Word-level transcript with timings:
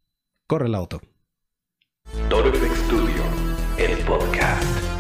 corre 0.48 0.68
el 0.68 0.76
auto. 0.76 1.02
Dolphin 2.30 2.72
Studio, 2.88 3.24
el 3.78 3.98
podcast. 4.06 4.91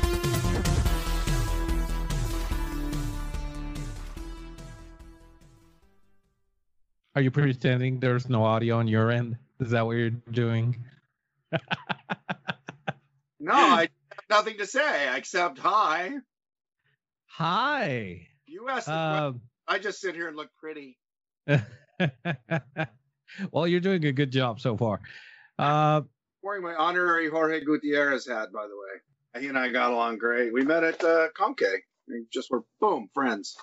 Are 7.15 7.21
you 7.21 7.31
pretending 7.31 7.99
there's 7.99 8.29
no 8.29 8.43
audio 8.45 8.77
on 8.77 8.87
your 8.87 9.11
end? 9.11 9.37
Is 9.59 9.71
that 9.71 9.85
what 9.85 9.93
you're 9.97 10.09
doing? 10.09 10.77
No, 13.43 13.53
I 13.53 13.81
have 13.81 13.89
nothing 14.29 14.59
to 14.59 14.67
say 14.67 15.17
except 15.17 15.57
hi. 15.57 16.11
Hi. 17.25 18.27
You 18.45 18.69
asked 18.69 18.85
the 18.85 18.91
question. 18.91 19.25
Um, 19.25 19.41
I 19.67 19.79
just 19.79 19.99
sit 19.99 20.13
here 20.13 20.27
and 20.27 20.37
look 20.37 20.49
pretty. 20.59 20.99
well, 23.51 23.65
you're 23.65 23.79
doing 23.79 24.05
a 24.05 24.11
good 24.11 24.31
job 24.31 24.59
so 24.59 24.77
far. 24.77 24.99
Uh, 25.57 26.01
Wearing 26.43 26.61
my 26.61 26.75
honorary 26.75 27.31
Jorge 27.31 27.61
Gutierrez 27.65 28.27
hat, 28.27 28.53
by 28.53 28.67
the 28.67 28.75
way. 28.75 29.41
He 29.41 29.47
and 29.47 29.57
I 29.57 29.69
got 29.69 29.91
along 29.91 30.19
great. 30.19 30.53
We 30.53 30.63
met 30.63 30.83
at 30.83 31.03
uh, 31.03 31.29
Conque. 31.35 31.79
We 32.07 32.25
just 32.31 32.51
were 32.51 32.61
boom 32.79 33.09
friends. 33.11 33.57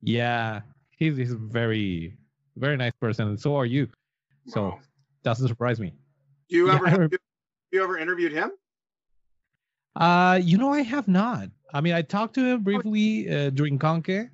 yeah, 0.00 0.60
he's, 0.98 1.16
he's 1.16 1.32
a 1.32 1.36
very, 1.36 2.16
very 2.56 2.76
nice 2.76 2.92
person, 3.00 3.28
and 3.28 3.40
so 3.40 3.56
are 3.56 3.66
you. 3.66 3.88
So 4.46 4.62
Wow. 4.62 4.80
doesn't 5.22 5.48
surprise 5.48 5.80
me. 5.80 5.94
Do 6.48 6.56
you 6.56 6.70
ever 6.70 6.86
I 6.86 6.90
have 6.90 7.12
you, 7.12 7.18
you 7.72 7.82
ever 7.82 7.98
interviewed 7.98 8.32
him? 8.32 8.50
Uh, 9.96 10.38
you 10.42 10.58
know, 10.58 10.72
I 10.72 10.82
have 10.82 11.08
not. 11.08 11.48
I 11.72 11.80
mean, 11.80 11.92
I 11.92 12.02
talked 12.02 12.34
to 12.34 12.44
him 12.44 12.62
briefly 12.62 13.28
uh, 13.28 13.50
during 13.50 13.78
Conque. 13.78 14.30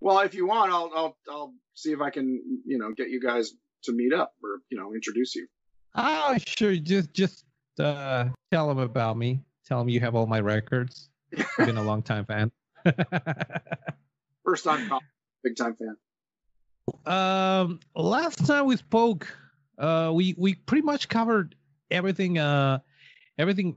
Well, 0.00 0.18
if 0.20 0.34
you 0.34 0.46
want, 0.46 0.72
I'll 0.72 0.90
I'll 0.94 1.16
I'll 1.28 1.54
see 1.74 1.92
if 1.92 2.00
I 2.00 2.10
can 2.10 2.40
you 2.66 2.78
know 2.78 2.92
get 2.92 3.08
you 3.08 3.20
guys 3.20 3.52
to 3.84 3.92
meet 3.92 4.12
up 4.12 4.32
or 4.42 4.60
you 4.70 4.78
know 4.78 4.94
introduce 4.94 5.34
you. 5.34 5.46
Oh, 5.94 6.36
sure. 6.46 6.76
Just, 6.76 7.12
just 7.12 7.44
uh, 7.80 8.26
tell 8.52 8.70
him 8.70 8.78
about 8.78 9.16
me. 9.16 9.40
Tell 9.66 9.80
him 9.80 9.88
you 9.88 10.00
have 10.00 10.14
all 10.14 10.26
my 10.26 10.40
records. 10.40 11.08
I've 11.36 11.66
been 11.66 11.76
a 11.76 11.82
long 11.82 12.02
time 12.02 12.24
fan. 12.24 12.52
First 14.44 14.64
time, 14.64 14.88
big 15.42 15.56
time 15.56 15.74
fan. 15.74 15.96
um, 17.06 17.80
last 17.94 18.46
time 18.46 18.66
we 18.66 18.76
spoke, 18.76 19.28
uh, 19.78 20.10
we 20.14 20.34
we 20.38 20.54
pretty 20.54 20.82
much 20.82 21.08
covered 21.08 21.54
everything. 21.90 22.38
Uh, 22.38 22.78
everything. 23.38 23.76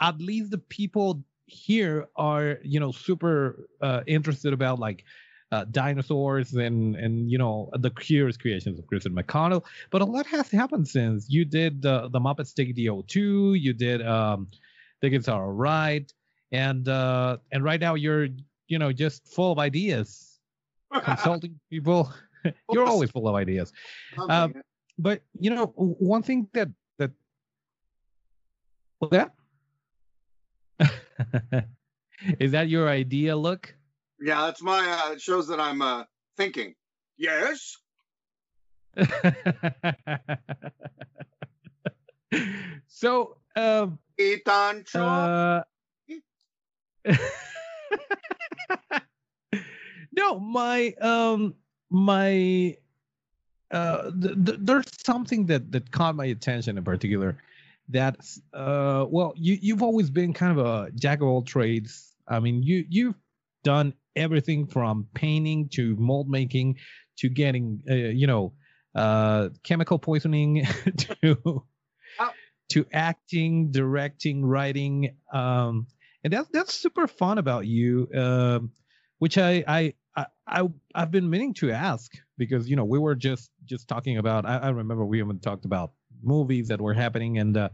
At 0.00 0.20
least 0.20 0.52
the 0.52 0.58
people 0.58 1.24
here 1.46 2.06
are, 2.14 2.58
you 2.62 2.78
know, 2.78 2.92
super 2.92 3.68
uh, 3.80 4.02
interested 4.06 4.52
about 4.52 4.78
like 4.78 5.04
uh, 5.50 5.64
dinosaurs 5.70 6.52
and 6.54 6.94
and 6.96 7.30
you 7.30 7.38
know 7.38 7.70
the 7.78 7.90
curious 7.90 8.36
creations 8.36 8.78
of 8.78 8.86
Christine 8.86 9.14
McConnell. 9.14 9.64
But 9.90 10.02
a 10.02 10.04
lot 10.04 10.26
has 10.26 10.50
happened 10.50 10.86
since 10.86 11.28
you 11.28 11.44
did 11.44 11.82
the 11.82 12.08
the 12.08 12.20
Muppets 12.20 12.54
Take 12.54 12.74
the 12.74 12.86
O2. 12.86 13.58
You 13.58 13.72
did 13.72 14.06
um, 14.06 14.48
Dickens 15.00 15.28
Are 15.28 15.46
Alright, 15.46 16.12
and 16.52 16.86
uh, 16.88 17.38
and 17.50 17.64
right 17.64 17.80
now 17.80 17.94
you're 17.94 18.28
you 18.68 18.78
know 18.78 18.92
just 18.92 19.26
full 19.26 19.52
of 19.52 19.58
ideas, 19.58 20.27
consulting 21.02 21.58
people. 21.70 22.12
you're 22.72 22.86
always 22.86 23.10
full 23.10 23.28
of 23.28 23.34
ideas. 23.34 23.72
Um, 24.28 24.54
But 24.98 25.22
you 25.38 25.50
know 25.50 25.66
one 25.76 26.22
thing 26.22 26.48
that 26.54 26.68
that 26.98 27.12
what 28.98 29.10
that 29.12 29.30
is 32.40 32.50
that 32.52 32.68
your 32.68 32.88
idea 32.88 33.36
look? 33.36 33.74
yeah, 34.20 34.46
that's 34.46 34.60
my. 34.62 34.82
Uh, 34.82 35.12
it 35.14 35.20
shows 35.20 35.46
that 35.46 35.60
I'm 35.60 35.82
uh, 35.82 36.02
thinking. 36.36 36.74
Yes. 37.16 37.76
so 42.88 43.36
um 43.54 43.98
Ethan 44.18 44.84
Shaw. 44.86 45.06
uh 45.06 45.62
no 50.18 50.38
my 50.40 50.92
um 51.00 51.54
my 51.90 52.76
uh 53.70 54.10
th- 54.22 54.34
th- 54.46 54.58
there's 54.60 54.86
something 55.04 55.46
that 55.46 55.70
that 55.72 55.90
caught 55.90 56.14
my 56.16 56.26
attention 56.26 56.76
in 56.78 56.84
particular 56.84 57.36
that's 57.88 58.40
uh 58.52 59.04
well 59.08 59.32
you 59.36 59.56
you've 59.60 59.82
always 59.82 60.10
been 60.10 60.32
kind 60.32 60.52
of 60.58 60.64
a 60.66 60.90
jack 60.92 61.20
of 61.20 61.28
all 61.28 61.42
trades 61.42 62.14
i 62.28 62.38
mean 62.40 62.62
you 62.62 62.84
you've 62.88 63.14
done 63.64 63.92
everything 64.16 64.66
from 64.66 65.06
painting 65.14 65.68
to 65.68 65.94
mold 65.96 66.28
making 66.28 66.76
to 67.16 67.28
getting 67.28 67.80
uh, 67.90 67.94
you 67.94 68.26
know 68.26 68.52
uh 68.94 69.48
chemical 69.62 69.98
poisoning 69.98 70.64
to 70.96 71.62
Oh. 72.20 72.32
to 72.70 72.84
acting 72.92 73.70
directing 73.70 74.44
writing 74.44 75.14
um 75.32 75.86
and 76.24 76.32
that's 76.32 76.48
that's 76.52 76.74
super 76.74 77.06
fun 77.06 77.38
about 77.38 77.66
you 77.66 78.08
um 78.14 78.72
which 79.18 79.36
I, 79.36 79.64
I 79.66 79.94
i 80.18 80.26
i 80.46 80.68
i've 80.94 81.10
been 81.10 81.28
meaning 81.28 81.54
to 81.54 81.70
ask 81.70 82.12
because 82.36 82.68
you 82.68 82.76
know 82.76 82.84
we 82.84 82.98
were 82.98 83.14
just 83.14 83.50
just 83.64 83.88
talking 83.88 84.18
about 84.18 84.46
i, 84.46 84.56
I 84.58 84.68
remember 84.68 85.04
we 85.04 85.20
even 85.20 85.38
talked 85.38 85.64
about 85.64 85.92
movies 86.22 86.68
that 86.68 86.80
were 86.80 86.94
happening 86.94 87.38
and 87.38 87.56
uh 87.56 87.68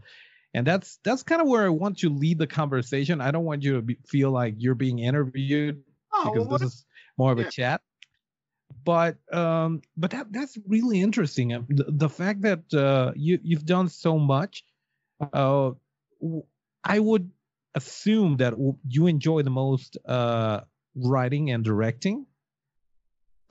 and 0.55 0.67
that's 0.67 0.99
that's 1.05 1.23
kind 1.23 1.41
of 1.43 1.49
where 1.49 1.65
i 1.65 1.69
want 1.69 1.99
to 1.99 2.11
lead 2.11 2.39
the 2.39 2.47
conversation. 2.47 3.21
I 3.21 3.33
don't 3.33 3.45
want 3.45 3.65
you 3.65 3.75
to 3.75 3.83
be, 3.83 3.99
feel 4.07 4.31
like 4.31 4.55
you're 4.59 4.77
being 4.77 5.01
interviewed 5.01 5.83
Oh, 6.15 6.33
because 6.33 6.49
well, 6.49 6.59
this 6.59 6.75
is 6.75 6.87
more 7.19 7.33
of 7.33 7.39
yeah. 7.39 7.47
a 7.47 7.51
chat. 7.51 7.81
But 8.85 9.17
um 9.33 9.83
but 9.97 10.11
that 10.13 10.33
that's 10.33 10.59
really 10.67 11.01
interesting. 11.01 11.49
The, 11.69 11.87
the 11.89 12.09
fact 12.09 12.43
that 12.43 12.73
uh 12.73 13.13
you 13.17 13.39
you've 13.43 13.67
done 13.67 13.89
so 13.89 14.19
much 14.19 14.65
uh 15.33 15.73
i 16.85 16.99
would 16.99 17.31
assume 17.75 18.37
that 18.39 18.55
you 18.89 19.07
enjoy 19.07 19.43
the 19.43 19.51
most 19.51 19.97
uh 20.07 20.61
writing 20.97 21.51
and 21.51 21.65
directing 21.65 22.27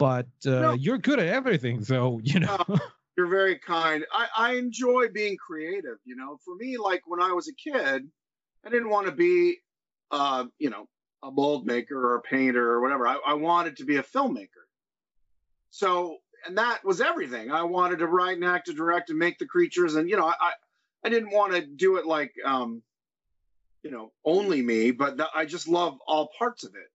but 0.04 0.28
uh 0.46 0.60
No. 0.60 0.74
you're 0.74 0.98
good 0.98 1.20
at 1.20 1.28
everything 1.28 1.82
so 1.82 2.20
you 2.24 2.42
know 2.42 2.60
You're 3.16 3.28
very 3.28 3.60
kind. 3.60 4.04
I, 4.12 4.28
I 4.36 4.54
enjoy 4.56 5.10
being 5.10 5.38
creative. 5.38 5.98
You 6.04 6.16
know, 6.16 6.40
for 6.44 6.56
me, 6.56 6.78
like 6.78 7.04
when 7.06 7.22
I 7.22 7.32
was 7.32 7.48
a 7.48 7.54
kid, 7.54 8.10
I 8.66 8.70
didn't 8.72 8.90
want 8.90 9.06
to 9.06 9.12
be, 9.12 9.58
uh, 10.10 10.46
you 10.58 10.72
know, 10.72 10.88
a 11.22 11.30
mold 11.30 11.68
maker 11.68 11.96
or 11.96 12.16
a 12.16 12.22
painter 12.22 12.72
or 12.72 12.82
whatever. 12.82 13.08
I, 13.08 13.20
I 13.24 13.34
wanted 13.36 13.78
to 13.78 13.86
be 13.86 13.98
a 13.98 14.04
filmmaker. 14.04 14.66
So, 15.70 16.18
and 16.48 16.58
that 16.58 16.84
was 16.84 17.02
everything. 17.02 17.52
I 17.52 17.62
wanted 17.62 18.00
to 18.00 18.08
write 18.08 18.38
and 18.38 18.46
act 18.46 18.68
and 18.70 18.78
direct 18.78 19.12
and 19.12 19.20
make 19.20 19.38
the 19.38 19.46
creatures. 19.46 19.94
And, 19.94 20.10
you 20.10 20.18
know, 20.18 20.26
I, 20.26 20.54
I, 21.06 21.10
didn't 21.10 21.32
want 21.32 21.54
to 21.54 21.62
do 21.62 21.98
it 21.98 22.08
like, 22.08 22.34
um, 22.44 22.82
you 23.84 23.92
know, 23.92 24.12
only 24.26 24.64
me, 24.64 24.90
but 24.90 25.18
th- 25.18 25.30
I 25.36 25.46
just 25.46 25.68
love 25.68 26.00
all 26.08 26.32
parts 26.36 26.64
of 26.64 26.74
it. 26.74 26.90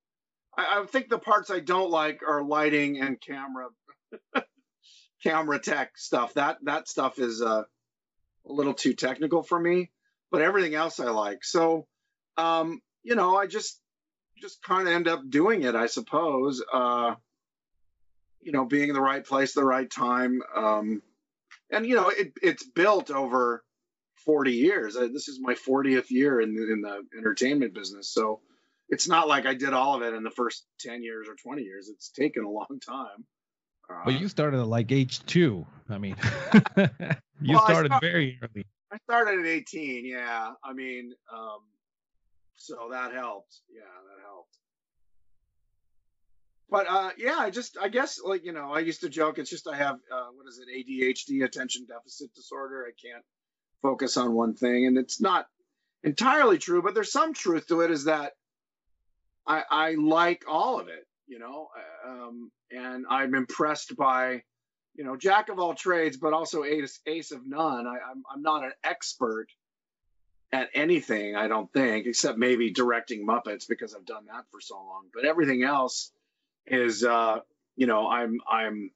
I, 0.59 0.81
I 0.81 0.87
think 0.87 1.09
the 1.09 1.19
parts 1.19 1.51
I 1.51 1.61
don't 1.61 1.91
like 1.91 2.21
are 2.29 2.43
lighting 2.43 3.01
and 3.01 3.21
camera, 3.21 3.69
camera 5.23 5.59
tech 5.59 5.97
stuff. 5.97 6.35
That 6.35 6.59
that 6.65 6.89
stuff 6.89 7.19
is 7.19 7.41
uh, 7.41 7.63
a 8.47 8.53
little 8.53 8.75
too 8.75 8.95
technical 8.95 9.43
for 9.43 9.59
me. 9.59 9.91
But 10.31 10.43
everything 10.43 10.75
else 10.75 11.01
I 11.01 11.11
like. 11.11 11.43
So, 11.43 11.87
um, 12.37 12.83
you 13.03 13.15
know, 13.15 13.37
I 13.37 13.47
just 13.47 13.81
just 14.43 14.63
kind 14.63 14.87
of 14.87 14.93
end 14.93 15.09
up 15.09 15.23
doing 15.29 15.63
it, 15.63 15.75
I 15.75 15.87
suppose. 15.87 16.63
Uh, 16.71 17.15
you 18.41 18.53
know, 18.53 18.67
being 18.67 18.89
in 18.89 18.95
the 18.95 19.01
right 19.01 19.25
place, 19.25 19.55
the 19.55 19.65
right 19.65 19.91
time, 19.91 20.41
um, 20.55 21.03
and 21.71 21.87
you 21.87 21.97
know, 21.97 22.09
it, 22.09 22.33
it's 22.43 22.65
built 22.65 23.11
over 23.11 23.65
40 24.25 24.53
years. 24.53 24.97
Uh, 24.97 25.09
this 25.13 25.29
is 25.29 25.41
my 25.41 25.55
40th 25.55 26.11
year 26.11 26.41
in 26.41 26.55
the, 26.55 26.73
in 26.73 26.81
the 26.83 27.03
entertainment 27.19 27.75
business, 27.75 28.09
so 28.13 28.41
it's 28.89 29.09
not 29.09 29.29
like 29.29 29.47
I 29.47 29.55
did 29.55 29.73
all 29.73 29.95
of 29.95 30.03
it 30.03 30.15
in 30.15 30.23
the 30.23 30.31
first 30.31 30.65
10 30.81 31.03
years 31.03 31.29
or 31.29 31.35
20 31.35 31.63
years. 31.63 31.89
It's 31.89 32.11
taken 32.11 32.45
a 32.45 32.51
long 32.51 32.81
time. 32.85 33.25
Uh, 33.91 34.03
well, 34.07 34.17
you 34.17 34.29
started 34.29 34.61
at 34.61 34.67
like 34.67 34.93
age 34.93 35.25
two. 35.27 35.67
I 35.89 35.99
mean, 35.99 36.17
you 36.77 37.55
well, 37.55 37.65
started 37.65 37.89
start, 37.89 38.03
very 38.03 38.39
early. 38.43 38.67
I 38.93 38.99
started 39.05 39.41
at 39.41 39.47
18. 39.47 40.05
Yeah, 40.05 40.53
I 40.63 40.73
mean, 40.75 41.13
um, 41.33 41.61
so 42.57 42.89
that 42.91 43.13
helped. 43.13 43.61
Yeah, 43.71 43.81
that 43.81 44.23
helped. 44.23 44.57
But 46.71 46.87
uh, 46.87 47.11
yeah, 47.17 47.37
I 47.39 47.49
just 47.49 47.79
I 47.81 47.89
guess 47.89 48.21
like 48.23 48.45
you 48.45 48.53
know 48.53 48.73
I 48.73 48.81
used 48.81 49.01
to 49.01 49.09
joke 49.09 49.39
it's 49.39 49.49
just 49.49 49.67
I 49.67 49.77
have 49.77 49.97
uh, 50.13 50.27
what 50.35 50.47
is 50.47 50.59
it 50.59 50.69
ADHD 50.69 51.45
attention 51.45 51.87
deficit 51.89 52.35
disorder. 52.35 52.87
I 52.87 52.93
can't 53.03 53.25
focus 53.81 54.19
on 54.19 54.35
one 54.35 54.55
thing, 54.55 54.87
and 54.87 54.99
it's 54.99 55.19
not 55.19 55.47
entirely 56.05 56.59
true, 56.59 56.83
but 56.83 56.95
there's 56.95 57.11
some 57.11 57.33
truth 57.33 57.69
to 57.69 57.81
it. 57.81 57.91
Is 57.91 58.05
that 58.05 58.33
I 59.49 59.63
I 59.71 59.95
like 59.95 60.45
all 60.47 60.79
of 60.79 60.89
it, 60.89 61.07
you 61.27 61.39
know, 61.39 61.69
um, 62.07 62.53
and 62.71 63.07
I'm 63.09 63.35
impressed 63.35 63.97
by 63.97 64.43
you 64.95 65.05
know 65.05 65.17
jack 65.17 65.49
of 65.49 65.59
all 65.59 65.75
trades, 65.75 66.19
but 66.19 66.35
also 66.35 66.65
ace 66.65 67.01
ace 67.07 67.33
of 67.33 67.47
none. 67.47 67.87
I, 67.87 67.97
I'm 68.11 68.23
I'm 68.33 68.43
not 68.43 68.65
an 68.65 68.73
expert 68.85 69.49
at 70.53 70.69
anything, 70.75 71.37
I 71.37 71.49
don't 71.49 71.71
think, 71.73 72.07
except 72.07 72.39
maybe 72.39 72.71
directing 72.71 73.27
Muppets 73.27 73.69
because 73.69 73.95
I've 73.95 74.07
done 74.07 74.27
that 74.27 74.45
for 74.51 74.61
so 74.61 74.77
long. 74.77 75.07
But 75.13 75.25
everything 75.25 75.63
else 75.63 76.11
is 76.67 77.03
uh, 77.03 77.41
you 77.77 77.87
know 77.87 78.09
I'm 78.09 78.41
I'm 78.51 78.91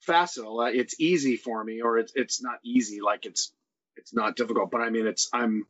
facile. 0.00 0.60
Uh, 0.60 0.66
it's 0.66 1.00
easy 1.00 1.36
for 1.36 1.64
me, 1.64 1.80
or 1.80 1.98
it's 1.98 2.12
it's 2.14 2.42
not 2.42 2.58
easy 2.62 3.00
like 3.00 3.24
it's 3.24 3.52
it's 3.96 4.14
not 4.14 4.36
difficult, 4.36 4.70
but 4.70 4.82
I 4.82 4.90
mean 4.90 5.06
it's 5.06 5.30
I'm 5.32 5.66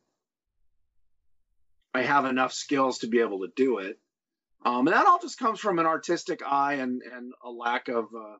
I 1.94 2.02
have 2.02 2.24
enough 2.24 2.52
skills 2.52 2.98
to 2.98 3.06
be 3.06 3.20
able 3.20 3.40
to 3.40 3.52
do 3.54 3.78
it. 3.78 3.98
Um, 4.66 4.88
and 4.88 4.96
that 4.96 5.06
all 5.06 5.20
just 5.20 5.38
comes 5.38 5.60
from 5.60 5.78
an 5.78 5.86
artistic 5.86 6.42
eye 6.44 6.74
and 6.74 7.00
and 7.00 7.32
a 7.44 7.50
lack 7.50 7.86
of 7.86 8.06
uh, 8.06 8.36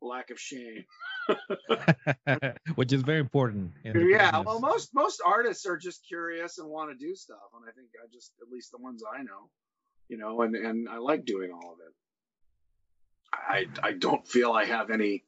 lack 0.00 0.30
of 0.30 0.40
shame. 0.40 0.86
Which 2.76 2.94
is 2.94 3.02
very 3.02 3.20
important. 3.20 3.72
yeah, 3.84 3.92
business. 3.92 4.46
well, 4.46 4.60
most 4.60 4.94
most 4.94 5.20
artists 5.24 5.66
are 5.66 5.76
just 5.76 6.06
curious 6.08 6.56
and 6.56 6.66
want 6.66 6.90
to 6.90 6.96
do 6.96 7.14
stuff, 7.14 7.36
and 7.54 7.68
I 7.68 7.72
think 7.72 7.88
I 8.02 8.06
just 8.10 8.32
at 8.40 8.50
least 8.50 8.70
the 8.70 8.78
ones 8.78 9.02
I 9.04 9.22
know, 9.22 9.50
you 10.08 10.16
know, 10.16 10.40
and 10.40 10.56
and 10.56 10.88
I 10.88 10.96
like 10.96 11.26
doing 11.26 11.52
all 11.52 11.74
of 11.74 11.78
it. 11.80 11.94
I 13.34 13.66
I 13.86 13.92
don't 13.92 14.26
feel 14.26 14.52
I 14.52 14.64
have 14.64 14.90
any 14.90 15.24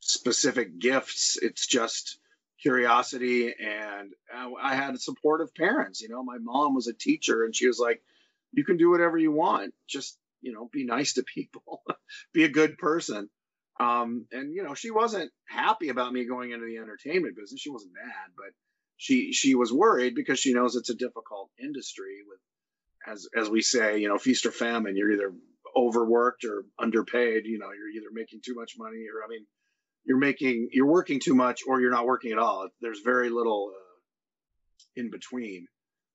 specific 0.00 0.78
gifts. 0.78 1.38
It's 1.42 1.66
just 1.66 2.18
curiosity 2.58 3.52
and 3.52 4.14
I 4.32 4.74
had 4.74 4.98
supportive 4.98 5.54
parents. 5.54 6.00
You 6.00 6.08
know, 6.08 6.22
my 6.22 6.38
mom 6.38 6.74
was 6.74 6.86
a 6.86 6.94
teacher 6.94 7.44
and 7.44 7.54
she 7.54 7.66
was 7.66 7.78
like, 7.78 8.02
"You 8.54 8.64
can 8.64 8.76
do 8.76 8.90
whatever 8.90 9.18
you 9.18 9.32
want. 9.32 9.74
Just 9.88 10.18
you 10.40 10.52
know, 10.52 10.68
be 10.72 10.84
nice 10.84 11.14
to 11.14 11.22
people, 11.22 11.82
be 12.32 12.44
a 12.44 12.48
good 12.48 12.78
person." 12.78 13.28
Um, 13.80 14.26
and 14.30 14.54
you 14.54 14.62
know, 14.62 14.74
she 14.74 14.90
wasn't 14.90 15.32
happy 15.48 15.88
about 15.88 16.12
me 16.12 16.26
going 16.26 16.52
into 16.52 16.66
the 16.66 16.78
entertainment 16.78 17.36
business. 17.36 17.60
She 17.60 17.70
wasn't 17.70 17.94
mad, 17.94 18.30
but 18.36 18.52
she 18.96 19.32
she 19.32 19.54
was 19.54 19.72
worried 19.72 20.14
because 20.14 20.38
she 20.38 20.54
knows 20.54 20.76
it's 20.76 20.90
a 20.90 20.94
difficult 20.94 21.50
industry 21.58 22.18
with, 22.26 22.38
as 23.06 23.28
as 23.36 23.50
we 23.50 23.62
say, 23.62 23.98
you 23.98 24.08
know, 24.08 24.18
feast 24.18 24.46
or 24.46 24.52
famine. 24.52 24.96
You're 24.96 25.12
either 25.12 25.32
overworked 25.76 26.44
or 26.44 26.64
underpaid. 26.78 27.46
You 27.46 27.58
know, 27.58 27.70
you're 27.72 27.90
either 27.90 28.12
making 28.12 28.40
too 28.44 28.54
much 28.54 28.74
money 28.78 29.06
or 29.12 29.24
I 29.24 29.28
mean, 29.28 29.44
you're 30.04 30.18
making 30.18 30.68
you're 30.72 30.86
working 30.86 31.20
too 31.20 31.34
much 31.34 31.62
or 31.66 31.80
you're 31.80 31.90
not 31.90 32.06
working 32.06 32.32
at 32.32 32.38
all. 32.38 32.68
There's 32.80 33.00
very 33.00 33.30
little 33.30 33.72
uh, 33.74 35.00
in 35.00 35.10
between. 35.10 35.66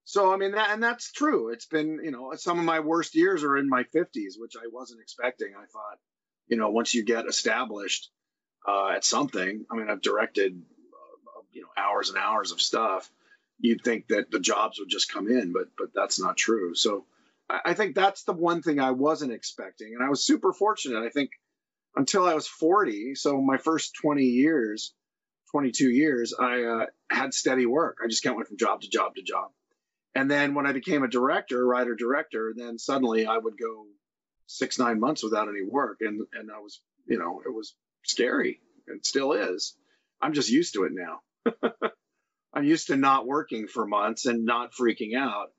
So 0.10 0.34
I 0.34 0.38
mean 0.38 0.54
that 0.54 0.72
and 0.72 0.82
that's 0.82 1.12
true. 1.12 1.50
It's 1.50 1.68
been 1.68 2.00
you 2.04 2.10
know 2.10 2.34
some 2.36 2.58
of 2.58 2.66
my 2.66 2.80
worst 2.80 3.14
years 3.14 3.44
are 3.44 3.56
in 3.58 3.70
my 3.70 3.84
50s, 3.84 4.40
which 4.40 4.56
I 4.58 4.66
wasn't 4.72 5.02
expecting. 5.02 5.50
I 5.56 5.68
thought 5.68 6.00
you 6.48 6.58
know 6.58 6.72
once 6.72 6.96
you 6.96 7.06
get 7.06 7.28
established 7.28 8.10
uh, 8.68 8.90
at 8.96 9.06
something. 9.06 9.68
I 9.70 9.76
mean 9.76 9.88
I've 9.88 10.02
directed 10.02 10.54
uh, 10.54 11.42
you 11.52 11.62
know 11.62 11.68
hours 11.78 12.10
and 12.10 12.18
hours 12.18 12.52
of 12.52 12.60
stuff. 12.60 13.08
You'd 13.60 13.84
think 13.84 14.08
that 14.08 14.32
the 14.32 14.40
jobs 14.40 14.80
would 14.80 14.90
just 14.90 15.14
come 15.14 15.28
in, 15.28 15.54
but 15.54 15.68
but 15.78 15.90
that's 15.94 16.20
not 16.20 16.38
true. 16.38 16.74
So 16.74 17.06
I 17.48 17.76
think 17.76 17.94
that's 17.94 18.24
the 18.24 18.34
one 18.34 18.64
thing 18.64 18.80
I 18.80 18.92
wasn't 18.92 19.32
expecting, 19.32 19.94
and 19.94 20.04
I 20.04 20.10
was 20.10 20.26
super 20.26 20.54
fortunate. 20.54 21.04
I 21.04 21.10
think 21.10 21.30
until 21.96 22.26
I 22.26 22.34
was 22.34 22.48
40, 22.48 23.14
so 23.14 23.40
my 23.42 23.58
first 23.58 23.94
20 24.02 24.24
years, 24.24 24.92
22 25.52 25.88
years, 25.88 26.34
I 26.34 26.64
uh, 26.64 26.86
had 27.12 27.36
steady 27.36 27.68
work. 27.68 27.98
I 28.04 28.08
just 28.08 28.24
kind 28.24 28.34
of 28.34 28.38
went 28.38 28.48
from 28.48 28.58
job 28.58 28.82
to 28.82 28.90
job 28.90 29.14
to 29.14 29.22
job. 29.22 29.52
And 30.16 30.30
then 30.30 30.54
when 30.54 30.66
I 30.66 30.72
became 30.72 31.04
a 31.04 31.08
director, 31.08 31.66
writer 31.66 31.96
director, 31.96 32.54
then 32.56 32.78
suddenly 32.78 33.26
I 33.26 33.38
would 33.38 33.58
go 33.58 33.86
six, 34.48 34.80
nine 34.80 35.00
months 35.00 35.24
without 35.24 35.48
any 35.48 35.64
work. 35.64 35.98
And, 36.02 36.26
and 36.34 36.50
I 36.52 36.60
was, 36.60 36.82
you 37.06 37.20
know, 37.20 37.42
it 37.46 37.54
was 37.54 37.76
scary 38.04 38.60
and 38.88 39.06
still 39.06 39.34
is. 39.34 39.76
I'm 40.22 40.34
just 40.34 40.50
used 40.50 40.74
to 40.74 40.84
it 40.84 40.92
now. 40.94 41.52
I'm 42.54 42.64
used 42.64 42.88
to 42.88 42.96
not 42.96 43.28
working 43.28 43.68
for 43.68 43.86
months 43.86 44.26
and 44.26 44.46
not 44.46 44.74
freaking 44.74 45.16
out. 45.16 45.52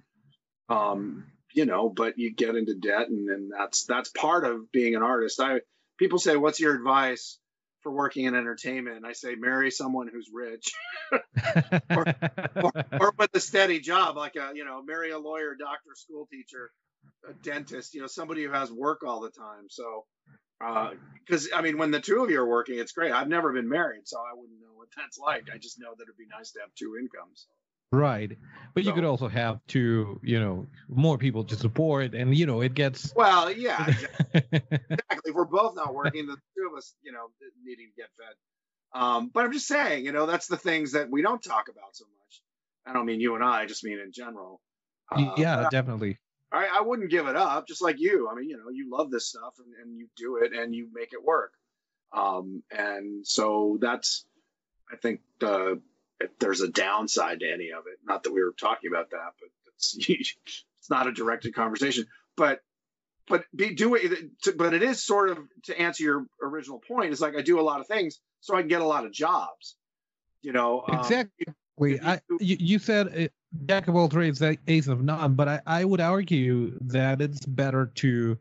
Um, 0.69 1.27
you 1.53 1.67
know, 1.67 1.89
but 1.89 2.19
you 2.19 2.33
get 2.33 2.57
into 2.57 2.75
debt, 2.75 3.09
and 3.09 3.29
then 3.29 3.51
that's 3.57 3.85
that's 3.85 4.09
part 4.11 4.45
of 4.45 4.71
being 4.71 4.95
an 4.95 5.03
artist. 5.03 5.41
I 5.41 5.61
people 5.99 6.19
say, 6.19 6.37
"What's 6.37 6.61
your 6.61 6.75
advice 6.75 7.39
for 7.83 7.93
working 7.93 8.25
in 8.25 8.35
entertainment?" 8.35 8.97
And 8.97 9.07
I 9.07 9.13
say, 9.13 9.35
marry 9.35 9.71
someone 9.71 10.09
who's 10.09 10.31
rich, 10.33 10.73
or, 11.13 12.05
or, 12.57 12.73
or, 13.01 13.13
with 13.19 13.35
a 13.35 13.41
steady 13.41 13.81
job, 13.81 14.17
like 14.17 14.37
a 14.37 14.53
you 14.55 14.65
know, 14.65 14.83
marry 14.83 15.11
a 15.11 15.19
lawyer, 15.19 15.55
doctor, 15.59 15.91
school 15.95 16.27
teacher, 16.31 16.71
a 17.29 17.33
dentist, 17.33 17.95
you 17.95 18.01
know, 18.01 18.07
somebody 18.07 18.45
who 18.45 18.53
has 18.53 18.71
work 18.73 19.03
all 19.05 19.21
the 19.21 19.31
time. 19.31 19.67
So, 19.69 20.05
because 20.59 21.51
uh, 21.53 21.57
I 21.57 21.63
mean, 21.63 21.79
when 21.79 21.91
the 21.91 22.01
two 22.01 22.23
of 22.23 22.31
you 22.31 22.41
are 22.41 22.49
working, 22.49 22.79
it's 22.79 22.93
great. 22.93 23.13
I've 23.13 23.29
never 23.29 23.53
been 23.53 23.69
married, 23.69 24.07
so 24.07 24.19
I 24.19 24.35
wouldn't 24.35 24.61
know 24.61 24.75
what 24.75 24.89
that's 24.97 25.19
like. 25.19 25.45
I 25.53 25.59
just 25.59 25.81
know 25.81 25.91
that 25.97 26.03
it'd 26.03 26.17
be 26.17 26.27
nice 26.31 26.53
to 26.53 26.61
have 26.61 26.71
two 26.75 26.97
incomes. 27.01 27.47
Right. 27.93 28.37
But 28.75 28.85
so, 28.85 28.91
you 28.91 28.95
could 28.95 29.05
also 29.05 29.29
have 29.29 29.59
to, 29.69 30.21
you 30.23 30.39
know, 30.39 30.67
more 30.89 31.19
people 31.19 31.45
to 31.45 31.57
support 31.57 32.15
and 32.15 32.37
you 32.37 32.47
know, 32.47 32.61
it 32.61 32.75
gets 32.75 33.13
Well, 33.15 33.51
yeah. 33.51 33.87
Exactly. 33.89 34.43
exactly. 34.63 35.31
If 35.31 35.35
we're 35.35 35.45
both 35.45 35.75
not 35.75 35.95
working, 35.95 36.27
the 36.27 36.37
two 36.57 36.69
of 36.71 36.79
us, 36.79 36.95
you 37.03 37.13
know, 37.13 37.31
needing 37.65 37.89
to 37.89 38.03
get 38.03 38.09
fed. 38.17 39.01
Um, 39.01 39.31
but 39.33 39.45
I'm 39.45 39.53
just 39.53 39.67
saying, 39.67 40.05
you 40.05 40.13
know, 40.13 40.27
that's 40.27 40.47
the 40.47 40.57
things 40.57 40.93
that 40.93 41.11
we 41.11 41.23
don't 41.23 41.43
talk 41.43 41.69
about 41.69 41.95
so 41.95 42.05
much. 42.05 42.43
I 42.87 42.93
don't 42.93 43.07
mean 43.07 43.21
you 43.21 43.35
and 43.35 43.45
I, 43.45 43.63
I 43.63 43.67
just 43.67 43.85
mean 43.85 43.99
in 43.99 44.13
general. 44.13 44.61
Uh, 45.11 45.35
yeah, 45.37 45.69
definitely. 45.71 46.19
I, 46.53 46.69
I 46.79 46.81
wouldn't 46.83 47.11
give 47.11 47.27
it 47.27 47.37
up, 47.37 47.67
just 47.67 47.83
like 47.83 47.97
you. 47.99 48.29
I 48.31 48.35
mean, 48.35 48.49
you 48.49 48.57
know, 48.57 48.71
you 48.73 48.89
love 48.91 49.11
this 49.11 49.29
stuff 49.29 49.55
and, 49.59 49.69
and 49.83 49.99
you 49.99 50.09
do 50.17 50.37
it 50.43 50.53
and 50.53 50.75
you 50.75 50.89
make 50.93 51.13
it 51.13 51.25
work. 51.25 51.53
Um, 52.13 52.63
and 52.71 53.27
so 53.27 53.79
that's, 53.81 54.25
I 54.93 54.97
think, 54.97 55.21
the 55.39 55.81
if 56.21 56.39
there's 56.39 56.61
a 56.61 56.69
downside 56.69 57.41
to 57.41 57.51
any 57.51 57.71
of 57.71 57.85
it. 57.87 57.99
Not 58.05 58.25
that 58.25 58.33
we 58.33 58.43
were 58.43 58.55
talking 58.59 58.91
about 58.91 59.11
that, 59.11 59.33
but 59.41 59.49
it's 59.77 59.97
it's 60.09 60.91
not 60.91 61.07
a 61.07 61.13
directed 61.13 61.55
conversation. 61.55 62.07
But 62.37 62.61
but 63.27 63.45
be 63.55 63.75
do 63.75 63.99
doing 63.99 64.31
but 64.57 64.75
it 64.75 64.83
is 64.83 65.03
sort 65.03 65.31
of 65.31 65.39
to 65.65 65.81
answer 65.81 66.03
your 66.03 66.27
original 66.43 66.79
point. 66.79 67.13
It's 67.13 67.21
like 67.21 67.37
I 67.37 67.43
do 67.43 67.61
a 67.61 67.63
lot 67.63 67.81
of 67.81 67.87
things 67.87 68.21
so 68.41 68.57
I 68.57 68.61
can 68.61 68.69
get 68.69 68.83
a 68.83 68.87
lot 68.87 69.07
of 69.07 69.13
jobs. 69.13 69.77
You 70.43 70.53
know 70.53 70.85
um, 70.89 70.99
exactly. 70.99 71.47
Um, 71.49 71.55
I, 72.03 72.21
you, 72.41 72.57
you 72.61 72.79
said 72.79 73.07
it, 73.09 73.33
jack 73.65 73.89
of 73.89 73.97
all 73.97 74.09
trades, 74.09 74.43
ace 74.43 74.87
of 74.87 75.03
none, 75.03 75.35
but 75.35 75.49
I, 75.49 75.61
I 75.67 75.85
would 75.85 76.01
argue 76.01 76.79
that 76.83 77.23
it's 77.23 77.47
better 77.47 77.87
to 77.97 78.37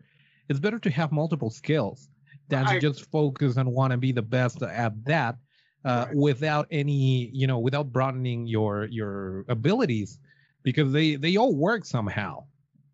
it's 0.49 0.59
better 0.59 0.79
to 0.79 0.89
have 0.89 1.11
multiple 1.11 1.49
skills 1.49 2.09
than 2.49 2.65
I, 2.65 2.73
to 2.73 2.79
just 2.81 3.09
focus 3.11 3.55
and 3.57 3.71
want 3.71 3.91
to 3.91 3.97
be 3.97 4.11
the 4.11 4.21
best 4.21 4.61
at 4.61 5.05
that 5.05 5.37
uh, 5.85 6.05
right. 6.07 6.15
without 6.15 6.67
any 6.71 7.29
you 7.33 7.47
know 7.47 7.59
without 7.59 7.91
broadening 7.91 8.47
your 8.47 8.85
your 8.85 9.45
abilities 9.47 10.19
because 10.63 10.91
they 10.91 11.15
they 11.15 11.37
all 11.37 11.55
work 11.55 11.85
somehow 11.85 12.43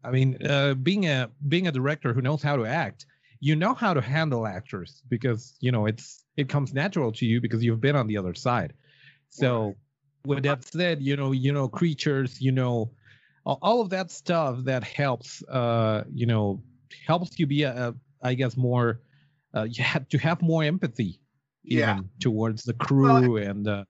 i 0.03 0.11
mean 0.11 0.37
uh, 0.45 0.73
being 0.75 1.07
a 1.07 1.29
being 1.47 1.67
a 1.67 1.71
director 1.71 2.13
who 2.13 2.21
knows 2.21 2.43
how 2.43 2.55
to 2.55 2.65
act 2.65 3.05
you 3.39 3.55
know 3.55 3.73
how 3.73 3.93
to 3.93 4.01
handle 4.01 4.45
actors 4.45 5.01
because 5.09 5.55
you 5.59 5.71
know 5.71 5.85
it's 5.85 6.23
it 6.37 6.49
comes 6.49 6.73
natural 6.73 7.11
to 7.11 7.25
you 7.25 7.41
because 7.41 7.63
you've 7.63 7.81
been 7.81 7.95
on 7.95 8.07
the 8.07 8.17
other 8.17 8.33
side 8.33 8.73
so 9.29 9.65
right. 9.65 9.75
with 10.25 10.43
that 10.43 10.63
said 10.63 11.01
you 11.01 11.15
know 11.15 11.31
you 11.31 11.51
know 11.51 11.67
creatures 11.67 12.39
you 12.41 12.51
know 12.51 12.91
all, 13.45 13.81
of 13.81 13.91
that 13.91 14.09
stuff 14.09 14.63
that 14.63 14.83
helps 14.83 15.43
uh 15.49 16.03
you 16.11 16.25
know 16.25 16.61
helps 17.05 17.37
you 17.39 17.45
be 17.45 17.63
a, 17.63 17.89
a 17.89 17.95
i 18.23 18.33
guess 18.33 18.57
more 18.57 19.01
uh 19.55 19.63
you 19.63 19.83
have 19.83 20.07
to 20.09 20.17
have 20.17 20.41
more 20.41 20.63
empathy 20.63 21.19
Yeah. 21.65 21.99
towards 22.19 22.63
the 22.63 22.73
crew 22.73 23.37
and 23.37 23.67
uh 23.67 23.85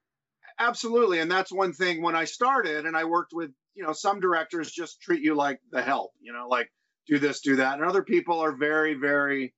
absolutely. 0.59 1.19
And 1.19 1.29
that's 1.29 1.51
one 1.51 1.73
thing 1.73 2.01
when 2.01 2.15
i 2.15 2.25
started 2.25 2.85
and 2.85 2.95
i 2.95 3.03
worked 3.03 3.33
with 3.33 3.51
you 3.73 3.83
know 3.83 3.93
some 3.93 4.19
directors 4.19 4.71
just 4.71 5.01
treat 5.01 5.21
you 5.21 5.35
like 5.35 5.59
the 5.71 5.81
help 5.81 6.11
you 6.21 6.33
know 6.33 6.47
like 6.47 6.71
do 7.07 7.19
this 7.19 7.41
do 7.41 7.57
that. 7.57 7.75
And 7.79 7.83
other 7.83 8.03
people 8.03 8.39
are 8.39 8.55
very 8.55 8.93
very 8.93 9.53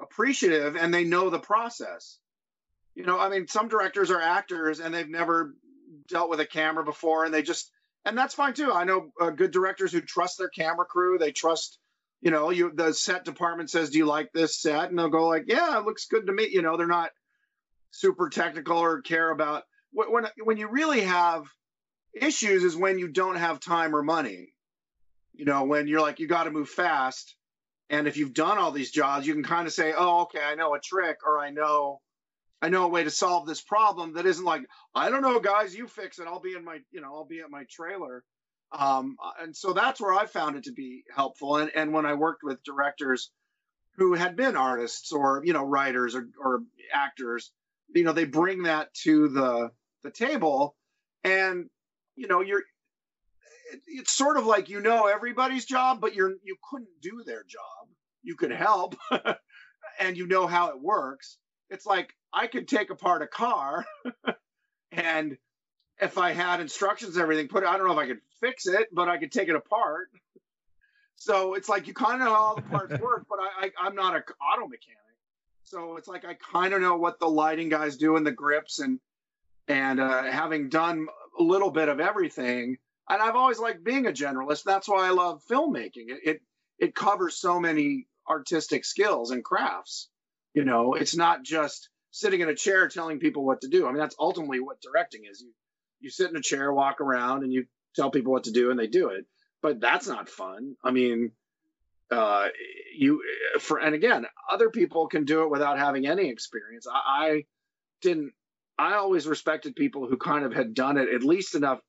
appreciative 0.00 0.76
and 0.76 0.92
they 0.92 1.04
know 1.04 1.30
the 1.30 1.38
process. 1.38 2.18
You 2.94 3.04
know 3.04 3.18
i 3.18 3.28
mean 3.28 3.46
some 3.46 3.68
directors 3.68 4.10
are 4.10 4.20
actors 4.20 4.80
and 4.80 4.92
they've 4.94 5.08
never 5.08 5.54
dealt 6.08 6.30
with 6.30 6.40
a 6.40 6.46
camera 6.46 6.84
before 6.84 7.24
and 7.24 7.32
they 7.32 7.42
just 7.42 7.70
and 8.04 8.18
that's 8.18 8.34
fine 8.34 8.54
too. 8.54 8.72
I 8.72 8.84
know 8.84 9.12
uh, 9.20 9.30
good 9.30 9.52
directors 9.52 9.92
who 9.92 10.00
trust 10.00 10.38
their 10.38 10.48
camera 10.48 10.84
crew. 10.84 11.18
They 11.18 11.32
trust 11.32 11.78
you 12.20 12.30
know 12.30 12.50
you 12.50 12.72
the 12.74 12.92
set 12.92 13.24
department 13.24 13.70
says 13.70 13.90
do 13.90 13.98
you 13.98 14.06
like 14.06 14.30
this 14.32 14.60
set? 14.60 14.90
And 14.90 14.98
they'll 14.98 15.08
go 15.08 15.28
like 15.28 15.44
yeah 15.46 15.78
it 15.78 15.84
looks 15.84 16.06
good 16.06 16.26
to 16.26 16.32
me. 16.32 16.48
You 16.50 16.62
know 16.62 16.76
they're 16.76 16.86
not 16.86 17.10
super 17.92 18.28
technical 18.28 18.78
or 18.78 19.00
care 19.00 19.30
about 19.30 19.62
when 19.92 20.26
when, 20.42 20.56
you 20.56 20.68
really 20.68 21.02
have 21.02 21.44
issues 22.12 22.64
is 22.64 22.74
when 22.74 22.98
you 22.98 23.08
don't 23.08 23.36
have 23.36 23.60
time 23.60 23.94
or 23.94 24.02
money. 24.02 24.52
You 25.34 25.44
know 25.44 25.64
when 25.64 25.86
you're 25.86 26.00
like 26.00 26.18
you 26.18 26.26
got 26.26 26.44
to 26.44 26.50
move 26.50 26.68
fast 26.68 27.36
and 27.92 28.08
if 28.08 28.16
you've 28.16 28.34
done 28.34 28.58
all 28.58 28.72
these 28.72 28.90
jobs 28.90 29.26
you 29.26 29.34
can 29.34 29.44
kind 29.44 29.66
of 29.66 29.72
say 29.72 29.92
oh 29.96 30.22
okay 30.22 30.40
i 30.44 30.54
know 30.54 30.74
a 30.74 30.80
trick 30.80 31.18
or 31.26 31.38
i 31.38 31.50
know 31.50 32.00
i 32.60 32.68
know 32.68 32.84
a 32.84 32.88
way 32.88 33.04
to 33.04 33.10
solve 33.10 33.46
this 33.46 33.60
problem 33.60 34.14
that 34.14 34.26
isn't 34.26 34.44
like 34.44 34.62
i 34.94 35.10
don't 35.10 35.22
know 35.22 35.38
guys 35.38 35.74
you 35.74 35.86
fix 35.86 36.18
it 36.18 36.26
i'll 36.26 36.40
be 36.40 36.54
in 36.54 36.64
my 36.64 36.80
you 36.90 37.00
know 37.00 37.14
i'll 37.14 37.24
be 37.24 37.40
at 37.40 37.50
my 37.50 37.64
trailer. 37.70 38.24
Um, 38.72 39.16
and 39.38 39.54
so 39.54 39.74
that's 39.74 40.00
where 40.00 40.14
i 40.14 40.24
found 40.26 40.56
it 40.56 40.64
to 40.64 40.72
be 40.72 41.04
helpful 41.14 41.58
and, 41.58 41.70
and 41.74 41.92
when 41.92 42.06
i 42.06 42.14
worked 42.14 42.42
with 42.42 42.64
directors 42.64 43.30
who 43.96 44.14
had 44.14 44.36
been 44.36 44.56
artists 44.56 45.12
or 45.12 45.42
you 45.44 45.52
know 45.52 45.64
writers 45.64 46.14
or, 46.14 46.28
or 46.42 46.62
actors 46.92 47.52
you 47.94 48.04
know 48.04 48.12
they 48.12 48.24
bring 48.24 48.64
that 48.64 48.92
to 48.94 49.28
the 49.28 49.70
the 50.02 50.10
table 50.10 50.74
and 51.24 51.68
you 52.16 52.26
know 52.28 52.40
you're 52.40 52.60
it- 53.72 53.82
it's 53.86 54.12
sort 54.12 54.36
of 54.36 54.46
like 54.46 54.68
you 54.68 54.80
know 54.80 55.06
everybody's 55.06 55.64
job 55.64 56.00
but 56.00 56.14
you're 56.14 56.32
you 56.42 56.56
couldn't 56.70 57.00
do 57.00 57.22
their 57.24 57.42
job. 57.44 57.88
You 58.22 58.36
could 58.36 58.52
help 58.52 58.94
and 60.00 60.16
you 60.16 60.26
know 60.26 60.46
how 60.46 60.68
it 60.70 60.80
works. 60.80 61.38
It's 61.70 61.86
like 61.86 62.14
i 62.32 62.46
could 62.46 62.66
take 62.68 62.90
apart 62.90 63.22
a 63.22 63.26
car 63.26 63.84
and 64.92 65.36
if 66.00 66.18
i 66.18 66.32
had 66.32 66.60
instructions 66.60 67.16
and 67.16 67.22
everything 67.22 67.48
put 67.48 67.62
it 67.62 67.68
i 67.68 67.76
don't 67.76 67.86
know 67.86 67.92
if 67.92 67.98
i 67.98 68.06
could 68.06 68.20
fix 68.40 68.66
it 68.66 68.88
but 68.92 69.08
i 69.08 69.18
could 69.18 69.32
take 69.32 69.48
it 69.48 69.54
apart. 69.56 70.08
So 71.16 71.54
it's 71.54 71.68
like 71.68 71.86
you 71.86 71.94
kind 71.94 72.14
of 72.14 72.20
know 72.20 72.34
how 72.34 72.40
all 72.40 72.56
the 72.56 72.62
parts 72.62 72.98
work 73.00 73.26
but 73.28 73.38
I, 73.40 73.66
I 73.66 73.70
i'm 73.86 73.94
not 73.94 74.16
an 74.16 74.22
auto 74.52 74.66
mechanic 74.68 75.11
so 75.72 75.96
it's 75.96 76.08
like 76.08 76.24
I 76.26 76.34
kind 76.34 76.74
of 76.74 76.82
know 76.82 76.96
what 76.96 77.18
the 77.18 77.26
lighting 77.26 77.70
guys 77.70 77.96
do 77.96 78.16
and 78.16 78.26
the 78.26 78.32
grips 78.32 78.78
and 78.78 79.00
and 79.66 80.00
uh, 80.00 80.24
having 80.24 80.68
done 80.68 81.06
a 81.38 81.42
little 81.42 81.70
bit 81.70 81.88
of 81.88 81.98
everything, 81.98 82.76
and 83.08 83.22
I've 83.22 83.36
always 83.36 83.58
liked 83.58 83.82
being 83.82 84.06
a 84.06 84.12
generalist. 84.12 84.64
That's 84.64 84.88
why 84.88 85.06
I 85.06 85.10
love 85.10 85.40
filmmaking. 85.50 86.08
It 86.08 86.20
it, 86.24 86.40
it 86.78 86.94
covers 86.94 87.36
so 87.36 87.58
many 87.58 88.06
artistic 88.28 88.84
skills 88.84 89.30
and 89.30 89.42
crafts. 89.42 90.08
You 90.52 90.64
know, 90.64 90.92
it's 90.92 91.16
not 91.16 91.42
just 91.42 91.88
sitting 92.10 92.40
in 92.40 92.50
a 92.50 92.54
chair 92.54 92.88
telling 92.88 93.18
people 93.18 93.44
what 93.44 93.62
to 93.62 93.68
do. 93.68 93.86
I 93.86 93.92
mean, 93.92 93.98
that's 93.98 94.16
ultimately 94.18 94.60
what 94.60 94.82
directing 94.82 95.22
is. 95.30 95.40
You 95.40 95.52
you 96.00 96.10
sit 96.10 96.28
in 96.28 96.36
a 96.36 96.42
chair, 96.42 96.70
walk 96.70 97.00
around, 97.00 97.44
and 97.44 97.52
you 97.52 97.64
tell 97.96 98.10
people 98.10 98.32
what 98.32 98.44
to 98.44 98.52
do, 98.52 98.70
and 98.70 98.78
they 98.78 98.88
do 98.88 99.08
it. 99.08 99.24
But 99.62 99.80
that's 99.80 100.06
not 100.06 100.28
fun. 100.28 100.74
I 100.84 100.90
mean, 100.90 101.32
uh, 102.12 102.48
you 102.96 103.22
for 103.60 103.78
and 103.78 103.94
again, 103.94 104.26
other 104.50 104.70
people 104.70 105.08
can 105.08 105.24
do 105.24 105.42
it 105.42 105.50
without 105.50 105.78
having 105.78 106.06
any 106.06 106.28
experience. 106.28 106.86
I, 106.86 107.26
I 107.26 107.44
didn't. 108.02 108.32
I 108.78 108.94
always 108.94 109.26
respected 109.26 109.76
people 109.76 110.06
who 110.06 110.16
kind 110.16 110.44
of 110.44 110.52
had 110.52 110.74
done 110.74 110.98
it 110.98 111.08
at 111.14 111.22
least 111.22 111.54
enough. 111.54 111.80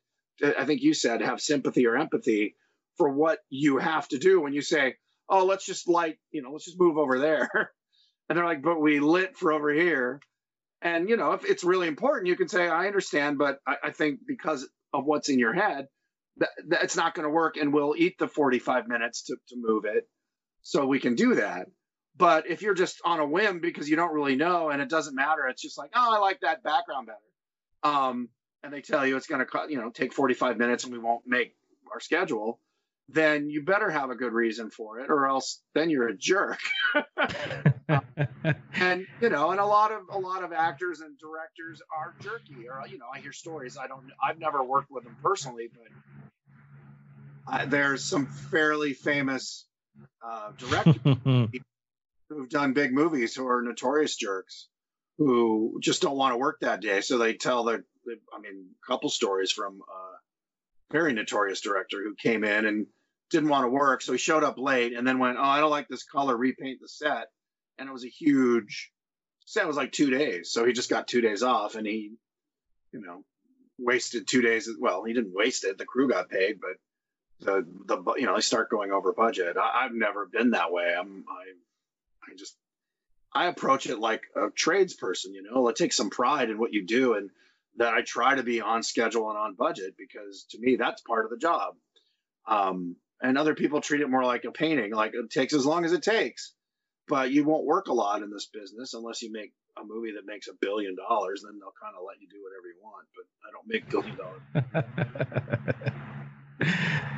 I 0.44 0.66
think 0.66 0.82
you 0.82 0.94
said 0.94 1.22
have 1.22 1.42
sympathy 1.42 1.86
or 1.88 1.98
empathy 1.98 2.56
for 2.98 3.10
what 3.10 3.40
you 3.50 3.78
have 3.78 4.08
to 4.10 4.18
do 4.18 4.42
when 4.42 4.54
you 4.54 4.62
say, 4.62 4.96
"Oh, 5.30 5.46
let's 5.46 5.66
just 5.66 5.88
light, 5.88 6.18
you 6.32 6.42
know, 6.42 6.52
let's 6.52 6.66
just 6.66 6.80
move 6.80 6.98
over 6.98 7.20
there," 7.20 7.50
and 8.30 8.38
they're 8.38 8.46
like, 8.46 8.62
"But 8.64 8.80
we 8.80 9.00
lit 9.00 9.38
for 9.38 9.52
over 9.54 9.74
here." 9.74 10.22
And 10.82 11.10
you 11.10 11.18
know, 11.18 11.34
if 11.34 11.46
it's 11.46 11.64
really 11.64 11.88
important, 11.88 12.28
you 12.28 12.36
can 12.36 12.48
say, 12.48 12.68
"I 12.68 12.88
understand," 12.88 13.38
but 13.38 13.60
I, 13.68 13.76
I 13.86 13.92
think 13.92 14.22
because 14.28 14.68
of 14.94 15.06
what's 15.06 15.30
in 15.30 15.40
your 15.40 15.54
head, 15.54 15.88
that, 16.38 16.50
that 16.70 16.84
it's 16.84 16.96
not 16.96 17.16
going 17.16 17.24
to 17.24 17.30
work, 17.30 17.58
and 17.58 17.74
we'll 17.74 17.96
eat 17.98 18.18
the 18.20 18.28
forty-five 18.28 18.88
minutes 18.88 19.24
to 19.24 19.36
to 19.50 19.56
move 19.58 19.86
it 19.86 20.08
so 20.64 20.86
we 20.86 21.00
can 21.00 21.16
do 21.16 21.36
that. 21.36 21.68
But 22.16 22.50
if 22.50 22.62
you're 22.62 22.74
just 22.74 23.02
on 23.06 23.20
a 23.20 23.26
whim 23.26 23.60
because 23.60 23.90
you 23.90 23.96
don't 23.96 24.14
really 24.14 24.36
know 24.36 24.70
and 24.70 24.82
it 24.82 24.90
doesn't 24.90 25.16
matter, 25.16 25.48
it's 25.48 25.62
just 25.62 25.78
like, 25.78 25.92
oh, 25.96 26.16
I 26.16 26.20
like 26.20 26.40
that 26.42 26.64
background 26.64 27.08
better. 27.08 27.94
Um, 27.96 28.30
and 28.64 28.74
they 28.74 28.82
tell 28.82 29.06
you 29.06 29.18
it's 29.18 29.28
going 29.28 29.46
to, 29.46 29.66
you 29.70 29.78
know, 29.78 29.90
take 29.90 30.14
45 30.14 30.58
minutes 30.58 30.84
and 30.84 30.94
we 30.94 31.00
won't 31.00 31.24
make 31.28 31.56
our 31.92 32.00
schedule. 32.00 32.60
Then 33.10 33.50
you 33.50 33.64
better 33.64 33.90
have 33.90 34.10
a 34.10 34.16
good 34.16 34.32
reason 34.32 34.70
for 34.70 35.00
it, 35.00 35.10
or 35.10 35.28
else 35.28 35.62
then 35.76 35.90
you're 35.90 36.08
a 36.08 36.16
jerk. 36.16 36.60
and 38.76 39.06
you 39.20 39.30
know, 39.30 39.52
and 39.52 39.60
a 39.60 39.66
lot 39.66 39.92
of 39.92 40.04
a 40.10 40.18
lot 40.18 40.42
of 40.42 40.54
actors 40.54 41.02
and 41.02 41.18
directors 41.20 41.82
are 41.96 42.16
jerky. 42.22 42.70
Or 42.70 42.82
you 42.88 42.98
know, 42.98 43.08
I 43.14 43.20
hear 43.20 43.34
stories. 43.34 43.78
I 43.78 43.88
don't. 43.88 44.06
I've 44.24 44.40
never 44.40 44.64
worked 44.64 44.90
with 44.90 45.04
them 45.04 45.18
personally, 45.22 45.70
but 45.74 47.54
I, 47.54 47.66
there's 47.66 48.06
some 48.06 48.26
fairly 48.26 48.94
famous 48.94 49.66
uh, 50.26 50.52
directors 50.58 51.18
who've 52.30 52.50
done 52.50 52.74
big 52.74 52.94
movies 52.94 53.36
who 53.36 53.48
are 53.48 53.62
notorious 53.62 54.16
jerks 54.16 54.68
who 55.18 55.78
just 55.82 56.02
don't 56.02 56.18
want 56.18 56.34
to 56.34 56.38
work 56.38 56.60
that 56.62 56.82
day. 56.82 57.02
So 57.02 57.18
they 57.18 57.34
tell 57.34 57.64
their, 57.64 57.84
I 58.34 58.40
mean, 58.40 58.66
a 58.84 58.92
couple 58.92 59.10
stories 59.10 59.52
from 59.52 59.82
a 59.82 60.94
very 60.94 61.14
notorious 61.14 61.62
director 61.62 62.04
who 62.04 62.16
came 62.16 62.44
in 62.44 62.66
and 62.66 62.88
didn't 63.30 63.50
want 63.50 63.66
to 63.66 63.70
work. 63.70 64.02
So 64.02 64.12
he 64.12 64.18
showed 64.18 64.44
up 64.44 64.58
late 64.58 64.94
and 64.94 65.08
then 65.08 65.20
went, 65.20 65.38
Oh, 65.38 65.44
I 65.44 65.60
don't 65.60 65.72
like 65.72 65.88
this 65.88 66.04
color, 66.04 66.36
repaint 66.36 66.80
the 66.82 66.90
set. 66.90 67.28
And 67.78 67.90
it 67.90 67.92
was 67.92 68.06
a 68.06 68.10
huge 68.10 68.92
set, 69.46 69.68
was 69.68 69.78
like 69.78 69.92
two 69.92 70.10
days. 70.10 70.52
So 70.52 70.66
he 70.66 70.74
just 70.74 70.90
got 70.90 71.08
two 71.08 71.22
days 71.22 71.44
off 71.44 71.76
and 71.76 71.86
he, 71.86 72.14
you 72.92 73.02
know, 73.02 73.24
wasted 73.80 74.28
two 74.28 74.42
days. 74.42 74.70
Well, 74.80 75.04
he 75.04 75.14
didn't 75.14 75.34
waste 75.34 75.64
it. 75.64 75.78
The 75.78 75.86
crew 75.86 76.10
got 76.10 76.30
paid, 76.30 76.60
but 76.62 76.78
the, 77.44 77.66
the, 77.86 78.14
you 78.18 78.26
know, 78.26 78.36
they 78.36 78.42
start 78.42 78.70
going 78.70 78.92
over 78.92 79.14
budget. 79.14 79.58
I, 79.58 79.86
I've 79.86 79.94
never 79.94 80.26
been 80.26 80.52
that 80.52 80.72
way. 80.72 80.94
I'm, 80.98 81.26
I, 81.30 82.32
I 82.32 82.36
just 82.36 82.56
I 83.34 83.48
approach 83.48 83.88
it 83.88 84.00
like 84.00 84.22
a 84.36 84.50
tradesperson, 84.50 85.34
you 85.34 85.44
know, 85.44 85.68
I 85.68 85.74
take 85.74 85.94
some 85.94 86.10
pride 86.10 86.50
in 86.50 86.60
what 86.60 86.74
you 86.74 86.86
do 86.86 87.16
and 87.16 87.32
that 87.78 87.94
I 87.94 88.02
try 88.02 88.36
to 88.36 88.44
be 88.44 88.62
on 88.62 88.84
schedule 88.84 89.30
and 89.30 89.38
on 89.38 89.56
budget 89.56 89.96
because 89.98 90.46
to 90.52 90.60
me 90.60 90.76
that's 90.76 91.02
part 91.02 91.26
of 91.26 91.32
the 91.32 91.38
job. 91.38 91.76
Um, 92.48 92.96
and 93.22 93.38
other 93.38 93.56
people 93.56 93.82
treat 93.82 94.02
it 94.02 94.10
more 94.10 94.24
like 94.24 94.44
a 94.46 94.52
painting, 94.52 94.92
like 94.94 95.14
it 95.14 95.30
takes 95.32 95.54
as 95.54 95.66
long 95.66 95.86
as 95.86 95.94
it 95.94 96.04
takes. 96.04 96.54
But 97.08 97.32
you 97.32 97.44
won't 97.44 97.66
work 97.66 97.88
a 97.88 97.94
lot 97.94 98.22
in 98.22 98.30
this 98.30 98.46
business 98.46 98.94
unless 98.94 99.22
you 99.22 99.32
make 99.32 99.52
a 99.78 99.84
movie 99.84 100.12
that 100.16 100.26
makes 100.26 100.48
a 100.48 100.54
billion 100.54 100.96
dollars, 100.96 101.44
then 101.44 101.60
they'll 101.60 101.74
kind 101.82 101.96
of 101.98 102.04
let 102.06 102.22
you 102.22 102.28
do 102.30 102.42
whatever 102.44 102.68
you 102.68 102.76
want. 102.84 103.08
But 103.16 103.26
I 103.44 103.52
don't 103.52 103.68
make 103.68 103.90
billion 103.90 104.16
dollars. 104.16 104.44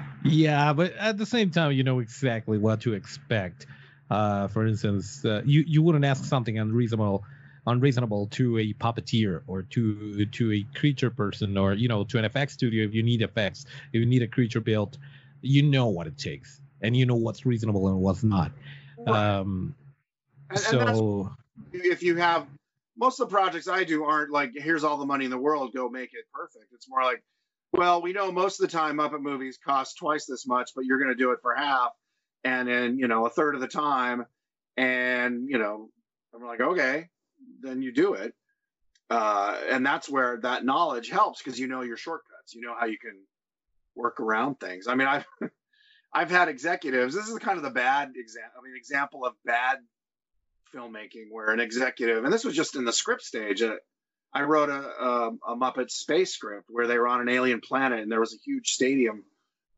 yeah, 0.26 0.74
but 0.74 0.94
at 0.94 1.18
the 1.18 1.26
same 1.26 1.50
time, 1.52 1.72
you 1.72 1.84
know 1.84 2.00
exactly 2.00 2.58
what 2.58 2.82
to 2.82 2.94
expect. 2.94 3.66
Uh, 4.10 4.48
for 4.48 4.68
instance, 4.68 5.24
uh, 5.26 5.42
you 5.46 5.64
you 5.68 5.82
wouldn't 5.82 6.06
ask 6.06 6.26
something 6.26 6.60
unreasonable, 6.60 7.24
unreasonable 7.68 8.28
to 8.28 8.58
a 8.60 8.74
puppeteer 8.74 9.42
or 9.48 9.64
to 9.64 10.26
to 10.26 10.52
a 10.52 10.64
creature 10.78 11.10
person 11.10 11.58
or 11.58 11.74
you 11.74 11.88
know 11.88 12.04
to 12.04 12.18
an 12.18 12.26
FX 12.26 12.52
studio 12.52 12.86
if 12.86 12.94
you 12.94 13.04
need 13.04 13.22
effects, 13.22 13.66
if 13.94 14.00
you 14.00 14.06
need 14.06 14.22
a 14.22 14.28
creature 14.28 14.62
built, 14.62 14.98
you 15.42 15.64
know 15.64 15.88
what 15.88 16.08
it 16.08 16.18
takes 16.18 16.62
and 16.82 16.96
you 16.96 17.06
know 17.06 17.16
what's 17.16 17.46
reasonable 17.46 17.88
and 17.88 17.98
what's 18.00 18.24
not. 18.24 18.52
Um, 19.08 19.74
And- 20.50 20.58
and 20.58 20.60
so 20.60 21.36
if 21.74 22.04
you 22.04 22.16
have 22.18 22.48
most 22.98 23.20
of 23.20 23.30
the 23.30 23.36
projects 23.36 23.68
I 23.68 23.84
do 23.84 24.04
aren't 24.04 24.32
like 24.32 24.52
here's 24.56 24.84
all 24.84 24.98
the 24.98 25.06
money 25.06 25.26
in 25.26 25.32
the 25.32 25.38
world, 25.38 25.74
go 25.74 25.90
make 25.90 26.14
it 26.14 26.26
perfect. 26.34 26.66
It's 26.74 26.88
more 26.90 27.04
like, 27.04 27.24
well, 27.78 28.02
we 28.02 28.14
know 28.14 28.32
most 28.32 28.62
of 28.62 28.70
the 28.70 28.78
time 28.78 28.98
Muppet 28.98 29.22
movies 29.22 29.58
cost 29.64 29.98
twice 29.98 30.26
this 30.26 30.48
much, 30.48 30.72
but 30.76 30.86
you're 30.86 30.98
going 30.98 31.10
to 31.10 31.16
do 31.16 31.32
it 31.32 31.40
for 31.42 31.54
half, 31.54 31.92
and 32.44 32.70
in 32.70 33.00
you 33.00 33.08
know 33.08 33.26
a 33.26 33.30
third 33.30 33.56
of 33.56 33.62
the 33.62 33.68
time, 33.68 34.26
and 34.78 35.50
you 35.50 35.58
know 35.58 35.90
I'm 36.34 36.46
like, 36.46 36.62
okay, 36.62 37.10
then 37.62 37.82
you 37.82 37.92
do 37.92 38.14
it, 38.14 38.34
uh, 39.10 39.58
and 39.70 39.86
that's 39.86 40.10
where 40.10 40.40
that 40.42 40.66
knowledge 40.66 41.10
helps 41.10 41.42
because 41.42 41.60
you 41.60 41.68
know 41.68 41.82
your 41.82 41.98
shortcuts, 41.98 42.54
you 42.54 42.62
know 42.62 42.76
how 42.78 42.86
you 42.86 42.98
can 42.98 43.20
work 43.96 44.20
around 44.20 44.60
things. 44.60 44.88
I 44.88 44.96
mean, 44.96 45.08
I've 45.08 45.26
I've 46.14 46.32
had 46.32 46.48
executives. 46.48 47.14
This 47.14 47.28
is 47.28 47.38
kind 47.40 47.58
of 47.58 47.64
the 47.64 47.72
bad 47.72 48.14
example. 48.16 48.60
I 48.60 48.64
mean, 48.64 48.76
example 48.78 49.26
of 49.26 49.34
bad 49.46 49.80
filmmaking 50.74 51.28
where 51.32 51.52
an 51.52 51.60
executive, 51.60 52.24
and 52.24 52.34
this 52.34 52.46
was 52.46 52.56
just 52.56 52.76
in 52.76 52.86
the 52.86 52.94
script 52.94 53.24
stage. 53.24 53.62
Uh, 53.62 53.76
I 54.36 54.42
wrote 54.42 54.70
a, 54.70 54.74
a, 54.74 55.30
a 55.48 55.56
Muppet 55.56 55.90
space 55.90 56.34
script 56.34 56.66
where 56.70 56.88
they 56.88 56.98
were 56.98 57.08
on 57.08 57.22
an 57.22 57.30
alien 57.30 57.62
planet 57.62 58.02
and 58.02 58.12
there 58.12 58.20
was 58.20 58.34
a 58.34 58.44
huge 58.44 58.72
stadium 58.72 59.24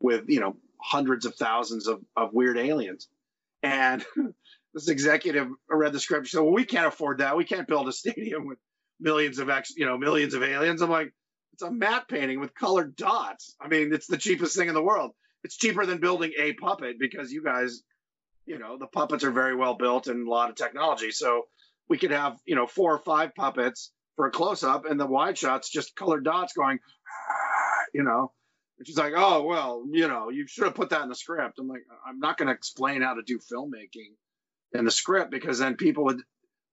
with 0.00 0.24
you 0.28 0.40
know 0.40 0.56
hundreds 0.80 1.26
of 1.26 1.36
thousands 1.36 1.86
of, 1.86 2.00
of 2.16 2.34
weird 2.34 2.58
aliens. 2.58 3.08
And 3.62 4.04
this 4.74 4.88
executive 4.88 5.48
read 5.70 5.92
the 5.92 6.00
script. 6.00 6.26
She 6.26 6.36
said, 6.36 6.42
"Well, 6.42 6.52
we 6.52 6.64
can't 6.64 6.88
afford 6.88 7.18
that. 7.18 7.36
We 7.36 7.44
can't 7.44 7.68
build 7.68 7.88
a 7.88 7.92
stadium 7.92 8.46
with 8.46 8.58
millions 8.98 9.38
of 9.38 9.48
ex, 9.48 9.72
you 9.76 9.86
know, 9.86 9.96
millions 9.96 10.34
of 10.34 10.42
aliens." 10.42 10.82
I'm 10.82 10.90
like, 10.90 11.12
"It's 11.52 11.62
a 11.62 11.70
matte 11.70 12.08
painting 12.08 12.40
with 12.40 12.52
colored 12.52 12.96
dots. 12.96 13.54
I 13.60 13.68
mean, 13.68 13.94
it's 13.94 14.08
the 14.08 14.18
cheapest 14.18 14.56
thing 14.56 14.68
in 14.68 14.74
the 14.74 14.82
world. 14.82 15.12
It's 15.44 15.56
cheaper 15.56 15.86
than 15.86 15.98
building 15.98 16.32
a 16.36 16.54
puppet 16.54 16.98
because 16.98 17.30
you 17.30 17.44
guys, 17.44 17.82
you 18.44 18.58
know, 18.58 18.76
the 18.76 18.88
puppets 18.88 19.22
are 19.22 19.30
very 19.30 19.54
well 19.54 19.74
built 19.74 20.08
and 20.08 20.26
a 20.26 20.30
lot 20.30 20.50
of 20.50 20.56
technology. 20.56 21.12
So 21.12 21.46
we 21.88 21.96
could 21.96 22.10
have, 22.10 22.38
you 22.44 22.56
know, 22.56 22.66
four 22.66 22.92
or 22.92 22.98
five 22.98 23.36
puppets 23.36 23.92
for 24.18 24.26
a 24.26 24.30
close 24.32 24.64
up, 24.64 24.84
and 24.84 24.98
the 24.98 25.06
wide 25.06 25.38
shots 25.38 25.70
just 25.70 25.94
colored 25.94 26.24
dots 26.24 26.52
going, 26.52 26.80
you 27.94 28.02
know." 28.02 28.32
And 28.78 28.86
she's 28.86 28.98
like, 28.98 29.12
"Oh 29.16 29.44
well, 29.44 29.84
you 29.90 30.08
know, 30.08 30.28
you 30.28 30.46
should 30.48 30.64
have 30.64 30.74
put 30.74 30.90
that 30.90 31.02
in 31.02 31.08
the 31.08 31.14
script." 31.14 31.58
I'm 31.60 31.68
like, 31.68 31.84
"I'm 32.06 32.18
not 32.18 32.36
going 32.36 32.48
to 32.48 32.52
explain 32.52 33.00
how 33.00 33.14
to 33.14 33.22
do 33.22 33.38
filmmaking 33.38 34.12
in 34.72 34.84
the 34.84 34.90
script 34.90 35.30
because 35.30 35.58
then 35.60 35.76
people 35.76 36.04
would 36.04 36.20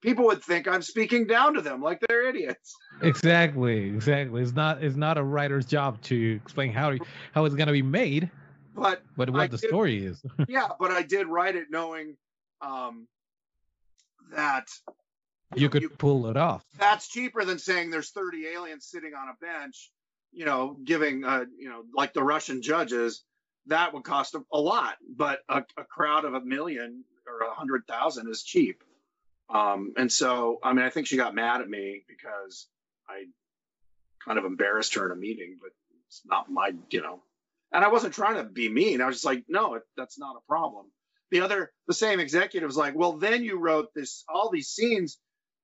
people 0.02 0.26
would 0.26 0.44
think 0.44 0.68
I'm 0.68 0.82
speaking 0.82 1.28
down 1.28 1.54
to 1.54 1.62
them 1.62 1.82
like 1.82 2.00
they're 2.10 2.28
idiots." 2.28 2.74
Exactly, 3.04 3.90
exactly. 3.90 4.42
It's 4.42 4.54
not 4.54 4.84
it's 4.84 4.96
not 4.96 5.18
a 5.20 5.24
writer's 5.24 5.66
job 5.68 6.02
to 6.04 6.40
explain 6.44 6.74
how 6.74 6.96
how 7.34 7.46
it's 7.46 7.56
going 7.56 7.68
to 7.68 7.74
be 7.74 7.82
made, 7.84 8.30
But 8.76 9.04
but 9.16 9.30
what 9.30 9.42
I 9.42 9.48
the 9.48 9.58
did- 9.58 9.70
story 9.70 10.04
is. 10.04 10.22
yeah, 10.48 10.68
but 10.80 10.90
I 10.92 11.04
did 11.04 11.28
write 11.28 11.56
it 11.56 11.68
knowing 11.70 12.18
um, 12.62 13.08
that 14.36 14.68
you 15.56 15.70
could 15.70 15.98
pull 15.98 16.28
it 16.28 16.38
off. 16.38 16.64
that's 16.78 17.08
cheaper 17.08 17.44
than 17.46 17.60
saying 17.60 17.90
there's 17.90 18.12
30 18.12 18.48
aliens 18.48 18.86
sitting 18.86 19.14
on 19.14 19.30
a 19.30 19.46
bench, 19.46 19.92
you 20.32 20.46
know, 20.46 20.78
giving, 20.84 21.24
uh, 21.24 21.46
you 21.58 21.70
know, 21.70 21.84
like 21.94 22.14
the 22.14 22.24
Russian 22.24 22.62
judges. 22.62 23.24
That 23.68 23.94
would 23.94 24.04
cost 24.04 24.36
a, 24.36 24.44
a 24.54 24.60
lot, 24.60 24.96
but 25.10 25.40
a, 25.50 25.64
a 25.78 25.84
crowd 25.84 26.26
of 26.26 26.36
a 26.36 26.42
million 26.42 27.04
or 27.28 27.48
a 27.48 27.54
hundred 27.54 27.88
thousand 27.88 28.30
is 28.30 28.44
cheap. 28.44 28.84
Um, 29.50 29.94
and 29.98 30.12
so, 30.12 30.60
I 30.64 30.74
mean, 30.74 30.86
I 30.86 30.90
think 30.90 31.08
she 31.08 31.18
got 31.18 31.36
mad 31.36 31.62
at 31.62 31.70
me 31.70 32.04
because 32.08 32.68
I 33.08 33.26
kind 34.24 34.38
of 34.40 34.46
embarrassed 34.46 34.96
her 34.96 35.06
in 35.06 35.12
a 35.12 35.16
meeting, 35.16 35.58
but 35.62 35.72
it's 36.08 36.22
not 36.26 36.50
my, 36.50 36.72
you 36.90 37.02
know, 37.02 37.22
and 37.72 37.84
I 37.84 37.90
wasn't 37.90 38.14
trying 38.14 38.36
to 38.36 38.44
be 38.44 38.70
mean. 38.70 39.02
I 39.02 39.08
was 39.08 39.18
just 39.18 39.26
like, 39.26 39.44
no, 39.48 39.76
it, 39.76 39.84
that's 39.98 40.18
not 40.18 40.36
a 40.36 40.48
problem. 40.48 40.86
The 41.32 41.42
other, 41.42 41.72
the 41.88 41.94
same 41.94 42.20
executive 42.20 42.68
was 42.68 42.78
like, 42.78 42.96
well, 42.96 43.14
then 43.14 43.44
you 43.44 43.60
wrote 43.60 43.90
this, 43.96 44.24
all 44.30 44.50
these 44.52 44.70
scenes 44.70 45.18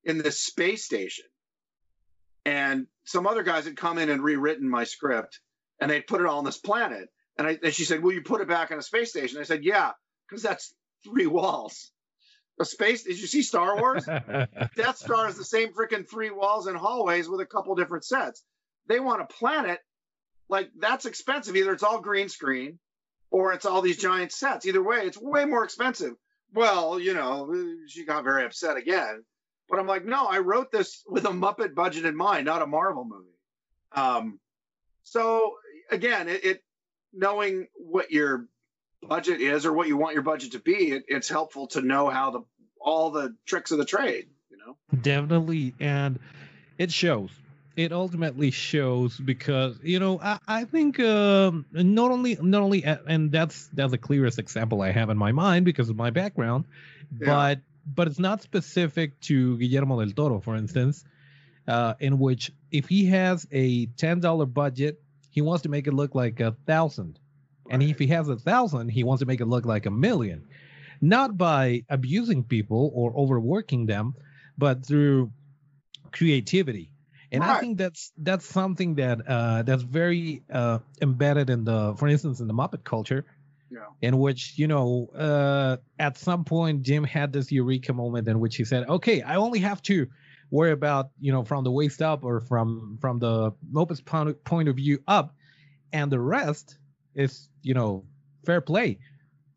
in 0.04 0.18
this 0.18 0.40
space 0.40 0.84
station. 0.84 1.24
And 2.44 2.86
some 3.04 3.26
other 3.26 3.42
guys 3.42 3.64
had 3.64 3.76
come 3.76 3.98
in 3.98 4.10
and 4.10 4.22
rewritten 4.22 4.68
my 4.68 4.84
script 4.84 5.40
and 5.80 5.90
they'd 5.90 6.06
put 6.06 6.20
it 6.20 6.26
all 6.26 6.38
on 6.38 6.44
this 6.44 6.58
planet. 6.58 7.08
And, 7.38 7.46
I, 7.46 7.58
and 7.62 7.74
she 7.74 7.84
said, 7.84 8.02
Will 8.02 8.12
you 8.12 8.22
put 8.22 8.40
it 8.40 8.48
back 8.48 8.70
on 8.70 8.78
a 8.78 8.82
space 8.82 9.10
station? 9.10 9.38
I 9.38 9.44
said, 9.44 9.64
Yeah, 9.64 9.92
because 10.28 10.42
that's 10.42 10.74
three 11.04 11.26
walls. 11.26 11.90
A 12.60 12.64
space, 12.64 13.04
did 13.04 13.18
you 13.18 13.26
see 13.26 13.42
Star 13.42 13.80
Wars? 13.80 14.04
Death 14.76 14.98
Star 14.98 15.28
is 15.28 15.36
the 15.36 15.44
same 15.44 15.72
freaking 15.72 16.08
three 16.08 16.30
walls 16.30 16.66
and 16.66 16.76
hallways 16.76 17.28
with 17.28 17.40
a 17.40 17.46
couple 17.46 17.74
different 17.74 18.04
sets. 18.04 18.44
They 18.86 19.00
want 19.00 19.22
a 19.22 19.26
planet 19.26 19.80
like 20.48 20.70
that's 20.78 21.06
expensive. 21.06 21.56
Either 21.56 21.72
it's 21.72 21.82
all 21.82 22.00
green 22.00 22.28
screen 22.28 22.78
or 23.30 23.52
it's 23.54 23.64
all 23.64 23.80
these 23.80 23.96
giant 23.96 24.32
sets. 24.32 24.66
Either 24.66 24.82
way, 24.82 24.98
it's 24.98 25.18
way 25.18 25.46
more 25.46 25.64
expensive. 25.64 26.12
Well, 26.52 27.00
you 27.00 27.14
know, 27.14 27.52
she 27.88 28.04
got 28.04 28.24
very 28.24 28.44
upset 28.44 28.76
again. 28.76 29.24
But 29.72 29.80
I'm 29.80 29.86
like, 29.86 30.04
no, 30.04 30.26
I 30.26 30.40
wrote 30.40 30.70
this 30.70 31.02
with 31.08 31.24
a 31.24 31.30
Muppet 31.30 31.74
budget 31.74 32.04
in 32.04 32.14
mind, 32.14 32.44
not 32.44 32.60
a 32.60 32.66
Marvel 32.66 33.06
movie. 33.06 33.30
Um, 33.92 34.38
so 35.02 35.54
again, 35.90 36.28
it, 36.28 36.44
it 36.44 36.64
knowing 37.14 37.68
what 37.76 38.10
your 38.10 38.48
budget 39.02 39.40
is 39.40 39.64
or 39.64 39.72
what 39.72 39.88
you 39.88 39.96
want 39.96 40.12
your 40.12 40.24
budget 40.24 40.52
to 40.52 40.58
be, 40.58 40.90
it, 40.90 41.04
it's 41.08 41.26
helpful 41.26 41.68
to 41.68 41.80
know 41.80 42.10
how 42.10 42.30
the 42.32 42.40
all 42.78 43.12
the 43.12 43.34
tricks 43.46 43.70
of 43.70 43.78
the 43.78 43.86
trade. 43.86 44.26
You 44.50 44.58
know. 44.58 44.76
Definitely, 45.00 45.72
and 45.80 46.18
it 46.76 46.92
shows. 46.92 47.30
It 47.74 47.92
ultimately 47.92 48.50
shows 48.50 49.16
because 49.18 49.78
you 49.82 49.98
know 50.00 50.20
I, 50.22 50.38
I 50.46 50.64
think 50.66 51.00
um, 51.00 51.64
not 51.72 52.10
only 52.10 52.36
not 52.42 52.60
only 52.60 52.84
and 52.84 53.32
that's 53.32 53.70
that's 53.72 53.92
the 53.92 53.96
clearest 53.96 54.38
example 54.38 54.82
I 54.82 54.90
have 54.90 55.08
in 55.08 55.16
my 55.16 55.32
mind 55.32 55.64
because 55.64 55.88
of 55.88 55.96
my 55.96 56.10
background, 56.10 56.66
Yeah. 57.18 57.26
but 57.26 57.60
but 57.86 58.08
it's 58.08 58.18
not 58.18 58.42
specific 58.42 59.20
to 59.20 59.58
Guillermo 59.58 60.00
del 60.04 60.12
Toro, 60.12 60.40
for 60.40 60.56
instance, 60.56 61.04
uh, 61.66 61.94
in 62.00 62.18
which 62.18 62.50
if 62.70 62.88
he 62.88 63.06
has 63.06 63.46
a 63.52 63.86
ten 63.86 64.20
dollar 64.20 64.46
budget, 64.46 65.00
he 65.30 65.40
wants 65.40 65.62
to 65.62 65.68
make 65.68 65.86
it 65.86 65.94
look 65.94 66.14
like 66.14 66.40
a 66.40 66.52
thousand, 66.66 67.18
and 67.70 67.82
if 67.82 67.98
he 67.98 68.08
has 68.08 68.28
a 68.28 68.36
thousand, 68.36 68.88
he 68.90 69.04
wants 69.04 69.20
to 69.20 69.26
make 69.26 69.40
it 69.40 69.46
look 69.46 69.64
like 69.64 69.86
a 69.86 69.90
million, 69.90 70.46
not 71.00 71.36
by 71.36 71.84
abusing 71.88 72.44
people 72.44 72.90
or 72.94 73.12
overworking 73.16 73.86
them, 73.86 74.14
but 74.58 74.84
through 74.84 75.32
creativity. 76.12 76.90
And 77.30 77.42
I 77.42 77.60
think 77.60 77.78
that's 77.78 78.12
that's 78.18 78.44
something 78.44 78.96
that 78.96 79.26
uh, 79.26 79.62
that's 79.62 79.82
very 79.82 80.42
uh, 80.52 80.80
embedded 81.00 81.48
in 81.48 81.64
the, 81.64 81.94
for 81.96 82.06
instance, 82.06 82.40
in 82.40 82.46
the 82.46 82.52
Muppet 82.52 82.84
culture 82.84 83.24
Yeah. 83.72 83.86
in 84.02 84.18
which 84.18 84.58
you 84.58 84.66
know 84.66 85.08
uh, 85.16 85.78
at 85.98 86.18
some 86.18 86.44
point 86.44 86.82
jim 86.82 87.04
had 87.04 87.32
this 87.32 87.50
eureka 87.50 87.94
moment 87.94 88.28
in 88.28 88.38
which 88.38 88.56
he 88.56 88.64
said 88.64 88.86
okay 88.86 89.22
i 89.22 89.36
only 89.36 89.60
have 89.60 89.80
to 89.82 90.06
worry 90.50 90.72
about 90.72 91.08
you 91.18 91.32
know 91.32 91.42
from 91.42 91.64
the 91.64 91.70
waist 91.70 92.02
up 92.02 92.22
or 92.22 92.40
from 92.40 92.98
from 93.00 93.18
the 93.18 93.52
point 94.04 94.44
point 94.44 94.68
of 94.68 94.76
view 94.76 94.98
up 95.08 95.34
and 95.94 96.12
the 96.12 96.20
rest 96.20 96.76
is 97.14 97.48
you 97.62 97.72
know 97.72 98.04
fair 98.44 98.60
play 98.60 98.98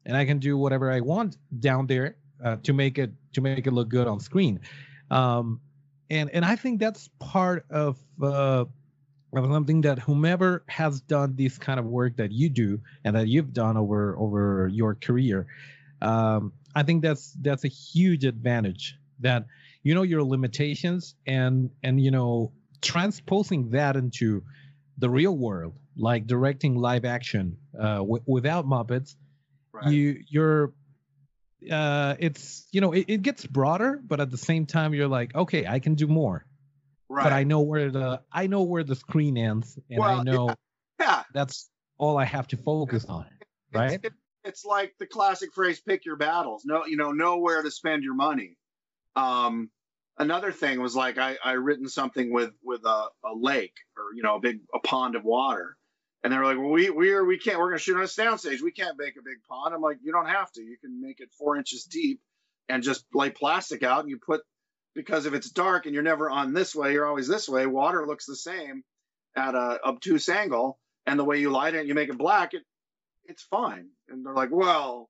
and 0.05 0.15
i 0.15 0.23
can 0.23 0.39
do 0.39 0.57
whatever 0.57 0.89
i 0.89 1.01
want 1.01 1.37
down 1.59 1.85
there 1.85 2.15
uh, 2.43 2.55
to 2.63 2.71
make 2.71 2.97
it 2.97 3.11
to 3.33 3.41
make 3.41 3.67
it 3.67 3.73
look 3.73 3.89
good 3.89 4.07
on 4.07 4.19
screen 4.19 4.59
um 5.11 5.59
and 6.09 6.29
and 6.29 6.45
i 6.45 6.55
think 6.55 6.79
that's 6.79 7.09
part 7.19 7.65
of 7.69 7.97
uh 8.23 8.63
of 9.37 9.45
something 9.51 9.81
that 9.81 9.99
whomever 9.99 10.63
has 10.67 11.01
done 11.01 11.35
this 11.35 11.57
kind 11.57 11.79
of 11.79 11.85
work 11.85 12.17
that 12.17 12.31
you 12.31 12.49
do 12.49 12.81
and 13.03 13.15
that 13.15 13.27
you've 13.27 13.53
done 13.53 13.77
over 13.77 14.15
over 14.17 14.69
your 14.71 14.95
career 14.95 15.47
um, 16.01 16.53
i 16.75 16.83
think 16.83 17.01
that's 17.01 17.35
that's 17.41 17.63
a 17.63 17.69
huge 17.69 18.23
advantage 18.25 18.97
that 19.19 19.45
you 19.83 19.93
know 19.95 20.03
your 20.03 20.23
limitations 20.23 21.15
and 21.25 21.69
and 21.83 22.01
you 22.01 22.11
know 22.11 22.51
transposing 22.81 23.69
that 23.71 23.95
into 23.95 24.43
the 24.97 25.09
real 25.09 25.35
world 25.35 25.73
like 25.97 26.27
directing 26.27 26.75
live 26.75 27.05
action 27.05 27.57
uh, 27.79 27.97
w- 27.97 28.23
without 28.25 28.65
muppets 28.65 29.15
Right. 29.73 29.91
you 29.91 30.23
you're 30.29 30.73
uh 31.71 32.15
it's 32.19 32.65
you 32.71 32.79
know 32.79 32.91
it, 32.93 33.05
it 33.07 33.21
gets 33.21 33.45
broader 33.45 33.99
but 34.05 34.19
at 34.19 34.29
the 34.31 34.37
same 34.37 34.65
time 34.65 34.93
you're 34.93 35.07
like 35.07 35.35
okay 35.35 35.65
i 35.67 35.79
can 35.79 35.95
do 35.95 36.07
more 36.07 36.45
right. 37.09 37.23
but 37.23 37.33
I 37.33 37.43
know 37.43 37.61
where 37.61 37.89
the 37.89 38.21
I 38.31 38.47
know 38.47 38.63
where 38.63 38.83
the 38.83 38.95
screen 38.95 39.37
ends, 39.37 39.77
and 39.89 39.99
Well, 39.99 40.19
I 40.19 40.23
know 40.23 40.55
yeah. 40.99 41.23
that's 41.33 41.69
all 41.97 42.17
I 42.17 42.25
have 42.25 42.47
to 42.49 42.57
focus 42.57 43.05
on. 43.05 43.25
Right? 43.73 43.93
It's, 43.93 44.05
it, 44.05 44.13
it's 44.43 44.65
like 44.65 44.93
the 44.99 45.05
classic 45.05 45.53
phrase 45.53 45.81
"pick 45.81 46.05
your 46.05 46.15
battles." 46.15 46.63
No, 46.65 46.85
you 46.85 46.97
know, 46.97 47.11
know 47.11 47.37
where 47.37 47.61
to 47.61 47.71
spend 47.71 48.03
your 48.03 48.15
money. 48.15 48.57
Um, 49.15 49.69
another 50.17 50.51
thing 50.51 50.81
was 50.81 50.95
like 50.95 51.17
I 51.17 51.37
I 51.43 51.53
written 51.53 51.87
something 51.87 52.31
with 52.31 52.51
with 52.63 52.85
a, 52.85 53.07
a 53.23 53.33
lake 53.35 53.75
or 53.97 54.13
you 54.15 54.23
know 54.23 54.35
a 54.35 54.39
big 54.39 54.59
a 54.73 54.79
pond 54.79 55.15
of 55.15 55.23
water, 55.23 55.75
and 56.23 56.31
they 56.31 56.37
were 56.37 56.45
like, 56.45 56.57
well, 56.57 56.69
we 56.69 56.89
we're 56.89 57.25
we 57.25 57.37
can't 57.37 57.59
we're 57.59 57.69
gonna 57.69 57.79
shoot 57.79 57.97
on 57.97 58.03
a 58.03 58.05
soundstage. 58.05 58.61
We 58.61 58.71
can't 58.71 58.97
make 58.97 59.17
a 59.17 59.23
big 59.23 59.43
pond. 59.49 59.73
I'm 59.73 59.81
like, 59.81 59.97
you 60.01 60.11
don't 60.11 60.27
have 60.27 60.51
to. 60.53 60.61
You 60.61 60.77
can 60.77 61.01
make 61.01 61.19
it 61.19 61.29
four 61.37 61.57
inches 61.57 61.85
deep, 61.85 62.19
and 62.69 62.83
just 62.83 63.05
lay 63.13 63.29
plastic 63.29 63.83
out, 63.83 64.01
and 64.01 64.09
you 64.09 64.17
put 64.17 64.41
because 64.95 65.25
if 65.25 65.33
it's 65.33 65.49
dark 65.49 65.85
and 65.85 65.93
you're 65.93 66.03
never 66.03 66.29
on 66.29 66.53
this 66.53 66.73
way, 66.73 66.93
you're 66.93 67.05
always 67.05 67.27
this 67.27 67.49
way. 67.49 67.65
Water 67.65 68.07
looks 68.07 68.25
the 68.25 68.35
same 68.35 68.83
at 69.35 69.53
a 69.53 69.79
obtuse 69.85 70.29
angle, 70.29 70.79
and 71.05 71.19
the 71.19 71.25
way 71.25 71.39
you 71.39 71.51
light 71.51 71.75
it, 71.75 71.79
and 71.79 71.87
you 71.87 71.93
make 71.93 72.09
it 72.09 72.17
black, 72.17 72.53
it 72.53 72.63
it's 73.27 73.43
fine. 73.43 73.87
And 74.09 74.25
they're 74.25 74.33
like, 74.33 74.51
well, 74.51 75.09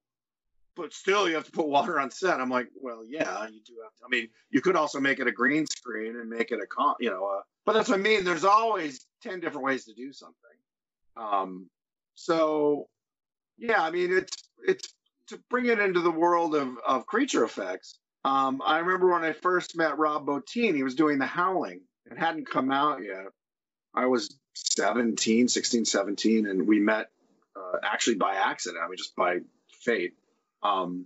but 0.76 0.94
still 0.94 1.28
you 1.28 1.36
have 1.36 1.46
to 1.46 1.52
put 1.52 1.68
water 1.68 2.00
on 2.00 2.12
set. 2.12 2.40
I'm 2.40 2.50
like, 2.50 2.68
well, 2.76 3.04
yeah, 3.08 3.48
you 3.48 3.62
do 3.66 3.76
have 3.84 3.96
to. 3.98 4.06
I 4.06 4.10
mean, 4.10 4.30
you 4.50 4.62
could 4.62 4.76
also 4.76 5.00
make 5.00 5.20
it 5.20 5.28
a 5.28 5.32
green 5.32 5.66
screen 5.68 6.18
and 6.18 6.30
make 6.30 6.52
it 6.52 6.60
a 6.62 6.68
con, 6.68 6.96
you 7.00 7.10
know, 7.10 7.26
uh, 7.26 7.42
but 7.66 7.74
that's 7.74 7.90
what 7.90 8.00
I 8.00 8.02
mean. 8.02 8.24
There's 8.24 8.44
always 8.44 9.06
10 9.24 9.40
different 9.40 9.66
ways 9.66 9.86
to 9.86 9.94
do 9.94 10.12
something. 10.12 10.36
Um, 11.18 11.70
so 12.16 12.88
yeah, 13.58 13.82
I 13.82 13.92
mean, 13.92 14.12
it's, 14.12 14.50
it's 14.68 14.94
to 15.28 15.40
bring 15.50 15.68
it 15.68 15.80
into 15.80 16.02
the 16.02 16.12
world 16.12 16.56
of, 16.56 16.78
of 16.86 17.06
creature 17.06 17.44
effects. 17.44 18.00
Um, 18.26 18.64
I 18.66 18.80
remember 18.80 19.12
when 19.12 19.24
I 19.24 19.34
first 19.34 19.78
met 19.78 20.00
Rob 20.00 20.26
Bottin, 20.26 20.74
he 20.74 20.82
was 20.82 20.96
doing 20.96 21.20
The 21.20 21.28
Howling. 21.28 21.82
It 22.10 22.18
hadn't 22.18 22.50
come 22.50 22.72
out 22.72 23.04
yet. 23.04 23.28
I 23.94 24.08
was 24.08 24.36
17, 24.56 25.48
16, 25.48 25.86
17, 25.86 26.48
and 26.48 26.68
we 26.68 26.80
met 26.80 27.12
uh, 27.56 27.78
actually 27.84 28.16
by 28.16 28.34
accident. 28.34 28.84
I 28.84 28.88
mean, 28.88 28.98
just 28.98 29.16
by 29.16 29.42
fate. 29.84 30.14
Um, 30.64 31.06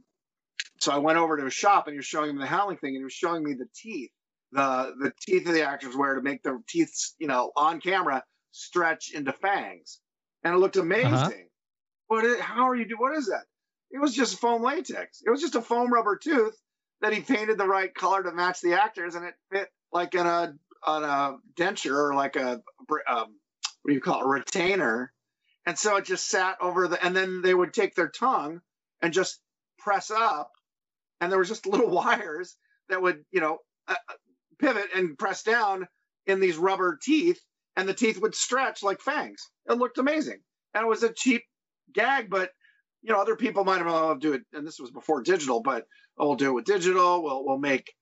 so 0.80 0.94
I 0.94 1.00
went 1.00 1.18
over 1.18 1.36
to 1.36 1.44
his 1.44 1.54
shop 1.54 1.88
and 1.88 1.94
he 1.94 1.98
was 1.98 2.06
showing 2.06 2.34
me 2.34 2.40
the 2.40 2.48
howling 2.48 2.78
thing, 2.78 2.92
and 2.92 3.00
he 3.00 3.04
was 3.04 3.12
showing 3.12 3.44
me 3.44 3.54
the 3.54 3.68
teeth, 3.76 4.12
the 4.54 4.94
the 4.98 5.12
teeth 5.20 5.46
of 5.46 5.54
the 5.54 5.64
actors 5.64 5.98
wear 5.98 6.16
to 6.16 6.22
make 6.22 6.42
their 6.42 6.60
teeth, 6.70 6.94
you 7.20 7.28
know, 7.28 7.52
on 7.58 7.82
camera 7.82 8.24
stretch 8.52 9.12
into 9.14 9.34
fangs, 9.34 10.00
and 10.46 10.56
it 10.56 10.58
looked 10.58 10.78
amazing. 10.78 11.50
what? 12.08 12.24
Is, 12.24 12.40
how 12.40 12.70
are 12.70 12.76
you 12.78 12.86
doing? 12.86 13.02
What 13.02 13.18
is 13.18 13.28
that? 13.28 13.44
It 13.92 14.00
was 14.00 14.16
just 14.16 14.40
foam 14.40 14.64
latex. 14.64 15.22
It 15.26 15.30
was 15.30 15.42
just 15.42 15.56
a 15.56 15.62
foam 15.62 15.92
rubber 15.92 16.16
tooth 16.16 16.56
that 17.02 17.14
he 17.14 17.22
painted 17.22 17.58
the 17.58 17.68
right 17.68 17.94
color 17.94 18.24
to 18.24 18.32
match 18.32 18.62
the 18.62 18.74
actors, 18.74 19.16
and 19.16 19.26
it 19.26 19.36
fit 19.52 19.70
like 19.92 20.16
in 20.16 20.26
a 20.26 20.54
on 20.84 21.04
a 21.04 21.38
denture 21.58 22.10
or 22.10 22.14
like 22.14 22.36
a 22.36 22.62
um, 23.08 23.36
what 23.82 23.88
do 23.88 23.94
you 23.94 24.02
call 24.02 24.22
it, 24.22 24.26
a 24.26 24.28
retainer. 24.28 25.12
And 25.66 25.78
so 25.78 25.98
it 25.98 26.06
just 26.06 26.28
sat 26.28 26.58
over 26.62 26.88
the, 26.88 27.04
and 27.04 27.16
then 27.16 27.42
they 27.42 27.54
would 27.54 27.74
take 27.74 27.96
their 27.96 28.10
tongue 28.10 28.62
and 29.02 29.14
just 29.14 29.40
press 29.78 30.12
up, 30.12 30.52
and 31.22 31.32
there 31.32 31.40
was 31.40 31.50
just 31.50 31.66
little 31.68 31.90
wires 31.90 32.56
that 32.90 33.02
would, 33.02 33.24
you 33.32 33.40
know, 33.40 33.60
uh, 33.88 33.96
pivot 34.60 34.90
and 34.96 35.18
press 35.18 35.44
down 35.44 35.88
in 36.26 36.40
these 36.40 36.58
rubber 36.58 36.98
teeth, 37.02 37.40
and 37.76 37.88
the 37.88 37.94
teeth 37.94 38.20
would 38.22 38.36
stretch 38.36 38.84
like 38.84 39.02
fangs. 39.02 39.50
It 39.70 39.78
looked 39.78 39.98
amazing, 39.98 40.40
and 40.74 40.84
it 40.84 40.90
was 40.90 41.04
a 41.04 41.14
cheap 41.14 41.44
gag, 41.94 42.30
but 42.30 42.52
you 43.02 43.14
know, 43.14 43.22
other 43.22 43.36
people 43.36 43.64
might 43.64 43.78
have 43.78 43.88
oh, 43.88 44.16
do 44.16 44.34
it, 44.34 44.42
and 44.54 44.68
this 44.68 44.80
was 44.80 44.92
before 44.92 45.22
digital, 45.22 45.62
but 45.62 45.86
we'll 46.28 46.36
do 46.36 46.50
it 46.50 46.54
with 46.54 46.66
digital. 46.66 47.24
We'll 47.24 47.46
we'll 47.46 47.58
make, 47.58 47.94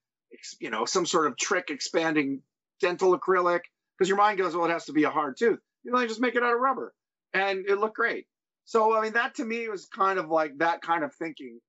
you 0.60 0.70
know, 0.70 0.86
some 0.86 1.06
sort 1.06 1.28
of 1.28 1.38
trick 1.38 1.70
expanding 1.70 2.42
dental 2.82 3.18
acrylic 3.18 3.62
because 3.98 4.10
your 4.10 4.18
mind 4.18 4.38
goes, 4.38 4.56
well, 4.56 4.66
it 4.66 4.72
has 4.72 4.86
to 4.86 4.94
be 4.94 5.04
a 5.04 5.10
hard 5.10 5.38
tooth. 5.38 5.60
You 5.84 5.92
know, 5.92 6.06
just 6.06 6.20
make 6.20 6.36
it 6.36 6.44
out 6.44 6.54
of 6.54 6.60
rubber, 6.60 6.94
and 7.34 7.66
it 7.68 7.78
looked 7.78 7.96
great. 7.96 8.26
So 8.66 8.98
I 8.98 9.02
mean, 9.02 9.14
that 9.14 9.36
to 9.36 9.46
me 9.46 9.70
was 9.70 9.88
kind 9.88 10.20
of 10.20 10.30
like 10.30 10.58
that 10.58 10.82
kind 10.82 11.04
of 11.04 11.14
thinking. 11.16 11.60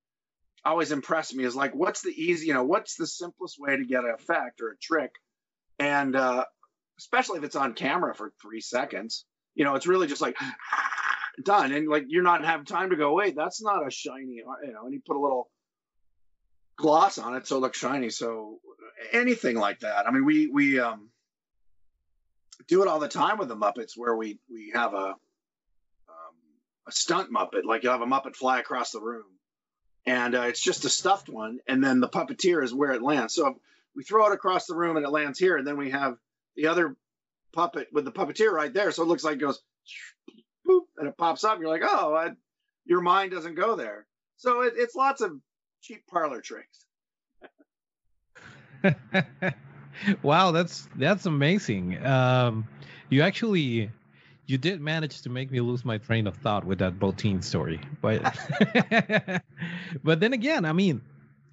Always 0.64 0.90
impressed 0.90 1.34
me 1.34 1.44
is 1.44 1.54
like, 1.54 1.72
what's 1.72 2.02
the 2.02 2.10
easy, 2.10 2.48
you 2.48 2.54
know, 2.54 2.64
what's 2.64 2.96
the 2.96 3.06
simplest 3.06 3.56
way 3.60 3.76
to 3.76 3.84
get 3.84 4.02
an 4.02 4.12
effect 4.18 4.60
or 4.60 4.70
a 4.70 4.76
trick, 4.76 5.12
and 5.78 6.16
uh, 6.16 6.44
especially 6.98 7.38
if 7.38 7.44
it's 7.44 7.56
on 7.56 7.74
camera 7.74 8.14
for 8.14 8.32
three 8.42 8.60
seconds, 8.60 9.24
you 9.54 9.64
know, 9.64 9.76
it's 9.76 9.86
really 9.86 10.08
just 10.08 10.20
like 10.20 10.36
done, 11.44 11.72
and 11.72 11.88
like 11.88 12.06
you're 12.08 12.24
not 12.24 12.44
having 12.44 12.66
time 12.66 12.90
to 12.90 12.96
go, 12.96 13.14
wait, 13.14 13.36
that's 13.36 13.62
not 13.62 13.86
a 13.86 13.90
shiny, 13.90 14.42
you 14.42 14.72
know, 14.72 14.84
and 14.84 14.92
you 14.92 15.00
put 15.06 15.16
a 15.16 15.20
little 15.20 15.48
gloss 16.78 17.18
on 17.18 17.34
it 17.34 17.46
so 17.46 17.56
it 17.56 17.60
looks 17.60 17.78
shiny. 17.78 18.10
So 18.10 18.58
anything 19.12 19.56
like 19.56 19.80
that. 19.80 20.06
I 20.06 20.10
mean, 20.10 20.24
we 20.24 20.46
we 20.48 20.80
um 20.80 21.10
do 22.66 22.82
it 22.82 22.88
all 22.88 23.00
the 23.00 23.08
time 23.08 23.38
with 23.38 23.48
the 23.48 23.56
Muppets, 23.56 23.92
where 23.96 24.16
we 24.16 24.38
we 24.50 24.72
have 24.74 24.94
a 24.94 25.06
um, 25.06 25.16
a 26.86 26.92
stunt 26.92 27.30
Muppet, 27.32 27.64
like 27.64 27.82
you 27.82 27.90
have 27.90 28.02
a 28.02 28.06
Muppet 28.06 28.36
fly 28.36 28.60
across 28.60 28.90
the 28.90 29.00
room, 29.00 29.26
and 30.06 30.34
uh, 30.34 30.42
it's 30.42 30.62
just 30.62 30.84
a 30.84 30.88
stuffed 30.88 31.28
one, 31.28 31.58
and 31.66 31.82
then 31.82 32.00
the 32.00 32.08
puppeteer 32.08 32.62
is 32.62 32.72
where 32.72 32.92
it 32.92 33.02
lands. 33.02 33.34
So 33.34 33.60
we 33.94 34.04
throw 34.04 34.26
it 34.30 34.34
across 34.34 34.66
the 34.66 34.76
room 34.76 34.96
and 34.96 35.04
it 35.04 35.10
lands 35.10 35.38
here, 35.38 35.56
and 35.56 35.66
then 35.66 35.76
we 35.76 35.90
have 35.90 36.16
the 36.56 36.68
other 36.68 36.96
puppet 37.52 37.88
with 37.92 38.04
the 38.04 38.12
puppeteer 38.12 38.52
right 38.52 38.72
there, 38.72 38.92
so 38.92 39.02
it 39.02 39.08
looks 39.08 39.24
like 39.24 39.36
it 39.36 39.40
goes 39.40 39.60
boop, 40.66 40.82
and 40.98 41.08
it 41.08 41.16
pops 41.16 41.44
up. 41.44 41.54
And 41.54 41.62
you're 41.62 41.70
like, 41.70 41.82
oh, 41.84 42.14
I, 42.14 42.30
your 42.84 43.00
mind 43.00 43.32
doesn't 43.32 43.54
go 43.54 43.76
there. 43.76 44.06
So 44.36 44.62
it, 44.62 44.74
it's 44.76 44.94
lots 44.94 45.20
of 45.20 45.32
cheap 45.82 46.02
parlor 46.10 46.40
tricks. 46.40 46.84
wow, 50.22 50.50
that's 50.52 50.88
that's 50.96 51.26
amazing. 51.26 52.04
Um, 52.04 52.66
you 53.08 53.22
actually 53.22 53.90
you 54.46 54.58
did 54.58 54.80
manage 54.80 55.22
to 55.22 55.30
make 55.30 55.50
me 55.50 55.60
lose 55.60 55.84
my 55.84 55.98
train 55.98 56.26
of 56.26 56.36
thought 56.36 56.64
with 56.64 56.78
that 56.78 56.98
Bottin 56.98 57.42
story, 57.42 57.80
but 58.00 58.22
but 60.04 60.20
then 60.20 60.32
again, 60.32 60.64
I 60.64 60.72
mean, 60.72 61.00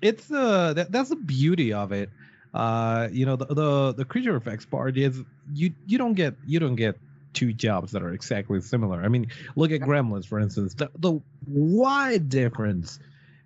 it's 0.01 0.31
uh 0.31 0.73
that, 0.73 0.91
that's 0.91 1.09
the 1.09 1.15
beauty 1.15 1.73
of 1.73 1.91
it. 1.91 2.09
Uh, 2.53 3.09
you 3.11 3.25
know, 3.25 3.35
the, 3.35 3.45
the 3.45 3.93
the 3.93 4.05
creature 4.05 4.35
effects 4.35 4.65
part 4.65 4.97
is 4.97 5.21
you 5.53 5.73
you 5.85 5.97
don't 5.97 6.13
get 6.13 6.35
you 6.45 6.59
don't 6.59 6.75
get 6.75 6.97
two 7.33 7.51
jobs 7.51 7.91
that 7.91 8.01
are 8.01 8.13
exactly 8.13 8.61
similar. 8.61 9.01
I 9.01 9.09
mean, 9.09 9.27
look 9.57 9.71
at 9.71 9.81
Gremlins, 9.81 10.25
for 10.25 10.39
instance. 10.39 10.73
The, 10.73 10.89
the 10.97 11.19
wide 11.45 12.29
difference 12.29 12.97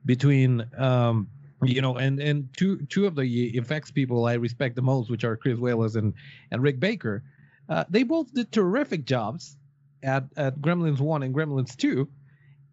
between 0.09 0.65
um, 0.75 1.27
you 1.61 1.83
know, 1.83 1.95
and 1.97 2.19
and 2.19 2.49
two 2.57 2.83
two 2.87 3.05
of 3.05 3.15
the 3.15 3.55
effects 3.55 3.91
people 3.91 4.25
I 4.25 4.33
respect 4.33 4.75
the 4.75 4.81
most, 4.81 5.11
which 5.11 5.23
are 5.23 5.37
Chris 5.37 5.59
Walas 5.59 5.95
and 5.95 6.15
and 6.49 6.63
Rick 6.63 6.79
Baker, 6.79 7.23
uh, 7.69 7.83
they 7.89 8.01
both 8.01 8.33
did 8.33 8.51
terrific 8.51 9.05
jobs 9.05 9.55
at 10.01 10.23
at 10.35 10.59
Gremlins 10.59 10.99
one 10.99 11.21
and 11.21 11.31
Gremlins 11.35 11.77
two, 11.77 12.09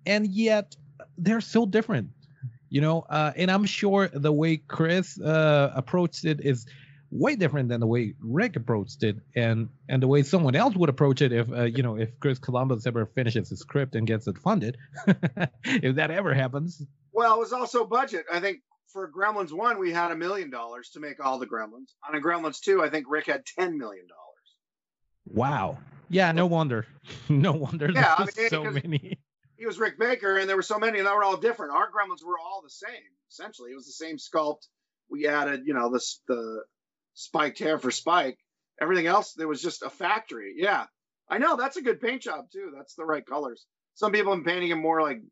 and 0.07 0.27
yet 0.27 0.77
they're 1.18 1.42
so 1.42 1.66
different, 1.66 2.09
you 2.70 2.81
know. 2.81 3.05
Uh, 3.11 3.33
and 3.37 3.51
I'm 3.51 3.66
sure 3.66 4.09
the 4.09 4.33
way 4.33 4.57
Chris 4.57 5.20
uh, 5.20 5.72
approached 5.77 6.25
it 6.25 6.40
is 6.40 6.64
way 7.11 7.37
different 7.37 7.68
than 7.68 7.81
the 7.81 7.87
way 7.87 8.14
Rick 8.20 8.57
approached 8.57 9.03
it, 9.03 9.16
and 9.35 9.68
and 9.90 10.03
the 10.03 10.09
way 10.09 10.22
someone 10.22 10.55
else 10.55 10.75
would 10.75 10.88
approach 10.88 11.20
it 11.20 11.33
if 11.33 11.53
uh, 11.53 11.64
you 11.64 11.83
know 11.83 11.96
if 11.96 12.18
Chris 12.18 12.38
Columbus 12.38 12.87
ever 12.87 13.05
finishes 13.05 13.51
his 13.51 13.59
script 13.59 13.94
and 13.94 14.07
gets 14.07 14.27
it 14.27 14.38
funded, 14.38 14.79
if 15.64 15.96
that 15.96 16.11
ever 16.11 16.33
happens. 16.33 16.83
Well, 17.16 17.37
it 17.37 17.40
was 17.40 17.55
also 17.55 17.87
budget. 17.87 18.26
I 18.31 18.40
think 18.40 18.59
for 18.92 19.11
Gremlins 19.11 19.50
one, 19.50 19.79
we 19.79 19.90
had 19.90 20.11
a 20.11 20.16
million 20.16 20.50
dollars 20.50 20.90
to 20.90 21.00
make 21.00 21.18
all 21.18 21.38
the 21.38 21.46
Gremlins. 21.46 21.94
On 22.07 22.14
a 22.14 22.20
Gremlins 22.20 22.61
two, 22.61 22.83
I 22.83 22.90
think 22.90 23.07
Rick 23.09 23.24
had 23.26 23.46
ten 23.46 23.79
million 23.79 24.07
dollars. 24.07 25.35
Wow. 25.35 25.79
Yeah, 26.11 26.33
no 26.33 26.44
wonder. 26.44 26.87
no 27.31 27.52
wonder. 27.52 27.90
Yeah, 27.90 28.16
I 28.18 28.26
mean, 28.37 28.50
so 28.50 28.64
many. 28.64 29.18
He 29.57 29.64
was 29.64 29.79
Rick 29.79 29.98
Baker, 29.98 30.37
and 30.37 30.46
there 30.46 30.57
were 30.57 30.62
so 30.62 30.79
many, 30.79 30.98
and 30.98 31.09
they 31.09 31.11
were 31.11 31.24
all 31.24 31.38
different. 31.38 31.72
Our 31.72 31.90
Gremlins 31.90 32.22
were 32.22 32.38
all 32.38 32.61
the 32.62 32.68
same. 32.68 33.09
Essentially, 33.31 33.72
it 33.72 33.76
was 33.76 33.87
the 33.87 33.92
same 33.92 34.18
sculpt. 34.18 34.66
We 35.09 35.26
added, 35.26 35.62
you 35.64 35.72
know, 35.72 35.90
the 35.90 36.05
the 36.29 36.64
spiked 37.14 37.59
hair 37.59 37.79
for 37.79 37.90
Spike. 37.90 38.37
Everything 38.79 39.07
else, 39.07 39.33
there 39.33 39.48
was 39.48 39.62
just 39.62 39.83
a 39.83 39.88
factory. 39.88 40.57
Yeah, 40.59 40.85
I 41.31 41.38
know 41.38 41.57
that's 41.57 41.79
a 41.79 41.83
good 41.83 42.02
paint 42.02 42.20
job 42.20 42.50
too. 42.52 42.72
That's 42.76 42.94
the 42.94 43.07
right 43.07 43.24
colors. 43.24 43.64
Some 43.94 44.12
people 44.12 44.35
have 44.35 44.44
been 44.44 44.52
painting 44.52 44.70
him 44.70 44.83
more 44.83 45.00
like 45.00 45.22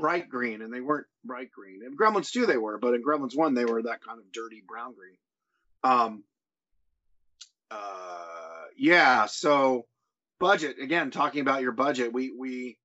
bright 0.00 0.28
green, 0.28 0.62
and 0.62 0.72
they 0.72 0.80
weren't 0.80 1.06
bright 1.24 1.52
green. 1.52 1.82
In 1.84 1.96
Gremlins 1.96 2.32
2, 2.32 2.46
they 2.46 2.56
were, 2.56 2.78
but 2.78 2.94
in 2.94 3.04
Gremlins 3.04 3.36
1, 3.36 3.54
they 3.54 3.66
were 3.66 3.82
that 3.82 4.02
kind 4.02 4.18
of 4.18 4.32
dirty 4.32 4.62
brown 4.66 4.94
green. 4.94 5.16
Um, 5.84 6.24
uh, 7.70 8.64
yeah, 8.76 9.26
so 9.26 9.86
budget 10.38 10.76
again, 10.82 11.10
talking 11.10 11.40
about 11.40 11.62
your 11.62 11.72
budget, 11.72 12.12
we 12.12 12.32
we 12.36 12.78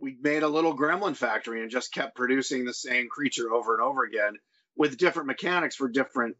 we 0.00 0.16
made 0.20 0.42
a 0.42 0.48
little 0.48 0.76
gremlin 0.76 1.16
factory 1.16 1.62
and 1.62 1.70
just 1.70 1.94
kept 1.94 2.16
producing 2.16 2.64
the 2.64 2.74
same 2.74 3.08
creature 3.08 3.52
over 3.52 3.74
and 3.74 3.82
over 3.82 4.02
again 4.02 4.34
with 4.76 4.98
different 4.98 5.28
mechanics 5.28 5.76
for 5.76 5.88
different 5.88 6.36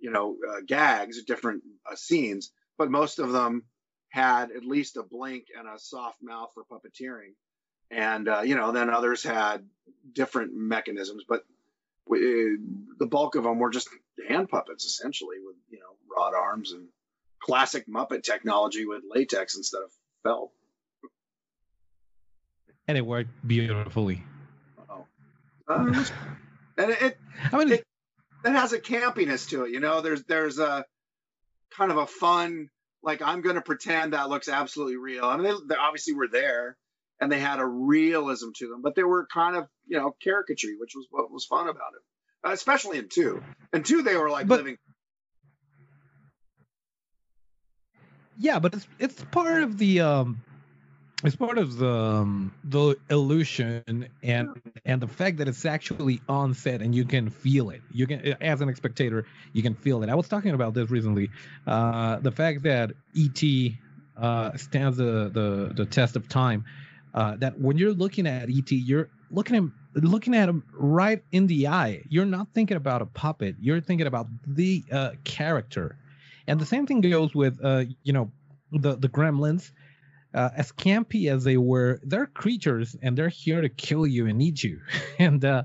you 0.00 0.10
know 0.10 0.36
uh, 0.50 0.60
gags, 0.66 1.22
different 1.24 1.62
uh, 1.90 1.94
scenes, 1.94 2.50
but 2.76 2.90
most 2.90 3.18
of 3.18 3.30
them 3.32 3.64
had 4.10 4.50
at 4.50 4.64
least 4.64 4.96
a 4.96 5.02
blink 5.02 5.44
and 5.56 5.68
a 5.68 5.78
soft 5.78 6.18
mouth 6.22 6.50
for 6.54 6.64
puppeteering, 6.64 7.34
and 7.90 8.28
uh, 8.28 8.40
you 8.40 8.54
know 8.54 8.72
then 8.72 8.90
others 8.90 9.22
had 9.22 9.64
different 10.12 10.52
mechanisms, 10.54 11.24
but 11.28 11.44
we, 12.06 12.56
the 12.98 13.06
bulk 13.06 13.34
of 13.34 13.44
them 13.44 13.58
were 13.58 13.70
just 13.70 13.88
hand 14.28 14.48
puppets 14.48 14.84
essentially 14.84 15.36
with 15.44 15.56
you 15.70 15.78
know 15.78 16.16
rod 16.16 16.34
arms 16.34 16.72
and 16.72 16.88
classic 17.40 17.86
Muppet 17.86 18.22
technology 18.22 18.84
with 18.84 19.02
latex 19.08 19.56
instead 19.56 19.82
of 19.82 19.90
felt. 20.22 20.50
And 22.86 22.96
it 22.96 23.06
worked 23.06 23.30
beautifully. 23.46 24.22
Oh, 24.88 25.04
and 25.68 26.90
it, 26.90 27.18
I 27.52 27.58
mean, 27.58 27.72
it, 27.72 27.84
that 28.44 28.54
has 28.54 28.72
a 28.72 28.78
campiness 28.78 29.48
to 29.50 29.64
it. 29.64 29.72
You 29.72 29.80
know, 29.80 30.00
there's 30.00 30.24
there's 30.24 30.58
a 30.58 30.84
kind 31.70 31.90
of 31.90 31.98
a 31.98 32.06
fun 32.06 32.70
like 33.02 33.22
I'm 33.22 33.42
going 33.42 33.56
to 33.56 33.62
pretend 33.62 34.12
that 34.12 34.28
looks 34.28 34.48
absolutely 34.48 34.96
real. 34.96 35.24
I 35.24 35.36
mean, 35.36 35.44
they, 35.44 35.74
they, 35.74 35.80
obviously 35.80 36.14
were 36.14 36.28
there, 36.28 36.76
and 37.20 37.30
they 37.30 37.40
had 37.40 37.60
a 37.60 37.66
realism 37.66 38.48
to 38.56 38.68
them, 38.68 38.82
but 38.82 38.94
they 38.94 39.04
were 39.04 39.26
kind 39.32 39.56
of 39.56 39.66
you 39.86 39.98
know 39.98 40.14
caricature, 40.22 40.68
which 40.78 40.92
was 40.94 41.06
what 41.10 41.30
was 41.30 41.44
fun 41.44 41.68
about 41.68 41.92
it, 41.94 42.48
uh, 42.48 42.52
especially 42.52 42.98
in 42.98 43.08
two. 43.08 43.42
And 43.72 43.84
two, 43.84 44.02
they 44.02 44.16
were 44.16 44.30
like 44.30 44.46
but, 44.46 44.60
living. 44.60 44.78
Yeah, 48.38 48.58
but 48.58 48.74
it's 48.74 48.88
it's 48.98 49.24
part 49.32 49.62
of 49.62 49.78
the 49.78 50.00
um 50.00 50.42
it's 51.24 51.34
part 51.34 51.58
of 51.58 51.76
the 51.76 51.90
um, 51.90 52.54
the 52.62 52.96
illusion 53.10 54.08
and 54.22 54.60
and 54.84 55.02
the 55.02 55.08
fact 55.08 55.38
that 55.38 55.48
it's 55.48 55.64
actually 55.64 56.20
on 56.28 56.54
set 56.54 56.80
and 56.80 56.94
you 56.94 57.04
can 57.04 57.30
feel 57.30 57.70
it. 57.70 57.82
You 57.92 58.06
can 58.06 58.36
as 58.40 58.60
an 58.60 58.74
spectator, 58.76 59.26
you 59.52 59.62
can 59.62 59.74
feel 59.74 60.02
it. 60.04 60.10
I 60.10 60.14
was 60.14 60.28
talking 60.28 60.52
about 60.52 60.74
this 60.74 60.90
recently. 60.90 61.30
Uh, 61.66 62.18
the 62.20 62.30
fact 62.30 62.62
that 62.62 62.92
ET 63.16 63.72
uh, 64.16 64.56
stands 64.56 64.98
the, 64.98 65.28
the 65.32 65.72
the 65.74 65.86
test 65.86 66.14
of 66.14 66.28
time. 66.28 66.64
Uh, 67.14 67.36
that 67.36 67.58
when 67.58 67.78
you're 67.78 67.92
looking 67.92 68.26
at 68.26 68.48
ET, 68.50 68.70
you're 68.70 69.08
looking 69.30 69.56
at 69.56 69.58
him, 69.58 69.74
looking 69.94 70.34
at 70.34 70.48
him 70.48 70.62
right 70.72 71.22
in 71.32 71.46
the 71.46 71.66
eye. 71.68 72.02
You're 72.08 72.26
not 72.26 72.48
thinking 72.54 72.76
about 72.76 73.02
a 73.02 73.06
puppet. 73.06 73.56
You're 73.60 73.80
thinking 73.80 74.06
about 74.06 74.26
the 74.46 74.84
uh, 74.92 75.10
character. 75.24 75.96
And 76.46 76.60
the 76.60 76.66
same 76.66 76.86
thing 76.86 77.00
goes 77.00 77.34
with 77.34 77.58
uh, 77.64 77.84
you 78.02 78.12
know 78.12 78.30
the 78.72 78.96
the 78.96 79.08
Gremlins 79.08 79.70
uh, 80.34 80.50
as 80.56 80.72
campy 80.72 81.30
as 81.30 81.44
they 81.44 81.56
were, 81.56 82.00
they're 82.02 82.26
creatures 82.26 82.96
and 83.02 83.16
they're 83.16 83.28
here 83.28 83.60
to 83.60 83.68
kill 83.68 84.06
you 84.06 84.26
and 84.26 84.42
eat 84.42 84.62
you, 84.62 84.80
and 85.18 85.44
uh, 85.44 85.64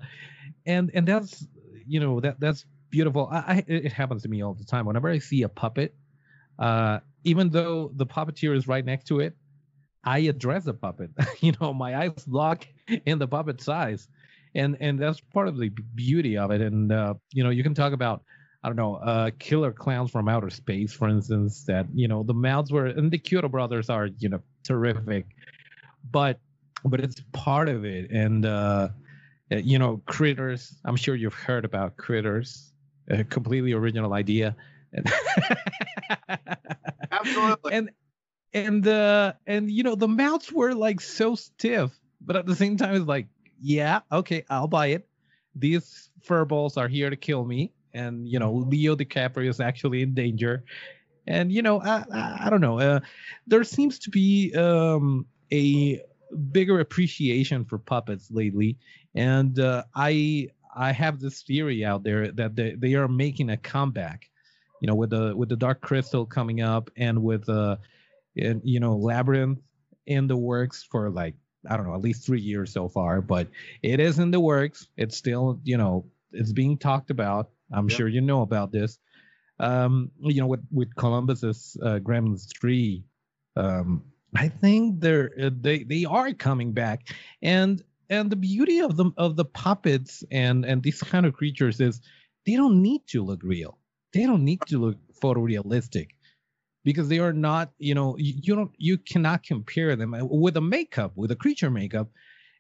and 0.66 0.92
and 0.94 1.08
that's 1.08 1.46
you 1.86 2.00
know 2.00 2.20
that 2.20 2.40
that's 2.40 2.66
beautiful. 2.90 3.28
I, 3.32 3.38
I, 3.38 3.64
it 3.68 3.92
happens 3.92 4.24
to 4.24 4.30
me 4.30 4.42
all 4.42 4.54
the 4.54 4.64
time. 4.64 4.86
Whenever 4.86 5.10
I 5.10 5.20
see 5.20 5.44
a 5.44 5.50
puppet, 5.50 5.94
uh, 6.60 7.00
even 7.24 7.50
though 7.50 7.92
the 7.94 8.06
puppeteer 8.06 8.56
is 8.56 8.68
right 8.68 8.86
next 8.86 9.06
to 9.08 9.20
it, 9.20 9.36
I 10.04 10.20
address 10.20 10.66
the 10.66 10.74
puppet. 10.74 11.12
you 11.40 11.54
know, 11.60 11.74
my 11.74 11.96
eyes 11.96 12.26
lock 12.28 12.68
in 13.06 13.20
the 13.20 13.28
puppet's 13.28 13.68
eyes, 13.70 14.08
and 14.56 14.78
and 14.80 15.00
that's 15.00 15.20
part 15.20 15.48
of 15.48 15.58
the 15.58 15.70
beauty 15.70 16.38
of 16.38 16.52
it. 16.52 16.62
And 16.62 16.92
uh, 16.92 17.16
you 17.32 17.44
know, 17.44 17.50
you 17.50 17.64
can 17.64 17.74
talk 17.74 17.94
about 17.94 18.24
I 18.64 18.70
don't 18.70 18.78
know, 18.78 18.96
uh, 18.96 19.32
killer 19.40 19.72
clowns 19.74 20.12
from 20.12 20.30
outer 20.30 20.50
space, 20.50 20.94
for 20.94 21.10
instance. 21.10 21.66
That 21.66 21.88
you 21.94 22.08
know, 22.08 22.24
the 22.24 22.34
mouths 22.34 22.72
were 22.72 22.86
and 22.86 23.12
the 23.12 23.20
Chiodo 23.20 23.52
brothers 23.52 23.90
are 23.90 24.08
you 24.20 24.30
know 24.30 24.40
terrific, 24.64 25.26
but 26.12 26.40
but 26.86 27.00
it's 27.00 27.22
part 27.32 27.70
of 27.70 27.86
it. 27.86 28.12
And 28.12 28.46
uh, 28.46 28.90
uh 29.52 29.56
you 29.58 29.80
know, 29.80 30.02
critters. 30.06 30.76
I'm 30.86 30.96
sure 30.96 31.16
you've 31.16 31.34
heard 31.34 31.66
about 31.66 31.98
critters. 31.98 32.72
A 33.10 33.24
completely 33.26 33.74
original 33.74 34.14
idea. 34.14 34.56
Absolutely. 37.12 37.74
and 37.74 37.90
and 38.54 38.88
uh 38.88 39.34
and 39.48 39.72
you 39.72 39.84
know 39.84 39.96
the 39.96 40.08
mouths 40.08 40.52
were 40.52 40.74
like 40.74 41.02
so 41.02 41.36
stiff 41.36 41.92
but 42.22 42.36
at 42.36 42.46
the 42.46 42.56
same 42.56 42.78
time 42.78 42.96
it's 42.96 43.06
like 43.06 43.28
yeah 43.62 44.02
okay 44.12 44.44
i'll 44.50 44.68
buy 44.68 44.88
it. 44.88 45.08
These 45.56 46.10
furballs 46.28 46.78
are 46.78 46.88
here 46.88 47.10
to 47.10 47.16
kill 47.16 47.46
me 47.46 47.72
and 47.94 48.28
you 48.28 48.40
know 48.40 48.54
leo 48.54 48.96
dicaprio 48.96 49.50
is 49.50 49.60
actually 49.60 50.02
in 50.02 50.14
danger. 50.14 50.64
And 51.28 51.52
you 51.52 51.62
know 51.62 51.82
i 51.82 52.04
i, 52.12 52.38
I 52.46 52.50
don't 52.50 52.62
know 52.62 52.80
uh, 52.80 53.00
there 53.48 53.64
seems 53.64 54.00
to 54.00 54.10
be 54.10 54.54
um 54.56 55.26
a 55.52 56.02
bigger 56.52 56.80
appreciation 56.80 57.64
for 57.64 57.78
puppets 57.78 58.30
lately 58.32 58.78
and 59.16 59.60
uh, 59.60 59.84
i 59.96 60.48
i 60.76 60.92
have 60.92 61.20
this 61.20 61.44
theory 61.44 61.86
out 61.86 62.04
there 62.04 62.32
that 62.32 62.56
they, 62.56 62.74
they 62.76 62.96
are 62.96 63.08
making 63.08 63.52
a 63.52 63.58
comeback 63.58 64.30
you 64.82 64.88
know 64.88 64.96
with 64.96 65.12
the 65.12 65.36
with 65.38 65.50
the 65.50 65.56
dark 65.56 65.80
crystal 65.82 66.26
coming 66.26 66.62
up 66.62 66.90
and 66.98 67.22
with 67.22 67.48
uh 67.50 67.78
and 68.38 68.62
you 68.64 68.80
know 68.80 68.96
labyrinth 68.96 69.60
in 70.06 70.28
the 70.28 70.38
works 70.38 70.84
for 70.84 71.10
like 71.10 71.36
i 71.70 71.78
don't 71.78 71.86
know 71.88 71.94
at 71.96 72.02
least 72.02 72.26
three 72.26 72.42
years 72.42 72.72
so 72.74 72.88
far 72.90 73.22
but 73.22 73.48
it 73.82 74.00
is 74.00 74.20
in 74.20 74.32
the 74.32 74.40
works. 74.40 74.88
It's 74.98 75.18
still 75.18 75.60
you 75.64 75.78
know 75.78 76.06
it's 76.32 76.52
being 76.54 76.78
talked 76.78 77.12
about. 77.12 77.50
I'm 77.72 77.88
Yep. 77.88 77.90
sure 77.90 78.08
you 78.08 78.22
know 78.22 78.42
about 78.42 78.72
this. 78.72 79.00
Um 79.60 80.12
you 80.22 80.42
know 80.42 80.48
with 80.48 80.66
with 80.72 80.96
columbus's 80.96 81.78
uh, 81.84 82.00
gremlins 82.00 82.48
3 82.60 83.04
um 83.56 84.04
i 84.36 84.48
think 84.50 85.00
they're 85.00 85.32
uh, 85.42 85.50
they 85.62 85.84
they 85.84 86.06
are 86.06 86.34
coming 86.34 86.74
back. 86.74 87.10
And 87.42 87.82
and 88.10 88.32
the 88.32 88.36
beauty 88.36 88.80
of 88.80 88.98
them 88.98 89.14
of 89.18 89.36
the 89.36 89.46
puppets 89.46 90.24
and 90.32 90.66
and 90.66 90.84
these 90.84 91.02
kind 91.02 91.26
of 91.26 91.34
creatures 91.34 91.80
is 91.80 92.02
they 92.46 92.56
don't 92.56 92.82
need 92.82 93.08
to 93.08 93.24
look 93.24 93.42
real. 93.44 93.78
They 94.14 94.26
don't 94.26 94.44
need 94.44 94.66
to 94.68 94.80
look 94.80 94.98
photorealistic 95.22 96.10
because 96.84 97.08
they 97.08 97.20
are 97.20 97.34
not 97.34 97.72
you 97.78 97.96
know 97.96 98.16
you, 98.18 98.34
you 98.42 98.56
don't 98.56 98.72
you 98.78 98.98
cannot 98.98 99.44
compare 99.44 99.96
them. 99.96 100.16
With 100.22 100.58
a 100.58 100.62
makeup 100.62 101.14
with 101.16 101.32
a 101.32 101.36
creature 101.36 101.70
makeup 101.70 102.10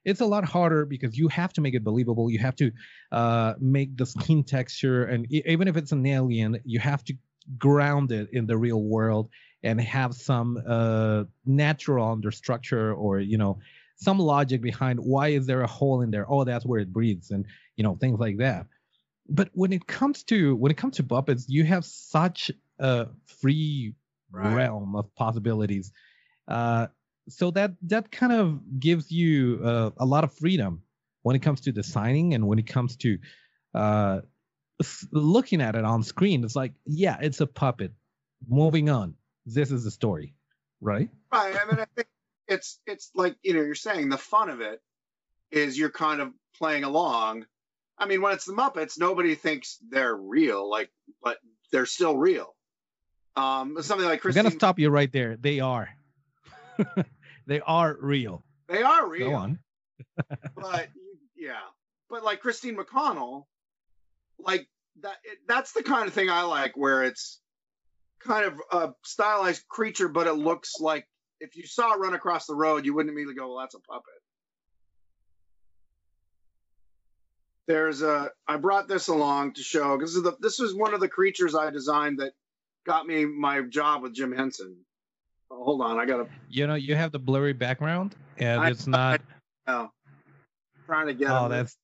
it's 0.05 0.21
a 0.21 0.25
lot 0.25 0.43
harder 0.43 0.85
because 0.85 1.17
you 1.17 1.27
have 1.29 1.53
to 1.53 1.61
make 1.61 1.73
it 1.73 1.83
believable. 1.83 2.29
You 2.29 2.39
have 2.39 2.55
to 2.57 2.71
uh, 3.11 3.53
make 3.59 3.95
the 3.97 4.05
skin 4.05 4.43
texture 4.43 5.05
and 5.05 5.31
even 5.31 5.67
if 5.67 5.77
it's 5.77 5.91
an 5.91 6.05
alien 6.05 6.59
you 6.65 6.79
have 6.79 7.03
to 7.05 7.13
ground 7.57 8.11
it 8.11 8.29
in 8.31 8.45
the 8.45 8.57
real 8.57 8.81
world 8.81 9.29
and 9.63 9.79
have 9.79 10.13
some 10.13 10.61
uh, 10.67 11.23
natural 11.45 12.15
understructure 12.15 12.95
or 12.97 13.19
you 13.19 13.37
know 13.37 13.59
some 13.95 14.19
logic 14.19 14.61
behind 14.61 14.99
why 14.99 15.29
is 15.29 15.45
there 15.45 15.61
a 15.61 15.67
hole 15.67 16.01
in 16.01 16.11
there? 16.11 16.25
Oh 16.29 16.43
that's 16.43 16.65
where 16.65 16.79
it 16.79 16.91
breathes 16.91 17.31
and 17.31 17.45
you 17.75 17.83
know 17.83 17.95
things 17.95 18.19
like 18.19 18.37
that. 18.37 18.67
But 19.29 19.49
when 19.53 19.71
it 19.71 19.87
comes 19.87 20.23
to 20.23 20.55
when 20.55 20.71
it 20.71 20.77
comes 20.77 20.97
to 20.97 21.03
puppets 21.03 21.45
you 21.47 21.63
have 21.63 21.85
such 21.85 22.51
a 22.79 23.07
free 23.25 23.93
Right. 24.33 24.55
realm 24.55 24.95
of 24.95 25.13
possibilities 25.15 25.91
uh, 26.47 26.87
so 27.29 27.51
that 27.51 27.71
that 27.83 28.11
kind 28.11 28.33
of 28.33 28.79
gives 28.79 29.11
you 29.11 29.61
uh, 29.63 29.91
a 29.97 30.05
lot 30.05 30.23
of 30.23 30.33
freedom 30.33 30.81
when 31.21 31.35
it 31.35 31.39
comes 31.39 31.61
to 31.61 31.71
designing 31.71 32.33
and 32.33 32.45
when 32.47 32.59
it 32.59 32.67
comes 32.67 32.97
to 32.97 33.17
uh, 33.75 34.19
looking 35.11 35.61
at 35.61 35.75
it 35.75 35.85
on 35.85 36.03
screen 36.03 36.43
it's 36.43 36.55
like 36.55 36.73
yeah 36.85 37.17
it's 37.21 37.39
a 37.39 37.47
puppet 37.47 37.93
moving 38.49 38.89
on 38.89 39.15
this 39.45 39.71
is 39.71 39.83
the 39.83 39.91
story 39.91 40.33
right 40.81 41.09
Right. 41.33 41.55
I 41.59 41.65
mean, 41.65 41.79
I 41.79 41.85
think 41.95 42.07
it's 42.47 42.79
it's 42.85 43.09
like 43.15 43.35
you 43.41 43.55
know 43.55 43.61
you're 43.61 43.73
saying 43.73 44.09
the 44.09 44.19
fun 44.19 44.51
of 44.51 44.61
it 44.61 44.79
is 45.51 45.77
you're 45.77 45.89
kind 45.89 46.21
of 46.21 46.31
playing 46.55 46.83
along. 46.83 47.47
I 47.97 48.05
mean, 48.05 48.21
when 48.21 48.33
it's 48.33 48.45
the 48.45 48.53
Muppets, 48.53 48.99
nobody 48.99 49.33
thinks 49.33 49.79
they're 49.89 50.15
real, 50.15 50.69
like, 50.69 50.91
but 51.23 51.37
they're 51.71 51.87
still 51.87 52.15
real. 52.15 52.55
Um, 53.35 53.81
something 53.81 54.07
like 54.07 54.21
Christine. 54.21 54.41
i'm 54.41 54.45
gonna 54.45 54.55
stop 54.55 54.77
you 54.77 54.89
right 54.89 55.11
there 55.11 55.35
they 55.37 55.59
are 55.59 55.89
they 57.47 57.61
are 57.61 57.97
real 57.99 58.43
they 58.67 58.83
are 58.83 59.09
real, 59.09 59.29
go 59.29 59.35
on 59.35 59.59
but 60.55 60.89
yeah, 61.35 61.59
but 62.09 62.23
like 62.23 62.41
Christine 62.41 62.75
McConnell, 62.77 63.45
like 64.39 64.67
that. 65.01 65.15
It, 65.23 65.39
that's 65.47 65.71
the 65.73 65.83
kind 65.83 66.07
of 66.07 66.13
thing 66.13 66.29
I 66.29 66.43
like, 66.43 66.75
where 66.75 67.03
it's 67.03 67.39
kind 68.19 68.45
of 68.45 68.53
a 68.71 68.93
stylized 69.03 69.67
creature, 69.67 70.07
but 70.09 70.27
it 70.27 70.33
looks 70.33 70.73
like 70.79 71.07
if 71.39 71.55
you 71.55 71.65
saw 71.65 71.93
it 71.93 71.99
run 71.99 72.13
across 72.13 72.45
the 72.45 72.55
road, 72.55 72.85
you 72.85 72.93
wouldn't 72.93 73.11
immediately 73.11 73.35
go, 73.35 73.49
"Well, 73.49 73.59
that's 73.59 73.75
a 73.75 73.79
puppet." 73.79 74.13
There's 77.67 78.01
a. 78.01 78.29
I 78.47 78.57
brought 78.57 78.87
this 78.87 79.07
along 79.07 79.53
to 79.53 79.61
show 79.63 79.97
because 79.97 80.11
this, 80.11 80.17
is 80.17 80.23
the- 80.23 80.37
this 80.39 80.59
was 80.59 80.73
one 80.75 80.93
of 80.93 80.99
the 80.99 81.09
creatures 81.09 81.55
I 81.55 81.69
designed 81.69 82.19
that 82.19 82.33
got 82.85 83.05
me 83.07 83.25
my 83.25 83.61
job 83.61 84.01
with 84.03 84.13
Jim 84.13 84.31
Henson. 84.31 84.75
Oh, 85.51 85.63
hold 85.63 85.81
on, 85.81 85.99
I 85.99 86.05
gotta. 86.05 86.27
you 86.49 86.67
know 86.67 86.75
you 86.75 86.95
have 86.95 87.11
the 87.11 87.19
blurry 87.19 87.53
background 87.53 88.15
and 88.37 88.61
I- 88.61 88.69
it's 88.69 88.87
not 88.87 89.21
Oh, 89.67 89.89
trying 90.85 91.07
to 91.07 91.13
get. 91.13 91.29
oh 91.31 91.47
that's 91.47 91.77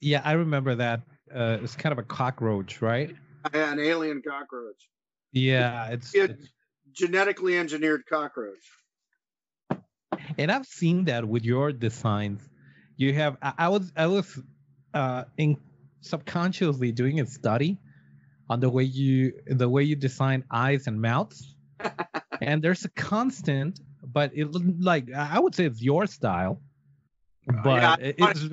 yeah 0.00 0.22
i 0.24 0.32
remember 0.32 0.74
that 0.76 1.02
uh 1.34 1.58
it's 1.62 1.76
kind 1.76 1.92
of 1.92 1.98
a 1.98 2.02
cockroach 2.02 2.80
right 2.80 3.14
Yeah, 3.52 3.72
an 3.72 3.78
alien 3.80 4.22
cockroach. 4.26 4.88
yeah 5.32 5.88
it's, 5.88 6.14
it's 6.14 6.48
genetically 6.92 7.58
engineered 7.58 8.04
cockroach. 8.08 8.64
and 10.38 10.50
I've 10.50 10.66
seen 10.66 11.04
that 11.06 11.26
with 11.26 11.44
your 11.44 11.72
designs. 11.72 12.40
You 12.96 13.12
have 13.14 13.36
I, 13.42 13.52
I 13.58 13.68
was 13.68 13.92
I 13.96 14.06
was 14.06 14.40
uh 14.94 15.24
in 15.36 15.58
subconsciously 16.00 16.92
doing 16.92 17.20
a 17.20 17.26
study 17.26 17.78
on 18.48 18.60
the 18.60 18.68
way 18.70 18.84
you 18.84 19.32
the 19.46 19.68
way 19.68 19.82
you 19.82 19.96
design 19.96 20.44
eyes 20.50 20.86
and 20.86 21.00
mouths. 21.00 21.54
and 22.40 22.62
there's 22.62 22.84
a 22.84 22.88
constant, 22.90 23.80
but 24.12 24.30
it 24.34 24.46
like 24.80 25.12
I 25.12 25.38
would 25.38 25.54
say 25.54 25.64
it's 25.66 25.82
your 25.82 26.06
style. 26.06 26.60
But 27.64 27.82
yeah, 27.82 27.96
it- 28.00 28.14
it's 28.18 28.44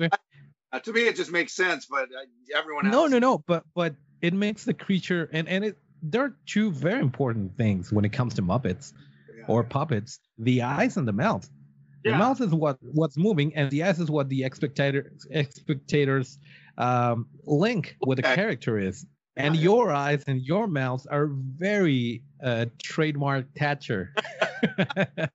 Uh, 0.72 0.80
to 0.80 0.92
me, 0.92 1.02
it 1.06 1.14
just 1.14 1.30
makes 1.30 1.52
sense, 1.52 1.86
but 1.86 2.08
uh, 2.10 2.58
everyone 2.58 2.86
else. 2.86 2.92
no 2.92 3.06
no 3.06 3.18
no 3.20 3.38
but 3.46 3.62
but 3.76 3.94
it 4.20 4.34
makes 4.34 4.64
the 4.64 4.74
creature 4.74 5.28
and 5.32 5.48
and 5.48 5.64
it 5.64 5.78
there 6.02 6.22
are 6.24 6.36
two 6.46 6.70
very 6.72 7.00
important 7.00 7.56
things 7.56 7.92
when 7.92 8.04
it 8.04 8.12
comes 8.12 8.34
to 8.34 8.42
Muppets 8.42 8.92
Yeah. 9.38 9.44
or 9.46 9.62
puppets 9.62 10.18
the 10.38 10.62
eyes 10.62 10.96
and 10.96 11.06
the 11.06 11.12
mouth 11.12 11.48
the 12.02 12.10
mouth 12.24 12.40
is 12.40 12.52
what 12.52 12.76
what's 12.82 13.16
moving 13.16 13.54
and 13.56 13.70
the 13.70 13.82
eyes 13.84 13.98
is 14.00 14.10
what 14.10 14.28
the 14.28 14.40
spectator 14.52 15.12
spectators 15.50 16.38
um 16.76 17.26
link 17.44 17.96
with 18.06 18.16
the 18.16 18.22
character 18.40 18.74
is 18.78 19.06
and 19.36 19.56
your 19.56 19.92
eyes 19.92 20.24
and 20.26 20.42
your 20.42 20.66
mouth 20.66 21.06
are 21.10 21.26
very 21.26 22.22
uh 22.42 22.66
trademark 22.82 23.46
Thatcher. 23.56 24.14
so 24.78 25.26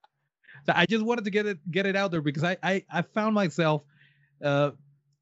I 0.68 0.86
just 0.86 1.04
wanted 1.04 1.24
to 1.24 1.30
get 1.30 1.46
it 1.46 1.58
get 1.70 1.86
it 1.86 1.96
out 1.96 2.10
there 2.10 2.22
because 2.22 2.44
I 2.44 2.56
I, 2.62 2.84
I 2.92 3.02
found 3.02 3.34
myself 3.34 3.82
uh 4.44 4.70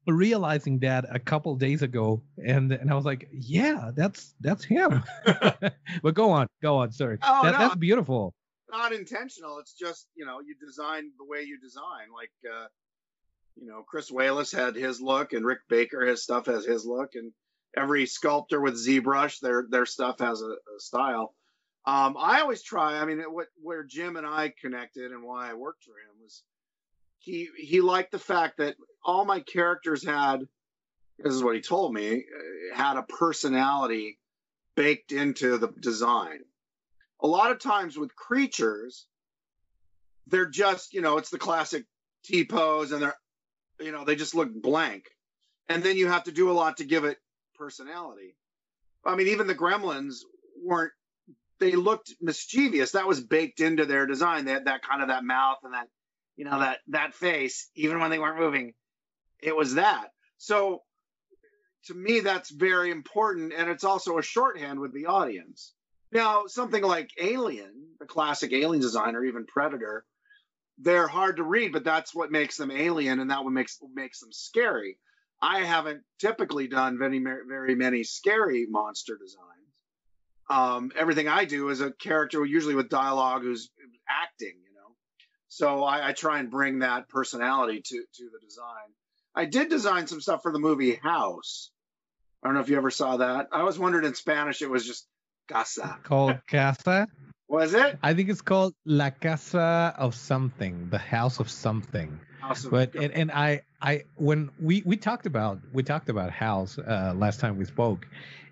realizing 0.07 0.79
that 0.79 1.05
a 1.11 1.19
couple 1.19 1.55
days 1.55 1.81
ago 1.81 2.23
and 2.43 2.71
and 2.71 2.89
I 2.89 2.95
was 2.95 3.05
like 3.05 3.29
yeah 3.31 3.91
that's 3.93 4.33
that's 4.41 4.63
him 4.63 5.03
but 5.25 6.13
go 6.13 6.31
on 6.31 6.47
go 6.63 6.77
on 6.77 6.91
sorry 6.91 7.19
Oh, 7.21 7.43
that, 7.43 7.51
no. 7.51 7.57
that's 7.57 7.75
beautiful 7.75 8.33
not 8.71 8.93
intentional. 8.93 9.57
It's 9.59 9.73
just 9.73 10.07
you 10.15 10.25
know 10.25 10.39
you 10.39 10.55
design 10.63 11.11
the 11.17 11.25
way 11.25 11.41
you 11.41 11.59
design. 11.59 12.11
Like 12.13 12.29
uh, 12.47 12.67
you 13.55 13.65
know, 13.67 13.83
Chris 13.87 14.11
Walas 14.11 14.55
had 14.55 14.75
his 14.75 15.01
look, 15.01 15.33
and 15.33 15.43
Rick 15.43 15.61
Baker 15.69 16.05
his 16.05 16.21
stuff 16.21 16.45
has 16.45 16.65
his 16.65 16.85
look, 16.85 17.15
and 17.15 17.31
every 17.75 18.05
sculptor 18.05 18.59
with 18.59 18.75
ZBrush 18.75 19.39
their 19.39 19.65
their 19.69 19.85
stuff 19.85 20.19
has 20.19 20.41
a, 20.41 20.45
a 20.45 20.79
style. 20.79 21.33
Um, 21.85 22.17
I 22.19 22.41
always 22.41 22.61
try. 22.61 22.99
I 22.99 23.05
mean, 23.05 23.19
what 23.29 23.47
where 23.61 23.83
Jim 23.83 24.15
and 24.15 24.27
I 24.27 24.53
connected 24.61 25.11
and 25.11 25.23
why 25.23 25.49
I 25.49 25.53
worked 25.53 25.83
for 25.83 25.91
him 25.91 26.21
was 26.21 26.43
he 27.19 27.49
he 27.57 27.81
liked 27.81 28.11
the 28.11 28.19
fact 28.19 28.57
that 28.57 28.75
all 29.03 29.25
my 29.25 29.39
characters 29.39 30.05
had. 30.05 30.47
This 31.17 31.33
is 31.33 31.43
what 31.43 31.55
he 31.55 31.61
told 31.61 31.93
me. 31.93 32.13
uh, 32.13 32.75
Had 32.77 32.97
a 32.97 33.03
personality 33.03 34.19
baked 34.75 35.11
into 35.11 35.57
the 35.57 35.67
design 35.67 36.39
a 37.21 37.27
lot 37.27 37.51
of 37.51 37.59
times 37.59 37.97
with 37.97 38.15
creatures, 38.15 39.05
they're 40.27 40.49
just, 40.49 40.93
you 40.93 41.01
know, 41.01 41.17
it's 41.17 41.29
the 41.29 41.37
classic 41.37 41.85
T 42.23 42.45
pose 42.45 42.91
and 42.91 43.01
they're, 43.01 43.17
you 43.79 43.91
know, 43.91 44.05
they 44.05 44.15
just 44.15 44.35
look 44.35 44.49
blank. 44.53 45.05
And 45.67 45.83
then 45.83 45.97
you 45.97 46.07
have 46.07 46.23
to 46.23 46.31
do 46.31 46.49
a 46.49 46.53
lot 46.53 46.77
to 46.77 46.85
give 46.85 47.03
it 47.03 47.17
personality. 47.59 48.35
I 49.05 49.15
mean, 49.15 49.27
even 49.27 49.45
the 49.45 49.55
gremlins 49.55 50.15
weren't, 50.63 50.91
they 51.59 51.73
looked 51.73 52.15
mischievous. 52.19 52.93
That 52.93 53.07
was 53.07 53.21
baked 53.21 53.59
into 53.59 53.85
their 53.85 54.07
design. 54.07 54.45
They 54.45 54.53
had 54.53 54.65
that 54.65 54.81
kind 54.81 55.03
of 55.03 55.09
that 55.09 55.23
mouth 55.23 55.59
and 55.63 55.73
that 55.73 55.87
you 56.39 56.45
know 56.45 56.59
that 56.59 56.77
that 56.87 57.13
face 57.13 57.69
even 57.75 57.99
when 57.99 58.09
they 58.09 58.17
weren't 58.17 58.39
moving 58.39 58.73
it 59.41 59.53
was 59.53 59.75
that 59.75 60.07
so 60.37 60.81
to 61.83 61.93
me 61.93 62.21
that's 62.21 62.49
very 62.49 62.91
important 62.91 63.51
and 63.51 63.69
it's 63.69 63.83
also 63.83 64.17
a 64.17 64.23
shorthand 64.23 64.79
with 64.79 64.93
the 64.93 65.07
audience 65.07 65.73
now 66.13 66.45
something 66.47 66.81
like 66.81 67.09
alien 67.19 67.73
the 67.99 68.05
classic 68.05 68.53
alien 68.53 68.81
design 68.81 69.17
or 69.17 69.25
even 69.25 69.45
predator 69.45 70.05
they're 70.77 71.09
hard 71.09 71.35
to 71.35 71.43
read 71.43 71.73
but 71.73 71.83
that's 71.83 72.15
what 72.15 72.31
makes 72.31 72.55
them 72.55 72.71
alien 72.71 73.19
and 73.19 73.31
that 73.31 73.43
what 73.43 73.51
makes 73.51 73.77
makes 73.93 74.21
them 74.21 74.31
scary 74.31 74.97
i 75.41 75.59
haven't 75.59 76.01
typically 76.19 76.67
done 76.67 76.97
very 76.97 77.19
very 77.19 77.75
many 77.75 78.03
scary 78.03 78.65
monster 78.69 79.17
designs 79.17 79.45
um, 80.49 80.91
everything 80.95 81.27
i 81.27 81.45
do 81.45 81.69
is 81.69 81.81
a 81.81 81.91
character 81.91 82.43
usually 82.45 82.75
with 82.75 82.89
dialogue 82.89 83.43
who's 83.43 83.69
acting 84.09 84.55
you 84.63 84.75
know 84.75 84.95
so 85.47 85.83
I, 85.83 86.09
I 86.09 86.13
try 86.13 86.39
and 86.39 86.49
bring 86.49 86.79
that 86.79 87.09
personality 87.09 87.81
to 87.85 88.03
to 88.15 88.29
the 88.31 88.45
design 88.45 88.93
I 89.35 89.45
did 89.45 89.69
design 89.69 90.07
some 90.07 90.21
stuff 90.21 90.41
for 90.41 90.51
the 90.51 90.59
movie 90.59 90.95
House. 90.95 91.71
I 92.43 92.47
don't 92.47 92.55
know 92.55 92.61
if 92.61 92.69
you 92.69 92.77
ever 92.77 92.91
saw 92.91 93.17
that. 93.17 93.47
I 93.51 93.63
was 93.63 93.77
wondering 93.77 94.05
in 94.05 94.15
Spanish 94.15 94.61
it 94.61 94.69
was 94.69 94.85
just 94.85 95.07
casa. 95.47 95.97
Called 96.03 96.39
Casa. 96.47 97.07
Was 97.47 97.73
it? 97.73 97.97
I 98.03 98.13
think 98.13 98.29
it's 98.29 98.41
called 98.41 98.73
La 98.85 99.09
Casa 99.09 99.95
of 99.97 100.13
something, 100.13 100.89
the 100.89 100.97
house 100.97 101.39
of 101.39 101.49
something. 101.49 102.19
House 102.39 102.63
of 102.63 102.71
But 102.71 102.95
and, 102.95 103.11
and 103.11 103.31
I 103.31 103.61
I 103.81 104.03
when 104.15 104.49
we 104.59 104.83
we 104.85 104.97
talked 104.97 105.25
about 105.25 105.59
we 105.73 105.83
talked 105.83 106.09
about 106.09 106.31
house 106.31 106.77
uh, 106.77 107.13
last 107.15 107.39
time 107.39 107.57
we 107.57 107.65
spoke, 107.65 108.07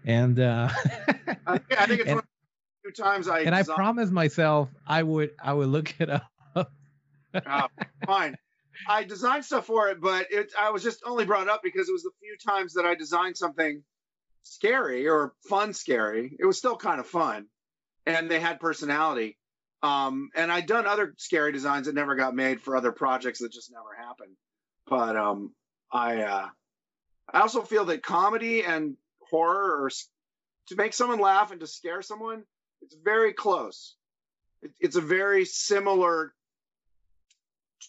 and 0.06 0.40
uh, 0.40 0.70
I, 0.72 1.58
think- 1.58 1.82
I 1.82 1.86
think 1.86 2.00
it's 2.02 2.10
and- 2.10 2.16
one 2.16 2.18
of 2.20 2.24
the 2.84 2.92
few 2.92 3.04
times 3.04 3.28
I 3.28 3.42
and 3.42 3.54
I 3.54 3.64
promised 3.64 4.12
myself 4.12 4.70
I 4.88 5.04
would 5.04 5.32
I 5.44 5.54
would 5.54 5.68
look 5.70 5.94
it 6.00 6.10
up. 6.10 6.72
Ah, 7.46 7.68
fine. 8.06 8.36
I 8.88 9.04
designed 9.04 9.44
stuff 9.44 9.66
for 9.66 9.90
it, 9.90 10.00
but 10.00 10.28
it 10.32 10.54
I 10.58 10.70
was 10.70 10.82
just 10.84 11.02
only 11.06 11.26
brought 11.26 11.50
up 11.50 11.62
because 11.64 11.90
it 11.90 11.92
was 11.92 12.04
the 12.04 12.12
few 12.22 12.38
times 12.38 12.74
that 12.76 12.86
I 12.86 12.96
designed 12.96 13.36
something 13.36 13.84
scary 14.44 15.08
or 15.10 15.34
fun 15.50 15.74
scary. 15.74 16.36
It 16.40 16.46
was 16.46 16.58
still 16.58 16.78
kind 16.78 17.00
of 17.00 17.08
fun. 17.08 17.48
And 18.06 18.32
they 18.32 18.40
had 18.40 18.60
personality. 18.62 19.38
Um, 19.84 20.30
and 20.36 20.50
I'd 20.52 20.66
done 20.68 20.88
other 20.88 21.14
scary 21.18 21.52
designs 21.52 21.88
that 21.88 21.96
never 21.96 22.16
got 22.16 22.34
made 22.34 22.62
for 22.62 22.78
other 22.78 22.92
projects 22.94 23.40
that 23.40 23.52
just 23.52 23.72
never 23.72 23.94
happened. 24.08 24.36
But 24.90 25.16
um 25.16 25.54
I 25.92 26.22
uh 26.22 26.48
I 27.32 27.42
also 27.42 27.62
feel 27.62 27.86
that 27.86 28.04
comedy 28.04 28.64
and 28.64 28.96
horror 29.30 29.84
or 29.84 29.90
to 30.68 30.76
make 30.76 30.94
someone 30.94 31.20
laugh 31.20 31.52
and 31.52 31.60
to 31.62 31.68
scare 31.68 32.02
someone, 32.02 32.44
it's 32.82 32.96
very 33.04 33.34
close. 33.34 33.96
It, 34.62 34.72
it's 34.80 34.96
a 34.96 35.02
very 35.02 35.46
similar 35.46 36.34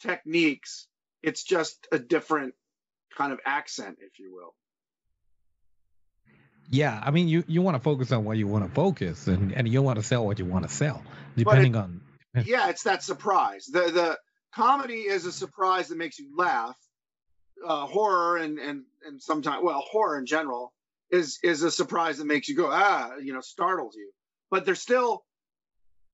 techniques. 0.03 0.87
It's 1.23 1.43
just 1.43 1.87
a 1.91 1.99
different 1.99 2.55
kind 3.17 3.33
of 3.33 3.41
accent, 3.45 3.99
if 4.01 4.19
you 4.19 4.35
will. 4.35 4.55
Yeah, 6.71 7.01
I 7.03 7.11
mean 7.11 7.29
you 7.29 7.45
you 7.47 7.63
want 7.63 7.77
to 7.77 7.83
focus 7.83 8.13
on 8.13 8.25
what 8.25 8.37
you 8.37 8.47
want 8.47 8.67
to 8.67 8.71
focus, 8.71 9.27
and 9.27 9.53
and 9.53 9.67
you 9.67 9.81
want 9.81 9.97
to 9.97 10.03
sell 10.03 10.27
what 10.27 10.39
you 10.39 10.45
want 10.45 10.69
to 10.69 10.75
sell, 10.75 11.03
depending 11.37 11.75
on. 11.75 12.03
yeah, 12.45 12.69
it's 12.69 12.83
that 12.83 13.03
surprise. 13.03 13.67
The 13.67 13.91
the 13.91 14.19
comedy 14.55 15.01
is 15.01 15.25
a 15.25 15.33
surprise 15.33 15.89
that 15.89 15.97
makes 15.97 16.19
you 16.19 16.37
laugh. 16.37 16.77
Uh, 17.67 17.87
horror 17.87 18.37
and 18.37 18.59
and 18.59 18.85
and 19.07 19.21
sometimes 19.21 19.63
well 19.63 19.81
horror 19.81 20.19
in 20.19 20.27
general 20.27 20.73
is 21.11 21.39
is 21.43 21.63
a 21.63 21.71
surprise 21.71 22.19
that 22.19 22.27
makes 22.27 22.49
you 22.49 22.55
go 22.57 22.69
ah 22.71 23.17
you 23.21 23.33
know 23.33 23.41
startles 23.41 23.97
you. 23.97 24.11
But 24.51 24.65
they're 24.65 24.75
still 24.75 25.25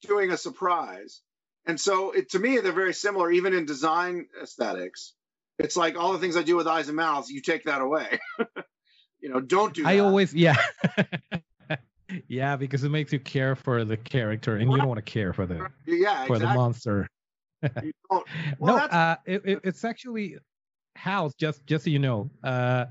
doing 0.02 0.30
a 0.30 0.36
surprise, 0.36 1.20
and 1.66 1.78
so 1.80 2.12
it, 2.12 2.30
to 2.30 2.38
me 2.38 2.58
they're 2.58 2.72
very 2.72 2.94
similar 2.94 3.30
even 3.30 3.52
in 3.52 3.66
design 3.66 4.26
aesthetics. 4.42 5.12
It's 5.58 5.76
like 5.76 5.96
all 5.96 6.12
the 6.12 6.18
things 6.18 6.36
I 6.36 6.42
do 6.42 6.56
with 6.56 6.66
eyes 6.66 6.88
and 6.88 6.96
mouths. 6.96 7.30
You 7.30 7.40
take 7.40 7.64
that 7.64 7.80
away. 7.80 8.18
you 9.20 9.28
know, 9.28 9.40
don't 9.40 9.74
do. 9.74 9.82
That. 9.82 9.88
I 9.90 9.98
always 9.98 10.34
yeah. 10.34 10.56
yeah, 12.28 12.56
because 12.56 12.84
it 12.84 12.90
makes 12.90 13.12
you 13.12 13.20
care 13.20 13.54
for 13.54 13.84
the 13.84 13.96
character, 13.96 14.56
and 14.56 14.70
you 14.70 14.76
don't 14.76 14.88
want 14.88 14.98
to 14.98 15.02
care 15.02 15.32
for 15.32 15.46
the 15.46 15.68
yeah 15.86 16.26
for 16.26 16.38
the 16.38 16.46
monster. 16.46 17.06
You 17.82 17.92
don't- 18.10 18.26
well, 18.58 18.76
no, 18.76 18.82
uh, 18.82 19.16
it, 19.24 19.42
it, 19.46 19.60
it's 19.64 19.84
actually 19.84 20.36
house. 20.96 21.32
Just 21.38 21.66
just 21.66 21.84
so 21.84 21.90
you 21.90 21.98
know, 21.98 22.30
uh, 22.42 22.86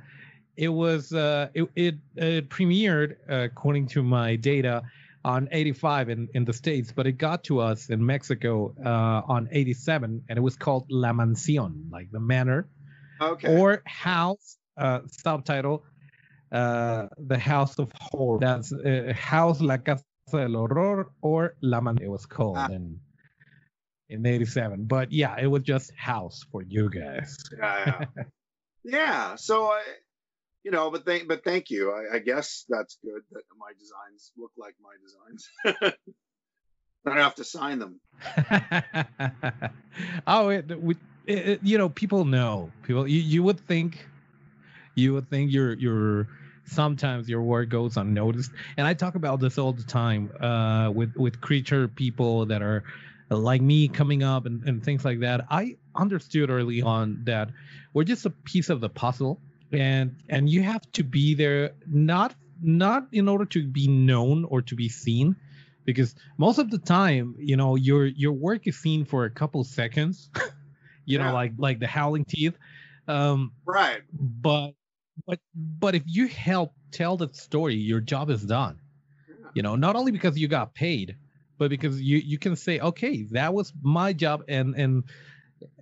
it 0.57 0.69
was 0.69 1.13
uh, 1.13 1.49
it, 1.53 1.69
it 1.75 1.95
it 2.15 2.49
premiered 2.49 3.15
uh, 3.29 3.35
according 3.45 3.87
to 3.87 4.03
my 4.03 4.35
data 4.35 4.83
on 5.25 5.47
85 5.51 6.09
in, 6.09 6.27
in 6.33 6.43
the 6.43 6.51
states, 6.51 6.91
but 6.91 7.07
it 7.07 7.13
got 7.13 7.45
to 7.45 7.59
us 7.59 7.89
in 7.89 8.05
Mexico 8.05 8.75
uh, 8.85 9.21
on 9.31 9.47
87, 9.51 10.21
and 10.27 10.37
it 10.37 10.41
was 10.41 10.57
called 10.57 10.85
La 10.89 11.13
Mansión, 11.13 11.89
like 11.89 12.11
the 12.11 12.19
manor, 12.19 12.67
okay. 13.21 13.57
or 13.57 13.81
house. 13.85 14.57
Uh, 14.75 15.01
subtitle: 15.07 15.83
uh, 16.51 17.05
The 17.27 17.37
House 17.37 17.77
of 17.77 17.91
Horror. 18.01 18.39
That's 18.39 18.73
uh, 18.73 19.13
House 19.15 19.61
La 19.61 19.77
Casa 19.77 20.03
del 20.31 20.53
Horror 20.53 21.11
or 21.21 21.55
La 21.61 21.79
Man. 21.79 21.99
It 22.01 22.09
was 22.09 22.25
called 22.25 22.57
Ah. 22.57 22.69
in 22.71 22.99
in 24.13 24.25
87 24.25 24.85
but 24.85 25.11
yeah 25.11 25.35
it 25.39 25.47
was 25.47 25.63
just 25.63 25.91
house 25.97 26.45
for 26.51 26.61
you 26.61 26.89
guys 26.89 27.35
yeah, 27.57 28.05
yeah. 28.15 28.23
yeah. 28.83 29.35
So 29.35 29.65
I, 29.65 29.81
you 30.63 30.71
know, 30.71 30.91
but 30.91 31.05
thank, 31.05 31.27
but 31.27 31.43
thank 31.43 31.69
you. 31.69 31.91
I, 31.91 32.15
I 32.15 32.19
guess 32.19 32.65
that's 32.69 32.97
good 33.03 33.21
that 33.31 33.43
my 33.57 33.71
designs 33.79 34.31
look 34.37 34.51
like 34.57 34.75
my 34.81 34.95
designs. 35.03 35.95
I 37.05 37.09
don't 37.09 37.17
have 37.17 37.35
to 37.35 37.43
sign 37.43 37.79
them. 37.79 37.99
oh 40.27 40.49
it, 40.49 40.81
we, 40.81 40.95
it, 41.25 41.37
it- 41.49 41.59
you 41.63 41.77
know 41.77 41.89
people 41.89 42.25
know 42.25 42.71
people 42.83 43.07
you, 43.07 43.19
you 43.19 43.43
would 43.43 43.59
think 43.67 44.07
you 44.95 45.13
would 45.13 45.29
think 45.29 45.51
your 45.51 45.73
your 45.73 46.27
sometimes 46.65 47.27
your 47.27 47.41
work 47.41 47.67
goes 47.67 47.97
unnoticed 47.97 48.51
and 48.77 48.87
i 48.87 48.93
talk 48.93 49.15
about 49.15 49.41
this 49.41 49.57
all 49.57 49.73
the 49.73 49.83
time 49.83 50.31
uh 50.39 50.89
with 50.89 51.13
with 51.17 51.41
creature 51.41 51.89
people 51.89 52.45
that 52.45 52.61
are 52.61 52.83
like 53.29 53.61
me 53.61 53.87
coming 53.87 54.23
up 54.23 54.45
and, 54.45 54.63
and 54.67 54.83
things 54.83 55.03
like 55.05 55.19
that 55.19 55.45
i 55.49 55.75
understood 55.95 56.49
early 56.49 56.81
on 56.81 57.19
that 57.23 57.49
we're 57.93 58.03
just 58.03 58.25
a 58.25 58.29
piece 58.29 58.69
of 58.69 58.81
the 58.81 58.89
puzzle 58.89 59.39
and 59.71 60.15
and 60.29 60.49
you 60.49 60.61
have 60.61 60.81
to 60.91 61.03
be 61.03 61.33
there 61.33 61.71
not 61.87 62.35
not 62.61 63.07
in 63.11 63.27
order 63.27 63.45
to 63.45 63.65
be 63.67 63.87
known 63.87 64.45
or 64.45 64.61
to 64.61 64.75
be 64.75 64.87
seen 64.89 65.35
because 65.85 66.15
most 66.37 66.59
of 66.59 66.69
the 66.69 66.77
time 66.77 67.35
you 67.39 67.55
know 67.57 67.75
your 67.75 68.05
your 68.05 68.31
work 68.33 68.67
is 68.67 68.77
seen 68.77 69.03
for 69.05 69.25
a 69.25 69.29
couple 69.29 69.63
seconds 69.63 70.29
you 71.05 71.17
know 71.17 71.33
like 71.33 71.53
like 71.57 71.79
the 71.79 71.87
howling 71.87 72.25
teeth 72.25 72.53
um 73.07 73.51
Right. 73.65 74.01
but 74.11 74.73
but 75.27 75.39
but 75.55 75.95
if 75.95 76.03
you 76.05 76.27
help 76.27 76.73
tell 76.91 77.17
the 77.17 77.29
story 77.33 77.75
your 77.75 77.99
job 77.99 78.29
is 78.29 78.43
done 78.43 78.79
Yeah. 79.27 79.35
you 79.55 79.61
know 79.63 79.75
not 79.75 79.95
only 79.95 80.11
because 80.11 80.37
you 80.37 80.47
got 80.47 80.73
paid 80.73 81.17
but 81.57 81.69
because 81.69 82.01
you 82.01 82.17
you 82.17 82.37
can 82.37 82.55
say 82.55 82.79
okay 82.79 83.23
that 83.31 83.53
was 83.53 83.73
my 83.81 84.13
job 84.13 84.43
and 84.47 84.75
and 84.75 85.03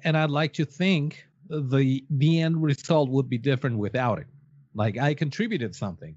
and 0.03 0.17
i'd 0.17 0.29
like 0.29 0.53
to 0.53 0.65
think 0.65 1.25
the 1.49 2.03
the 2.09 2.41
end 2.41 2.61
result 2.61 3.09
would 3.09 3.29
be 3.29 3.37
different 3.37 3.77
without 3.77 4.19
it. 4.19 4.27
Like 4.73 4.97
i 4.97 5.13
contributed 5.13 5.75
something 5.75 6.15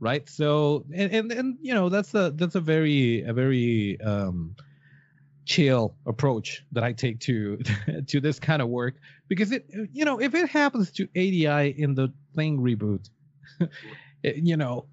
right? 0.00 0.28
So 0.28 0.84
and, 0.94 1.12
and 1.12 1.32
and 1.32 1.58
you 1.60 1.74
know 1.74 1.88
that's 1.88 2.14
a 2.14 2.30
that's 2.34 2.54
a 2.54 2.60
very 2.60 3.22
a 3.22 3.32
very 3.32 4.00
um 4.00 4.54
chill 5.46 5.94
approach 6.06 6.64
that 6.72 6.82
i 6.82 6.92
take 6.92 7.20
to 7.20 7.58
to 8.06 8.20
this 8.20 8.38
kind 8.38 8.62
of 8.62 8.68
work. 8.68 8.96
Because 9.28 9.52
it 9.52 9.66
you 9.92 10.04
know 10.04 10.20
if 10.20 10.34
it 10.34 10.48
happens 10.48 10.90
to 10.92 11.08
ADI 11.16 11.70
in 11.80 11.94
the 11.94 12.12
thing 12.34 12.58
reboot 12.58 13.08
you 14.22 14.56
know 14.56 14.86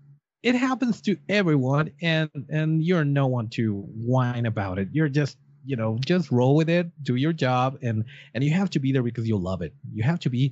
it 0.44 0.56
happens 0.56 1.02
to 1.02 1.16
everyone 1.30 1.92
and 2.02 2.30
and 2.50 2.84
you're 2.84 3.06
no 3.06 3.28
one 3.28 3.48
to 3.50 3.82
whine 3.96 4.46
about 4.46 4.80
it 4.80 4.88
you're 4.92 5.10
just 5.10 5.38
you 5.66 5.76
know 5.76 5.98
just 6.06 6.32
roll 6.32 6.56
with 6.56 6.70
it 6.70 6.88
do 7.04 7.16
your 7.16 7.34
job 7.34 7.78
and 7.84 8.04
and 8.34 8.44
you 8.44 8.52
have 8.52 8.70
to 8.70 8.80
be 8.80 8.92
there 8.92 9.04
because 9.04 9.28
you 9.28 9.38
love 9.38 9.62
it 9.62 9.74
you 9.94 10.04
have 10.04 10.20
to 10.20 10.30
be 10.30 10.52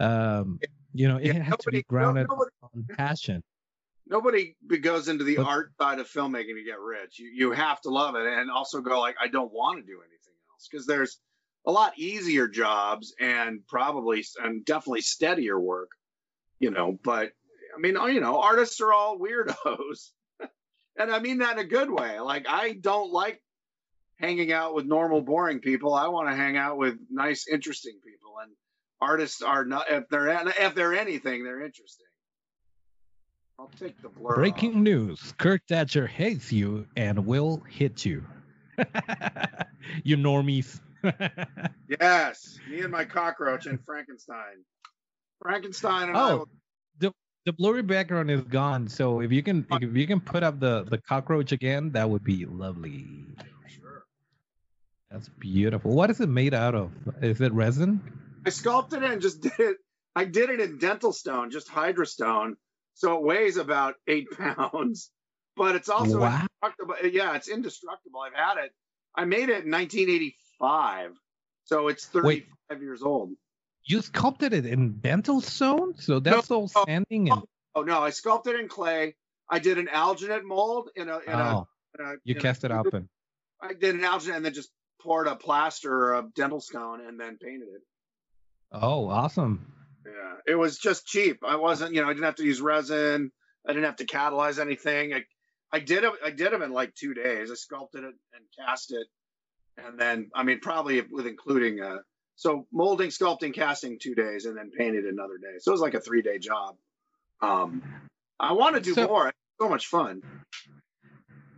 um 0.00 0.58
you 0.94 1.06
know 1.08 1.16
it 1.18 1.26
Yeah, 1.26 1.42
has 1.42 1.58
to 1.58 1.70
be 1.70 1.76
nobody- 1.76 1.76
no- 1.78 1.82
grounded 1.88 2.26
nobody- 2.28 2.50
on 2.62 2.84
passion 2.96 3.42
Nobody 4.08 4.54
goes 4.82 5.08
into 5.08 5.24
the 5.24 5.34
But- 5.38 5.46
art 5.46 5.72
side 5.80 5.98
of 5.98 6.06
filmmaking 6.08 6.54
to 6.54 6.62
get 6.64 6.78
rich. 6.78 7.18
You 7.18 7.28
you 7.34 7.50
have 7.50 7.80
to 7.80 7.90
love 7.90 8.14
it 8.14 8.24
and 8.24 8.52
also 8.52 8.80
go 8.80 9.00
like 9.00 9.16
I 9.20 9.26
don't 9.26 9.52
want 9.52 9.80
to 9.80 9.82
do 9.84 9.98
anything 9.98 10.34
else 10.52 10.68
because 10.70 10.86
there's 10.86 11.18
a 11.66 11.72
lot 11.72 11.98
easier 11.98 12.46
jobs 12.46 13.12
and 13.18 13.66
probably 13.66 14.24
and 14.40 14.64
definitely 14.64 15.00
steadier 15.00 15.58
work, 15.58 15.90
you 16.60 16.70
know. 16.70 16.96
But 17.02 17.32
I 17.76 17.78
mean, 17.78 17.94
you 18.14 18.20
know, 18.20 18.40
artists 18.40 18.80
are 18.80 18.92
all 18.92 19.18
weirdos, 19.18 20.10
and 20.98 21.10
I 21.10 21.18
mean 21.18 21.38
that 21.38 21.58
in 21.58 21.58
a 21.58 21.68
good 21.68 21.90
way. 21.90 22.18
Like 22.20 22.46
I 22.48 22.72
don't 22.72 23.12
like 23.12 23.42
hanging 24.18 24.50
out 24.52 24.74
with 24.74 24.86
normal, 24.86 25.20
boring 25.20 25.60
people. 25.60 25.92
I 25.94 26.08
want 26.08 26.28
to 26.30 26.34
hang 26.36 26.56
out 26.56 26.78
with 26.78 26.96
nice, 27.10 27.46
interesting 27.46 27.98
people, 28.04 28.34
and 28.42 28.50
artists 29.00 29.42
are 29.42 29.64
not. 29.64 29.90
If 29.90 30.08
they're 30.08 30.28
if 30.28 30.74
they're 30.74 30.94
anything, 30.94 31.44
they're 31.44 31.62
interesting. 31.64 32.06
I'll 33.58 33.70
take 33.78 34.00
the 34.02 34.08
blur. 34.10 34.30
off. 34.32 34.36
breaking 34.36 34.82
news 34.82 35.32
kirk 35.38 35.62
thatcher 35.66 36.06
hates 36.06 36.52
you 36.52 36.86
and 36.94 37.24
will 37.26 37.62
hit 37.70 38.04
you 38.04 38.22
you 40.04 40.18
normies 40.18 40.78
Yes, 42.00 42.58
me 42.68 42.80
and 42.82 42.90
my 42.92 43.04
cockroach 43.06 43.64
and 43.64 43.82
Frankenstein. 43.84 44.64
Frankenstein 45.40 46.08
and 46.08 46.16
I. 46.18 46.30
Oh. 46.32 46.36
will- 46.36 46.48
the 47.46 47.52
blurry 47.52 47.82
background 47.82 48.28
is 48.30 48.42
gone, 48.42 48.88
so 48.88 49.20
if 49.20 49.30
you 49.32 49.42
can 49.42 49.64
if 49.70 49.96
you 49.96 50.06
can 50.06 50.20
put 50.20 50.42
up 50.42 50.58
the 50.60 50.84
the 50.90 50.98
cockroach 50.98 51.52
again, 51.52 51.92
that 51.92 52.10
would 52.10 52.24
be 52.24 52.44
lovely. 52.44 53.06
Sure. 53.68 54.04
That's 55.10 55.28
beautiful. 55.38 55.92
What 55.94 56.10
is 56.10 56.20
it 56.20 56.28
made 56.28 56.52
out 56.54 56.74
of? 56.74 56.90
Is 57.22 57.40
it 57.40 57.52
resin? 57.52 58.02
I 58.44 58.50
sculpted 58.50 59.02
it 59.04 59.10
and 59.12 59.22
just 59.22 59.40
did 59.40 59.52
it. 59.58 59.76
I 60.16 60.24
did 60.24 60.50
it 60.50 60.60
in 60.60 60.78
dental 60.78 61.12
stone, 61.12 61.50
just 61.50 61.68
hydrostone, 61.68 62.54
so 62.94 63.16
it 63.16 63.22
weighs 63.22 63.56
about 63.58 63.94
eight 64.08 64.26
pounds. 64.38 65.10
But 65.56 65.76
it's 65.76 65.88
also 65.88 66.20
Wow. 66.20 66.46
indestructible. 66.62 66.94
Yeah, 67.12 67.36
it's 67.36 67.48
indestructible. 67.48 68.20
I've 68.20 68.34
had 68.34 68.64
it. 68.64 68.72
I 69.14 69.24
made 69.24 69.48
it 69.50 69.64
in 69.64 69.70
1985, 69.70 71.12
so 71.64 71.88
it's 71.88 72.06
35 72.06 72.82
years 72.82 73.02
old. 73.02 73.30
You 73.86 74.02
sculpted 74.02 74.52
it 74.52 74.66
in 74.66 74.98
dental 74.98 75.40
stone, 75.40 75.94
so 75.98 76.18
that's 76.18 76.50
all 76.50 76.70
no. 76.74 76.82
standing 76.82 77.30
and 77.30 77.42
Oh 77.76 77.82
no, 77.82 78.00
I 78.00 78.10
sculpted 78.10 78.58
in 78.58 78.68
clay. 78.68 79.14
I 79.50 79.58
did 79.58 79.76
an 79.76 79.86
alginate 79.86 80.44
mold 80.44 80.88
in 80.96 81.10
a. 81.10 81.18
In 81.18 81.32
a, 81.32 81.56
oh, 81.56 81.68
in 81.98 82.04
a 82.04 82.10
you 82.24 82.32
in 82.34 82.38
a- 82.38 82.40
cast 82.40 82.64
it 82.64 82.72
up 82.72 82.92
and 82.92 83.08
I 83.60 83.74
did 83.74 83.94
an 83.94 84.00
alginate 84.00 84.36
and 84.36 84.44
then 84.44 84.54
just 84.54 84.70
poured 85.02 85.28
a 85.28 85.36
plaster 85.36 86.14
of 86.14 86.32
dental 86.32 86.60
stone 86.60 87.06
and 87.06 87.20
then 87.20 87.36
painted 87.36 87.68
it. 87.68 87.82
oh, 88.72 89.08
awesome. 89.08 89.72
Yeah, 90.06 90.34
it 90.46 90.54
was 90.54 90.78
just 90.78 91.06
cheap. 91.06 91.40
I 91.46 91.56
wasn't, 91.56 91.94
you 91.94 92.00
know, 92.00 92.08
I 92.08 92.12
didn't 92.12 92.24
have 92.24 92.36
to 92.36 92.44
use 92.44 92.60
resin. 92.60 93.30
I 93.66 93.72
didn't 93.72 93.84
have 93.84 93.96
to 93.96 94.06
catalyze 94.06 94.58
anything. 94.58 95.12
I, 95.12 95.24
I 95.70 95.80
did 95.80 96.04
it. 96.04 96.12
I 96.24 96.30
did 96.30 96.52
them 96.52 96.62
in 96.62 96.72
like 96.72 96.94
two 96.94 97.12
days. 97.12 97.50
I 97.50 97.54
sculpted 97.54 98.04
it 98.04 98.14
and 98.32 98.44
cast 98.58 98.92
it, 98.92 99.06
and 99.76 100.00
then 100.00 100.30
I 100.34 100.44
mean 100.44 100.60
probably 100.60 101.02
with 101.02 101.26
including 101.26 101.82
uh, 101.82 101.98
so 102.36 102.66
molding, 102.72 103.08
sculpting, 103.10 103.52
casting 103.54 103.98
two 103.98 104.14
days, 104.14 104.44
and 104.46 104.56
then 104.56 104.70
painted 104.70 105.04
another 105.06 105.38
day. 105.38 105.58
So 105.58 105.72
it 105.72 105.74
was 105.74 105.80
like 105.80 105.94
a 105.94 106.00
three 106.00 106.22
day 106.22 106.38
job. 106.38 106.76
Um, 107.42 107.82
I 108.38 108.52
want 108.52 108.76
to 108.76 108.80
do 108.80 108.94
So- 108.94 109.06
more. 109.08 109.28
It's 109.28 109.38
so 109.60 109.68
much 109.68 109.86
fun. 109.88 110.22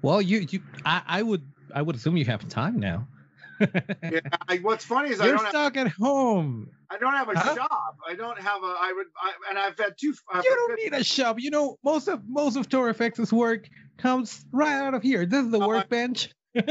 Well, 0.03 0.23
you 0.23 0.47
you 0.51 0.63
I, 0.85 1.03
I 1.07 1.23
would 1.23 1.43
I 1.75 1.83
would 1.83 1.97
assume 1.97 2.17
you 2.17 2.25
have 2.27 2.49
time 2.49 2.79
now. 2.81 3.07
Yeah, 3.61 4.21
I, 4.49 4.59
what's 4.59 4.85
funny 4.85 5.11
is 5.11 5.21
I 5.21 5.25
You're 5.27 5.35
don't 5.35 5.45
have, 5.47 5.51
stuck 5.51 5.77
at 5.77 5.89
home. 5.89 6.71
I 6.91 6.97
don't 6.99 7.15
have 7.15 7.29
a 7.29 7.37
Huh? 7.37 7.57
job. 7.57 7.97
I 8.09 8.15
don't 8.15 8.39
have 8.39 8.63
a. 8.63 8.67
I 8.67 8.93
would. 8.95 9.07
I, 9.21 9.33
and 9.51 9.59
I've 9.59 9.77
had 9.77 9.95
two. 10.01 10.15
I've 10.33 10.45
You 10.45 10.51
don't 10.55 10.79
need 10.81 10.95
a 10.95 11.03
shop. 11.03 11.41
You 11.41 11.51
know, 11.51 11.77
most 11.85 12.07
of 12.07 12.23
most 12.29 12.57
of 12.57 12.69
Toro 12.69 12.93
FX's 12.95 13.33
work 13.33 13.69
comes 13.99 14.45
right 14.53 14.75
out 14.81 14.95
of 14.95 15.03
here. 15.03 15.27
This 15.27 15.45
is 15.45 15.51
the 15.51 15.59
Oh, 15.59 15.63
I- 15.63 15.67
workbench. 15.67 16.31
I 16.57 16.63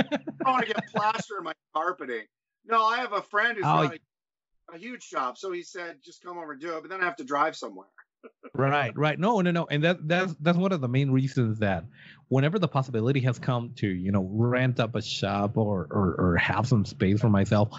want 0.46 0.66
to 0.66 0.74
get 0.74 0.88
plaster 0.96 1.38
in 1.40 1.44
my 1.44 1.54
carpeting. 1.76 2.24
No, 2.68 2.84
I 2.84 2.98
have 2.98 3.14
a 3.14 3.22
friend 3.22 3.56
who's 3.56 3.66
Oh, 3.66 3.88
got 3.88 3.96
a, 3.96 4.76
a 4.76 4.78
huge 4.78 5.04
shop, 5.04 5.38
so 5.38 5.52
he 5.52 5.64
said 5.64 5.98
just 6.04 6.24
come 6.24 6.38
over 6.38 6.52
and 6.52 6.62
do 6.62 6.78
it, 6.78 6.82
but 6.82 6.90
then 6.90 7.02
I 7.02 7.06
have 7.06 7.16
to 7.18 7.24
drive 7.24 7.56
somewhere. 7.56 7.88
right, 8.54 8.92
right. 8.98 9.18
No, 9.18 9.40
no, 9.42 9.52
no. 9.52 9.68
And 9.70 9.84
that 9.84 10.08
that's 10.08 10.36
that's 10.42 10.58
one 10.58 10.72
of 10.72 10.82
the 10.82 10.88
main 10.88 11.12
reasons 11.12 11.60
that 11.60 11.86
whenever 12.28 12.60
the 12.60 12.68
possibility 12.68 13.22
has 13.22 13.40
come 13.40 13.74
to, 13.78 13.88
you 13.88 14.12
know, 14.12 14.28
rent 14.32 14.80
up 14.80 14.96
a 14.96 15.02
shop 15.02 15.58
or 15.58 15.88
or, 15.90 16.16
or 16.20 16.38
have 16.38 16.68
some 16.68 16.84
space 16.84 17.22
for 17.22 17.30
myself, 17.30 17.70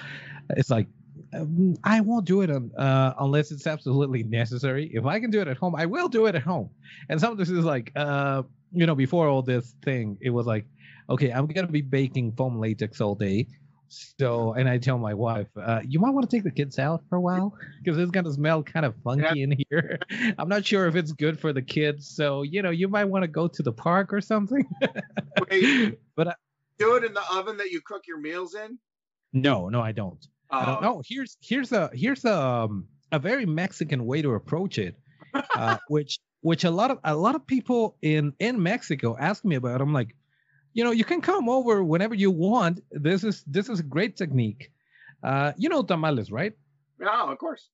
it's 0.50 0.70
like 0.70 0.86
um, 1.34 1.76
I 1.84 2.00
won't 2.00 2.24
do 2.24 2.42
it 2.42 2.50
uh, 2.50 3.14
unless 3.18 3.50
it's 3.50 3.66
absolutely 3.66 4.22
necessary. 4.22 4.90
If 4.92 5.04
I 5.04 5.20
can 5.20 5.30
do 5.30 5.40
it 5.40 5.48
at 5.48 5.56
home, 5.56 5.74
I 5.74 5.86
will 5.86 6.08
do 6.08 6.26
it 6.26 6.34
at 6.34 6.42
home. 6.42 6.70
And 7.08 7.20
some 7.20 7.32
of 7.32 7.38
this 7.38 7.50
is 7.50 7.64
like, 7.64 7.92
uh, 7.96 8.42
you 8.72 8.86
know, 8.86 8.94
before 8.94 9.28
all 9.28 9.42
this 9.42 9.74
thing, 9.84 10.18
it 10.20 10.30
was 10.30 10.46
like, 10.46 10.66
okay, 11.10 11.30
I'm 11.30 11.46
gonna 11.46 11.66
be 11.66 11.82
baking 11.82 12.32
foam 12.32 12.58
latex 12.58 13.00
all 13.00 13.14
day. 13.14 13.46
So, 13.88 14.52
and 14.52 14.68
I 14.68 14.78
tell 14.78 14.98
my 14.98 15.14
wife, 15.14 15.48
uh, 15.56 15.80
you 15.86 15.98
might 16.00 16.10
want 16.10 16.28
to 16.28 16.36
take 16.36 16.44
the 16.44 16.50
kids 16.50 16.78
out 16.78 17.02
for 17.08 17.16
a 17.16 17.20
while 17.20 17.54
because 17.82 17.98
it's 17.98 18.10
gonna 18.10 18.32
smell 18.32 18.62
kind 18.62 18.84
of 18.86 18.94
funky 19.02 19.42
in 19.42 19.54
here. 19.70 19.98
I'm 20.38 20.48
not 20.48 20.64
sure 20.66 20.86
if 20.86 20.94
it's 20.96 21.12
good 21.12 21.40
for 21.40 21.52
the 21.52 21.62
kids. 21.62 22.08
So, 22.08 22.42
you 22.42 22.62
know, 22.62 22.70
you 22.70 22.88
might 22.88 23.06
want 23.06 23.22
to 23.24 23.28
go 23.28 23.48
to 23.48 23.62
the 23.62 23.72
park 23.72 24.12
or 24.12 24.20
something. 24.20 24.64
Wait, 25.50 25.98
But 26.16 26.28
I, 26.28 26.34
do 26.78 26.96
it 26.96 27.04
in 27.04 27.14
the 27.14 27.22
oven 27.32 27.56
that 27.58 27.70
you 27.70 27.80
cook 27.84 28.02
your 28.06 28.18
meals 28.20 28.54
in. 28.54 28.78
no, 29.32 29.68
no, 29.68 29.80
I 29.80 29.92
don't. 29.92 30.24
I 30.50 30.64
don't 30.64 30.78
Oh, 30.78 30.80
know. 30.80 31.02
Here's 31.06 31.36
here's 31.40 31.72
a 31.72 31.90
here's 31.92 32.24
a 32.24 32.34
um, 32.40 32.86
a 33.12 33.18
very 33.18 33.46
Mexican 33.46 34.06
way 34.06 34.22
to 34.22 34.32
approach 34.34 34.78
it, 34.78 34.96
uh, 35.54 35.78
which 35.88 36.18
which 36.40 36.64
a 36.64 36.70
lot 36.70 36.90
of 36.90 36.98
a 37.04 37.14
lot 37.16 37.34
of 37.34 37.46
people 37.46 37.96
in 38.02 38.32
in 38.38 38.62
Mexico 38.62 39.16
ask 39.18 39.44
me 39.44 39.56
about. 39.56 39.80
I'm 39.80 39.92
like, 39.92 40.14
you 40.78 40.84
know, 40.84 40.92
you 40.92 41.04
can 41.04 41.20
come 41.20 41.48
over 41.48 41.82
whenever 41.82 42.14
you 42.14 42.30
want. 42.30 42.84
This 42.92 43.24
is 43.24 43.42
this 43.48 43.68
is 43.68 43.80
a 43.80 43.82
great 43.82 44.16
technique. 44.16 44.70
Uh, 45.24 45.50
you 45.56 45.68
know 45.68 45.82
tamales, 45.82 46.30
right? 46.30 46.52
Yeah, 47.00 47.32
of 47.32 47.36
course. 47.38 47.68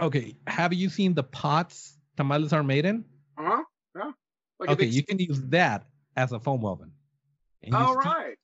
Okay. 0.00 0.36
Have 0.46 0.72
you 0.72 0.88
seen 0.88 1.14
the 1.14 1.24
pots 1.24 1.98
tamales 2.16 2.52
are 2.52 2.62
made 2.62 2.84
in? 2.84 3.04
Uh 3.36 3.42
huh. 3.42 3.62
Yeah. 3.96 4.10
Like 4.60 4.70
Okay, 4.70 4.84
big 4.84 4.94
you 4.94 5.02
can 5.02 5.18
use 5.18 5.40
that 5.46 5.86
as 6.16 6.30
a 6.30 6.38
foam 6.38 6.64
oven. 6.64 6.92
All 7.72 7.96
right. 7.96 8.36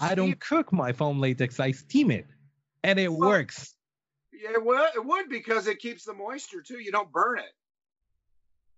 I 0.00 0.14
don't 0.14 0.38
cook 0.38 0.72
my 0.72 0.92
foam 0.92 1.18
latex. 1.18 1.58
I 1.58 1.72
steam 1.72 2.12
it, 2.12 2.26
and 2.84 3.00
it 3.00 3.12
Well- 3.12 3.30
works. 3.30 3.74
Yeah, 4.30 4.52
it 4.52 4.64
would, 4.64 4.90
it 4.94 5.04
would 5.04 5.28
because 5.28 5.66
it 5.66 5.80
keeps 5.80 6.04
the 6.04 6.14
moisture 6.14 6.62
too. 6.62 6.78
You 6.78 6.92
don't 6.92 7.10
burn 7.10 7.40
it. 7.40 7.52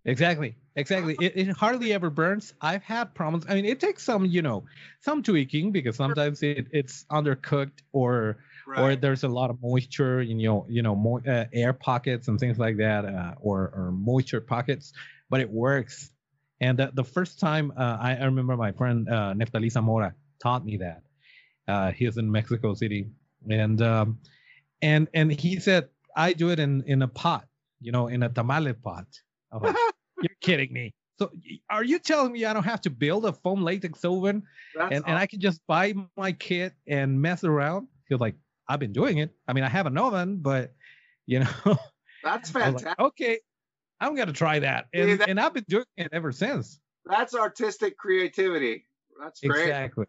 Exactly, 0.04 0.54
exactly. 0.76 1.14
It, 1.20 1.32
it 1.36 1.56
hardly 1.56 1.92
ever 1.92 2.08
burns. 2.08 2.54
I've 2.60 2.82
had 2.82 3.14
problems. 3.14 3.44
I 3.48 3.54
mean, 3.54 3.66
it 3.66 3.80
takes 3.80 4.02
some, 4.02 4.24
you 4.24 4.40
know, 4.40 4.64
some 5.00 5.22
tweaking 5.22 5.72
because 5.72 5.96
sometimes 5.96 6.42
it, 6.42 6.68
it's 6.72 7.04
undercooked 7.10 7.80
or 7.92 8.38
or 8.76 8.96
there's 8.96 9.24
a 9.24 9.28
lot 9.28 9.50
of 9.50 9.58
moisture 9.62 10.20
in 10.20 10.38
your, 10.40 10.64
you 10.68 10.80
know, 10.80 10.94
mo- 10.94 11.20
uh, 11.26 11.44
air 11.52 11.72
pockets 11.72 12.28
and 12.28 12.38
things 12.38 12.58
like 12.58 12.78
that, 12.78 13.04
uh, 13.04 13.34
or 13.40 13.72
or 13.74 13.92
moisture 13.92 14.40
pockets. 14.40 14.92
But 15.28 15.40
it 15.40 15.50
works. 15.50 16.10
And 16.62 16.78
the, 16.78 16.90
the 16.94 17.04
first 17.04 17.38
time 17.38 17.72
uh, 17.76 17.98
I, 18.00 18.16
I 18.16 18.24
remember 18.24 18.56
my 18.56 18.72
friend 18.72 19.08
uh, 19.08 19.34
Neftali 19.34 19.70
Zamora 19.70 20.14
taught 20.42 20.64
me 20.64 20.78
that. 20.78 21.02
Uh, 21.68 21.92
he 21.92 22.06
was 22.06 22.16
in 22.16 22.30
Mexico 22.30 22.74
City, 22.74 23.10
and 23.50 23.80
um, 23.82 24.18
and 24.82 25.08
and 25.14 25.30
he 25.30 25.60
said 25.60 25.88
I 26.16 26.32
do 26.32 26.50
it 26.50 26.58
in 26.58 26.82
in 26.86 27.02
a 27.02 27.08
pot, 27.08 27.46
you 27.80 27.92
know, 27.92 28.08
in 28.08 28.22
a 28.22 28.28
tamale 28.28 28.72
pot. 28.72 29.06
Like, 29.52 29.76
You're 30.22 30.36
kidding 30.40 30.72
me. 30.72 30.94
So 31.18 31.30
are 31.68 31.84
you 31.84 31.98
telling 31.98 32.32
me 32.32 32.44
I 32.46 32.52
don't 32.54 32.64
have 32.64 32.80
to 32.82 32.90
build 32.90 33.26
a 33.26 33.32
foam 33.32 33.62
latex 33.62 34.04
oven 34.04 34.42
That's 34.74 34.94
and, 34.94 35.04
and 35.06 35.18
I 35.18 35.26
can 35.26 35.38
just 35.40 35.60
buy 35.66 35.92
my 36.16 36.32
kit 36.32 36.72
and 36.86 37.20
mess 37.20 37.44
around? 37.44 37.88
He 38.08 38.14
was 38.14 38.20
like, 38.20 38.36
I've 38.68 38.80
been 38.80 38.92
doing 38.92 39.18
it. 39.18 39.30
I 39.46 39.52
mean, 39.52 39.64
I 39.64 39.68
have 39.68 39.86
an 39.86 39.98
oven, 39.98 40.38
but 40.38 40.72
you 41.26 41.40
know, 41.40 41.50
that's 42.24 42.50
fantastic. 42.50 42.86
like, 42.88 42.98
okay, 43.00 43.40
I'm 44.00 44.14
gonna 44.14 44.32
try 44.32 44.60
that, 44.60 44.86
Yeah, 44.94 45.02
and 45.04 45.20
that- 45.20 45.28
and 45.28 45.40
I've 45.40 45.52
been 45.52 45.66
doing 45.68 45.84
it 45.96 46.08
ever 46.12 46.32
since. 46.32 46.80
That's 47.04 47.34
artistic 47.34 47.96
creativity. 47.98 48.86
That's 49.20 49.40
great. 49.40 49.62
Exactly. 49.62 50.06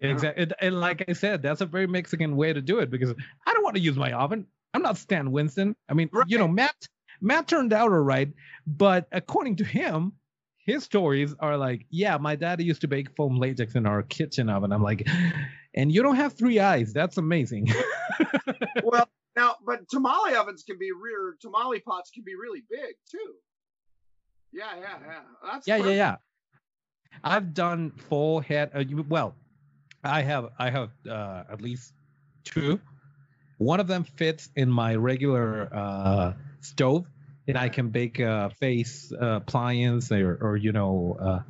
Yeah. 0.00 0.10
Exactly. 0.10 0.42
And, 0.44 0.54
and 0.60 0.80
like 0.80 1.04
I 1.08 1.12
said, 1.12 1.42
that's 1.42 1.60
a 1.60 1.66
very 1.66 1.86
Mexican 1.86 2.36
way 2.36 2.52
to 2.52 2.60
do 2.60 2.78
it 2.78 2.90
because 2.90 3.12
I 3.46 3.52
don't 3.52 3.62
want 3.62 3.76
to 3.76 3.82
use 3.82 3.96
my 3.96 4.12
oven. 4.12 4.46
I'm 4.74 4.82
not 4.82 4.96
Stan 4.96 5.30
Winston. 5.32 5.74
I 5.88 5.94
mean, 5.94 6.08
you 6.26 6.38
know, 6.38 6.48
Matt 6.48 6.74
Matt 7.20 7.48
turned 7.48 7.72
out 7.72 7.92
all 7.92 7.98
right, 7.98 8.32
but 8.66 9.08
according 9.12 9.56
to 9.56 9.64
him, 9.64 10.12
his 10.58 10.84
stories 10.84 11.34
are 11.40 11.56
like, 11.56 11.86
yeah, 11.90 12.18
my 12.18 12.36
dad 12.36 12.60
used 12.60 12.82
to 12.82 12.88
bake 12.88 13.08
foam 13.16 13.38
latex 13.38 13.74
in 13.74 13.86
our 13.86 14.02
kitchen 14.02 14.50
oven. 14.50 14.72
I'm 14.72 14.82
like, 14.82 15.08
and 15.74 15.90
you 15.90 16.02
don't 16.02 16.16
have 16.16 16.34
three 16.34 16.58
eyes. 16.60 16.92
That's 16.92 17.16
amazing. 17.16 17.68
well, 18.82 19.08
now, 19.34 19.56
but 19.64 19.88
tamale 19.88 20.34
ovens 20.34 20.64
can 20.64 20.78
be 20.78 20.90
rear. 20.92 21.36
Tamale 21.40 21.80
pots 21.80 22.10
can 22.10 22.22
be 22.24 22.34
really 22.34 22.62
big 22.70 22.94
too. 23.10 23.34
Yeah, 24.52 24.76
yeah, 24.80 24.98
yeah. 25.06 25.20
That's 25.50 25.66
yeah, 25.66 25.76
yeah, 25.76 25.82
perfect. 25.82 25.96
yeah. 25.96 26.16
I've 27.24 27.54
done 27.54 27.90
full 27.92 28.40
head. 28.40 28.70
Uh, 28.74 28.84
well, 29.08 29.34
I 30.04 30.22
have 30.22 30.50
I 30.58 30.70
have 30.70 30.90
uh, 31.08 31.44
at 31.50 31.60
least 31.60 31.94
two. 32.44 32.80
One 33.58 33.80
of 33.80 33.88
them 33.88 34.04
fits 34.04 34.48
in 34.54 34.70
my 34.70 34.94
regular 34.94 35.68
uh, 35.72 36.32
stove, 36.60 37.06
and 37.46 37.58
I 37.58 37.68
can 37.68 37.88
bake 37.88 38.20
uh, 38.20 38.50
face 38.50 39.12
uh, 39.12 39.36
appliance 39.36 40.12
or, 40.12 40.38
or 40.40 40.56
you 40.56 40.72
know, 40.72 41.16
uh, 41.20 41.40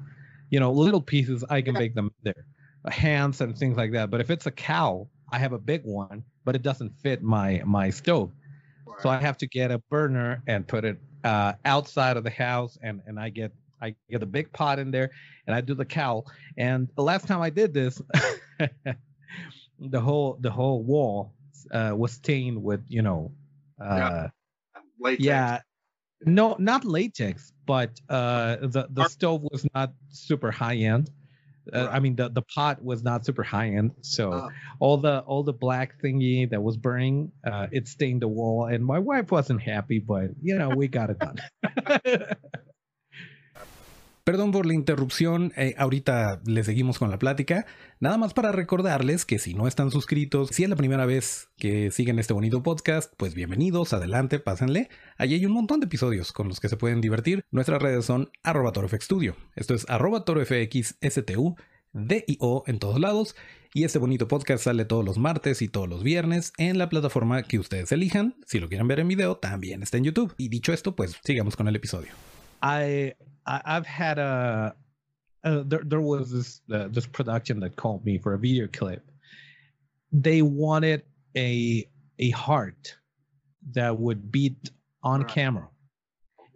you 0.50 0.58
know, 0.58 0.72
little 0.72 1.02
pieces. 1.02 1.44
I 1.48 1.60
can 1.60 1.74
bake 1.74 1.94
them 1.94 2.10
there, 2.22 2.46
uh, 2.84 2.90
hands 2.90 3.42
and 3.42 3.56
things 3.56 3.76
like 3.76 3.92
that. 3.92 4.10
But 4.10 4.20
if 4.20 4.30
it's 4.30 4.46
a 4.46 4.50
cow, 4.50 5.08
I 5.30 5.38
have 5.38 5.52
a 5.52 5.58
big 5.58 5.84
one, 5.84 6.24
but 6.44 6.56
it 6.56 6.62
doesn't 6.62 6.98
fit 7.02 7.22
my 7.22 7.62
my 7.64 7.90
stove. 7.90 8.32
So 9.00 9.10
I 9.10 9.18
have 9.18 9.36
to 9.38 9.46
get 9.46 9.70
a 9.70 9.78
burner 9.78 10.42
and 10.46 10.66
put 10.66 10.84
it 10.84 10.98
uh, 11.24 11.52
outside 11.64 12.16
of 12.16 12.24
the 12.24 12.30
house, 12.30 12.78
and 12.82 13.02
and 13.06 13.20
I 13.20 13.28
get 13.28 13.52
I 13.82 13.94
get 14.10 14.22
a 14.22 14.26
big 14.26 14.52
pot 14.52 14.78
in 14.78 14.90
there, 14.90 15.10
and 15.46 15.54
I 15.54 15.60
do 15.60 15.74
the 15.74 15.84
cow. 15.84 16.24
And 16.56 16.88
the 16.96 17.02
last 17.02 17.26
time 17.26 17.42
I 17.42 17.50
did 17.50 17.74
this, 17.74 18.00
the 19.78 20.00
whole 20.00 20.38
the 20.40 20.50
whole 20.50 20.82
wall 20.82 21.34
uh, 21.72 21.94
was 21.96 22.12
stained 22.12 22.62
with 22.62 22.80
you 22.88 23.02
know, 23.02 23.32
uh, 23.82 24.28
Latex. 25.00 25.22
yeah, 25.24 25.60
no, 26.26 26.56
not 26.58 26.84
latex, 26.84 27.52
but 27.66 27.90
uh, 28.08 28.56
the 28.62 28.88
the 28.90 29.02
Ar- 29.02 29.08
stove 29.08 29.42
was 29.52 29.66
not 29.74 29.92
super 30.10 30.50
high 30.50 30.76
end, 30.76 31.10
Uh, 31.72 31.86
I 31.92 32.00
mean, 32.00 32.16
the, 32.16 32.30
the 32.30 32.42
pot 32.54 32.82
was 32.82 33.02
not 33.04 33.26
super 33.26 33.42
high 33.44 33.68
end, 33.76 33.92
so 34.00 34.32
Ah. 34.32 34.48
all 34.80 34.96
the 34.96 35.20
all 35.28 35.42
the 35.44 35.52
black 35.52 36.00
thingy 36.02 36.48
that 36.50 36.62
was 36.62 36.76
burning, 36.78 37.30
uh, 37.44 37.66
it 37.70 37.86
stained 37.88 38.22
the 38.22 38.28
wall, 38.28 38.66
and 38.72 38.82
my 38.84 38.98
wife 38.98 39.30
wasn't 39.30 39.60
happy, 39.60 39.98
but 40.00 40.30
you 40.40 40.56
know, 40.58 40.70
we 40.70 40.88
got 40.88 41.10
it 41.10 41.18
done. 41.20 41.36
Perdón 44.28 44.52
por 44.52 44.66
la 44.66 44.74
interrupción, 44.74 45.54
eh, 45.56 45.74
ahorita 45.78 46.42
le 46.44 46.62
seguimos 46.62 46.98
con 46.98 47.10
la 47.10 47.18
plática. 47.18 47.64
Nada 47.98 48.18
más 48.18 48.34
para 48.34 48.52
recordarles 48.52 49.24
que 49.24 49.38
si 49.38 49.54
no 49.54 49.66
están 49.66 49.90
suscritos, 49.90 50.50
si 50.50 50.64
es 50.64 50.68
la 50.68 50.76
primera 50.76 51.06
vez 51.06 51.48
que 51.56 51.90
siguen 51.90 52.18
este 52.18 52.34
bonito 52.34 52.62
podcast, 52.62 53.10
pues 53.16 53.32
bienvenidos, 53.32 53.94
adelante, 53.94 54.38
pásenle. 54.38 54.90
Allí 55.16 55.36
hay 55.36 55.46
un 55.46 55.52
montón 55.52 55.80
de 55.80 55.86
episodios 55.86 56.34
con 56.34 56.46
los 56.46 56.60
que 56.60 56.68
se 56.68 56.76
pueden 56.76 57.00
divertir. 57.00 57.42
Nuestras 57.50 57.80
redes 57.80 58.04
son 58.04 58.30
arroba 58.42 58.72
torofxstudio. 58.72 59.34
Esto 59.56 59.72
es 59.72 59.88
arroba 59.88 60.26
torofxstu, 60.26 61.56
D 61.94 62.24
y 62.26 62.36
O 62.38 62.64
en 62.66 62.80
todos 62.80 63.00
lados. 63.00 63.34
Y 63.72 63.84
este 63.84 63.98
bonito 63.98 64.28
podcast 64.28 64.62
sale 64.62 64.84
todos 64.84 65.06
los 65.06 65.16
martes 65.16 65.62
y 65.62 65.68
todos 65.68 65.88
los 65.88 66.02
viernes 66.02 66.52
en 66.58 66.76
la 66.76 66.90
plataforma 66.90 67.44
que 67.44 67.58
ustedes 67.58 67.92
elijan. 67.92 68.36
Si 68.46 68.60
lo 68.60 68.68
quieren 68.68 68.88
ver 68.88 69.00
en 69.00 69.08
video, 69.08 69.38
también 69.38 69.82
está 69.82 69.96
en 69.96 70.04
YouTube. 70.04 70.34
Y 70.36 70.50
dicho 70.50 70.74
esto, 70.74 70.94
pues 70.94 71.16
sigamos 71.24 71.56
con 71.56 71.66
el 71.66 71.76
episodio. 71.76 72.10
I, 72.62 73.14
I 73.48 73.62
I've 73.64 73.86
had 73.86 74.18
a 74.18 74.76
uh, 75.44 75.62
there 75.66 75.82
there 75.84 76.00
was 76.00 76.30
this 76.30 76.60
uh, 76.72 76.88
this 76.88 77.06
production 77.06 77.60
that 77.60 77.76
called 77.76 78.04
me 78.04 78.18
for 78.18 78.34
a 78.34 78.38
video 78.38 78.68
clip. 78.68 79.10
They 80.12 80.42
wanted 80.42 81.04
a 81.36 81.88
a 82.18 82.30
heart 82.30 82.96
that 83.72 83.98
would 83.98 84.30
beat 84.30 84.70
on 85.02 85.22
Right. 85.22 85.28
camera, 85.28 85.68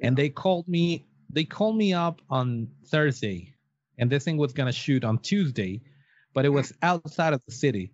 and 0.02 0.16
they 0.16 0.28
called 0.28 0.68
me. 0.68 1.06
They 1.30 1.44
called 1.44 1.76
me 1.76 1.94
up 1.94 2.20
on 2.30 2.68
Thursday, 2.86 3.54
and 3.98 4.10
this 4.10 4.24
thing 4.24 4.36
was 4.36 4.52
gonna 4.52 4.72
shoot 4.72 5.04
on 5.04 5.18
Tuesday, 5.18 5.80
but 6.34 6.44
it 6.44 6.50
was 6.50 6.72
outside 6.82 7.32
of 7.32 7.42
the 7.46 7.52
city, 7.52 7.92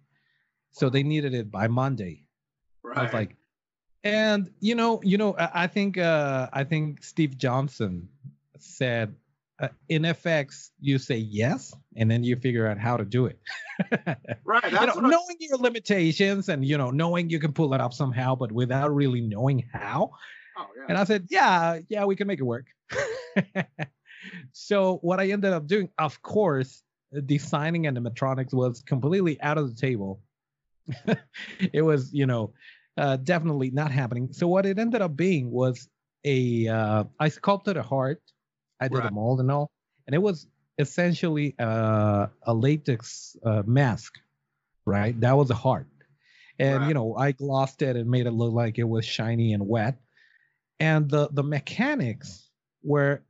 so 0.72 0.90
they 0.90 1.02
needed 1.02 1.34
it 1.34 1.50
by 1.50 1.68
Monday. 1.68 2.26
I 2.94 3.02
was 3.02 3.12
Right. 3.12 3.14
like, 3.14 3.36
and 4.04 4.50
you 4.60 4.74
know, 4.74 5.00
you 5.04 5.18
know, 5.18 5.36
I, 5.36 5.64
I 5.64 5.66
think 5.68 5.98
uh, 5.98 6.48
I 6.52 6.64
think 6.64 7.04
Steve 7.04 7.36
Johnson 7.38 8.08
said, 8.62 9.14
uh, 9.60 9.68
in 9.88 10.02
FX, 10.02 10.70
you 10.80 10.98
say 10.98 11.16
yes, 11.16 11.74
and 11.96 12.10
then 12.10 12.22
you 12.22 12.36
figure 12.36 12.66
out 12.68 12.78
how 12.78 12.96
to 12.96 13.04
do 13.04 13.26
it. 13.26 13.38
right. 14.44 14.72
you 14.72 14.86
know, 14.86 14.94
knowing 14.94 15.36
your 15.40 15.58
limitations 15.58 16.48
and 16.48 16.64
you 16.64 16.78
know, 16.78 16.90
knowing 16.90 17.28
you 17.28 17.40
can 17.40 17.52
pull 17.52 17.74
it 17.74 17.80
up 17.80 17.92
somehow, 17.92 18.36
but 18.36 18.52
without 18.52 18.94
really 18.94 19.20
knowing 19.20 19.64
how. 19.72 20.12
oh, 20.56 20.66
yeah. 20.76 20.84
And 20.88 20.98
I 20.98 21.04
said, 21.04 21.26
yeah, 21.28 21.80
yeah, 21.88 22.04
we 22.04 22.14
can 22.14 22.28
make 22.28 22.38
it 22.38 22.44
work. 22.44 22.66
so 24.52 24.98
what 25.02 25.18
I 25.18 25.28
ended 25.30 25.52
up 25.52 25.66
doing, 25.66 25.88
of 25.98 26.22
course, 26.22 26.82
designing 27.26 27.84
animatronics 27.84 28.52
was 28.52 28.82
completely 28.82 29.40
out 29.40 29.58
of 29.58 29.74
the 29.74 29.80
table. 29.80 30.20
it 31.72 31.82
was, 31.82 32.12
you 32.12 32.26
know, 32.26 32.52
uh, 32.96 33.16
definitely 33.16 33.70
not 33.70 33.90
happening. 33.90 34.32
So 34.32 34.46
what 34.48 34.66
it 34.66 34.78
ended 34.78 35.02
up 35.02 35.16
being 35.16 35.50
was 35.50 35.88
a, 36.24 36.68
uh, 36.68 37.04
I 37.18 37.28
sculpted 37.28 37.76
a 37.76 37.82
heart. 37.82 38.20
I 38.80 38.88
did 38.88 39.04
a 39.04 39.08
Right. 39.08 39.12
mold 39.12 39.40
and 39.40 39.50
all, 39.50 39.70
and 40.06 40.14
it 40.14 40.18
was 40.22 40.46
essentially 40.78 41.54
uh, 41.58 42.28
a 42.44 42.54
latex 42.54 43.36
uh, 43.44 43.62
mask, 43.66 44.18
right? 44.86 45.18
That 45.20 45.36
was 45.36 45.50
a 45.50 45.54
heart. 45.54 45.86
And 46.58 46.82
Right. 46.82 46.88
you 46.88 46.94
know, 46.94 47.16
I 47.16 47.32
glossed 47.32 47.82
it 47.82 47.96
and 47.96 48.10
made 48.10 48.26
it 48.26 48.32
look 48.32 48.52
like 48.52 48.78
it 48.78 48.84
was 48.88 49.04
shiny 49.04 49.52
and 49.54 49.66
wet. 49.68 49.98
And 50.80 51.08
the 51.10 51.28
the 51.32 51.42
mechanics 51.42 52.50
were 52.82 53.22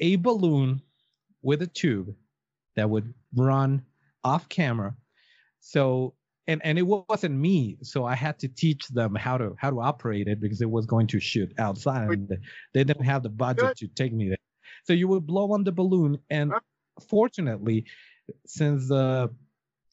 a 0.00 0.16
balloon 0.16 0.82
with 1.42 1.62
a 1.62 1.66
tube 1.66 2.14
that 2.76 2.88
would 2.90 3.12
run 3.34 3.84
off 4.24 4.48
camera. 4.48 4.96
So 5.60 6.14
and 6.48 6.60
and 6.64 6.78
it 6.78 6.82
wasn't 6.82 7.34
me, 7.36 7.78
so 7.82 8.04
I 8.04 8.14
had 8.14 8.38
to 8.40 8.48
teach 8.48 8.88
them 8.88 9.14
how 9.14 9.38
to 9.38 9.54
how 9.58 9.70
to 9.70 9.80
operate 9.80 10.28
it 10.28 10.40
because 10.40 10.60
it 10.62 10.70
was 10.70 10.86
going 10.86 11.06
to 11.08 11.20
shoot 11.20 11.52
outside 11.58 12.18
and 12.18 12.28
they 12.74 12.84
didn't 12.84 13.04
have 13.04 13.22
the 13.22 13.30
budget 13.30 13.76
to 13.76 13.88
take 13.88 14.12
me 14.12 14.28
there. 14.30 14.38
So 14.84 14.92
you 14.92 15.08
would 15.08 15.26
blow 15.26 15.52
on 15.52 15.64
the 15.64 15.72
balloon 15.72 16.18
and 16.30 16.52
fortunately 17.08 17.86
since 18.46 18.88
the 18.88 19.30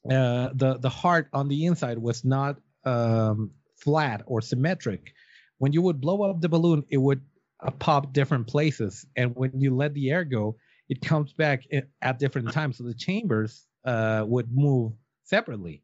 uh, 0.08 0.48
the 0.54 0.78
the 0.80 0.88
heart 0.88 1.28
on 1.32 1.48
the 1.48 1.66
inside 1.66 1.98
was 1.98 2.24
not 2.24 2.56
um, 2.84 3.50
flat 3.76 4.22
or 4.26 4.40
symmetric. 4.40 5.12
When 5.58 5.72
you 5.72 5.82
would 5.82 6.00
blow 6.00 6.22
up 6.22 6.40
the 6.40 6.48
balloon, 6.48 6.84
it 6.88 6.96
would 6.96 7.20
uh, 7.60 7.70
pop 7.72 8.12
different 8.12 8.46
places, 8.46 9.04
and 9.16 9.34
when 9.36 9.60
you 9.60 9.74
let 9.76 9.92
the 9.92 10.10
air 10.10 10.24
go, 10.24 10.56
it 10.88 11.02
comes 11.02 11.32
back 11.32 11.64
at 12.00 12.18
different 12.18 12.52
times. 12.52 12.78
So 12.78 12.84
the 12.84 12.94
chambers 12.94 13.66
uh, 13.84 14.24
would 14.26 14.50
move 14.50 14.92
separately. 15.24 15.82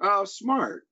oh, 0.00 0.24
smart. 0.24 0.82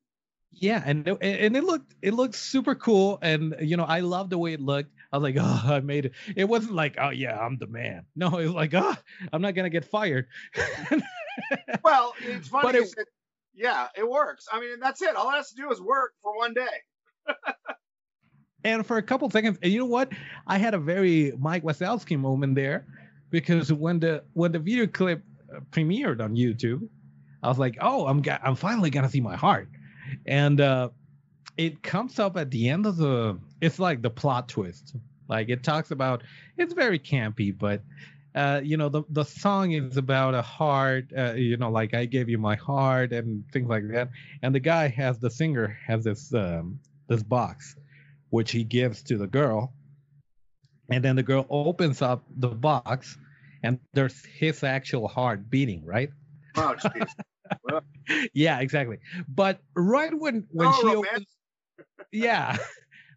Yeah, 0.56 0.82
and 0.84 1.06
it, 1.08 1.18
and 1.20 1.56
it 1.56 1.64
looked 1.64 1.94
it 2.02 2.14
looked 2.14 2.34
super 2.36 2.74
cool, 2.74 3.18
and 3.22 3.54
you 3.60 3.76
know 3.76 3.84
I 3.84 4.00
love 4.00 4.30
the 4.30 4.38
way 4.38 4.52
it 4.52 4.60
looked. 4.60 4.90
I 5.12 5.16
was 5.18 5.22
like, 5.22 5.36
oh, 5.40 5.60
I 5.74 5.80
made 5.80 6.06
it. 6.06 6.12
It 6.36 6.44
wasn't 6.44 6.74
like, 6.74 6.96
oh 7.00 7.10
yeah, 7.10 7.38
I'm 7.38 7.58
the 7.58 7.66
man. 7.66 8.06
No, 8.16 8.38
it 8.38 8.46
was 8.46 8.54
like, 8.54 8.72
oh, 8.74 8.94
I'm 9.32 9.42
not 9.42 9.54
gonna 9.54 9.70
get 9.70 9.84
fired. 9.84 10.26
Well, 11.82 12.14
it's 12.20 12.46
funny. 12.48 12.62
But 12.62 12.74
it- 12.76 12.88
said, 12.90 13.04
yeah, 13.54 13.88
it 13.96 14.08
works. 14.08 14.46
I 14.52 14.60
mean, 14.60 14.78
that's 14.80 15.02
it. 15.02 15.16
All 15.16 15.28
it 15.30 15.32
has 15.34 15.50
to 15.50 15.56
do 15.56 15.70
is 15.72 15.80
work 15.80 16.12
for 16.22 16.36
one 16.36 16.54
day. 16.54 17.34
and 18.64 18.86
for 18.86 18.96
a 18.98 19.02
couple 19.02 19.28
seconds 19.30 19.58
and 19.62 19.72
you 19.72 19.78
know 19.78 19.84
what 19.86 20.12
i 20.46 20.58
had 20.58 20.74
a 20.74 20.78
very 20.78 21.32
mike 21.38 21.62
wazowski 21.62 22.18
moment 22.18 22.54
there 22.54 22.86
because 23.30 23.72
when 23.72 23.98
the 23.98 24.22
when 24.34 24.52
the 24.52 24.58
video 24.58 24.86
clip 24.86 25.22
premiered 25.70 26.20
on 26.22 26.34
youtube 26.34 26.86
i 27.42 27.48
was 27.48 27.58
like 27.58 27.76
oh 27.80 28.06
i'm 28.06 28.20
ga- 28.22 28.38
i'm 28.42 28.54
finally 28.54 28.90
gonna 28.90 29.08
see 29.08 29.20
my 29.20 29.36
heart 29.36 29.68
and 30.26 30.60
uh 30.60 30.88
it 31.56 31.82
comes 31.82 32.18
up 32.18 32.36
at 32.36 32.50
the 32.50 32.68
end 32.68 32.86
of 32.86 32.96
the 32.96 33.38
it's 33.60 33.78
like 33.78 34.02
the 34.02 34.10
plot 34.10 34.48
twist 34.48 34.96
like 35.28 35.48
it 35.48 35.62
talks 35.62 35.90
about 35.90 36.22
it's 36.58 36.74
very 36.74 36.98
campy 36.98 37.56
but 37.56 37.82
uh, 38.34 38.60
you 38.64 38.76
know 38.76 38.88
the 38.88 39.04
the 39.10 39.22
song 39.22 39.70
is 39.70 39.96
about 39.96 40.34
a 40.34 40.42
heart 40.42 41.04
uh, 41.16 41.34
you 41.34 41.56
know 41.56 41.70
like 41.70 41.94
i 41.94 42.04
gave 42.04 42.28
you 42.28 42.36
my 42.36 42.56
heart 42.56 43.12
and 43.12 43.44
things 43.52 43.68
like 43.68 43.86
that 43.88 44.10
and 44.42 44.52
the 44.52 44.58
guy 44.58 44.88
has 44.88 45.20
the 45.20 45.30
singer 45.30 45.78
has 45.86 46.02
this 46.02 46.34
um 46.34 46.76
this 47.06 47.22
box 47.22 47.76
which 48.34 48.50
he 48.50 48.64
gives 48.64 49.00
to 49.00 49.16
the 49.16 49.28
girl. 49.28 49.72
And 50.90 51.04
then 51.04 51.14
the 51.14 51.22
girl 51.22 51.46
opens 51.48 52.02
up 52.02 52.24
the 52.38 52.48
box 52.48 53.16
and 53.62 53.78
there's 53.92 54.24
his 54.24 54.64
actual 54.64 55.06
heart 55.06 55.48
beating, 55.48 55.84
right? 55.84 56.10
Oh, 56.56 56.74
yeah, 58.34 58.60
exactly. 58.60 58.98
But 59.28 59.60
right 59.74 60.12
when 60.16 60.46
when 60.50 60.68
Oh, 60.68 60.80
she 60.80 60.94
opens 60.94 61.26
Yeah. 62.12 62.56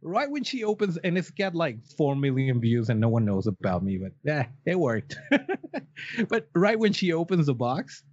Right 0.03 0.30
when 0.30 0.43
she 0.43 0.63
opens 0.63 0.97
and 0.97 1.17
it's 1.17 1.32
got 1.32 1.55
like 1.55 1.84
4 1.97 2.15
million 2.15 2.61
views 2.61 2.89
and 2.89 2.99
no 2.99 3.09
one 3.09 3.25
knows 3.25 3.47
about 3.47 3.84
me, 3.84 3.97
but 3.97 4.11
yeah, 4.23 4.45
it 4.65 4.80
worked. 4.80 5.17
but 6.30 6.47
right 6.53 6.78
when 6.78 6.93
she 6.93 7.13
opens 7.13 7.47
the 7.47 7.55
box, 7.55 8.03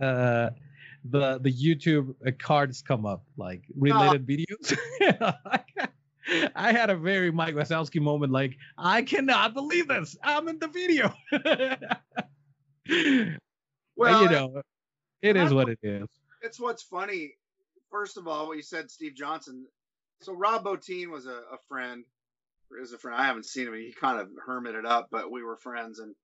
uh 0.00 0.50
the 1.04 1.38
the 1.38 1.50
YouTube 1.50 2.14
uh, 2.26 2.32
cards 2.38 2.82
come 2.82 3.06
up 3.06 3.24
like 3.38 3.62
related 3.74 4.26
videos. 4.26 4.76
I 6.54 6.72
had 6.72 6.90
a 6.90 6.96
very 6.96 7.32
Mike 7.32 7.54
Wazowski 7.54 8.00
moment, 8.02 8.32
like 8.32 8.56
I 8.76 9.02
cannot 9.02 9.54
believe 9.54 9.88
this. 9.88 10.16
I'm 10.22 10.46
in 10.46 10.58
the 10.58 10.68
video. 10.68 11.12
Well, 13.96 14.22
you 14.22 14.28
know, 14.30 14.62
it 15.22 15.36
is 15.36 15.52
what 15.52 15.68
it 15.68 15.78
is. 15.82 16.08
it's 16.42 16.60
what's 16.60 16.82
funny. 16.82 17.34
First 17.90 18.16
of 18.16 18.28
all, 18.28 18.46
what 18.46 18.56
you 18.56 18.62
said, 18.62 18.90
Steve 18.90 19.14
Johnson. 19.14 19.66
So 20.22 20.32
Rob 20.34 20.64
Bottin 20.64 21.10
was 21.10 21.26
a, 21.26 21.30
a 21.30 21.58
friend. 21.68 22.04
Is 22.80 22.92
a 22.92 22.98
friend. 22.98 23.20
I 23.20 23.26
haven't 23.26 23.46
seen 23.46 23.66
him. 23.66 23.74
He 23.74 23.92
kind 23.92 24.20
of 24.20 24.28
hermited 24.46 24.86
up, 24.86 25.08
but 25.10 25.30
we 25.32 25.42
were 25.42 25.56
friends. 25.56 25.98
And 25.98 26.14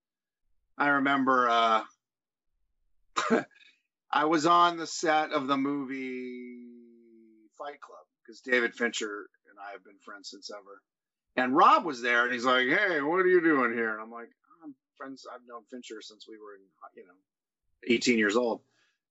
I 0.77 0.87
remember 0.87 1.49
uh, 1.49 1.83
I 4.11 4.25
was 4.25 4.45
on 4.45 4.77
the 4.77 4.87
set 4.87 5.31
of 5.31 5.47
the 5.47 5.57
movie 5.57 6.67
Fight 7.57 7.81
Club 7.81 8.05
because 8.21 8.39
David 8.41 8.73
Fincher 8.73 9.27
and 9.49 9.57
I 9.59 9.73
have 9.73 9.83
been 9.83 9.97
friends 9.99 10.29
since 10.29 10.49
ever. 10.49 10.81
And 11.35 11.55
Rob 11.55 11.85
was 11.85 12.01
there, 12.01 12.23
and 12.23 12.33
he's 12.33 12.45
like, 12.45 12.67
"Hey, 12.67 13.01
what 13.01 13.17
are 13.17 13.27
you 13.27 13.41
doing 13.41 13.73
here?" 13.73 13.91
And 13.93 14.01
I'm 14.01 14.11
like, 14.11 14.29
"I'm 14.63 14.73
friends. 14.95 15.27
I've 15.31 15.45
known 15.47 15.63
Fincher 15.69 16.01
since 16.01 16.27
we 16.27 16.37
were, 16.37 16.55
in, 16.55 16.61
you 16.95 17.05
know, 17.05 17.93
18 17.93 18.17
years 18.17 18.35
old." 18.35 18.61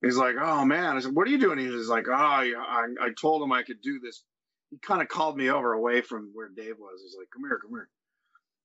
He's 0.02 0.16
like, 0.16 0.36
"Oh 0.40 0.64
man," 0.64 0.96
I 0.96 1.00
said, 1.00 1.14
"What 1.14 1.26
are 1.26 1.30
you 1.30 1.38
doing?" 1.38 1.58
He's 1.58 1.88
like, 1.88 2.06
"Oh, 2.08 2.12
I, 2.12 2.52
I 3.00 3.10
told 3.18 3.42
him 3.42 3.52
I 3.52 3.62
could 3.62 3.80
do 3.80 3.98
this." 3.98 4.22
He 4.70 4.78
kind 4.78 5.00
of 5.00 5.08
called 5.08 5.36
me 5.36 5.48
over 5.48 5.72
away 5.72 6.00
from 6.02 6.30
where 6.34 6.48
Dave 6.48 6.78
was. 6.78 7.00
He's 7.02 7.16
like, 7.18 7.28
"Come 7.32 7.42
here, 7.42 7.58
come 7.58 7.70
here." 7.70 7.88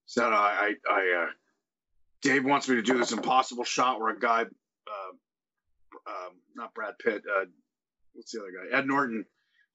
Said, 0.08 0.26
"I, 0.26 0.74
I, 0.88 0.92
I 0.92 1.24
uh, 1.24 1.30
Dave 2.22 2.44
wants 2.44 2.68
me 2.68 2.76
to 2.76 2.82
do 2.82 2.98
this 2.98 3.12
impossible 3.12 3.64
shot 3.64 4.00
where 4.00 4.14
a 4.14 4.20
guy, 4.20 4.42
uh, 4.42 5.12
um, 6.08 6.34
not 6.56 6.74
Brad 6.74 6.96
Pitt, 7.00 7.24
uh, 7.26 7.46
what's 8.14 8.32
the 8.32 8.42
other 8.42 8.52
guy? 8.52 8.78
Ed 8.78 8.88
Norton 8.88 9.26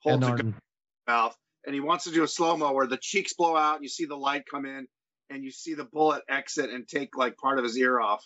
Ed 0.05 0.11
holds 0.11 0.17
a 0.19 0.21
gun 0.21 0.29
Norton. 0.29 0.47
in 0.47 0.53
his 0.53 0.63
mouth, 1.07 1.37
and 1.65 1.75
he 1.75 1.81
wants 1.81 2.05
to 2.05 2.11
do 2.11 2.23
a 2.23 2.29
slow 2.29 2.57
mo 2.57 2.73
where 2.73 2.87
the 2.87 2.99
cheeks 2.99 3.33
blow 3.33 3.57
out, 3.57 3.77
and 3.77 3.83
you 3.83 3.89
see 3.89 4.05
the 4.05 4.17
light 4.17 4.45
come 4.51 4.67
in, 4.67 4.87
and 5.31 5.43
you 5.43 5.51
see 5.51 5.73
the 5.73 5.85
bullet 5.85 6.23
exit 6.29 6.71
and 6.71 6.87
take 6.87 7.17
like 7.17 7.39
part 7.39 7.59
of 7.59 7.65
his 7.65 7.79
ear 7.79 7.99
off." 7.99 8.23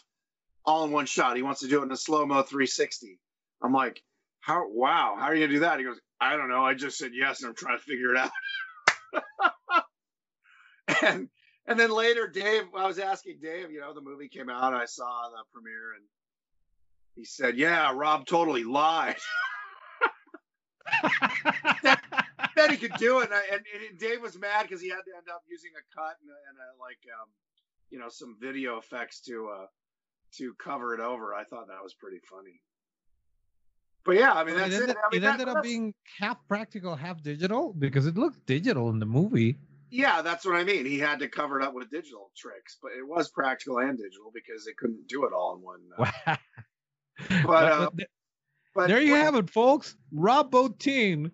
All 0.65 0.85
in 0.85 0.93
one 0.93 1.07
shot. 1.07 1.37
He 1.37 1.43
wants 1.43 1.61
to 1.61 1.69
do 1.69 1.81
it 1.81 1.85
in 1.85 1.93
a 1.93 1.97
slow 1.97 2.27
mo 2.27 2.43
360. 2.43 3.19
I'm 3.63 3.73
like, 3.73 4.03
how? 4.41 4.69
Wow, 4.69 5.17
how 5.19 5.27
are 5.27 5.35
you 5.35 5.47
gonna 5.47 5.55
do 5.55 5.61
that? 5.61 5.79
He 5.79 5.85
goes, 5.85 6.01
I 6.21 6.37
don't 6.37 6.49
know. 6.49 6.65
I 6.65 6.75
just 6.75 6.99
said 6.99 7.13
yes, 7.15 7.41
and 7.43 7.49
I'm 7.49 7.55
trying 7.55 7.79
to 7.79 7.85
figure 7.85 8.15
it 8.15 8.19
out. 8.19 8.31
and 11.03 11.29
and 11.67 11.79
then 11.79 11.91
later, 11.91 12.27
Dave, 12.27 12.65
I 12.77 12.87
was 12.87 12.99
asking 12.99 13.39
Dave, 13.43 13.71
you 13.71 13.81
know, 13.81 13.95
the 13.95 14.01
movie 14.01 14.29
came 14.29 14.49
out, 14.49 14.75
I 14.75 14.87
saw 14.87 15.29
the 15.31 15.43
premiere, 15.53 15.95
and 15.97 16.05
he 17.17 17.25
said, 17.25 17.57
"Yeah, 17.57 17.93
Rob 17.95 18.27
totally 18.27 18.65
lied." 18.65 19.17
that 22.57 22.71
he 22.71 22.77
could 22.77 22.95
do 22.99 23.21
it, 23.21 23.31
and, 23.31 23.43
and, 23.53 23.63
and 23.89 23.99
Dave 23.99 24.21
was 24.21 24.39
mad 24.39 24.63
because 24.63 24.81
he 24.81 24.89
had 24.89 25.05
to 25.07 25.17
end 25.17 25.29
up 25.33 25.43
using 25.49 25.71
a 25.77 25.83
cut 25.95 26.17
and, 26.21 26.31
and 26.31 26.59
a, 26.59 26.69
like, 26.81 26.99
um, 27.21 27.29
you 27.91 27.99
know, 27.99 28.09
some 28.09 28.37
video 28.41 28.79
effects 28.79 29.21
to 29.23 29.49
uh, 29.49 29.67
to 30.39 30.55
cover 30.63 30.95
it 30.95 31.01
over. 31.01 31.35
I 31.35 31.45
thought 31.45 31.69
that 31.69 31.83
was 31.83 31.95
pretty 31.95 32.21
funny. 32.31 32.61
But 34.05 34.17
yeah, 34.17 34.33
I 34.33 34.45
mean, 34.45 34.57
that's 34.57 34.75
it. 34.75 34.81
Ended, 34.81 34.91
it, 34.91 34.97
I 34.97 35.15
mean, 35.15 35.23
it 35.23 35.27
ended 35.27 35.49
up 35.49 35.63
being 35.63 35.95
half 36.19 36.39
practical, 36.49 36.97
half 36.97 37.23
digital 37.23 37.73
because 37.73 38.07
it 38.07 38.17
looked 38.17 38.47
digital 38.47 38.89
in 38.89 38.99
the 38.99 39.07
movie. 39.07 39.57
Yeah, 39.91 40.23
that's 40.23 40.47
what 40.47 40.55
I 40.55 40.65
mean. 40.65 40.87
He 40.87 40.99
had 40.99 41.19
to 41.19 41.29
cover 41.29 41.61
it 41.61 41.67
up 41.67 41.75
with 41.75 41.91
digital 41.91 42.31
tricks, 42.37 42.79
but 42.81 42.93
it 42.97 43.07
was 43.07 43.29
practical 43.29 43.79
and 43.79 43.99
digital 43.99 44.31
because 44.33 44.65
they 44.65 44.73
couldn't 44.73 45.09
do 45.09 45.25
it 45.25 45.33
all 45.33 45.57
in 45.57 45.63
one. 45.63 45.81
Uh, 45.99 46.11
but, 47.29 47.47
but, 47.47 47.65
uh, 47.65 47.91
but, 47.93 48.07
but, 48.75 48.89
there 48.89 49.03
you 49.03 49.17
have 49.17 49.35
it, 49.35 49.51
folks. 49.51 49.97
Rob 50.13 50.51
Bottin. 50.53 51.33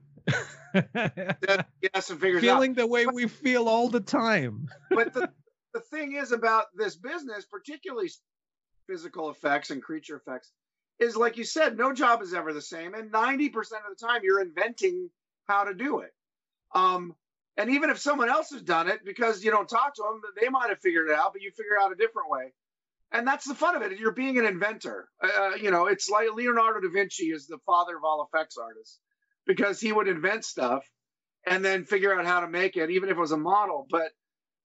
yes, 0.74 2.10
and 2.10 2.20
figures 2.20 2.40
feeling 2.40 2.70
out. 2.72 2.76
the 2.76 2.86
way 2.86 3.06
we 3.06 3.28
feel 3.28 3.68
all 3.68 3.88
the 3.88 4.00
time. 4.00 4.68
but 4.90 5.12
the, 5.12 5.30
the 5.74 5.80
thing 5.80 6.14
is 6.14 6.32
about 6.32 6.66
this 6.74 6.96
business, 6.96 7.44
particularly 7.44 8.08
physical 8.86 9.30
effects 9.30 9.70
and 9.70 9.82
creature 9.82 10.16
effects, 10.16 10.50
is 10.98 11.16
like 11.16 11.36
you 11.36 11.44
said, 11.44 11.76
no 11.76 11.92
job 11.92 12.22
is 12.22 12.34
ever 12.34 12.52
the 12.52 12.62
same, 12.62 12.94
and 12.94 13.12
ninety 13.12 13.48
percent 13.48 13.82
of 13.88 13.96
the 13.96 14.06
time 14.06 14.22
you're 14.24 14.40
inventing 14.40 15.10
how 15.46 15.64
to 15.64 15.74
do 15.74 16.00
it. 16.00 16.12
Um, 16.74 17.14
and 17.56 17.70
even 17.70 17.90
if 17.90 17.98
someone 17.98 18.28
else 18.28 18.50
has 18.50 18.62
done 18.62 18.88
it, 18.88 19.04
because 19.04 19.44
you 19.44 19.50
don't 19.50 19.68
talk 19.68 19.94
to 19.94 20.02
them, 20.02 20.20
they 20.40 20.48
might 20.48 20.68
have 20.68 20.80
figured 20.80 21.08
it 21.08 21.16
out, 21.16 21.32
but 21.32 21.42
you 21.42 21.50
figure 21.50 21.78
out 21.80 21.92
a 21.92 21.96
different 21.96 22.30
way. 22.30 22.52
And 23.12 23.26
that's 23.26 23.46
the 23.46 23.54
fun 23.54 23.76
of 23.76 23.82
it. 23.82 23.98
You're 23.98 24.12
being 24.12 24.38
an 24.38 24.44
inventor. 24.44 25.08
Uh, 25.22 25.54
you 25.60 25.70
know, 25.70 25.86
it's 25.86 26.10
like 26.10 26.28
Leonardo 26.34 26.80
da 26.80 26.92
Vinci 26.92 27.26
is 27.26 27.46
the 27.46 27.58
father 27.64 27.96
of 27.96 28.04
all 28.04 28.28
effects 28.28 28.56
artists 28.58 28.98
because 29.46 29.80
he 29.80 29.92
would 29.92 30.08
invent 30.08 30.44
stuff 30.44 30.84
and 31.46 31.64
then 31.64 31.84
figure 31.84 32.18
out 32.18 32.26
how 32.26 32.40
to 32.40 32.48
make 32.48 32.76
it, 32.76 32.90
even 32.90 33.08
if 33.08 33.16
it 33.16 33.20
was 33.20 33.32
a 33.32 33.36
model. 33.38 33.86
But, 33.88 34.10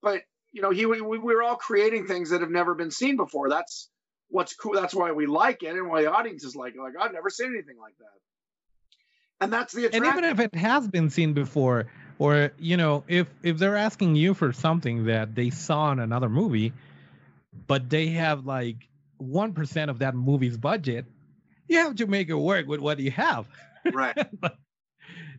but 0.02 0.22
you 0.50 0.60
know, 0.60 0.70
he 0.70 0.84
we, 0.86 1.00
we 1.00 1.18
were 1.18 1.42
all 1.42 1.56
creating 1.56 2.06
things 2.06 2.30
that 2.30 2.40
have 2.40 2.50
never 2.50 2.74
been 2.74 2.90
seen 2.90 3.16
before. 3.16 3.48
That's 3.48 3.88
what's 4.32 4.54
cool. 4.54 4.72
That's 4.72 4.94
why 4.94 5.12
we 5.12 5.26
like 5.26 5.62
it, 5.62 5.76
and 5.76 5.88
why 5.88 6.02
the 6.02 6.12
audience 6.12 6.42
is 6.44 6.56
like. 6.56 6.74
Like 6.76 6.94
I've 7.00 7.12
never 7.12 7.30
seen 7.30 7.52
anything 7.54 7.78
like 7.80 7.96
that. 7.98 9.44
And 9.44 9.52
that's 9.52 9.72
the 9.72 9.86
attraction. 9.86 10.04
And 10.04 10.18
even 10.18 10.30
if 10.30 10.40
it 10.40 10.54
has 10.54 10.88
been 10.88 11.10
seen 11.10 11.32
before, 11.32 11.88
or 12.22 12.52
you 12.58 12.76
know 12.76 13.02
if 13.08 13.26
if 13.42 13.58
they're 13.58 13.76
asking 13.76 14.14
you 14.14 14.34
for 14.34 14.52
something 14.52 15.06
that 15.06 15.34
they 15.34 15.50
saw 15.50 15.90
in 15.90 15.98
another 15.98 16.28
movie 16.28 16.72
but 17.66 17.90
they 17.90 18.08
have 18.08 18.46
like 18.46 18.88
1% 19.20 19.90
of 19.90 19.98
that 19.98 20.14
movie's 20.14 20.56
budget 20.56 21.04
you 21.68 21.78
have 21.78 21.96
to 21.96 22.06
make 22.06 22.28
it 22.28 22.34
work 22.34 22.66
with 22.66 22.80
what 22.80 22.98
you 22.98 23.10
have 23.10 23.46
right 23.92 24.16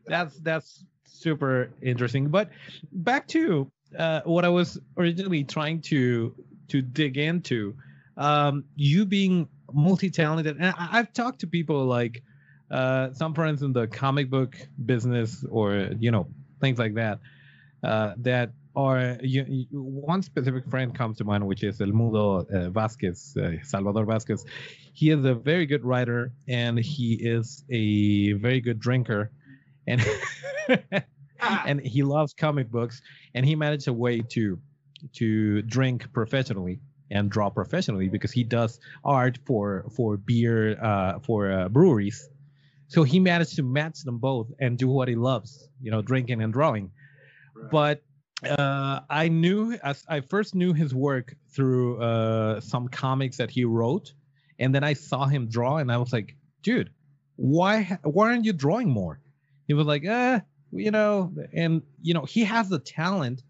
that's 0.06 0.36
that's 0.39 0.84
super 1.06 1.72
interesting 1.82 2.28
but 2.28 2.50
back 2.91 3.28
to 3.28 3.72
uh, 3.98 4.22
what 4.26 4.44
i 4.44 4.50
was 4.50 4.80
originally 4.98 5.44
trying 5.44 5.80
to 5.80 6.36
to 6.68 6.82
dig 6.82 7.18
into 7.18 7.76
um, 8.18 8.66
you 8.76 9.05
being 9.05 9.47
multi-talented 9.72 10.57
and 10.57 10.74
I, 10.78 10.89
i've 10.93 11.14
talked 11.14 11.39
to 11.39 11.47
people 11.47 11.86
like 11.86 12.22
uh, 12.74 13.14
some 13.14 13.34
friends 13.34 13.61
in 13.61 13.72
the 13.72 13.88
comic 13.88 14.30
book 14.30 14.55
business 14.84 15.45
or 15.49 15.89
you 15.99 16.11
know 16.11 16.28
things 16.59 16.80
like 16.80 16.95
that. 16.95 17.20
Uh, 17.84 18.14
that 18.18 18.51
are 18.76 19.18
you, 19.22 19.45
you, 19.47 19.66
one 19.72 20.24
specific 20.24 20.68
friend 20.70 20.95
comes 20.95 21.18
to 21.18 21.24
mind, 21.24 21.45
which 21.45 21.64
is 21.64 21.80
El 21.82 21.89
Mudo 21.89 22.49
uh, 22.49 22.70
Vasquez, 22.72 23.38
uh, 23.38 23.51
Salvador 23.61 24.05
Vasquez. 24.05 24.45
He 24.93 25.11
is 25.11 25.24
a 25.26 25.36
very 25.36 25.66
good 25.68 25.84
writer 25.84 26.32
and 26.47 26.80
he 26.80 27.14
is 27.14 27.64
a 27.70 28.34
very 28.34 28.61
good 28.61 28.80
drinker, 28.80 29.30
and 29.86 30.01
and 31.39 31.80
he 31.82 32.01
loves 32.01 32.34
comic 32.34 32.72
books. 32.72 33.01
And 33.36 33.45
he 33.45 33.55
managed 33.55 33.88
a 33.88 33.93
way 33.93 34.22
to 34.30 34.57
to 35.14 35.61
drink 35.64 36.11
professionally 36.14 36.80
and 37.12 37.30
draw 37.30 37.49
professionally 37.49 38.10
because 38.10 38.32
he 38.32 38.43
does 38.43 38.80
art 39.04 39.38
for 39.45 39.86
for 39.95 40.18
beer 40.18 40.78
uh, 40.82 41.20
for 41.20 41.51
uh, 41.51 41.70
breweries 41.70 42.30
so 42.93 43.01
he 43.01 43.20
managed 43.20 43.56
to 43.56 43.64
match 43.64 44.04
them 44.04 44.20
both 44.20 44.51
and 44.60 44.78
do 44.78 44.88
what 44.88 45.08
he 45.08 45.16
loves, 45.16 45.68
you 45.82 45.89
know, 45.89 46.04
drinking 46.04 46.43
and 46.43 46.54
drawing. 46.54 46.91
Right. 47.56 47.72
But 47.72 48.04
uh, 48.47 48.99
I 49.10 49.30
knew 49.30 49.74
as 49.84 50.06
I 50.08 50.22
first 50.22 50.54
knew 50.54 50.74
his 50.74 50.93
work 50.93 51.36
through 51.49 51.99
uh, 51.99 52.62
some 52.62 52.88
comics 52.88 53.38
that 53.38 53.49
he 53.49 53.66
wrote, 53.66 54.14
and 54.60 54.76
then 54.76 54.84
I 54.84 54.93
saw 54.93 55.26
him 55.26 55.47
draw, 55.47 55.78
and 55.78 55.91
I 55.91 55.97
was 55.97 56.14
like, 56.14 56.36
dude, 56.62 56.91
why 57.36 57.97
why 58.04 58.30
aren't 58.30 58.45
you 58.45 58.54
drawing 58.54 58.89
more? 58.89 59.20
He 59.68 59.74
was 59.74 59.88
like, 59.88 60.06
eh, 60.06 60.41
you 60.72 60.91
know, 60.91 61.34
and 61.51 61.82
you 62.04 62.14
know, 62.14 62.26
he 62.26 62.43
has 62.43 62.70
the 62.70 62.78
talent, 62.78 63.41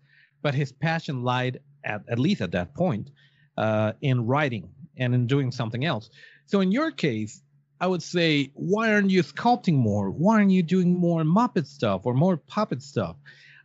but 0.42 0.56
his 0.56 0.72
passion 0.72 1.22
lied 1.22 1.60
at 1.84 2.04
at 2.08 2.18
least 2.18 2.40
at 2.40 2.52
that 2.52 2.74
point 2.76 3.12
uh, 3.58 3.94
in 4.02 4.26
writing 4.26 4.70
and 4.98 5.14
in 5.14 5.28
doing 5.28 5.52
something 5.52 5.86
else. 5.86 6.10
So 6.46 6.62
in 6.62 6.72
your 6.72 6.92
case, 6.92 7.42
I 7.80 7.88
would 7.88 8.04
say, 8.04 8.52
why 8.54 8.94
aren't 8.94 9.10
you 9.10 9.24
sculpting 9.24 9.76
more? 9.76 10.10
Why 10.10 10.36
aren't 10.36 10.52
you 10.52 10.64
doing 10.64 10.98
more 10.98 11.24
Muppet 11.24 11.68
stuff 11.68 12.06
or 12.06 12.14
more 12.14 12.38
puppet 12.38 12.82
stuff? 12.82 13.18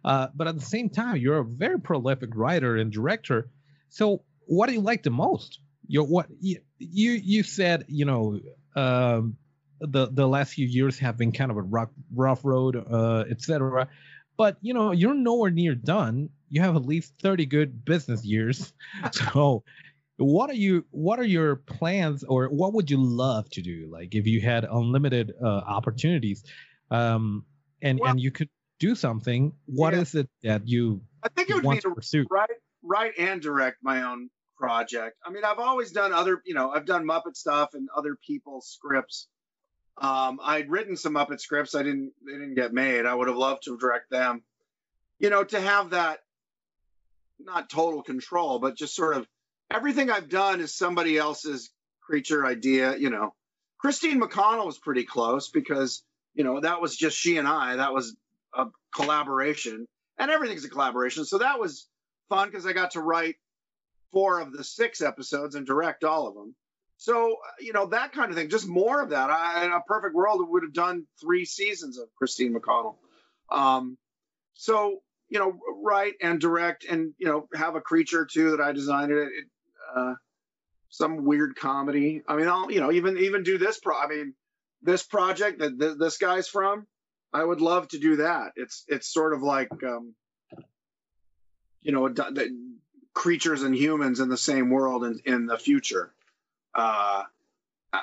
Uh, 0.05 0.29
but 0.35 0.49
at 0.49 0.57
the 0.57 0.65
same 0.65 0.89
time, 0.89 1.17
you're 1.17 1.39
a 1.39 1.45
very 1.45 1.81
prolific 1.81 2.31
writer 2.35 2.77
and 2.77 2.91
director. 2.91 3.51
So, 3.91 4.23
what 4.47 4.69
do 4.69 4.73
you 4.73 4.81
like 4.81 5.03
the 5.03 5.11
most? 5.11 5.61
You 5.87 6.03
what 6.05 6.27
you 6.41 6.61
you, 6.79 7.13
you 7.13 7.43
said 7.43 7.85
you 7.89 8.05
know 8.05 8.41
um, 8.77 9.37
the 9.81 10.09
the 10.11 10.27
last 10.27 10.55
few 10.55 10.67
years 10.67 10.99
have 10.99 11.17
been 11.17 11.33
kind 11.33 11.51
of 11.51 11.57
a 11.57 11.63
rough 11.63 11.91
rough 12.15 12.45
road, 12.45 12.77
uh, 12.77 13.25
etc. 13.31 13.89
But 14.37 14.57
you 14.61 14.75
know 14.75 14.93
you're 14.93 15.15
nowhere 15.15 15.51
near 15.51 15.75
done. 15.75 16.31
You 16.51 16.63
have 16.63 16.77
at 16.77 16.87
least 16.87 17.15
thirty 17.21 17.47
good 17.47 17.85
business 17.85 18.25
years. 18.25 18.73
so 19.13 19.65
what 20.19 20.51
are 20.51 20.55
you 20.55 20.85
what 20.91 21.21
are 21.21 21.25
your 21.25 21.57
plans 21.57 22.25
or 22.25 22.49
what 22.49 22.75
would 22.75 22.91
you 22.91 22.99
love 23.01 23.49
to 23.51 23.63
do? 23.63 23.89
Like 23.91 24.15
if 24.15 24.27
you 24.27 24.41
had 24.41 24.65
unlimited 24.65 25.33
uh, 25.43 25.47
opportunities 25.47 26.45
um 26.91 27.45
and 27.83 28.01
well, 28.01 28.11
and 28.11 28.21
you 28.21 28.31
could 28.31 28.49
do 28.79 28.95
something 28.95 29.53
What 29.67 29.93
yeah. 29.95 30.01
is 30.01 30.15
it 30.15 30.29
that 30.43 30.67
you 30.67 31.03
i 31.23 31.29
think 31.29 31.51
it 31.51 31.55
would 31.55 31.65
want 31.65 31.79
be 31.79 31.89
to 31.89 31.95
pursue? 31.95 32.27
write 32.31 32.51
write 32.83 33.13
and 33.19 33.41
direct 33.43 33.79
my 33.83 34.03
own 34.05 34.31
project. 34.57 35.17
I 35.25 35.31
mean 35.31 35.45
i've 35.45 35.59
always 35.59 35.93
done 35.93 36.13
other 36.13 36.43
you 36.45 36.55
know 36.55 36.71
i've 36.71 36.87
done 36.87 37.07
muppet 37.07 37.37
stuff 37.37 37.75
and 37.75 37.89
other 37.97 38.17
people's 38.27 38.69
scripts. 38.69 39.29
Um 40.01 40.41
i'd 40.43 40.71
written 40.71 40.97
some 40.97 41.15
muppet 41.15 41.41
scripts 41.41 41.75
i 41.75 41.83
didn't 41.83 42.13
they 42.27 42.33
didn't 42.33 42.55
get 42.55 42.73
made. 42.73 43.07
I 43.07 43.15
would 43.15 43.29
have 43.29 43.37
loved 43.37 43.65
to 43.65 43.77
direct 43.79 44.11
them. 44.11 44.43
You 45.21 45.31
know 45.31 45.45
to 45.45 45.61
have 45.61 45.91
that 45.91 46.21
not 47.41 47.71
total 47.71 48.03
control 48.03 48.59
but 48.59 48.77
just 48.77 48.95
sort 48.95 49.17
of 49.17 49.27
everything 49.71 50.11
I've 50.11 50.29
done 50.29 50.61
is 50.61 50.75
somebody 50.75 51.17
else's 51.17 51.71
creature 52.09 52.47
idea. 52.47 52.97
You 52.97 53.11
know, 53.11 53.35
Christine 53.79 54.21
McConnell 54.21 54.67
was 54.67 54.79
pretty 54.79 55.05
close 55.05 55.51
because 55.51 56.03
you 56.35 56.45
know 56.45 56.61
that 56.61 56.81
was 56.81 56.97
just 56.97 57.17
she 57.17 57.37
and 57.37 57.49
I. 57.49 57.77
That 57.77 57.93
was 57.93 58.17
a 58.55 58.67
collaboration, 58.95 59.87
and 60.19 60.31
everything's 60.31 60.65
a 60.65 60.71
collaboration. 60.71 61.25
So 61.25 61.39
that 61.39 61.59
was 61.59 61.87
fun 62.29 62.49
because 62.49 62.67
I 62.67 62.73
got 62.73 62.93
to 62.93 63.01
write 63.01 63.37
four 64.13 64.41
of 64.41 64.53
the 64.53 64.65
six 64.65 65.01
episodes 65.01 65.55
and 65.55 65.67
direct 65.67 66.05
all 66.05 66.27
of 66.27 66.35
them. 66.35 66.55
So 66.97 67.37
you 67.61 67.73
know 67.73 67.87
that 67.87 68.13
kind 68.13 68.31
of 68.31 68.37
thing. 68.37 68.49
Just 68.49 68.67
more 68.67 69.03
of 69.03 69.11
that. 69.11 69.31
I, 69.31 69.65
in 69.67 69.73
a 69.73 69.81
perfect 69.87 70.15
world, 70.15 70.41
would 70.49 70.63
have 70.63 70.73
done 70.73 71.07
three 71.21 71.45
seasons 71.45 71.99
of 71.99 72.09
Christine 72.17 72.55
McConnell. 72.55 72.97
Um, 73.51 73.97
so 74.55 75.01
you 75.29 75.39
know, 75.39 75.59
write 75.83 76.15
and 76.23 76.41
direct, 76.41 76.85
and 76.85 77.13
you 77.19 77.27
know, 77.27 77.49
have 77.55 77.75
a 77.75 77.81
creature 77.81 78.27
too 78.27 78.53
that 78.53 78.61
I 78.61 78.73
designed 78.73 79.13
it. 79.13 79.19
it 79.19 79.45
uh, 79.95 80.15
some 80.91 81.25
weird 81.25 81.57
comedy. 81.57 82.23
I 82.27 82.37
mean, 82.37 82.49
I'll 82.49 82.71
you 82.71 82.81
know 82.81 82.93
even 82.93 83.19
even 83.19 83.43
do 83.43 83.59
this. 83.59 83.79
Pro- 83.79 83.99
I 83.99 84.09
mean, 84.09 84.35
this 84.83 85.03
project 85.03 85.61
that 85.61 85.79
th- 85.79 85.99
this 85.99 86.19
guy's 86.19 86.49
from. 86.49 86.87
I 87.33 87.45
would 87.45 87.61
love 87.61 87.89
to 87.89 87.99
do 87.99 88.17
that. 88.17 88.53
It's 88.57 88.85
it's 88.89 89.13
sort 89.13 89.35
of 89.35 89.43
like 89.43 89.71
um, 89.85 90.15
you 91.83 91.93
know 91.93 92.09
the, 92.09 92.51
creatures 93.15 93.63
and 93.63 93.75
humans 93.75 94.21
in 94.21 94.29
the 94.29 94.37
same 94.37 94.71
world 94.71 95.05
in, 95.05 95.21
in 95.25 95.47
the 95.47 95.59
future. 95.59 96.13
Uh, 96.75 97.25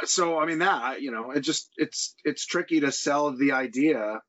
so 0.03 0.37
I 0.39 0.45
mean 0.45 0.59
that 0.59 1.01
you 1.01 1.11
know 1.11 1.31
it 1.31 1.41
just 1.41 1.69
it's 1.77 2.15
it's 2.23 2.45
tricky 2.45 2.81
to 2.81 2.91
sell 2.91 3.31
the 3.31 3.53
idea 3.53 4.21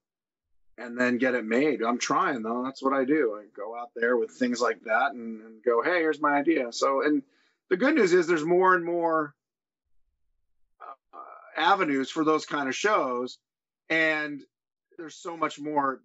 and 0.78 0.98
then 0.98 1.18
get 1.18 1.34
it 1.34 1.44
made. 1.44 1.82
I'm 1.82 1.98
trying 1.98 2.42
though. 2.42 2.62
That's 2.64 2.82
what 2.82 2.92
I 2.92 3.04
do. 3.04 3.38
I 3.40 3.46
go 3.56 3.76
out 3.76 3.90
there 3.94 4.16
with 4.16 4.30
things 4.30 4.60
like 4.60 4.82
that 4.84 5.12
and, 5.12 5.40
and 5.40 5.62
go, 5.64 5.82
hey, 5.82 5.98
here's 6.00 6.20
my 6.20 6.36
idea. 6.36 6.72
So 6.72 7.02
and 7.02 7.22
the 7.70 7.76
good 7.76 7.94
news 7.94 8.12
is 8.12 8.26
there's 8.26 8.44
more 8.44 8.74
and 8.74 8.84
more 8.84 9.34
avenues 11.56 12.10
for 12.10 12.24
those 12.24 12.44
kind 12.44 12.68
of 12.68 12.76
shows, 12.76 13.38
and 13.88 14.42
there's 14.98 15.16
so 15.16 15.36
much 15.36 15.58
more. 15.58 16.00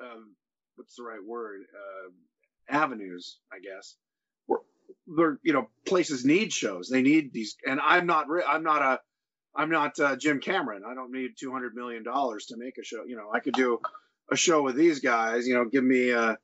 Uh, 0.00 0.04
um, 0.04 0.34
what's 0.76 0.96
the 0.96 1.02
right 1.02 1.24
word? 1.24 1.62
Uh, 1.72 2.10
avenues, 2.68 3.38
I 3.52 3.58
guess. 3.60 3.96
Where 4.46 4.60
they're 5.06 5.38
you 5.42 5.52
know 5.52 5.68
places 5.86 6.24
need 6.24 6.52
shows. 6.52 6.88
They 6.88 7.02
need 7.02 7.32
these, 7.32 7.56
and 7.66 7.80
I'm 7.80 8.06
not. 8.06 8.26
I'm 8.46 8.62
not 8.62 8.82
a. 8.82 9.00
I'm 9.54 9.70
not 9.70 9.98
uh, 10.00 10.16
Jim 10.16 10.40
Cameron. 10.40 10.82
I 10.86 10.94
don't 10.94 11.12
need 11.12 11.32
200 11.38 11.74
million 11.74 12.02
dollars 12.02 12.46
to 12.46 12.56
make 12.56 12.78
a 12.78 12.84
show. 12.84 13.04
You 13.04 13.16
know, 13.16 13.30
I 13.32 13.40
could 13.40 13.54
do 13.54 13.80
a 14.30 14.36
show 14.36 14.62
with 14.62 14.76
these 14.76 15.00
guys. 15.00 15.46
You 15.46 15.54
know, 15.54 15.64
give 15.66 15.84
me 15.84 16.12
uh, 16.12 16.36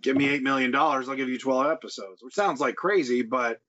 give 0.00 0.16
me 0.16 0.28
eight 0.28 0.42
million 0.42 0.70
dollars. 0.70 1.08
I'll 1.08 1.16
give 1.16 1.28
you 1.28 1.38
12 1.38 1.66
episodes, 1.66 2.22
which 2.22 2.34
sounds 2.34 2.60
like 2.60 2.76
crazy, 2.76 3.22
but 3.22 3.60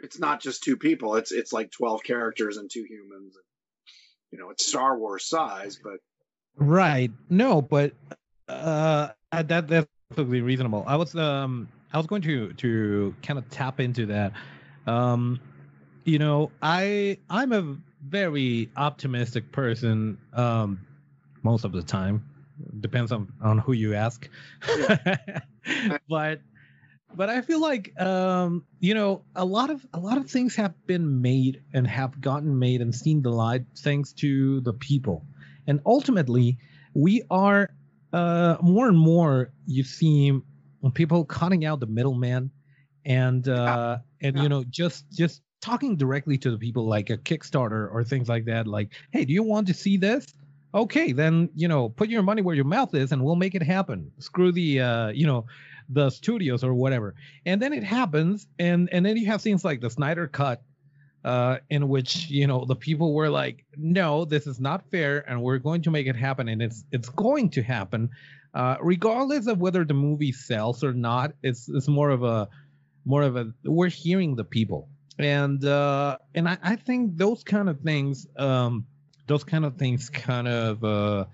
it's 0.00 0.18
not 0.18 0.40
just 0.40 0.62
two 0.62 0.76
people. 0.76 1.16
It's 1.16 1.32
it's 1.32 1.52
like 1.52 1.70
12 1.70 2.02
characters 2.02 2.56
and 2.56 2.70
two 2.70 2.84
humans. 2.84 3.34
You 4.30 4.38
know, 4.38 4.50
it's 4.50 4.66
Star 4.66 4.98
Wars 4.98 5.24
size, 5.24 5.78
but 5.82 5.98
Right. 6.56 7.10
No, 7.28 7.62
but 7.62 7.94
uh, 8.48 9.08
that 9.32 9.68
that's 9.68 9.86
perfectly 10.10 10.42
reasonable. 10.42 10.84
I 10.86 10.96
was 10.96 11.14
um 11.14 11.68
I 11.92 11.96
was 11.96 12.06
going 12.06 12.22
to 12.22 12.52
to 12.54 13.14
kind 13.22 13.38
of 13.38 13.48
tap 13.50 13.80
into 13.80 14.06
that. 14.06 14.32
Um, 14.86 15.40
you 16.04 16.18
know, 16.18 16.50
I 16.62 17.18
I'm 17.28 17.52
a 17.52 17.76
very 18.06 18.70
optimistic 18.76 19.52
person. 19.52 20.18
Um, 20.32 20.86
most 21.42 21.64
of 21.64 21.72
the 21.72 21.82
time, 21.82 22.24
depends 22.80 23.12
on 23.12 23.32
on 23.42 23.58
who 23.58 23.72
you 23.72 23.94
ask. 23.94 24.28
but 26.08 26.40
but 27.14 27.28
I 27.28 27.40
feel 27.42 27.60
like 27.60 27.98
um, 28.00 28.64
you 28.80 28.94
know 28.94 29.22
a 29.34 29.44
lot 29.44 29.70
of 29.70 29.86
a 29.92 29.98
lot 30.00 30.18
of 30.18 30.30
things 30.30 30.56
have 30.56 30.74
been 30.86 31.20
made 31.20 31.62
and 31.72 31.86
have 31.86 32.20
gotten 32.20 32.58
made 32.58 32.80
and 32.80 32.94
seen 32.94 33.22
the 33.22 33.30
light 33.30 33.64
thanks 33.78 34.12
to 34.14 34.60
the 34.60 34.72
people, 34.72 35.24
and 35.66 35.80
ultimately 35.86 36.58
we 36.94 37.22
are 37.30 37.70
uh, 38.12 38.56
more 38.62 38.88
and 38.88 38.98
more 38.98 39.50
you 39.66 39.84
see 39.84 40.32
people 40.94 41.24
cutting 41.24 41.64
out 41.64 41.80
the 41.80 41.86
middleman 41.86 42.50
and 43.04 43.48
uh, 43.48 43.98
and 44.20 44.36
Yeah. 44.36 44.42
you 44.42 44.48
know 44.48 44.64
just 44.70 45.10
just 45.10 45.42
talking 45.60 45.96
directly 45.96 46.38
to 46.38 46.50
the 46.50 46.58
people 46.58 46.86
like 46.86 47.10
a 47.10 47.18
Kickstarter 47.18 47.92
or 47.92 48.04
things 48.04 48.28
like 48.28 48.44
that. 48.46 48.66
Like, 48.66 48.90
hey, 49.12 49.24
do 49.24 49.32
you 49.32 49.42
want 49.42 49.66
to 49.68 49.74
see 49.74 49.96
this? 49.96 50.26
Okay, 50.72 51.12
then 51.12 51.50
you 51.54 51.68
know 51.68 51.88
put 51.88 52.08
your 52.08 52.22
money 52.22 52.42
where 52.42 52.54
your 52.54 52.64
mouth 52.64 52.94
is, 52.94 53.12
and 53.12 53.24
we'll 53.24 53.36
make 53.36 53.54
it 53.54 53.62
happen. 53.62 54.10
Screw 54.18 54.52
the 54.52 54.80
uh, 54.80 55.08
you 55.08 55.26
know 55.26 55.46
the 55.88 56.10
studios 56.10 56.62
or 56.62 56.72
whatever. 56.72 57.14
And 57.44 57.60
then 57.60 57.72
it 57.72 57.82
happens, 57.82 58.46
and 58.58 58.88
and 58.92 59.04
then 59.04 59.16
you 59.16 59.26
have 59.26 59.42
things 59.42 59.64
like 59.64 59.80
the 59.80 59.90
Snyder 59.90 60.28
Cut, 60.28 60.62
uh, 61.24 61.58
in 61.68 61.88
which 61.88 62.30
you 62.30 62.46
know 62.46 62.64
the 62.64 62.76
people 62.76 63.12
were 63.12 63.28
like, 63.28 63.64
no, 63.76 64.24
this 64.24 64.46
is 64.46 64.60
not 64.60 64.88
fair, 64.90 65.28
and 65.28 65.42
we're 65.42 65.58
going 65.58 65.82
to 65.82 65.90
make 65.90 66.06
it 66.06 66.16
happen, 66.16 66.48
and 66.48 66.62
it's 66.62 66.84
it's 66.92 67.08
going 67.08 67.50
to 67.50 67.62
happen, 67.62 68.10
uh, 68.54 68.76
regardless 68.80 69.46
of 69.46 69.58
whether 69.58 69.84
the 69.84 69.94
movie 69.94 70.32
sells 70.32 70.82
or 70.84 70.92
not. 70.92 71.32
It's 71.42 71.68
it's 71.68 71.88
more 71.88 72.10
of 72.10 72.22
a 72.22 72.48
more 73.04 73.22
of 73.22 73.36
a 73.36 73.52
we're 73.64 73.88
hearing 73.88 74.36
the 74.36 74.44
people, 74.44 74.88
and 75.24 75.64
uh, 75.64 76.18
and 76.34 76.48
I, 76.48 76.58
I 76.62 76.76
think 76.76 77.16
those 77.16 77.42
kind 77.44 77.68
of 77.68 77.80
things, 77.80 78.26
um, 78.36 78.86
those 79.26 79.44
kind 79.44 79.64
of 79.64 79.76
things, 79.76 80.10
kind 80.10 80.48
of 80.48 80.84
uh, 80.84 81.24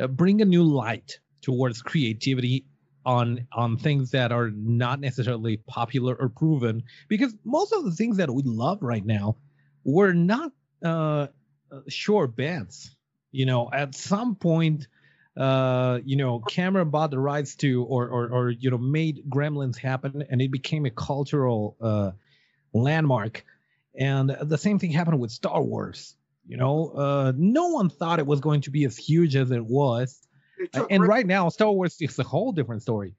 uh, 0.00 0.06
bring 0.08 0.40
a 0.42 0.44
new 0.44 0.64
light 0.64 1.18
towards 1.40 1.82
creativity 1.82 2.64
on 3.04 3.46
on 3.52 3.76
things 3.76 4.10
that 4.12 4.32
are 4.32 4.50
not 4.50 5.00
necessarily 5.00 5.56
popular 5.56 6.14
or 6.14 6.28
proven. 6.28 6.82
Because 7.08 7.34
most 7.44 7.72
of 7.72 7.84
the 7.84 7.92
things 7.92 8.18
that 8.18 8.30
we 8.30 8.42
love 8.44 8.78
right 8.82 9.04
now 9.04 9.36
were 9.84 10.12
not 10.12 10.52
uh 10.84 11.26
uh, 11.72 11.80
sure 11.88 12.26
bets 12.26 12.94
you 13.30 13.46
know 13.46 13.70
at 13.72 13.94
some 13.94 14.34
point 14.34 14.86
uh 15.36 15.98
you 16.04 16.16
know 16.16 16.38
cameron 16.40 16.90
bought 16.90 17.10
the 17.10 17.18
rights 17.18 17.54
to 17.56 17.84
or 17.84 18.08
or, 18.08 18.28
or 18.28 18.50
you 18.50 18.70
know 18.70 18.78
made 18.78 19.22
gremlins 19.28 19.78
happen 19.78 20.22
and 20.28 20.42
it 20.42 20.50
became 20.50 20.84
a 20.84 20.90
cultural 20.90 21.76
uh 21.80 22.10
landmark. 22.72 23.44
And 23.98 24.30
the 24.40 24.58
same 24.58 24.78
thing 24.78 24.90
happened 24.90 25.20
with 25.20 25.30
star 25.30 25.62
wars 25.62 26.16
you 26.46 26.56
know? 26.56 26.88
Uh 26.88 27.32
no 27.36 27.68
one 27.68 27.88
thought 27.88 28.18
it 28.18 28.26
was 28.26 28.40
going 28.40 28.62
to 28.62 28.70
be 28.70 28.84
as 28.84 28.96
huge 28.96 29.36
as 29.36 29.50
it 29.50 29.64
was. 29.64 30.20
It 30.58 30.70
and 30.90 31.02
Rick- 31.02 31.10
right 31.10 31.26
now 31.26 31.48
star 31.48 31.72
wars 31.72 31.96
is 32.00 32.18
a 32.18 32.24
whole 32.24 32.52
different 32.52 32.82
story. 32.82 33.14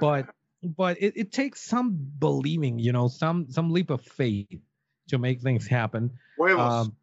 But 0.00 0.28
but 0.62 1.02
it, 1.02 1.14
it 1.16 1.32
takes 1.32 1.60
some 1.60 1.96
believing 2.18 2.78
you 2.78 2.92
know 2.92 3.08
some 3.08 3.46
some 3.50 3.70
leap 3.70 3.90
of 3.90 4.02
faith 4.02 4.60
to 5.08 5.18
make 5.18 5.40
things 5.40 5.66
happen. 5.66 6.12
Um 6.58 6.96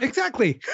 exactly. 0.00 0.60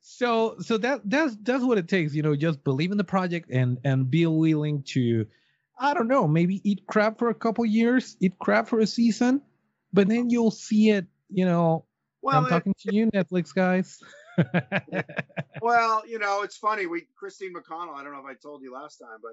So 0.00 0.56
so 0.60 0.78
that 0.78 1.00
that's 1.04 1.36
that's 1.42 1.64
what 1.64 1.76
it 1.76 1.88
takes 1.88 2.14
you 2.14 2.22
know 2.22 2.36
just 2.36 2.62
believe 2.62 2.92
in 2.92 2.98
the 2.98 3.02
project 3.02 3.50
and 3.50 3.78
and 3.82 4.08
be 4.08 4.24
willing 4.24 4.84
to 4.94 5.26
i 5.80 5.92
don't 5.94 6.08
know 6.08 6.28
maybe 6.28 6.60
eat 6.62 6.86
crap 6.86 7.18
for 7.18 7.30
a 7.30 7.34
couple 7.34 7.64
years 7.66 8.16
eat 8.20 8.38
crap 8.38 8.68
for 8.68 8.78
a 8.78 8.86
season 8.86 9.40
but 9.92 10.06
then 10.06 10.30
you'll 10.30 10.50
see 10.50 10.90
it 10.90 11.06
you 11.28 11.44
know 11.44 11.84
well, 12.22 12.38
i'm 12.38 12.46
it- 12.46 12.50
talking 12.50 12.74
to 12.78 12.94
you 12.94 13.06
netflix 13.10 13.52
guys 13.54 14.00
Well, 15.60 16.02
you 16.06 16.18
know, 16.18 16.42
it's 16.42 16.56
funny. 16.56 16.86
We 16.86 17.06
Christine 17.16 17.52
McConnell. 17.54 17.94
I 17.94 18.02
don't 18.02 18.12
know 18.12 18.20
if 18.20 18.26
I 18.26 18.34
told 18.34 18.62
you 18.62 18.72
last 18.72 18.96
time, 18.96 19.18
but 19.22 19.32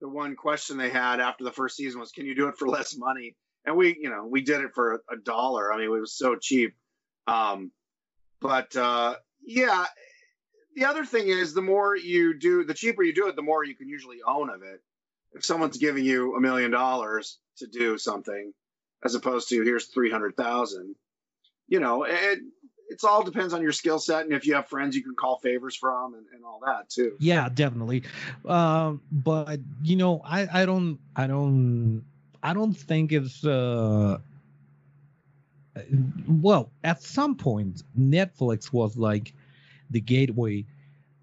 the 0.00 0.08
one 0.08 0.36
question 0.36 0.76
they 0.76 0.90
had 0.90 1.20
after 1.20 1.44
the 1.44 1.52
first 1.52 1.76
season 1.76 2.00
was, 2.00 2.12
"Can 2.12 2.26
you 2.26 2.34
do 2.34 2.48
it 2.48 2.56
for 2.58 2.68
less 2.68 2.96
money?" 2.96 3.36
And 3.64 3.76
we, 3.76 3.96
you 4.00 4.10
know, 4.10 4.26
we 4.26 4.42
did 4.42 4.60
it 4.60 4.72
for 4.74 4.94
a, 4.94 5.14
a 5.14 5.16
dollar. 5.16 5.72
I 5.72 5.78
mean, 5.78 5.86
it 5.86 6.00
was 6.00 6.16
so 6.16 6.36
cheap. 6.36 6.74
Um, 7.26 7.72
but 8.40 8.76
uh, 8.76 9.16
yeah, 9.44 9.86
the 10.76 10.84
other 10.84 11.04
thing 11.04 11.28
is, 11.28 11.54
the 11.54 11.62
more 11.62 11.96
you 11.96 12.38
do, 12.38 12.64
the 12.64 12.74
cheaper 12.74 13.02
you 13.02 13.14
do 13.14 13.28
it, 13.28 13.36
the 13.36 13.42
more 13.42 13.64
you 13.64 13.74
can 13.74 13.88
usually 13.88 14.18
own 14.26 14.50
of 14.50 14.62
it. 14.62 14.80
If 15.34 15.44
someone's 15.44 15.78
giving 15.78 16.04
you 16.04 16.36
a 16.36 16.40
million 16.40 16.70
dollars 16.70 17.38
to 17.58 17.66
do 17.66 17.98
something, 17.98 18.52
as 19.04 19.14
opposed 19.14 19.48
to 19.48 19.62
here's 19.62 19.86
three 19.86 20.10
hundred 20.10 20.36
thousand, 20.36 20.94
you 21.68 21.80
know, 21.80 22.04
it 22.04 22.40
it's 22.88 23.04
all 23.04 23.22
depends 23.22 23.52
on 23.52 23.62
your 23.62 23.72
skill 23.72 23.98
set 23.98 24.24
and 24.24 24.32
if 24.32 24.46
you 24.46 24.54
have 24.54 24.68
friends 24.68 24.94
you 24.94 25.02
can 25.02 25.14
call 25.14 25.38
favors 25.38 25.74
from 25.76 26.14
and, 26.14 26.26
and 26.34 26.44
all 26.44 26.60
that 26.64 26.88
too. 26.88 27.16
yeah 27.18 27.48
definitely 27.48 28.02
um 28.46 29.00
but 29.10 29.58
you 29.82 29.96
know 29.96 30.20
i 30.24 30.62
i 30.62 30.66
don't 30.66 30.98
i 31.16 31.26
don't 31.26 32.04
i 32.42 32.52
don't 32.52 32.74
think 32.74 33.12
it's 33.12 33.44
uh 33.44 34.18
well 36.28 36.70
at 36.84 37.02
some 37.02 37.34
point 37.34 37.82
netflix 37.98 38.72
was 38.72 38.96
like 38.96 39.32
the 39.90 40.00
gateway 40.00 40.64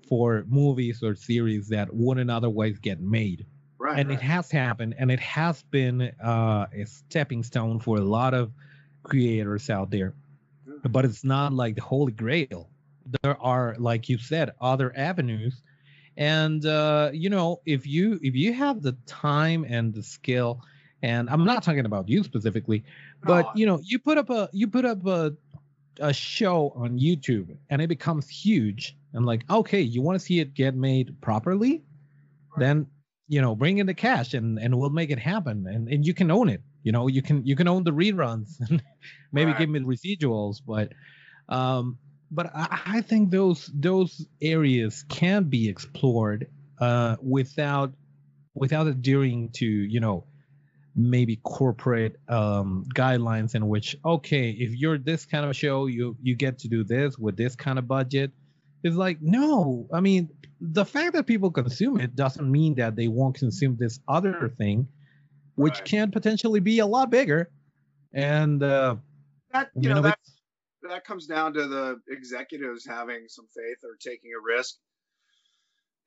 for 0.07 0.43
movies 0.49 1.01
or 1.03 1.15
series 1.15 1.69
that 1.69 1.93
wouldn't 1.93 2.29
otherwise 2.29 2.77
get 2.79 2.99
made 2.99 3.45
Right. 3.81 3.97
and 3.97 4.09
right. 4.09 4.19
it 4.19 4.21
has 4.21 4.51
happened 4.51 4.93
and 4.99 5.09
it 5.09 5.19
has 5.19 5.63
been 5.63 6.11
uh, 6.23 6.67
a 6.71 6.85
stepping 6.85 7.41
stone 7.41 7.79
for 7.79 7.97
a 7.97 8.01
lot 8.01 8.35
of 8.35 8.51
creators 9.01 9.71
out 9.71 9.89
there. 9.89 10.13
But 10.83 11.03
it's 11.03 11.23
not 11.23 11.51
like 11.51 11.73
the 11.75 11.81
holy 11.81 12.11
grail. 12.11 12.69
There 13.23 13.41
are 13.41 13.75
like 13.79 14.07
you 14.07 14.19
said 14.19 14.51
other 14.61 14.93
avenues. 14.95 15.63
And 16.15 16.63
uh, 16.63 17.09
you 17.11 17.31
know 17.31 17.61
if 17.65 17.87
you 17.87 18.19
if 18.21 18.35
you 18.35 18.53
have 18.53 18.83
the 18.83 18.95
time 19.07 19.65
and 19.67 19.93
the 19.95 20.03
skill 20.03 20.61
and 21.01 21.27
i'm 21.31 21.43
not 21.43 21.63
talking 21.63 21.85
about 21.87 22.07
you 22.07 22.23
specifically 22.23 22.83
but 23.23 23.45
No, 23.45 23.51
you 23.55 23.65
know 23.65 23.79
you 23.83 23.97
put 23.97 24.19
up 24.19 24.29
a 24.29 24.47
you 24.53 24.67
put 24.67 24.85
up 24.85 25.03
a 25.07 25.33
a 25.99 26.13
show 26.13 26.71
on 26.75 26.99
youtube 26.99 27.57
and 27.71 27.81
it 27.81 27.87
becomes 27.87 28.29
huge. 28.29 28.95
And 29.13 29.25
like 29.25 29.49
okay 29.49 29.81
you 29.81 30.03
want 30.03 30.19
to 30.19 30.23
see 30.23 30.39
it 30.39 30.53
get 30.53 30.75
made 30.75 31.19
properly? 31.21 31.81
Then 32.57 32.85
you 33.31 33.41
know 33.41 33.55
bring 33.55 33.77
in 33.79 33.87
the 33.87 33.93
cash 33.93 34.33
and 34.33 34.59
and 34.59 34.77
we'll 34.77 34.89
make 35.01 35.09
it 35.09 35.19
happen 35.19 35.65
and 35.67 35.87
and 35.89 36.05
you 36.05 36.13
can 36.13 36.29
own 36.31 36.49
it 36.49 36.61
you 36.83 36.91
know 36.91 37.07
you 37.07 37.21
can 37.21 37.45
you 37.45 37.55
can 37.55 37.67
own 37.67 37.83
the 37.85 37.91
reruns 37.91 38.59
and 38.69 38.83
maybe 39.31 39.53
Right. 39.53 39.59
give 39.59 39.69
me 39.69 39.79
the 39.79 39.85
residuals 39.85 40.57
but 40.65 40.93
um 41.49 41.97
but 42.31 42.47
I, 42.55 42.81
I 42.97 43.01
think 43.01 43.31
those 43.31 43.71
those 43.73 44.25
areas 44.41 45.05
can 45.09 45.45
be 45.45 45.69
explored 45.69 46.47
uh 46.79 47.15
without 47.21 47.93
without 48.53 48.87
adhering 48.87 49.49
to 49.59 49.65
you 49.65 50.01
know 50.01 50.25
maybe 50.95 51.37
corporate 51.37 52.17
um 52.27 52.85
guidelines 52.93 53.55
in 53.55 53.67
which 53.67 53.95
okay 54.05 54.49
if 54.51 54.71
you're 54.75 54.97
this 54.97 55.25
kind 55.25 55.45
of 55.45 55.55
show 55.55 55.85
you 55.87 56.17
you 56.21 56.35
get 56.35 56.59
to 56.59 56.67
do 56.67 56.83
this 56.83 57.17
with 57.17 57.37
this 57.37 57.55
kind 57.55 57.79
of 57.79 57.87
budget 57.87 58.31
it's 58.83 58.95
like 58.95 59.17
no 59.21 59.87
i 59.93 59.99
mean 59.99 60.29
the 60.59 60.85
fact 60.85 61.13
that 61.13 61.25
people 61.25 61.51
consume 61.51 61.99
it 61.99 62.15
doesn't 62.15 62.49
mean 62.51 62.75
that 62.75 62.95
they 62.95 63.07
won't 63.07 63.35
consume 63.35 63.75
this 63.77 63.99
other 64.07 64.53
thing 64.57 64.87
which 65.55 65.73
Right. 65.79 65.85
can 65.85 66.11
potentially 66.11 66.59
be 66.59 66.79
a 66.79 66.85
lot 66.85 67.09
bigger 67.09 67.49
and 68.13 68.63
uh 68.63 68.95
that 69.53 69.69
you, 69.75 69.83
you 69.83 69.89
know, 69.89 69.95
know, 69.95 70.01
that 70.01 70.19
that 70.89 71.03
comes 71.05 71.27
down 71.27 71.53
to 71.53 71.67
the 71.67 71.99
executives 72.09 72.85
having 72.85 73.25
some 73.27 73.47
faith 73.47 73.77
or 73.83 73.95
taking 73.99 74.31
a 74.37 74.41
risk. 74.41 74.75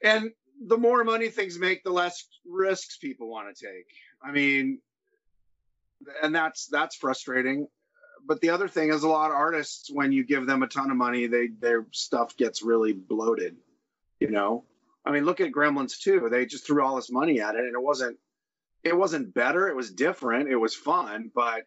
And 0.03 0.31
the 0.67 0.77
more 0.77 1.05
money 1.05 1.29
things 1.29 1.59
make, 1.59 1.85
the 1.85 1.91
less 1.91 2.27
risks 2.47 2.99
people 2.99 3.29
want 3.29 3.55
to 3.55 3.67
take. 3.67 3.87
I 4.23 4.33
mean, 4.33 4.81
and 6.23 6.35
that's 6.35 6.67
that's 6.67 6.97
frustrating. 6.97 7.69
But 8.27 8.41
the 8.41 8.51
other 8.51 8.69
thing 8.69 8.91
is, 8.91 9.03
a 9.03 9.09
lot 9.09 9.31
of 9.31 9.37
artists, 9.37 9.91
when 9.93 10.13
you 10.13 10.25
give 10.25 10.47
them 10.47 10.63
a 10.63 10.69
ton 10.69 10.91
of 10.91 10.97
money, 10.97 11.27
they 11.27 11.49
their 11.49 11.87
stuff 11.93 12.37
gets 12.37 12.63
really 12.63 12.93
bloated. 12.93 13.57
You 14.21 14.31
know, 14.31 14.65
I 15.05 15.13
mean, 15.13 15.25
look 15.25 15.41
at 15.41 15.53
Gremlins 15.53 15.99
2. 15.99 16.29
They 16.31 16.47
just 16.47 16.67
threw 16.67 16.83
all 16.83 16.97
this 16.97 17.11
money 17.11 17.41
at 17.41 17.55
it, 17.57 17.61
and 17.61 17.75
it 17.75 17.83
wasn't 17.83 18.19
it 18.83 18.97
wasn't 18.97 19.35
better. 19.35 19.69
It 19.69 19.77
was 19.77 19.91
different. 19.91 20.51
It 20.51 20.57
was 20.57 20.75
fun, 20.75 21.31
but 21.35 21.63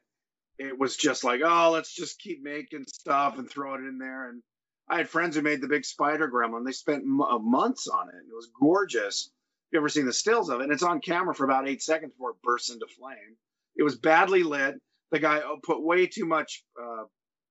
it 0.60 0.78
was 0.78 0.97
just 0.97 1.24
like, 1.24 1.41
oh, 1.43 1.72
let's 1.72 1.93
just 1.93 2.20
keep 2.20 2.41
making 2.41 2.86
stuff 2.88 3.38
and 3.38 3.49
throw 3.49 3.76
it 3.76 3.80
in 3.80 3.97
there. 3.97 4.30
And 4.30 4.41
I 4.88 4.97
had 4.97 5.10
friends 5.10 5.36
who 5.36 5.41
made 5.41 5.62
the 5.62 5.68
big 5.68 5.86
spider 5.86 6.30
gremlin. 6.30 6.66
They 6.66 6.72
spent 6.72 7.03
m- 7.03 7.22
uh, 7.22 7.39
months 7.39 7.88
on 7.88 8.10
it. 8.10 8.16
It 8.16 8.36
was 8.36 8.49
gorgeous. 8.60 9.32
You 9.72 9.80
ever 9.80 9.89
seen 9.89 10.05
the 10.05 10.14
stills 10.14 10.49
of 10.49 10.60
it? 10.60 10.64
And 10.64 10.72
it's 10.72 10.84
on 10.84 11.01
camera 11.01 11.36
for 11.36 11.43
about 11.43 11.68
eight 11.68 11.84
seconds 11.84 12.14
before 12.14 12.32
it 12.32 12.41
bursts 12.43 12.72
into 12.72 12.88
flame. 12.88 13.36
It 13.76 13.84
was 13.84 13.95
badly 13.95 14.43
lit. 14.43 14.80
The 15.12 15.20
guy 15.20 15.38
uh, 15.38 15.55
put 15.64 15.84
way 15.84 16.08
too 16.08 16.26
much. 16.26 16.64
Uh, 16.82 17.03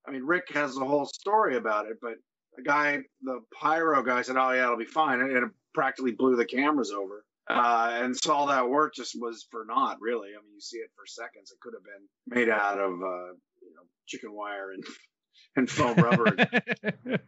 I 0.06 0.12
mean, 0.12 0.22
Rick 0.22 0.44
has 0.54 0.76
a 0.76 0.84
whole 0.84 1.06
story 1.06 1.56
about 1.56 1.86
it, 1.86 1.96
but 2.00 2.14
the 2.56 2.62
guy, 2.62 2.98
the 3.22 3.40
pyro 3.60 4.02
guy, 4.02 4.22
said, 4.22 4.36
"Oh 4.36 4.50
yeah, 4.52 4.64
it'll 4.64 4.76
be 4.76 4.84
fine," 4.84 5.20
and 5.20 5.30
it 5.30 5.44
practically 5.74 6.12
blew 6.12 6.36
the 6.36 6.44
cameras 6.44 6.90
over. 6.90 7.24
Uh, 7.48 7.90
and 8.02 8.16
so 8.16 8.32
all 8.32 8.46
that 8.48 8.68
work 8.68 8.94
just 8.94 9.14
was 9.20 9.46
for 9.50 9.64
naught, 9.66 9.98
really. 10.00 10.28
I 10.28 10.42
mean, 10.42 10.54
you 10.54 10.60
see 10.60 10.78
it 10.78 10.90
for 10.96 11.06
seconds. 11.06 11.52
It 11.52 11.60
could 11.60 11.74
have 11.74 11.84
been 11.84 12.38
made 12.38 12.48
out 12.48 12.78
of 12.78 12.90
uh, 12.90 13.32
you 13.62 13.74
know 13.74 13.82
chicken 14.06 14.32
wire 14.32 14.72
and 14.72 14.84
and 15.56 15.70
foam 15.70 15.96
rubber. 15.96 16.36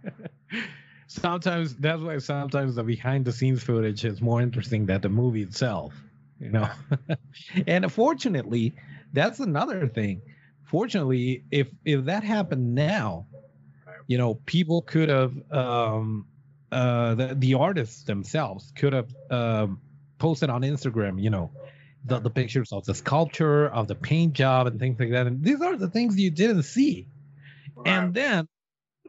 sometimes 1.06 1.76
that's 1.76 2.02
why 2.02 2.18
sometimes 2.18 2.74
the 2.74 2.82
behind 2.82 3.24
the 3.24 3.32
scenes 3.32 3.62
footage 3.62 4.04
is 4.04 4.20
more 4.20 4.40
interesting 4.40 4.86
than 4.86 5.00
the 5.00 5.08
movie 5.08 5.42
itself. 5.42 5.94
You 6.40 6.50
know, 6.50 6.68
and 7.66 7.90
fortunately, 7.92 8.74
that's 9.12 9.40
another 9.40 9.88
thing. 9.88 10.22
Fortunately, 10.64 11.44
if 11.50 11.68
if 11.84 12.04
that 12.04 12.22
happened 12.22 12.74
now, 12.74 13.26
you 14.06 14.18
know, 14.18 14.34
people 14.34 14.82
could 14.82 15.08
have 15.08 15.34
um, 15.50 16.26
uh, 16.70 17.14
the 17.14 17.34
the 17.34 17.54
artists 17.54 18.04
themselves 18.04 18.72
could 18.76 18.92
have 18.92 19.14
um, 19.30 19.80
posted 20.18 20.50
on 20.50 20.62
Instagram, 20.62 21.22
you 21.22 21.30
know, 21.30 21.50
the, 22.04 22.18
the 22.18 22.30
pictures 22.30 22.72
of 22.72 22.84
the 22.84 22.94
sculpture, 22.94 23.68
of 23.68 23.88
the 23.88 23.94
paint 23.94 24.34
job, 24.34 24.66
and 24.66 24.78
things 24.78 24.98
like 24.98 25.10
that. 25.10 25.26
And 25.26 25.42
these 25.42 25.60
are 25.60 25.76
the 25.76 25.88
things 25.88 26.18
you 26.18 26.30
didn't 26.30 26.64
see. 26.64 27.08
And 27.86 28.12
then, 28.12 28.48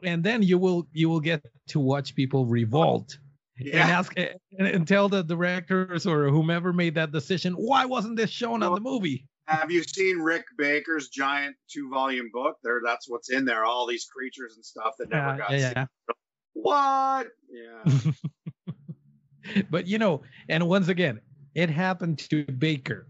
and 0.04 0.24
then 0.24 0.44
you 0.44 0.58
will 0.58 0.88
you 0.94 1.10
will 1.10 1.20
get 1.20 1.44
to 1.70 1.80
watch 1.80 2.16
people 2.16 2.46
revolt 2.46 3.18
yeah. 3.58 3.82
and 3.82 3.92
ask 3.92 4.14
and, 4.18 4.68
and, 4.68 4.88
tell 4.88 5.10
the 5.10 5.24
directors 5.24 6.06
or 6.06 6.30
whomever 6.30 6.72
made 6.72 6.96
that 6.96 7.12
decision 7.12 7.54
why 7.54 7.86
wasn't 7.86 8.16
this 8.16 8.30
shown 8.30 8.64
on 8.64 8.76
the 8.76 8.82
movie. 8.82 9.26
Have 9.50 9.72
you 9.72 9.82
seen 9.82 10.20
Rick 10.20 10.46
Baker's 10.60 11.10
giant 11.10 11.56
two 11.68 11.90
volume 11.90 12.30
book? 12.32 12.58
There, 12.64 12.82
that's 12.86 13.10
what's 13.10 13.32
in 13.32 13.46
there. 13.46 13.66
All 13.66 13.88
these 13.88 14.06
creatures 14.06 14.56
and 14.56 14.64
stuff 14.64 14.94
that 15.00 15.10
never 15.10 15.38
got 15.38 15.52
yeah, 15.52 15.74
seen. 15.74 15.88
What? 16.54 17.28
Yeah. 17.52 18.12
but 19.72 19.88
you 19.88 19.98
know, 19.98 20.22
and 20.48 20.68
once 20.68 20.88
again, 20.88 21.20
it 21.56 21.72
happened 21.72 22.20
to 22.30 22.44
Baker. 22.46 23.08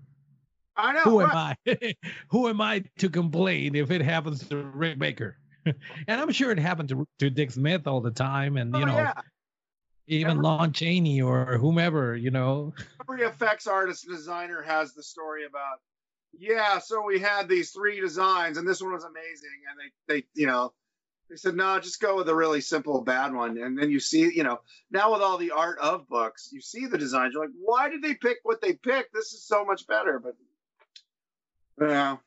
I 0.78 0.94
know. 0.94 1.02
Who 1.02 1.20
right. 1.20 1.58
am 1.66 1.78
I? 1.82 1.96
Who 2.30 2.48
am 2.48 2.62
I 2.62 2.86
to 3.00 3.10
complain 3.10 3.76
if 3.76 3.92
it 3.92 4.02
happens 4.02 4.48
to 4.48 4.58
Rick 4.58 4.98
Baker? 4.98 5.38
and 5.66 5.76
I'm 6.22 6.32
sure 6.32 6.52
it 6.52 6.60
happened 6.60 6.88
to 6.90 7.06
to 7.20 7.30
Dick 7.30 7.52
Smith 7.52 7.86
all 7.86 8.00
the 8.00 8.12
time, 8.12 8.56
and 8.56 8.74
you 8.74 8.84
oh, 8.84 8.86
know, 8.86 8.96
yeah. 8.96 9.14
even 10.08 10.32
every, 10.32 10.44
Lon 10.44 10.72
Chaney 10.72 11.22
or 11.22 11.58
whomever. 11.58 12.16
You 12.16 12.32
know, 12.32 12.74
every 13.02 13.24
effects 13.24 13.68
artist 13.68 14.08
designer 14.08 14.62
has 14.62 14.94
the 14.94 15.04
story 15.04 15.46
about. 15.46 15.80
Yeah, 16.38 16.80
so 16.80 17.04
we 17.04 17.20
had 17.20 17.50
these 17.50 17.72
three 17.72 18.00
designs, 18.00 18.58
and 18.58 18.68
this 18.68 18.82
one 18.82 18.94
was 18.94 19.04
amazing, 19.04 19.62
and 19.70 19.80
they 20.08 20.14
they 20.14 20.26
you 20.36 20.48
know 20.48 20.74
they 21.30 21.36
said, 21.36 21.56
no, 21.56 21.80
just 21.80 22.02
go 22.02 22.16
with 22.16 22.28
a 22.28 22.36
really 22.36 22.60
simple 22.60 23.02
bad 23.02 23.34
one. 23.34 23.58
And 23.60 23.78
then 23.78 23.92
you 23.92 24.00
see, 24.00 24.32
you 24.34 24.44
know, 24.44 24.60
now 24.90 25.14
with 25.14 25.22
all 25.22 25.38
the 25.38 25.52
art 25.52 25.78
of 25.80 26.10
books, 26.10 26.50
you 26.52 26.60
see 26.60 26.88
the 26.88 26.98
designs. 26.98 27.34
You're 27.34 27.44
like, 27.44 27.54
why 27.64 27.90
did 27.90 28.02
they 28.02 28.16
pick 28.16 28.38
what 28.44 28.62
they 28.62 28.74
picked? 28.74 29.14
This 29.14 29.34
is 29.34 29.46
so 29.46 29.64
much 29.64 29.86
better. 29.86 30.20
But 30.20 30.36
yeah. 31.80 32.18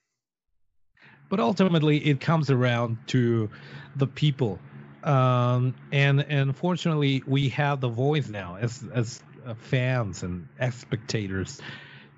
But 1.28 1.40
ultimately, 1.40 1.98
it 1.98 2.20
comes 2.20 2.50
around 2.50 2.98
to 3.08 3.50
the 3.96 4.06
people. 4.06 4.60
Um, 5.02 5.74
and 5.90 6.24
and 6.28 6.56
fortunately, 6.56 7.24
we 7.26 7.48
have 7.48 7.80
the 7.80 7.88
voice 7.88 8.28
now 8.28 8.56
as 8.60 8.84
as 8.94 9.20
uh, 9.44 9.54
fans 9.54 10.22
and 10.22 10.46
spectators 10.70 11.60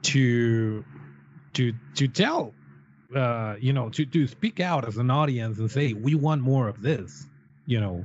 to 0.02 0.84
to 1.54 1.72
to 1.94 2.08
tell 2.08 2.54
uh, 3.14 3.56
you 3.60 3.72
know, 3.72 3.88
to, 3.90 4.04
to 4.06 4.26
speak 4.26 4.60
out 4.60 4.86
as 4.86 4.96
an 4.96 5.10
audience 5.10 5.58
and 5.58 5.70
say, 5.70 5.92
we 5.92 6.14
want 6.14 6.42
more 6.42 6.68
of 6.68 6.82
this, 6.82 7.26
you 7.66 7.80
know, 7.80 8.04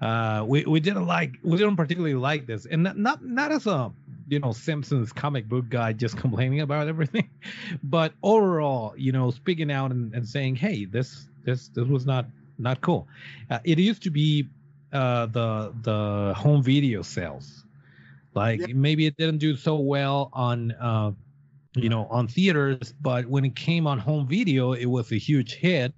uh, 0.00 0.44
we, 0.46 0.64
we 0.64 0.80
didn't 0.80 1.06
like, 1.06 1.36
we 1.42 1.56
didn't 1.56 1.76
particularly 1.76 2.14
like 2.14 2.46
this. 2.46 2.66
And 2.66 2.82
not, 2.82 2.96
not, 2.96 3.24
not 3.24 3.52
as 3.52 3.66
a, 3.66 3.92
you 4.28 4.38
know, 4.38 4.52
Simpsons 4.52 5.12
comic 5.12 5.48
book 5.48 5.68
guy 5.68 5.92
just 5.92 6.16
complaining 6.24 6.60
about 6.60 6.88
everything, 6.88 7.28
but 7.82 8.12
overall, 8.22 8.94
you 8.96 9.12
know, 9.12 9.30
speaking 9.30 9.70
out 9.70 9.90
and, 9.90 10.14
and 10.14 10.26
saying, 10.26 10.56
Hey, 10.56 10.84
this, 10.84 11.28
this, 11.44 11.68
this 11.68 11.86
was 11.86 12.06
not, 12.06 12.26
not 12.58 12.80
cool. 12.80 13.06
Uh, 13.50 13.58
it 13.64 13.78
used 13.78 14.02
to 14.04 14.10
be, 14.10 14.48
uh, 14.92 15.26
the, 15.26 15.74
the 15.82 16.34
home 16.36 16.62
video 16.62 17.02
sales. 17.02 17.64
Like 18.34 18.60
yeah. 18.60 18.74
maybe 18.74 19.06
it 19.06 19.16
didn't 19.16 19.38
do 19.38 19.56
so 19.56 19.76
well 19.76 20.30
on, 20.32 20.72
uh, 20.72 21.12
you 21.76 21.88
know, 21.88 22.06
on 22.10 22.26
theaters, 22.26 22.94
but 23.00 23.26
when 23.26 23.44
it 23.44 23.54
came 23.54 23.86
on 23.86 23.98
home 23.98 24.26
video, 24.26 24.72
it 24.72 24.86
was 24.86 25.12
a 25.12 25.16
huge 25.16 25.54
hit. 25.54 25.94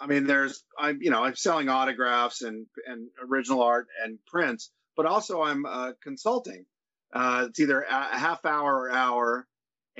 I 0.00 0.06
mean, 0.06 0.26
there's 0.26 0.64
I'm 0.78 1.00
you 1.00 1.10
know 1.10 1.22
I'm 1.22 1.36
selling 1.36 1.68
autographs 1.68 2.42
and 2.42 2.66
and 2.86 3.08
original 3.28 3.62
art 3.62 3.86
and 4.02 4.18
prints, 4.26 4.72
but 4.96 5.06
also 5.06 5.42
I'm 5.42 5.66
uh, 5.66 5.92
consulting. 6.02 6.64
Uh, 7.12 7.46
it's 7.48 7.60
either 7.60 7.82
a 7.82 8.18
half 8.18 8.44
hour 8.44 8.82
or 8.82 8.90
hour 8.90 9.46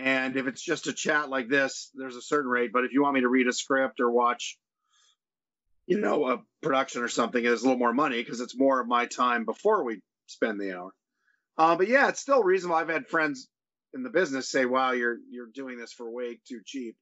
And 0.01 0.37
if 0.37 0.47
it's 0.47 0.63
just 0.63 0.87
a 0.87 0.93
chat 0.93 1.29
like 1.29 1.49
this, 1.49 1.91
there's 1.95 2.17
a 2.17 2.23
certain 2.23 2.51
rate. 2.51 2.73
But 2.73 2.85
if 2.85 2.93
you 2.93 3.03
want 3.03 3.15
me 3.15 3.21
to 3.21 3.29
read 3.29 3.49
a 3.49 3.53
script 3.53 4.01
or 4.01 4.11
watch, 4.11 4.59
you 5.87 6.01
know, 6.01 6.27
a 6.27 6.39
production 6.63 7.03
or 7.03 7.09
something, 7.09 7.45
it's 7.45 7.61
a 7.61 7.65
little 7.65 7.79
more 7.79 7.93
money 7.93 8.23
because 8.23 8.41
it's 8.41 8.57
more 8.57 8.81
of 8.81 8.89
my 8.89 9.07
time 9.07 9.45
before 9.45 9.85
we 9.85 10.01
spend 10.27 10.61
the 10.61 10.77
hour. 10.77 10.91
Uh, 11.59 11.77
but 11.77 11.89
yeah, 11.89 12.09
it's 12.09 12.21
still 12.21 12.43
reasonable. 12.43 12.77
I've 12.77 12.89
had 12.89 13.09
friends 13.09 13.49
in 13.93 14.03
the 14.03 14.11
business 14.11 14.51
say, 14.51 14.65
"Wow, 14.65 14.93
you're 14.93 15.19
you're 15.31 15.51
doing 15.53 15.79
this 15.79 15.93
for 15.93 16.11
way 16.11 16.41
too 16.49 16.61
cheap," 16.65 16.97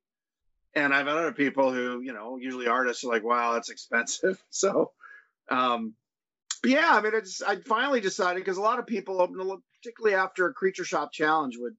and 0.75 0.93
I've 0.93 1.07
had 1.07 1.17
other 1.17 1.33
people 1.33 1.73
who, 1.73 2.01
you 2.01 2.13
know, 2.13 2.39
usually 2.39 2.67
artists 2.67 3.05
are 3.05 3.09
like, 3.09 3.23
"Wow, 3.23 3.53
that's 3.53 3.71
expensive." 3.71 4.43
So, 4.51 4.93
um, 5.51 5.95
yeah, 6.65 6.89
I 6.91 7.01
mean, 7.01 7.13
it's 7.15 7.43
I 7.43 7.57
finally 7.61 8.01
decided 8.01 8.41
because 8.41 8.57
a 8.57 8.63
lot 8.63 8.81
of 8.81 8.87
people, 8.87 9.19
particularly 9.81 10.17
after 10.17 10.47
a 10.47 10.55
Creature 10.55 10.85
Shop 10.85 11.13
challenge, 11.13 11.57
would 11.59 11.77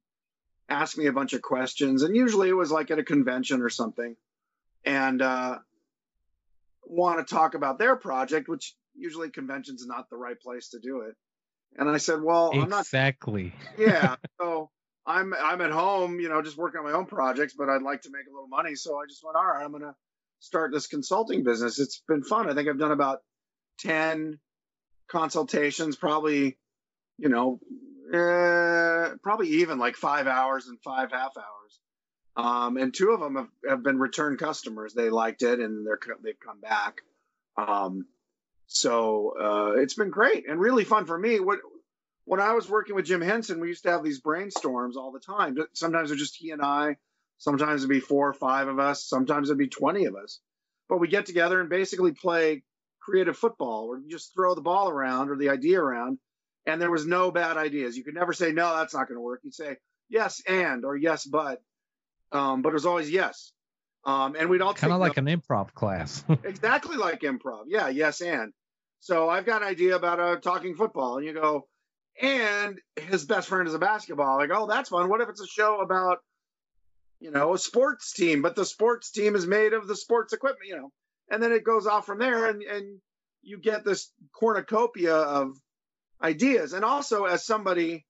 ask 0.70 0.98
me 0.98 1.08
a 1.08 1.14
bunch 1.14 1.34
of 1.34 1.42
questions, 1.42 2.04
and 2.04 2.16
usually 2.16 2.50
it 2.50 2.54
was 2.54 2.72
like 2.72 2.92
at 2.92 3.00
a 3.00 3.04
convention 3.04 3.62
or 3.62 3.70
something, 3.70 4.16
and 4.86 5.22
uh, 5.22 5.60
want 6.86 7.26
to 7.26 7.34
talk 7.34 7.56
about 7.56 7.80
their 7.80 7.96
project, 7.96 8.48
which 8.48 8.76
usually 8.96 9.30
conventions 9.30 9.86
not 9.86 10.10
the 10.10 10.18
right 10.18 10.40
place 10.40 10.70
to 10.70 10.80
do 10.80 11.02
it. 11.02 11.16
And 11.78 11.90
I 11.90 11.98
said, 11.98 12.22
well, 12.22 12.52
I'm 12.54 12.70
not 12.70 12.82
exactly. 12.82 13.54
yeah. 13.78 14.16
So 14.40 14.70
I'm 15.06 15.34
I'm 15.34 15.62
at 15.62 15.72
home, 15.72 16.20
you 16.20 16.30
know, 16.30 16.42
just 16.42 16.58
working 16.58 16.80
on 16.80 16.86
my 16.86 16.94
own 16.94 17.06
projects, 17.06 17.54
but 17.58 17.70
I'd 17.70 17.82
like 17.82 18.02
to 18.04 18.10
make 18.12 18.28
a 18.28 18.32
little 18.32 18.48
money. 18.48 18.76
So 18.76 18.98
I 18.98 19.06
just 19.08 19.24
went, 19.24 19.38
all 19.38 19.46
right, 19.46 19.64
I'm 19.64 19.72
gonna 19.72 19.96
start 20.40 20.72
this 20.72 20.88
consulting 20.88 21.44
business. 21.44 21.80
It's 21.80 22.02
been 22.08 22.24
fun. 22.24 22.50
I 22.50 22.54
think 22.54 22.70
I've 22.70 22.80
done 22.80 22.92
about 22.92 23.20
ten 23.80 24.40
consultations, 25.10 25.96
probably, 25.96 26.58
you 27.18 27.30
know, 27.30 27.60
uh, 28.14 29.16
probably 29.22 29.48
even 29.48 29.80
like 29.80 29.96
five 29.96 30.28
hours 30.28 30.68
and 30.68 30.80
five 30.82 31.12
half 31.12 31.34
hours. 31.38 31.80
Um, 32.36 32.78
and 32.78 32.94
two 32.94 33.12
of 33.12 33.20
them 33.20 33.36
have, 33.36 33.50
have 33.68 33.84
been 33.84 34.00
return 34.00 34.38
customers. 34.38 34.94
They 34.94 35.10
liked 35.10 35.42
it 35.42 35.60
and 35.60 35.86
they're 35.86 36.00
they've 36.24 36.40
come 36.40 36.62
back. 36.62 37.02
Um, 37.58 38.06
so 38.68 39.34
uh, 39.40 39.82
it's 39.82 39.96
been 39.96 40.10
great 40.10 40.48
and 40.48 40.60
really 40.60 40.84
fun 40.84 41.06
for 41.06 41.18
me. 41.18 41.40
What 41.40 41.60
when 42.26 42.40
I 42.40 42.54
was 42.54 42.70
working 42.70 42.96
with 42.96 43.06
Jim 43.06 43.22
Henson, 43.22 43.60
we 43.60 43.70
used 43.70 43.84
to 43.84 43.92
have 43.92 44.04
these 44.04 44.22
brainstorms 44.22 44.96
all 44.96 45.12
the 45.12 45.20
time. 45.20 45.58
Sometimes 45.74 46.12
it's 46.12 46.22
just 46.22 46.36
he 46.36 46.52
and 46.52 46.62
I. 46.62 46.98
Sometimes 47.40 47.82
it'd 47.82 47.90
be 47.90 48.00
four 48.00 48.30
or 48.30 48.34
five 48.34 48.68
of 48.68 48.80
us. 48.80 49.04
Sometimes 49.04 49.50
it'd 49.50 49.58
be 49.58 49.68
20 49.68 50.06
of 50.06 50.16
us. 50.16 50.40
But 50.88 51.00
we 51.00 51.08
get 51.08 51.26
together 51.26 51.60
and 51.60 51.70
basically 51.70 52.12
play 52.12 52.64
creative 53.00 53.38
football 53.38 53.88
or 53.88 54.00
just 54.08 54.34
throw 54.34 54.54
the 54.54 54.62
ball 54.62 54.90
around 54.90 55.30
or 55.30 55.38
the 55.38 55.50
idea 55.50 55.82
around. 55.82 56.20
And 56.66 56.82
there 56.82 56.92
was 56.92 57.06
no 57.06 57.32
bad 57.32 57.58
ideas. 57.58 57.98
You 57.98 58.04
could 58.04 58.14
never 58.14 58.34
say, 58.34 58.52
no, 58.52 58.76
that's 58.76 58.94
not 58.94 59.08
going 59.08 59.18
to 59.18 59.22
work. 59.22 59.42
You'd 59.44 59.54
say, 59.54 59.78
yes, 60.10 60.42
and, 60.48 60.86
or 60.86 60.96
yes, 60.96 61.26
but. 61.26 61.62
Um, 62.32 62.62
but 62.62 62.70
it 62.70 62.74
was 62.74 62.86
always 62.86 63.10
yes. 63.10 63.52
Um, 64.06 64.36
and 64.38 64.50
we'd 64.50 64.62
all 64.62 64.74
kind 64.74 64.94
of 64.94 65.00
like 65.00 65.18
an 65.18 65.26
improv 65.26 65.74
class. 65.74 66.24
exactly 66.44 66.98
like 66.98 67.22
improv. 67.22 67.64
Yeah, 67.68 67.90
yes, 67.90 68.22
and. 68.22 68.54
So 69.02 69.30
I've 69.30 69.46
got 69.46 69.62
an 69.62 69.68
idea 69.68 69.96
about 69.96 70.20
a 70.20 70.40
talking 70.40 70.76
football, 70.76 71.18
and 71.18 71.26
you 71.26 71.34
go, 71.34 71.68
and 72.22 72.80
his 72.98 73.26
best 73.26 73.48
friend 73.48 73.68
is 73.68 73.74
a 73.74 73.80
basketball. 73.80 74.38
Like, 74.38 74.52
oh, 74.54 74.68
that's 74.68 74.90
fun. 74.90 75.10
What 75.10 75.22
if 75.22 75.30
it's 75.30 75.42
a 75.42 75.48
show 75.48 75.80
about, 75.80 76.18
you 77.20 77.32
know, 77.32 77.54
a 77.54 77.58
sports 77.58 78.14
team, 78.14 78.42
but 78.42 78.56
the 78.56 78.66
sports 78.66 79.12
team 79.12 79.36
is 79.36 79.48
made 79.48 79.74
of 79.74 79.88
the 79.88 79.96
sports 79.96 80.34
equipment, 80.34 80.68
you 80.68 80.76
know, 80.76 80.92
and 81.32 81.42
then 81.42 81.54
it 81.54 81.64
goes 81.64 81.88
off 81.88 82.06
from 82.06 82.20
there, 82.20 82.48
and 82.48 82.62
and 82.62 83.00
you 83.42 83.58
get 83.58 83.86
this 83.86 84.12
cornucopia 84.34 85.16
of 85.16 85.56
ideas. 86.22 86.74
And 86.74 86.84
also, 86.84 87.26
as 87.26 87.46
somebody 87.46 88.06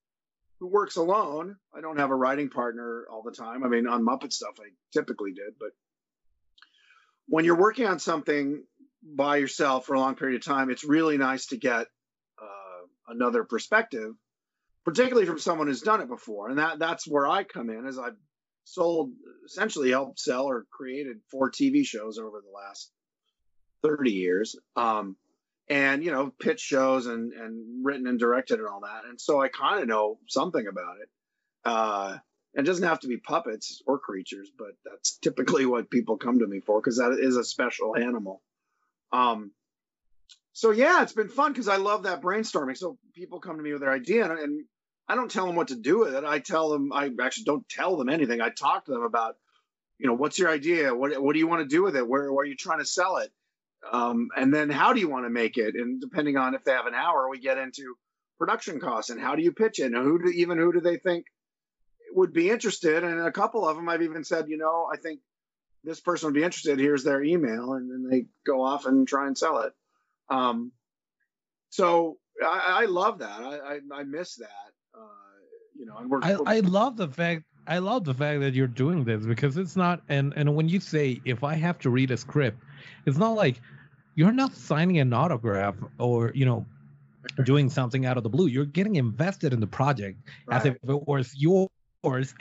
who 0.60 0.68
works 0.68 0.98
alone, 0.98 1.56
I 1.76 1.82
don't 1.82 2.00
have 2.00 2.12
a 2.12 2.16
writing 2.16 2.50
partner 2.50 3.06
all 3.12 3.24
the 3.24 3.32
time. 3.32 3.64
I 3.64 3.70
mean, 3.70 3.88
on 3.88 4.06
Muppet 4.06 4.34
stuff, 4.34 4.58
I 4.60 4.70
typically 4.94 5.32
did, 5.32 5.54
but 5.60 5.72
when 7.28 7.46
you're 7.46 7.56
working 7.56 7.86
on 7.86 8.00
something 8.00 8.64
by 9.04 9.38
yourself 9.38 9.86
for 9.86 9.94
a 9.94 10.00
long 10.00 10.16
period 10.16 10.36
of 10.36 10.46
time, 10.46 10.70
it's 10.70 10.84
really 10.84 11.18
nice 11.18 11.48
to 11.48 11.58
get 11.58 11.88
uh, 12.42 12.86
another 13.08 13.44
perspective, 13.44 14.14
particularly 14.84 15.28
from 15.28 15.40
someone 15.40 15.68
who's 15.68 15.82
done 15.82 16.02
it 16.02 16.10
before. 16.10 16.50
And 16.50 16.58
that 16.58 16.80
that's 16.80 17.08
where 17.08 17.28
I 17.28 17.44
come 17.44 17.70
in, 17.70 17.88
as 17.88 17.98
I've 17.98 18.18
sold, 18.66 19.12
essentially 19.46 19.92
helped 19.92 20.20
sell 20.20 20.46
or 20.46 20.66
created 20.72 21.18
four 21.32 21.52
TV 21.52 21.86
shows 21.86 22.18
over 22.18 22.42
the 22.42 22.52
last 22.52 22.92
30 23.84 24.12
years. 24.12 24.56
Um, 24.76 25.16
and 25.70 26.04
you 26.04 26.12
know, 26.12 26.32
pitch 26.40 26.60
shows 26.60 27.06
and 27.06 27.34
and 27.34 27.86
written 27.86 28.08
and 28.08 28.20
directed 28.20 28.60
and 28.60 28.68
all 28.68 28.82
that. 28.82 29.06
And 29.08 29.20
so 29.20 29.42
I 29.42 29.50
kind 29.50 29.82
of 29.82 29.88
know 29.88 30.18
something 30.28 30.66
about 30.68 30.98
it. 31.02 31.10
Uh, 31.66 32.18
it 32.56 32.64
doesn't 32.64 32.88
have 32.88 33.02
to 33.02 33.08
be 33.08 33.18
puppets 33.18 33.82
or 33.86 34.00
creatures, 34.00 34.50
but 34.58 34.72
that's 34.84 35.18
typically 35.18 35.66
what 35.66 35.92
people 35.92 36.18
come 36.18 36.40
to 36.40 36.48
me 36.48 36.60
for 36.62 36.82
because 36.82 36.98
that 36.98 37.18
is 37.20 37.38
a 37.38 37.44
special 37.44 37.96
animal. 37.96 38.42
Um, 39.12 39.52
so 40.54 40.72
yeah, 40.72 41.04
it's 41.04 41.14
been 41.14 41.30
fun 41.30 41.54
because 41.54 41.68
I 41.68 41.78
love 41.78 42.04
that 42.04 42.22
brainstorming. 42.22 42.76
So 42.76 42.98
people 43.14 43.40
come 43.40 43.58
to 43.58 43.64
me 43.64 43.72
with 43.72 43.82
their 43.82 43.92
idea, 43.92 44.30
and, 44.30 44.40
and, 44.40 44.66
I 45.12 45.16
don't 45.16 45.32
tell 45.32 45.48
them 45.48 45.56
what 45.56 45.70
to 45.70 45.76
do 45.76 45.98
with 45.98 46.14
it. 46.14 46.24
I 46.24 46.38
tell 46.38 46.70
them 46.70 46.94
I 46.94 47.10
actually 47.20 47.46
don't 47.46 47.68
tell 47.68 47.98
them 47.98 48.10
anything. 48.10 48.42
I 48.42 48.50
talk 48.50 48.86
to 48.86 48.92
them 48.92 49.02
about, 49.02 49.38
you 49.98 50.06
know, 50.06 50.14
what's 50.14 50.38
your 50.38 50.50
idea? 50.50 50.94
What 50.94 51.20
what 51.20 51.34
do 51.34 51.40
you 51.40 51.48
want 51.48 51.68
to 51.68 51.68
do 51.68 51.82
with 51.82 51.96
it? 51.96 52.08
Where, 52.08 52.32
where 52.32 52.44
are 52.44 52.46
you 52.46 52.56
trying 52.56 52.78
to 52.78 52.86
sell 52.86 53.18
it? 53.18 53.32
Um, 53.92 54.30
and 54.36 54.54
then 54.54 54.70
how 54.70 54.94
do 54.94 55.00
you 55.00 55.10
want 55.10 55.26
to 55.26 55.30
make 55.30 55.58
it? 55.58 55.76
And 55.76 56.00
depending 56.00 56.38
on 56.38 56.54
if 56.54 56.64
they 56.64 56.72
have 56.72 56.86
an 56.86 56.94
hour, 56.94 57.30
we 57.30 57.40
get 57.40 57.58
into 57.58 57.96
production 58.38 58.80
costs 58.80 59.10
and 59.10 59.20
how 59.20 59.36
do 59.36 59.42
you 59.42 59.52
pitch 59.52 59.80
it, 59.80 59.86
and 59.86 59.96
who 59.96 60.20
do 60.20 60.30
even 60.30 60.58
who 60.58 60.72
do 60.72 60.80
they 60.80 60.98
think 60.98 61.26
would 62.14 62.34
be 62.34 62.50
interested? 62.50 63.04
And 63.04 63.20
a 63.20 63.32
couple 63.32 63.68
of 63.68 63.76
them 63.76 63.90
I've 63.90 64.02
even 64.02 64.24
said, 64.24 64.50
you 64.50 64.58
know, 64.58 64.88
I 64.92 64.98
think 64.98 65.20
this 65.84 66.00
person 66.00 66.28
would 66.28 66.36
be 66.36 66.44
interested. 66.44 66.80
Here's 66.80 67.04
their 67.04 67.24
email, 67.24 67.74
and 67.74 67.90
then 67.90 68.10
they 68.10 68.26
go 68.46 68.64
off 68.64 68.86
and 68.86 69.08
try 69.08 69.28
and 69.28 69.38
sell 69.38 69.60
it. 69.60 69.74
Um, 70.30 70.72
so 71.70 72.18
I, 72.44 72.84
I 72.84 72.86
love 72.86 73.20
that. 73.20 73.40
I, 73.40 73.58
I, 73.58 73.80
I 74.00 74.04
miss 74.04 74.36
that. 74.36 74.72
Uh, 74.94 75.06
you 75.78 75.86
know, 75.86 75.96
we're, 76.06 76.20
I, 76.22 76.36
we're, 76.36 76.44
I 76.46 76.60
love 76.60 76.98
the 76.98 77.08
fact 77.08 77.44
I 77.68 77.78
love 77.78 78.04
the 78.04 78.14
fact 78.14 78.42
that 78.42 78.54
you're 78.54 78.68
doing 78.68 79.04
this 79.04 79.26
because 79.26 79.58
it's 79.58 79.76
not 79.76 80.02
and 80.10 80.34
and 80.36 80.56
when 80.56 80.68
you 80.68 80.80
say 80.80 81.22
if 81.26 81.44
I 81.44 81.56
have 81.56 81.80
to 81.80 81.90
read 81.90 82.12
a 82.12 82.18
script, 82.18 82.62
it's 83.06 83.18
not 83.18 83.36
like 83.36 83.62
you're 84.20 84.34
not 84.34 84.54
signing 84.54 84.98
an 84.98 85.14
autograph 85.14 85.76
or 85.98 86.34
you 86.36 86.46
know 86.46 86.66
doing 87.46 87.70
something 87.70 88.06
out 88.06 88.18
of 88.18 88.24
the 88.24 88.30
blue. 88.30 88.48
You're 88.48 88.66
getting 88.66 88.98
invested 88.98 89.54
in 89.54 89.62
the 89.62 89.68
project 89.68 90.20
right. 90.46 90.58
as 90.58 90.66
if 90.66 90.76
it 90.76 91.08
was 91.08 91.34
yours 91.38 91.70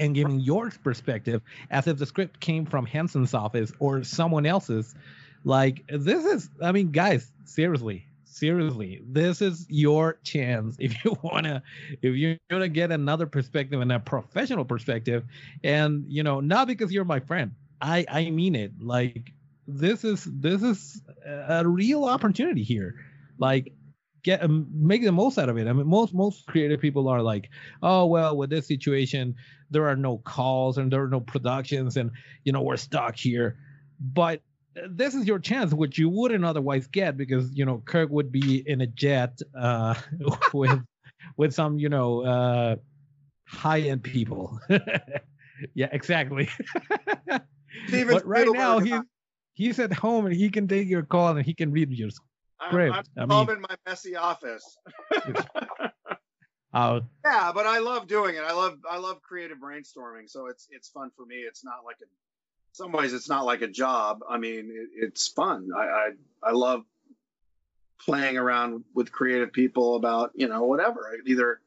and 0.00 0.12
giving 0.12 0.40
your 0.40 0.70
perspective 0.70 1.40
as 1.70 1.86
if 1.86 1.98
the 1.98 2.06
script 2.06 2.40
came 2.40 2.66
from 2.66 2.84
Henson's 2.84 3.32
office 3.32 3.70
or 3.78 4.02
someone 4.02 4.44
else's. 4.44 4.96
Like 5.44 5.84
this 5.88 6.24
is, 6.24 6.50
I 6.60 6.72
mean, 6.72 6.90
guys, 6.90 7.30
seriously, 7.44 8.04
seriously, 8.24 9.00
this 9.06 9.40
is 9.40 9.64
your 9.68 10.18
chance 10.24 10.74
if 10.80 11.04
you 11.04 11.16
wanna, 11.22 11.62
if 12.02 12.16
you're 12.16 12.38
gonna 12.50 12.68
get 12.68 12.90
another 12.90 13.26
perspective 13.26 13.80
and 13.80 13.92
a 13.92 14.00
professional 14.00 14.64
perspective, 14.64 15.22
and 15.62 16.04
you 16.08 16.24
know, 16.24 16.40
not 16.40 16.66
because 16.66 16.90
you're 16.90 17.04
my 17.04 17.20
friend, 17.20 17.52
I 17.80 18.04
I 18.08 18.30
mean 18.30 18.56
it. 18.56 18.72
Like 18.80 19.32
this 19.68 20.02
is 20.02 20.24
this 20.24 20.62
is 20.62 21.02
a 21.24 21.68
real 21.68 22.04
opportunity 22.04 22.62
here. 22.64 22.94
Like 23.38 23.72
get 24.22 24.42
um, 24.42 24.66
make 24.72 25.04
the 25.04 25.12
most 25.12 25.38
out 25.38 25.50
of 25.50 25.58
it. 25.58 25.68
I 25.68 25.72
mean, 25.72 25.86
most 25.86 26.14
most 26.14 26.46
creative 26.46 26.80
people 26.80 27.06
are 27.08 27.22
like, 27.22 27.50
oh 27.82 28.06
well, 28.06 28.36
with 28.36 28.50
this 28.50 28.66
situation, 28.66 29.36
there 29.70 29.86
are 29.86 29.96
no 29.96 30.18
calls 30.18 30.78
and 30.78 30.90
there 30.90 31.02
are 31.02 31.08
no 31.08 31.20
productions, 31.20 31.96
and 31.96 32.10
you 32.44 32.52
know 32.52 32.62
we're 32.62 32.78
stuck 32.78 33.14
here. 33.14 33.58
But 34.00 34.40
this 34.88 35.14
is 35.14 35.26
your 35.26 35.38
chance, 35.38 35.74
which 35.74 35.98
you 35.98 36.08
wouldn't 36.08 36.44
otherwise 36.44 36.86
get 36.86 37.18
because 37.18 37.52
you 37.52 37.66
know 37.66 37.82
Kirk 37.84 38.08
would 38.10 38.32
be 38.32 38.62
in 38.66 38.80
a 38.80 38.86
jet 38.86 39.38
uh, 39.54 39.94
with 40.54 40.80
with 41.36 41.52
some 41.52 41.78
you 41.78 41.90
know 41.90 42.22
uh, 42.22 42.76
high 43.46 43.80
end 43.80 44.02
people. 44.02 44.58
yeah, 45.74 45.88
exactly. 45.92 46.48
but 47.26 48.26
right 48.26 48.48
now 48.50 48.78
he's 48.78 49.00
he's 49.58 49.80
at 49.80 49.92
home 49.92 50.24
and 50.24 50.34
he 50.34 50.48
can 50.48 50.68
take 50.68 50.88
your 50.88 51.02
call 51.02 51.36
and 51.36 51.44
he 51.44 51.52
can 51.52 51.72
read 51.72 51.90
your 51.90 52.10
Great. 52.70 52.92
I'm, 52.92 53.04
I'm 53.16 53.30
I 53.30 53.44
mean, 53.44 53.50
in 53.50 53.60
my 53.60 53.76
messy 53.86 54.16
office. 54.16 54.78
uh, 56.72 57.00
yeah, 57.24 57.52
but 57.52 57.66
I 57.66 57.78
love 57.78 58.06
doing 58.06 58.36
it. 58.36 58.42
I 58.42 58.52
love 58.52 58.78
I 58.88 58.98
love 58.98 59.20
creative 59.22 59.58
brainstorming. 59.58 60.28
So 60.28 60.46
it's 60.46 60.66
it's 60.70 60.88
fun 60.88 61.10
for 61.16 61.24
me. 61.24 61.36
It's 61.36 61.64
not 61.64 61.84
like 61.84 61.96
a 62.02 62.06
some 62.72 62.92
ways 62.92 63.12
it's 63.12 63.28
not 63.28 63.44
like 63.44 63.62
a 63.62 63.68
job. 63.68 64.20
I 64.28 64.38
mean, 64.38 64.70
it, 64.72 65.04
it's 65.04 65.28
fun. 65.28 65.68
I, 65.76 65.82
I 65.82 66.10
I 66.42 66.52
love 66.52 66.84
playing 68.00 68.36
around 68.36 68.84
with 68.94 69.12
creative 69.12 69.52
people 69.52 69.94
about 69.94 70.32
you 70.34 70.48
know 70.48 70.64
whatever 70.64 71.16
either 71.26 71.60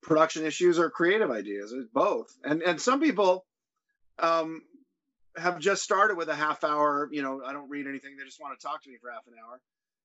production 0.00 0.44
issues 0.44 0.78
or 0.78 0.90
creative 0.90 1.30
ideas. 1.30 1.72
It's 1.72 1.88
both. 1.92 2.36
And 2.42 2.62
and 2.62 2.80
some 2.80 3.00
people 3.00 3.46
um, 4.18 4.62
have 5.36 5.58
just 5.58 5.82
started 5.82 6.16
with 6.16 6.28
a 6.28 6.34
half 6.34 6.64
hour. 6.64 7.08
You 7.12 7.22
know, 7.22 7.42
I 7.46 7.52
don't 7.52 7.70
read 7.70 7.86
anything. 7.86 8.16
They 8.16 8.24
just 8.24 8.40
want 8.40 8.58
to 8.58 8.66
talk 8.66 8.82
to 8.82 8.90
me 8.90 8.96
for 9.00 9.10
half 9.10 9.26
an 9.26 9.34
hour 9.34 9.60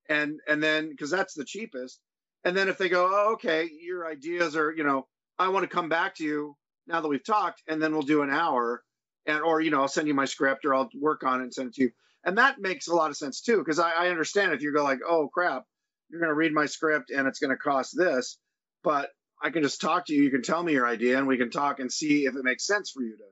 and 0.07 0.39
and 0.47 0.61
then 0.61 0.87
because 0.89 1.09
that's 1.09 1.33
the 1.33 1.43
cheapest 1.43 1.99
and 2.43 2.55
then 2.55 2.69
if 2.69 2.77
they 2.77 2.89
go 2.89 3.09
oh, 3.11 3.33
okay 3.33 3.67
your 3.81 4.07
ideas 4.07 4.55
are 4.55 4.71
you 4.71 4.83
know 4.83 5.07
i 5.39 5.47
want 5.47 5.63
to 5.63 5.75
come 5.75 5.89
back 5.89 6.13
to 6.13 6.23
you 6.23 6.55
now 6.87 7.01
that 7.01 7.07
we've 7.07 7.23
talked, 7.23 7.63
and 7.67 7.81
then 7.81 7.93
we'll 7.93 8.03
do 8.03 8.21
an 8.21 8.29
hour, 8.29 8.83
and 9.25 9.41
or 9.41 9.61
you 9.61 9.71
know 9.71 9.81
I'll 9.81 9.87
send 9.87 10.07
you 10.07 10.13
my 10.13 10.25
script 10.25 10.65
or 10.65 10.75
I'll 10.75 10.89
work 10.99 11.23
on 11.23 11.39
it 11.39 11.43
and 11.43 11.53
send 11.53 11.69
it 11.69 11.73
to 11.75 11.83
you, 11.83 11.91
and 12.23 12.37
that 12.37 12.59
makes 12.59 12.87
a 12.87 12.95
lot 12.95 13.09
of 13.09 13.17
sense 13.17 13.41
too 13.41 13.57
because 13.57 13.79
I, 13.79 13.91
I 13.91 14.09
understand 14.09 14.53
if 14.53 14.61
you 14.61 14.73
go 14.73 14.83
like, 14.83 14.99
oh 15.07 15.27
crap, 15.27 15.63
you're 16.09 16.21
going 16.21 16.29
to 16.29 16.35
read 16.35 16.53
my 16.53 16.65
script 16.65 17.11
and 17.11 17.27
it's 17.27 17.39
going 17.39 17.51
to 17.51 17.57
cost 17.57 17.97
this, 17.97 18.37
but 18.83 19.09
I 19.41 19.49
can 19.49 19.63
just 19.63 19.81
talk 19.81 20.05
to 20.07 20.13
you. 20.13 20.23
You 20.23 20.31
can 20.31 20.41
tell 20.41 20.61
me 20.61 20.73
your 20.73 20.87
idea, 20.87 21.17
and 21.17 21.27
we 21.27 21.37
can 21.37 21.49
talk 21.49 21.79
and 21.79 21.91
see 21.91 22.25
if 22.25 22.35
it 22.35 22.43
makes 22.43 22.65
sense 22.65 22.91
for 22.91 23.01
you 23.01 23.17
to. 23.17 23.23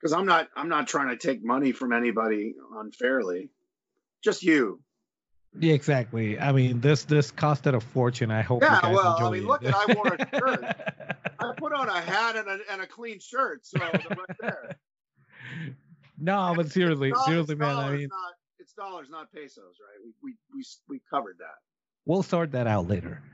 Because 0.00 0.12
I'm 0.12 0.26
not, 0.26 0.48
I'm 0.56 0.68
not 0.68 0.86
trying 0.88 1.08
to 1.08 1.16
take 1.16 1.44
money 1.44 1.72
from 1.72 1.92
anybody 1.92 2.54
unfairly. 2.76 3.50
Just 4.22 4.42
you. 4.42 4.80
Yeah, 5.58 5.72
exactly. 5.74 6.38
I 6.38 6.52
mean, 6.52 6.80
this 6.80 7.04
this 7.04 7.32
costed 7.32 7.74
a 7.74 7.80
fortune. 7.80 8.30
I 8.30 8.42
hope. 8.42 8.62
you 8.62 8.68
Yeah, 8.68 8.80
guys 8.82 8.94
well, 8.94 9.16
I 9.18 9.30
mean, 9.30 9.42
it. 9.42 9.46
look, 9.46 9.64
at 9.64 9.74
I 9.74 9.94
wore 9.94 10.14
a 10.14 10.18
shirt. 10.38 10.64
I 11.40 11.52
put 11.56 11.72
on 11.72 11.88
a 11.88 12.00
hat 12.00 12.36
and 12.36 12.46
a, 12.48 12.58
and 12.70 12.82
a 12.82 12.86
clean 12.86 13.18
shirt, 13.18 13.64
so 13.66 13.78
right 13.80 14.04
there. 14.40 14.76
no, 16.18 16.52
but 16.54 16.70
seriously, 16.70 17.10
Dollars, 17.10 17.26
seriously, 17.26 17.54
man. 17.56 17.76
I 17.76 17.90
mean, 17.96 18.08
not, 18.08 18.32
it's 18.58 18.72
dollars, 18.74 19.08
not 19.10 19.32
pesos, 19.32 19.56
right? 19.80 19.98
We 20.04 20.12
we 20.22 20.36
we 20.54 20.64
we 20.88 21.00
covered 21.10 21.36
that. 21.38 21.56
we'll 22.04 22.22
sort 22.22 22.52
that 22.52 22.66
out 22.66 22.86
later. 22.86 23.22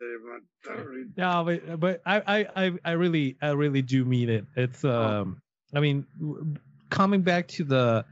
Ding, 0.00 0.40
dang, 0.64 0.86
ding. 0.92 1.12
no, 1.16 1.44
but 1.44 1.80
but 1.80 2.02
I, 2.06 2.20
I 2.26 2.66
I 2.66 2.72
I 2.84 2.90
really 2.92 3.36
I 3.40 3.50
really 3.50 3.82
do 3.82 4.04
mean 4.04 4.28
it. 4.28 4.46
It's 4.56 4.84
Oh. 4.96 5.16
um 5.20 5.40
I 5.74 5.80
mean 5.80 6.06
coming 6.90 7.22
back 7.22 7.48
to 7.48 7.64
the 7.64 8.04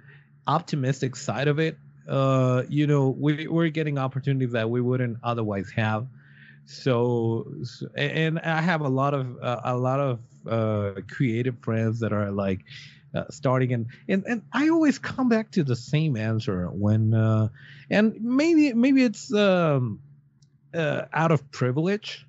optimistic 0.47 1.16
side 1.16 1.49
of 1.49 1.59
it, 1.59 1.76
uh 2.09 2.62
you 2.68 2.87
know 2.87 3.11
we 3.11 3.47
we're 3.47 3.68
getting 3.70 3.99
opportunities 3.99 4.53
that 4.53 4.68
we 4.70 4.80
wouldn't 4.80 5.18
otherwise 5.22 5.70
have. 5.76 6.07
So, 6.66 7.47
so 7.62 7.89
and 7.97 8.39
I 8.41 8.61
have 8.61 8.80
a 8.80 8.89
lot 8.89 9.14
of 9.14 9.39
uh, 9.41 9.61
a 9.64 9.76
lot 9.76 10.01
of 10.01 10.20
uh 10.49 11.01
creative 11.09 11.59
friends 11.61 12.01
that 12.01 12.12
are 12.12 12.30
like 12.30 12.61
uh, 13.14 13.24
starting 13.30 13.72
and, 13.72 13.87
and 14.09 14.24
and 14.26 14.43
I 14.53 14.68
always 14.68 14.99
come 14.99 15.28
back 15.28 15.53
to 15.53 15.64
the 15.64 15.76
same 15.76 16.16
answer 16.16 16.68
when 16.68 17.14
uh 17.14 17.49
and 17.91 18.20
maybe 18.20 18.72
maybe 18.74 19.03
it's 19.05 19.32
um 19.32 20.01
uh, 20.77 21.07
out 21.12 21.33
of 21.33 21.51
privilege 21.51 22.27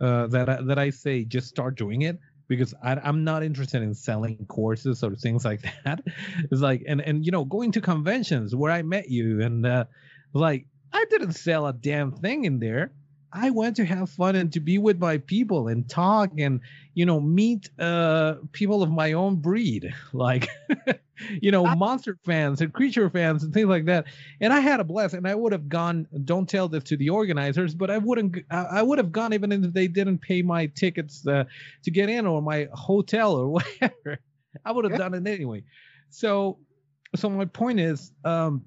uh, 0.00 0.26
that 0.28 0.48
I, 0.48 0.62
that 0.62 0.78
I 0.78 0.90
say 0.90 1.24
just 1.24 1.48
start 1.48 1.76
doing 1.76 2.02
it 2.02 2.18
because 2.48 2.74
I, 2.82 2.94
I'm 2.96 3.24
not 3.24 3.42
interested 3.42 3.82
in 3.82 3.94
selling 3.94 4.44
courses 4.46 5.02
or 5.02 5.14
things 5.14 5.44
like 5.44 5.62
that. 5.84 6.02
It's 6.50 6.60
like 6.60 6.82
and 6.86 7.00
and 7.00 7.24
you 7.24 7.32
know 7.32 7.44
going 7.44 7.72
to 7.72 7.80
conventions 7.80 8.54
where 8.54 8.72
I 8.72 8.82
met 8.82 9.08
you 9.08 9.42
and 9.42 9.64
uh, 9.64 9.84
like 10.32 10.66
I 10.92 11.04
didn't 11.10 11.32
sell 11.32 11.66
a 11.66 11.72
damn 11.72 12.12
thing 12.12 12.44
in 12.44 12.58
there. 12.58 12.92
I 13.32 13.50
went 13.50 13.76
to 13.76 13.84
have 13.84 14.10
fun 14.10 14.34
and 14.36 14.52
to 14.52 14.60
be 14.60 14.78
with 14.78 14.98
my 14.98 15.18
people 15.18 15.68
and 15.68 15.88
talk 15.88 16.30
and 16.38 16.60
you 16.94 17.06
know 17.06 17.20
meet 17.20 17.70
uh 17.78 18.36
people 18.52 18.82
of 18.82 18.90
my 18.90 19.12
own 19.12 19.36
breed 19.36 19.92
like 20.12 20.48
you 21.40 21.50
know 21.50 21.68
monster 21.68 22.16
fans 22.24 22.60
and 22.60 22.72
creature 22.72 23.08
fans 23.10 23.44
and 23.44 23.52
things 23.52 23.68
like 23.68 23.84
that 23.84 24.06
and 24.40 24.52
I 24.52 24.60
had 24.60 24.80
a 24.80 24.84
blast. 24.84 25.14
And 25.14 25.26
I 25.28 25.34
would 25.34 25.52
have 25.52 25.68
gone. 25.68 26.06
Don't 26.24 26.48
tell 26.48 26.68
this 26.68 26.84
to 26.84 26.96
the 26.96 27.10
organizers, 27.10 27.74
but 27.74 27.90
I 27.90 27.98
wouldn't. 27.98 28.38
I 28.50 28.82
would 28.82 28.98
have 28.98 29.12
gone 29.12 29.32
even 29.32 29.52
if 29.52 29.72
they 29.72 29.86
didn't 29.88 30.18
pay 30.18 30.42
my 30.42 30.66
tickets 30.66 31.26
uh, 31.26 31.44
to 31.82 31.90
get 31.90 32.08
in 32.08 32.26
or 32.26 32.42
my 32.42 32.68
hotel 32.72 33.34
or 33.34 33.48
whatever. 33.48 34.18
I 34.64 34.72
would 34.72 34.84
have 34.84 34.94
Yeah. 34.94 34.96
done 34.96 35.14
it 35.14 35.26
anyway. 35.26 35.62
So, 36.10 36.58
so 37.16 37.28
my 37.30 37.44
point 37.44 37.80
is, 37.80 38.12
um, 38.24 38.64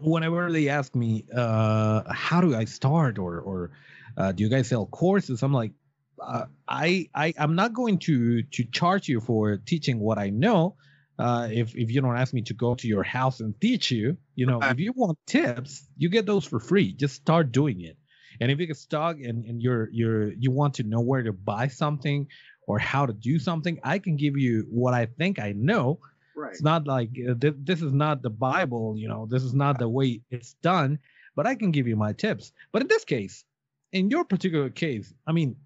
whenever 0.00 0.50
they 0.50 0.68
ask 0.68 0.94
me, 0.94 1.24
uh, 1.34 2.02
how 2.12 2.40
do 2.40 2.54
I 2.54 2.64
start 2.64 3.18
or 3.18 3.40
or 3.40 3.70
uh, 4.16 4.32
do 4.32 4.44
you 4.44 4.50
guys 4.50 4.68
sell 4.68 4.86
courses? 4.86 5.42
I'm 5.42 5.52
like, 5.52 5.72
uh, 6.20 6.46
I 6.68 7.08
I 7.14 7.34
I'm 7.38 7.54
not 7.54 7.72
going 7.72 7.98
to 8.00 8.42
to 8.42 8.64
charge 8.64 9.08
you 9.08 9.20
for 9.20 9.56
teaching 9.56 9.98
what 9.98 10.18
I 10.18 10.30
know 10.30 10.76
uh, 11.18 11.48
if 11.52 11.76
if 11.76 11.90
you 11.90 12.00
don't 12.00 12.16
ask 12.16 12.32
me 12.32 12.42
to 12.42 12.54
go 12.54 12.74
to 12.74 12.88
your 12.88 13.02
house 13.02 13.40
and 13.40 13.58
teach 13.60 13.90
you, 13.90 14.16
you 14.34 14.46
know, 14.46 14.60
if 14.62 14.80
you 14.80 14.92
want 14.96 15.18
tips, 15.26 15.86
you 15.96 16.08
get 16.08 16.26
those 16.26 16.44
for 16.44 16.58
free. 16.58 16.92
Just 16.92 17.14
start 17.14 17.52
doing 17.52 17.82
it. 17.82 17.96
And 18.40 18.50
if 18.50 18.58
you 18.58 18.66
get 18.66 18.76
stuck 18.76 19.16
and, 19.20 19.44
and 19.44 19.62
you're 19.62 19.88
you're 19.92 20.32
you 20.32 20.50
want 20.50 20.74
to 20.74 20.82
know 20.82 21.00
where 21.00 21.22
to 21.22 21.32
buy 21.32 21.68
something 21.68 22.26
or 22.66 22.78
how 22.78 23.06
to 23.06 23.12
do 23.12 23.38
something, 23.38 23.78
I 23.84 23.98
can 23.98 24.16
give 24.16 24.36
you 24.36 24.66
what 24.70 24.94
I 24.94 25.06
think 25.06 25.38
I 25.38 25.52
know. 25.52 26.00
Right. 26.36 26.52
It's 26.52 26.62
not 26.62 26.86
like 26.86 27.10
uh, 27.10 27.34
th- 27.34 27.54
this 27.58 27.82
is 27.82 27.92
not 27.92 28.22
the 28.22 28.30
Bible, 28.30 28.94
you 28.96 29.08
know, 29.08 29.26
this 29.26 29.42
is 29.42 29.54
not 29.54 29.78
the 29.78 29.88
way 29.88 30.22
it's 30.30 30.54
done, 30.62 30.98
but 31.36 31.46
I 31.46 31.54
can 31.54 31.70
give 31.70 31.86
you 31.86 31.96
my 31.96 32.12
tips. 32.12 32.52
But 32.72 32.82
in 32.82 32.88
this 32.88 33.04
case, 33.04 33.44
in 33.92 34.10
your 34.10 34.24
particular 34.24 34.70
case, 34.70 35.12
I 35.26 35.32
mean, 35.32 35.56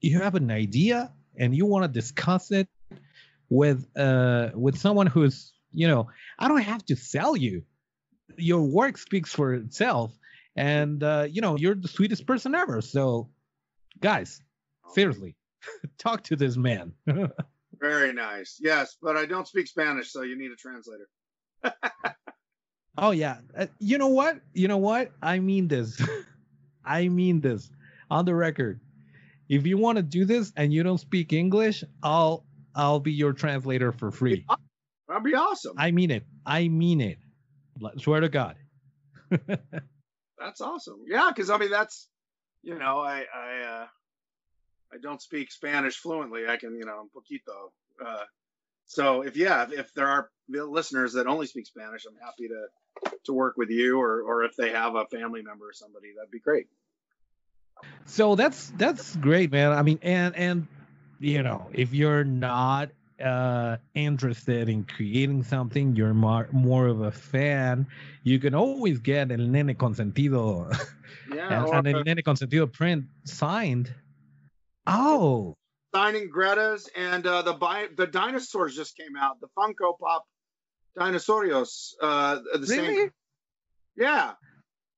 you 0.00 0.20
have 0.20 0.34
an 0.34 0.50
idea 0.50 1.12
and 1.36 1.54
you 1.54 1.66
want 1.66 1.84
to 1.84 1.88
discuss 1.88 2.50
it 2.50 2.68
with 3.48 3.86
uh 3.96 4.50
with 4.54 4.76
someone 4.76 5.06
who's 5.06 5.52
you 5.72 5.88
know 5.88 6.08
i 6.38 6.48
don't 6.48 6.60
have 6.60 6.84
to 6.84 6.96
sell 6.96 7.36
you 7.36 7.62
your 8.36 8.62
work 8.62 8.98
speaks 8.98 9.32
for 9.32 9.54
itself 9.54 10.12
and 10.54 11.02
uh 11.02 11.26
you 11.28 11.40
know 11.40 11.56
you're 11.56 11.74
the 11.74 11.88
sweetest 11.88 12.26
person 12.26 12.54
ever 12.54 12.82
so 12.82 13.28
guys 14.00 14.42
seriously 14.92 15.34
talk 15.98 16.22
to 16.22 16.36
this 16.36 16.56
man 16.56 16.92
Very 17.80 18.12
nice. 18.12 18.58
Yes, 18.60 18.96
but 19.00 19.16
I 19.16 19.26
don't 19.26 19.46
speak 19.46 19.66
Spanish, 19.66 20.12
so 20.12 20.22
you 20.22 20.36
need 20.36 20.50
a 20.50 20.56
translator. 20.56 21.08
oh 22.98 23.10
yeah. 23.12 23.38
Uh, 23.56 23.66
you 23.78 23.98
know 23.98 24.08
what? 24.08 24.40
You 24.52 24.68
know 24.68 24.78
what? 24.78 25.12
I 25.22 25.38
mean 25.38 25.68
this. 25.68 26.00
I 26.84 27.08
mean 27.08 27.40
this. 27.40 27.70
On 28.10 28.24
the 28.24 28.34
record 28.34 28.80
if 29.48 29.66
you 29.66 29.78
want 29.78 29.96
to 29.96 30.02
do 30.02 30.24
this 30.24 30.52
and 30.56 30.72
you 30.72 30.82
don't 30.82 30.98
speak 30.98 31.32
english 31.32 31.82
i'll 32.02 32.44
i'll 32.74 33.00
be 33.00 33.12
your 33.12 33.32
translator 33.32 33.92
for 33.92 34.10
free. 34.10 34.44
That'd 35.08 35.24
be 35.24 35.34
awesome. 35.34 35.74
i 35.78 35.90
mean 35.90 36.10
it. 36.10 36.24
I 36.44 36.68
mean 36.68 37.00
it. 37.00 37.18
Swear 37.98 38.20
to 38.20 38.28
god. 38.28 38.56
That's 39.30 40.60
awesome. 40.60 41.00
Yeah, 41.06 41.30
because 41.34 41.50
I 41.50 41.58
mean 41.58 41.70
that's 41.70 42.08
you 42.62 42.78
know 42.78 43.00
I 43.00 43.24
I 43.34 43.64
uh, 43.66 43.86
I 44.92 44.98
don't 44.98 45.20
speak 45.22 45.50
Spanish 45.52 45.96
fluently. 45.96 46.48
I 46.48 46.56
can 46.56 46.74
you 46.74 46.84
know 46.84 47.00
un 47.00 47.08
poquito. 47.14 47.72
Uh, 48.04 48.24
so 48.86 49.22
if 49.22 49.36
yeah 49.36 49.64
if, 49.64 49.72
if 49.72 49.94
there 49.94 50.06
are 50.06 50.30
listeners 50.48 51.12
that 51.14 51.26
only 51.26 51.46
speak 51.46 51.66
Spanish, 51.66 52.04
I'm 52.06 52.16
happy 52.24 52.48
to 52.48 52.66
to 53.24 53.32
work 53.32 53.56
with 53.56 53.70
you 53.70 54.00
or 54.00 54.22
or 54.22 54.44
if 54.44 54.56
they 54.56 54.70
have 54.70 54.94
a 54.94 55.04
family 55.06 55.42
member 55.42 55.68
or 55.68 55.72
somebody, 55.72 56.08
that'd 56.16 56.30
be 56.30 56.40
great. 56.40 56.66
so 58.06 58.34
that's 58.34 58.70
that's 58.76 59.14
great 59.16 59.52
man 59.52 59.70
i 59.72 59.82
mean 59.82 59.98
and 60.02 60.34
and 60.34 60.66
you 61.20 61.42
know 61.42 61.68
if 61.72 61.94
you're 61.94 62.24
not 62.24 62.90
uh 63.24 63.76
interested 63.94 64.68
in 64.68 64.82
creating 64.84 65.42
something 65.44 65.94
you're 65.94 66.14
more 66.14 66.48
more 66.50 66.86
of 66.86 67.00
a 67.02 67.10
fan 67.12 67.86
you 68.24 68.38
can 68.38 68.54
always 68.54 68.98
get 68.98 69.30
el 69.30 69.38
nene 69.46 69.74
consentido 69.74 70.66
Yeah. 71.32 71.48
and, 71.54 71.86
and 71.86 71.86
el 71.88 72.00
uh, 72.00 72.02
nene 72.02 72.22
consentido 72.22 72.66
print 72.72 73.04
signed 73.24 73.92
oh 74.88 75.54
signing 75.94 76.28
Greta's 76.30 76.88
and 76.96 77.26
uh, 77.26 77.42
the 77.42 77.54
bi- 77.54 77.88
the 77.96 78.06
dinosaurs 78.06 78.74
just 78.76 78.96
came 78.96 79.16
out. 79.16 79.40
The 79.40 79.48
Funko 79.56 79.98
Pop 79.98 80.24
Dinosaurios. 80.98 81.92
Uh, 82.02 82.40
the 82.54 82.58
really 82.68 82.96
same. 82.96 83.10
Yeah. 83.96 84.32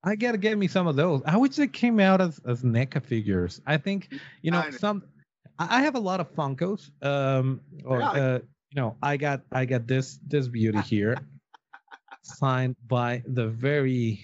I 0.02 0.16
gotta 0.16 0.38
get 0.38 0.56
me 0.56 0.66
some 0.66 0.86
of 0.86 0.96
those. 0.96 1.22
I 1.26 1.36
wish 1.36 1.56
they 1.56 1.66
came 1.68 2.00
out 2.00 2.20
as 2.20 2.40
as 2.46 2.62
NECA 2.62 3.04
figures. 3.04 3.60
I 3.66 3.76
think 3.76 4.12
you 4.42 4.50
know 4.50 4.62
Kinda. 4.62 4.78
some. 4.78 5.02
I 5.58 5.78
I 5.78 5.82
have 5.82 5.94
a 5.94 6.00
lot 6.00 6.20
of 6.20 6.34
Funkos. 6.34 6.90
Um, 7.04 7.60
or 7.84 8.00
Yeah. 8.00 8.10
uh, 8.10 8.38
you 8.70 8.80
know, 8.80 8.96
I 9.02 9.16
got 9.16 9.42
I 9.52 9.64
got 9.66 9.86
this 9.86 10.18
this 10.26 10.48
beauty 10.48 10.80
here, 10.80 11.16
signed 12.22 12.76
by 12.88 13.22
the 13.26 13.46
very, 13.48 14.20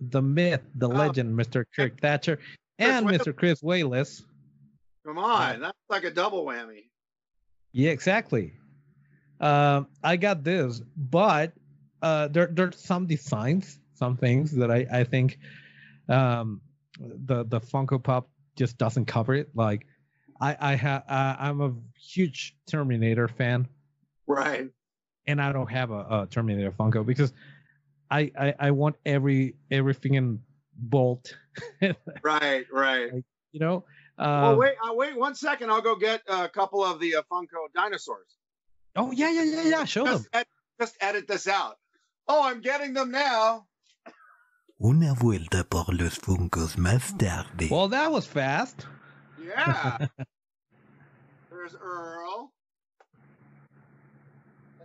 the 0.00 0.22
myth, 0.22 0.62
the 0.76 0.86
Oh. 0.88 0.92
legend, 0.92 1.36
Mr. 1.38 1.64
Kirk 1.74 2.00
Thatcher, 2.00 2.38
and 2.78 3.06
Mr. 3.06 3.34
Chris 3.34 3.60
Walas. 3.62 4.22
Come 5.06 5.18
on, 5.18 5.60
that's 5.60 5.78
like 5.88 6.04
a 6.04 6.10
double 6.10 6.44
whammy. 6.44 6.84
Yeah, 7.72 7.90
exactly. 7.90 8.52
Um, 9.40 9.86
I 10.02 10.16
got 10.16 10.42
this, 10.42 10.80
but 10.96 11.52
uh, 12.02 12.28
there 12.28 12.48
there's 12.48 12.78
some 12.78 13.06
designs, 13.06 13.78
some 13.94 14.16
things 14.16 14.52
that 14.52 14.70
I 14.70 14.86
I 14.90 15.04
think 15.04 15.38
um, 16.08 16.60
the 16.98 17.44
the 17.44 17.60
Funko 17.60 18.02
Pop 18.02 18.28
just 18.56 18.78
doesn't 18.78 19.06
cover 19.06 19.34
it. 19.34 19.50
Like 19.54 19.86
I 20.40 20.56
I 20.60 20.74
have 20.74 21.04
uh, 21.08 21.36
I'm 21.38 21.60
a 21.60 21.72
huge 21.98 22.56
Terminator 22.66 23.28
fan, 23.28 23.68
Right. 24.26 24.68
and 25.26 25.40
I 25.40 25.52
don't 25.52 25.70
have 25.70 25.90
a, 25.90 26.00
a 26.22 26.28
Terminator 26.30 26.72
Funko 26.72 27.06
because 27.06 27.32
I, 28.10 28.32
I 28.38 28.54
I 28.58 28.70
want 28.72 28.96
every 29.06 29.54
everything 29.70 30.14
in 30.14 30.40
bolt, 30.74 31.36
Right. 32.22 32.66
Right. 32.72 33.10
you 33.52 33.60
know. 33.60 33.84
Oh 34.18 34.52
Um, 34.52 34.58
wait, 34.58 34.74
uh, 34.82 34.92
wait 34.94 35.16
one 35.16 35.34
second. 35.34 35.70
I'll 35.70 35.80
go 35.82 35.94
get 35.96 36.22
a 36.28 36.48
couple 36.48 36.84
of 36.84 36.98
the 37.00 37.16
uh, 37.16 37.22
Funko 37.30 37.68
dinosaurs. 37.74 38.36
oh 38.96 39.12
yeah 39.12 39.30
yeah 39.30 39.44
yeah 39.44 39.62
yeah. 39.68 39.84
Show 39.84 40.04
them. 40.04 40.14
Just, 40.18 40.28
ed- 40.32 40.46
just 40.80 40.96
edit 41.00 41.28
this 41.28 41.46
out. 41.46 41.76
Oh, 42.26 42.42
I'm 42.44 42.60
getting 42.60 42.94
them 42.94 43.10
now. 43.10 43.66
Una 44.80 45.14
vuelta 45.14 45.64
por 45.64 45.86
los 45.92 46.18
Funkos 46.18 46.76
más 46.76 47.16
tarde. 47.18 47.68
Well, 47.70 47.88
that 47.88 48.10
was 48.12 48.26
fast. 48.26 48.86
Yeah. 49.42 49.98
There's 51.50 51.74
Earl. 51.80 52.52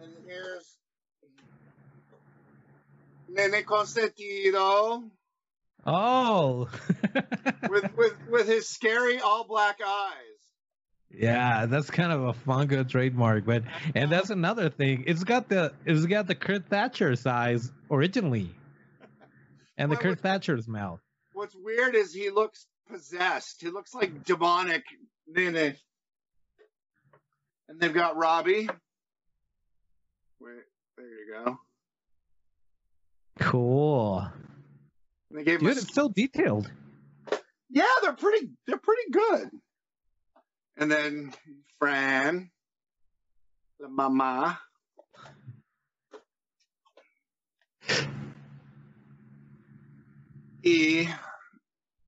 And 0.02 0.12
here's 0.26 0.78
Nene 3.30 3.64
Consentido 3.66 5.04
Oh. 5.86 6.70
with, 7.70 7.98
with, 7.98 8.14
with 8.30 8.48
his 8.48 8.70
scary 8.70 9.20
all 9.20 9.46
black 9.46 9.80
eyes. 9.86 10.14
yeah, 11.12 11.66
that's 11.66 11.90
kind 11.90 12.12
of 12.12 12.24
a 12.24 12.34
Funko 12.34 12.88
trademark, 12.88 13.46
but 13.46 13.64
and 13.94 14.12
that's 14.12 14.30
another 14.30 14.70
thing. 14.70 15.04
It's 15.08 15.24
got 15.24 15.50
the 15.50 15.74
it's 15.86 16.06
got 16.06 16.28
the 16.28 16.36
Kirk 16.36 16.70
Thatcher 16.70 17.16
size 17.16 17.72
originally, 17.92 18.50
and 19.78 19.92
the 19.92 19.96
Well, 19.96 20.04
Kirk 20.04 20.22
Thatcher's 20.22 20.68
mouth. 20.68 21.02
What's 21.34 21.56
weird 21.56 21.96
is 21.96 22.14
he 22.14 22.30
looks 22.30 22.66
possessed. 22.90 23.58
He 23.62 23.70
looks 23.70 23.94
like 23.94 24.24
demonic 24.24 24.84
Nene. 25.28 25.76
And 27.70 27.80
they've 27.80 27.94
got 27.94 28.18
Robbie. 28.18 28.70
Wait, 30.40 30.64
there 30.98 31.06
you 31.06 31.34
go. 31.46 31.58
Cool. 33.40 34.28
And 35.34 35.40
they 35.40 35.46
gave 35.46 35.62
Dude, 35.62 35.78
it's 35.78 35.96
so 35.96 36.10
detailed. 36.10 36.70
Yeah, 37.68 37.86
they're 38.04 38.14
pretty. 38.14 38.52
They're 38.68 38.78
pretty 38.78 39.10
good. 39.12 39.50
And 40.78 40.92
then 40.92 41.34
Fran, 41.80 42.52
the 43.80 43.90
mama. 43.90 44.60
E. 50.64 51.08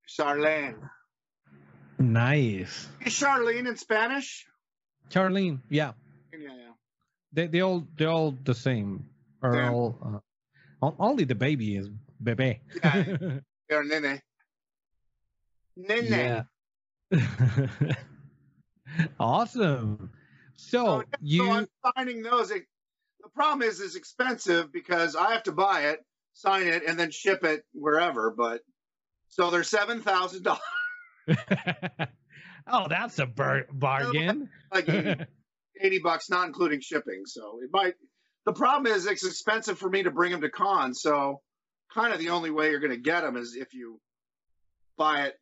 Charlene. 0.07 0.89
Nice. 1.99 2.87
Is 3.05 3.13
Charlene 3.13 3.67
in 3.67 3.75
Spanish? 3.77 4.45
Charlene, 5.09 5.61
yeah. 5.69 5.93
Yeah, 6.31 6.39
yeah. 6.49 6.71
They 7.33 7.47
they 7.47 7.61
all 7.61 7.85
they're 7.97 8.09
all 8.09 8.31
the 8.43 8.53
same. 8.53 9.09
Are 9.41 9.55
Yeah. 9.55 9.71
all 9.71 10.21
uh, 10.81 10.91
only 10.99 11.25
the 11.25 11.35
baby 11.35 11.75
is 11.75 11.89
bebe. 12.25 12.59
Yeah. 12.83 13.15
Or 13.71 13.83
Nene. 13.83 14.21
Nene. 15.77 16.43
yeah. 17.11 17.23
awesome. 19.19 20.11
So 20.55 20.77
So, 20.77 21.03
you 21.21 21.45
So 21.45 21.51
I'm 21.51 21.67
signing 21.95 22.21
those. 22.21 22.51
It- 22.51 22.65
the 23.23 23.29
problem 23.29 23.67
is, 23.67 23.81
it's 23.81 23.95
expensive 23.95 24.71
because 24.71 25.15
I 25.15 25.31
have 25.31 25.41
to 25.43 25.51
buy 25.51 25.85
it, 25.85 26.05
sign 26.33 26.67
it, 26.67 26.83
and 26.85 26.99
then 26.99 27.09
ship 27.09 27.43
it 27.43 27.65
wherever. 27.73 28.29
But 28.29 28.61
so 29.29 29.49
they're 29.49 29.63
seven 29.63 30.01
thousand 30.01 30.43
dollars. 30.43 30.61
oh, 32.67 32.87
that's 32.87 33.17
a 33.17 33.25
bar- 33.25 33.65
bargain. 33.73 34.47
Like 34.71 34.87
80, 34.87 35.25
80 35.81 35.99
bucks, 35.99 36.29
not 36.29 36.45
including 36.45 36.81
shipping. 36.81 37.23
So 37.25 37.59
it 37.63 37.71
might. 37.73 37.95
The 38.45 38.53
problem 38.53 38.93
is 38.93 39.07
it's 39.07 39.25
expensive 39.25 39.79
for 39.79 39.89
me 39.89 40.03
to 40.03 40.11
bring 40.11 40.31
them 40.31 40.41
to 40.41 40.49
cons. 40.51 41.01
So 41.01 41.41
kind 41.95 42.13
of 42.13 42.19
the 42.19 42.29
only 42.29 42.51
way 42.51 42.69
you're 42.69 42.79
going 42.79 42.91
to 42.91 42.97
get 42.97 43.21
them 43.21 43.37
is 43.37 43.55
if 43.55 43.73
you 43.73 43.99
buy 44.97 45.23
it 45.27 45.35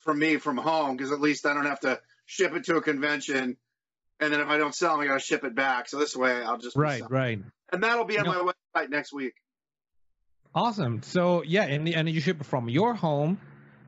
from 0.00 0.18
me 0.18 0.38
from 0.38 0.56
home, 0.56 0.96
because 0.96 1.12
at 1.12 1.20
least 1.20 1.46
I 1.46 1.54
don't 1.54 1.66
have 1.66 1.80
to 1.80 2.00
ship 2.26 2.54
it 2.54 2.64
to 2.64 2.76
a 2.76 2.82
convention. 2.82 3.56
And 4.18 4.32
then 4.32 4.40
if 4.40 4.48
I 4.48 4.56
don't 4.58 4.74
sell 4.74 4.92
them, 4.92 5.00
I 5.02 5.06
got 5.06 5.14
to 5.14 5.20
ship 5.20 5.44
it 5.44 5.54
back. 5.54 5.88
So 5.88 5.98
this 5.98 6.16
way 6.16 6.42
I'll 6.42 6.58
just 6.58 6.76
right, 6.76 7.02
right. 7.08 7.38
And 7.72 7.82
that'll 7.82 8.04
be 8.06 8.18
on 8.18 8.24
No. 8.24 8.44
my 8.44 8.52
website 8.52 8.90
next 8.90 9.12
week. 9.12 9.34
Awesome. 10.54 11.02
So 11.02 11.42
yeah, 11.44 11.62
and 11.62 11.88
and 11.88 12.08
you 12.08 12.20
ship 12.20 12.40
it 12.40 12.44
from 12.44 12.68
your 12.68 12.94
home. 12.94 13.38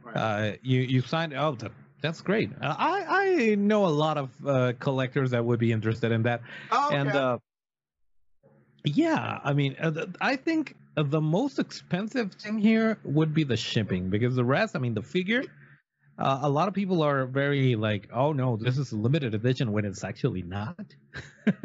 Right. 0.05 0.17
Uh, 0.17 0.53
you 0.63 0.81
you 0.83 1.01
signed. 1.01 1.35
Oh, 1.35 1.57
that, 1.57 1.73
that's 2.01 2.21
great. 2.21 2.51
Uh, 2.61 2.75
I 2.79 3.05
I 3.09 3.55
know 3.57 3.87
a 3.87 3.89
lot 3.89 4.17
of 4.17 4.31
uh, 4.47 4.73
collectors 4.79 5.33
that 5.33 5.45
would 5.45 5.59
be 5.59 5.73
interested 5.73 6.13
in 6.13 6.23
that. 6.23 6.43
oh, 6.71 6.87
okay. 6.87 6.97
And 6.97 7.09
uh, 7.11 7.39
yeah, 8.85 9.41
I 9.43 9.53
mean, 9.55 9.77
uh, 9.81 10.07
I 10.21 10.37
think 10.37 10.77
the 10.97 11.21
most 11.21 11.59
expensive 11.59 12.35
thing 12.35 12.59
here 12.59 12.99
would 13.05 13.33
be 13.35 13.45
the 13.45 13.57
shipping 13.57 14.11
because 14.11 14.35
the 14.35 14.45
rest, 14.45 14.77
I 14.77 14.79
mean, 14.79 14.95
the 14.95 15.03
figure. 15.03 15.45
Uh, 16.19 16.41
a 16.43 16.49
lot 16.49 16.69
of 16.69 16.75
people 16.75 17.03
are 17.03 17.25
very 17.27 17.75
like, 17.75 18.09
oh 18.13 18.33
no, 18.33 18.57
this 18.57 18.77
is 18.77 18.93
a 18.93 18.97
limited 18.97 19.35
edition 19.35 19.73
when 19.73 19.85
it's 19.87 20.05
actually 20.05 20.43
not. 20.43 20.77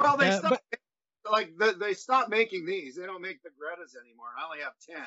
well, 0.00 0.16
they 0.16 0.28
Uh, 0.28 0.38
stopped, 0.38 0.76
like 1.30 1.56
the, 1.56 1.72
they 1.78 1.94
stopped 1.94 2.28
making 2.28 2.66
these. 2.66 2.96
They 2.96 3.06
don't 3.06 3.22
make 3.22 3.42
the 3.42 3.50
Greta's 3.58 3.96
anymore. 4.00 4.26
I 4.38 4.44
only 4.44 4.58
have 4.64 4.72
ten. 4.86 5.06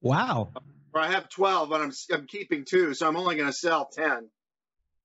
wow. 0.00 0.50
Or 0.92 1.00
I 1.00 1.06
have 1.12 1.28
twelve, 1.28 1.68
but 1.70 1.80
I'm 1.80 1.92
I'm 2.12 2.26
keeping 2.26 2.64
two, 2.64 2.94
so 2.94 3.06
I'm 3.06 3.16
only 3.16 3.36
going 3.36 3.46
to 3.46 3.52
sell 3.52 3.86
ten. 3.86 4.28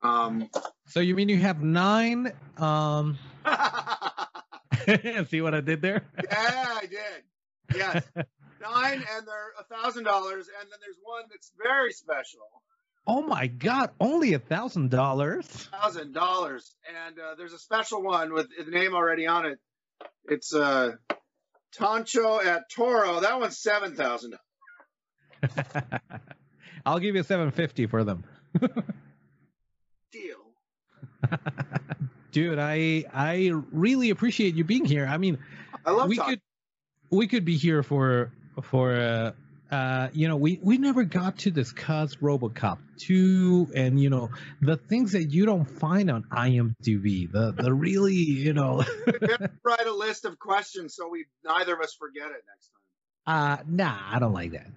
Um, 0.02 0.50
So 0.88 1.00
you 1.00 1.14
mean 1.16 1.30
you 1.30 1.38
have 1.38 1.62
nine? 1.62 2.34
Um, 2.58 3.18
see 5.30 5.42
what 5.42 5.54
I 5.54 5.62
did 5.62 5.82
there? 5.82 6.04
Yeah, 6.24 6.66
I 6.82 6.86
did. 6.88 7.24
Yes, 7.74 8.04
nine, 8.62 8.94
and 9.16 9.28
they're 9.28 9.54
a 9.60 9.64
thousand 9.64 10.04
dollars, 10.04 10.48
and 10.60 10.70
then 10.70 10.80
there's 10.82 10.98
one 11.04 11.24
that's 11.30 11.52
very 11.64 11.92
special, 11.94 12.42
Oh 13.08 13.22
my 13.22 13.48
God! 13.48 13.92
Only 14.00 14.34
a 14.34 14.40
thousand 14.40 14.90
dollars. 14.90 15.46
thousand 15.48 16.14
dollars, 16.14 16.76
and 17.08 17.20
uh, 17.20 17.36
there's 17.38 17.54
a 17.54 17.60
special 17.60 18.02
one 18.02 18.34
with 18.34 18.48
the 18.64 18.72
name 18.72 18.96
already 18.96 19.28
on 19.28 19.46
it. 19.46 19.60
It's 20.26 20.54
uh, 20.56 20.94
Toncho 21.78 22.44
at 22.44 22.70
Toro. 22.72 23.20
That 23.20 23.40
one's 23.40 23.60
seven 23.60 23.96
thousand. 23.96 24.36
I'll 26.86 27.00
give 27.00 27.16
you 27.16 27.24
seven 27.24 27.52
fifty 27.52 27.86
for 27.86 28.04
them. 28.04 28.24
Deal. 30.12 30.38
Dude, 32.32 32.60
I 32.60 33.06
I 33.14 33.52
really 33.72 34.10
appreciate 34.10 34.56
you 34.56 34.64
being 34.64 34.86
here. 34.86 35.06
I 35.06 35.18
mean, 35.18 35.38
I 35.86 35.92
love 35.92 36.10
we 36.10 36.18
talking. 36.18 36.36
could 36.36 36.42
we 37.10 37.27
could 37.27 37.45
be 37.45 37.57
here 37.57 37.84
for 37.84 38.32
for 38.64 38.94
uh, 38.95 39.32
uh 39.72 40.10
you 40.14 40.27
know 40.27 40.38
we 40.38 40.60
we 40.61 40.77
never 40.77 41.03
got 41.03 41.40
to 41.40 41.52
discuss 41.52 42.15
RoboCop 42.15 42.77
2 42.99 43.72
and 43.76 43.99
you 43.99 44.10
know 44.10 44.30
the 44.61 44.77
things 44.77 45.11
that 45.14 45.26
you 45.26 45.45
don't 45.45 45.65
find 45.65 46.10
on 46.10 46.23
IMDb 46.32 47.32
the 47.32 47.52
the 47.52 47.73
really 47.73 48.14
you 48.14 48.53
know 48.53 48.84
write 49.64 49.88
a 49.88 49.94
list 49.94 50.26
of 50.26 50.40
questions 50.40 50.95
so 50.95 51.10
we 51.10 51.26
neither 51.44 51.73
of 51.73 51.82
us 51.82 51.94
forget 51.94 52.27
it 52.27 52.44
next 52.48 52.69
time. 53.26 53.60
uh 53.60 53.64
nah 53.68 53.99
I 54.11 54.19
don't 54.19 54.34
like 54.34 54.52
that. 54.52 54.68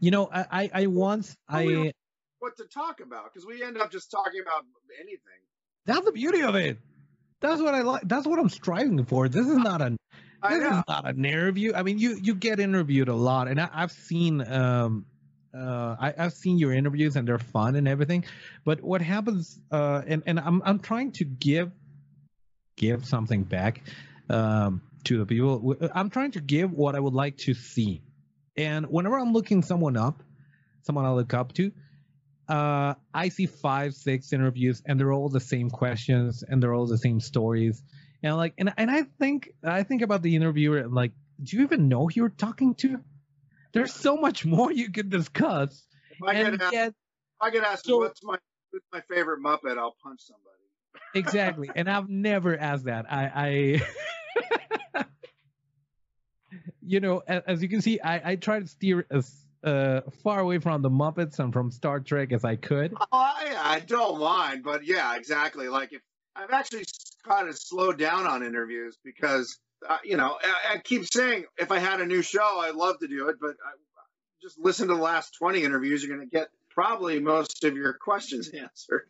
You 0.00 0.10
know 0.10 0.28
I 0.32 0.46
I, 0.50 0.70
I 0.82 0.86
once 0.86 1.34
Oh, 1.48 1.64
we 1.64 1.88
I 1.88 1.92
What 2.40 2.56
to 2.58 2.64
talk 2.64 3.00
about? 3.00 3.32
Because 3.32 3.46
we 3.46 3.62
end 3.62 3.78
up 3.78 3.90
just 3.90 4.10
talking 4.10 4.40
about 4.42 4.64
anything. 5.00 5.40
that's 5.86 6.04
the 6.04 6.12
beauty 6.12 6.42
of 6.42 6.54
it. 6.54 6.78
That's 7.40 7.60
what 7.60 7.74
I 7.74 7.82
like. 7.82 8.02
That's 8.04 8.26
what 8.26 8.38
I'm 8.38 8.48
striving 8.48 9.04
for. 9.04 9.28
This 9.28 9.46
is 9.46 9.56
not 9.56 9.82
an 9.82 9.96
I 10.44 10.54
this 10.58 10.62
know. 10.62 10.78
is 10.78 10.84
not 10.88 11.08
an 11.08 11.24
interview. 11.24 11.72
I 11.74 11.82
mean, 11.82 11.98
you 11.98 12.18
you 12.22 12.34
get 12.34 12.60
interviewed 12.60 13.08
a 13.08 13.14
lot, 13.14 13.48
and 13.48 13.60
I, 13.60 13.68
I've 13.72 13.92
seen 13.92 14.40
um 14.42 15.06
uh 15.54 15.96
I, 15.98 16.14
I've 16.18 16.32
seen 16.34 16.58
your 16.58 16.72
interviews 16.72 17.16
and 17.16 17.26
they're 17.26 17.38
fun 17.38 17.76
and 17.76 17.88
everything. 17.88 18.24
But 18.64 18.82
what 18.82 19.00
happens 19.00 19.58
uh 19.72 20.02
and 20.06 20.22
and 20.26 20.38
I'm 20.38 20.62
I'm 20.64 20.78
trying 20.78 21.12
to 21.12 21.24
give 21.24 21.72
give 22.76 23.06
something 23.06 23.44
back 23.44 23.82
um 24.28 24.82
to 25.04 25.18
the 25.18 25.26
people. 25.26 25.76
I'm 25.94 26.10
trying 26.10 26.32
to 26.32 26.40
give 26.40 26.72
what 26.72 26.94
I 26.94 27.00
would 27.00 27.14
like 27.14 27.38
to 27.38 27.54
see, 27.54 28.02
and 28.56 28.86
whenever 28.86 29.18
I'm 29.18 29.32
looking 29.32 29.62
someone 29.62 29.96
up, 29.96 30.22
someone 30.82 31.04
I 31.04 31.12
look 31.12 31.34
up 31.34 31.52
to. 31.54 31.72
Uh, 32.46 32.92
I 33.14 33.30
see 33.30 33.46
five, 33.46 33.94
six 33.94 34.32
interviews, 34.34 34.82
and 34.84 35.00
they're 35.00 35.12
all 35.12 35.30
the 35.30 35.40
same 35.40 35.70
questions, 35.70 36.44
and 36.46 36.62
they're 36.62 36.74
all 36.74 36.86
the 36.86 36.98
same 36.98 37.18
stories 37.20 37.82
and 38.24 38.36
like 38.36 38.54
and, 38.58 38.72
and 38.76 38.90
i 38.90 39.02
think 39.20 39.50
i 39.62 39.82
think 39.84 40.02
about 40.02 40.22
the 40.22 40.34
interviewer 40.34 40.78
and 40.78 40.92
like 40.94 41.12
do 41.42 41.56
you 41.56 41.62
even 41.64 41.88
know 41.88 42.06
who 42.06 42.12
you're 42.14 42.28
talking 42.28 42.76
to? 42.76 43.00
There's 43.72 43.92
so 43.92 44.16
much 44.16 44.46
more 44.46 44.70
you 44.70 44.92
could 44.92 45.10
discuss. 45.10 45.84
If 46.12 46.22
I 46.22 46.32
and 46.34 46.52
get 46.52 46.62
asked, 46.62 46.72
yet 46.72 46.94
I 47.40 47.50
get 47.50 47.64
asked 47.64 47.86
So- 47.86 47.98
what's 47.98 48.22
my 48.22 48.38
what's 48.70 48.86
my 48.92 49.00
favorite 49.12 49.40
Muppet, 49.40 49.76
I'll 49.76 49.96
punch 50.02 50.20
somebody. 50.22 50.62
exactly. 51.14 51.70
And 51.74 51.90
i've 51.90 52.08
never 52.08 52.56
asked 52.56 52.84
that. 52.84 53.06
I 53.12 53.80
i 54.94 55.04
you 56.82 57.00
know 57.00 57.22
as, 57.26 57.42
as 57.46 57.62
you 57.62 57.68
can 57.68 57.80
see 57.82 58.00
i 58.00 58.30
i 58.30 58.36
try 58.36 58.60
to 58.60 58.66
steer 58.66 59.06
as 59.10 59.34
uh 59.64 60.02
far 60.22 60.38
away 60.40 60.58
from 60.58 60.82
the 60.82 60.90
muppets 60.90 61.38
and 61.40 61.52
from 61.52 61.70
star 61.72 61.98
trek 61.98 62.32
as 62.32 62.44
i 62.44 62.54
could. 62.56 62.94
Oh, 62.94 63.06
I, 63.12 63.54
I 63.58 63.80
don't 63.80 64.20
mind, 64.20 64.62
but 64.62 64.84
yeah, 64.84 65.16
exactly. 65.16 65.68
Like 65.68 65.92
if 65.92 66.02
I've 66.36 66.50
actually 66.50 66.84
kind 67.26 67.48
of 67.48 67.56
slowed 67.56 67.98
down 67.98 68.26
on 68.26 68.42
interviews 68.42 68.98
because 69.04 69.58
uh, 69.88 69.98
you 70.04 70.16
know 70.16 70.36
I, 70.42 70.74
I 70.74 70.78
keep 70.78 71.06
saying 71.06 71.44
if 71.58 71.70
I 71.70 71.78
had 71.78 72.00
a 72.00 72.06
new 72.06 72.22
show, 72.22 72.60
I'd 72.60 72.74
love 72.74 72.98
to 73.00 73.08
do 73.08 73.28
it, 73.28 73.36
but 73.40 73.56
I, 73.64 73.72
just 74.42 74.58
listen 74.58 74.88
to 74.88 74.94
the 74.94 75.00
last 75.00 75.34
twenty 75.38 75.62
interviews, 75.62 76.02
you're 76.02 76.16
going 76.16 76.28
to 76.28 76.36
get 76.36 76.48
probably 76.70 77.20
most 77.20 77.64
of 77.64 77.76
your 77.76 77.94
questions 77.94 78.48
answered. 78.54 79.08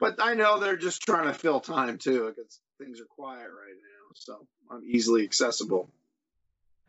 But 0.00 0.16
I 0.18 0.34
know 0.34 0.58
they're 0.58 0.76
just 0.76 1.02
trying 1.02 1.28
to 1.28 1.34
fill 1.34 1.60
time 1.60 1.98
too 1.98 2.32
because 2.34 2.60
things 2.78 3.00
are 3.00 3.06
quiet 3.06 3.48
right 3.48 3.76
now, 3.76 4.12
so 4.14 4.46
I'm 4.70 4.82
easily 4.84 5.22
accessible. 5.24 5.88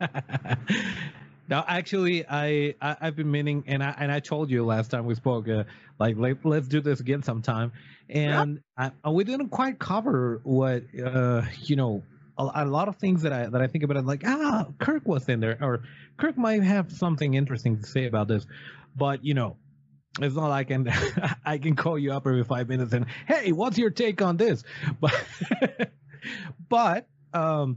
no, 1.48 1.64
actually, 1.66 2.26
I, 2.28 2.74
I 2.80 2.96
I've 3.00 3.16
been 3.16 3.30
meaning, 3.30 3.64
and 3.66 3.82
I 3.82 3.94
and 3.98 4.10
I 4.10 4.20
told 4.20 4.50
you 4.50 4.64
last 4.64 4.90
time 4.90 5.06
we 5.06 5.14
spoke, 5.14 5.48
uh, 5.48 5.64
like 5.98 6.16
let, 6.18 6.44
let's 6.44 6.68
do 6.68 6.80
this 6.80 7.00
again 7.00 7.22
sometime, 7.22 7.72
and 8.08 8.60
I, 8.76 8.90
we 9.08 9.24
didn't 9.24 9.50
quite 9.50 9.78
cover 9.78 10.40
what 10.42 10.84
uh 11.04 11.42
you 11.62 11.76
know 11.76 12.02
a, 12.36 12.50
a 12.54 12.64
lot 12.64 12.88
of 12.88 12.96
things 12.96 13.22
that 13.22 13.32
I 13.32 13.46
that 13.46 13.60
I 13.60 13.66
think 13.68 13.84
about. 13.84 13.96
I'm 13.96 14.06
like 14.06 14.22
ah, 14.24 14.66
Kirk 14.78 15.06
was 15.06 15.28
in 15.28 15.40
there, 15.40 15.58
or 15.60 15.82
Kirk 16.16 16.36
might 16.36 16.62
have 16.62 16.90
something 16.92 17.34
interesting 17.34 17.78
to 17.80 17.86
say 17.86 18.06
about 18.06 18.28
this, 18.28 18.46
but 18.96 19.24
you 19.24 19.34
know. 19.34 19.56
It's 20.18 20.34
not 20.34 20.48
like 20.48 20.70
I 20.70 20.74
can 20.76 20.88
I 21.44 21.58
can 21.58 21.76
call 21.76 21.98
you 21.98 22.14
up 22.14 22.26
every 22.26 22.42
five 22.42 22.70
minutes 22.70 22.94
and 22.94 23.04
hey, 23.28 23.52
what's 23.52 23.76
your 23.76 23.90
take 23.90 24.22
on 24.22 24.38
this? 24.38 24.64
But 24.98 25.90
but 26.70 27.06
um 27.34 27.76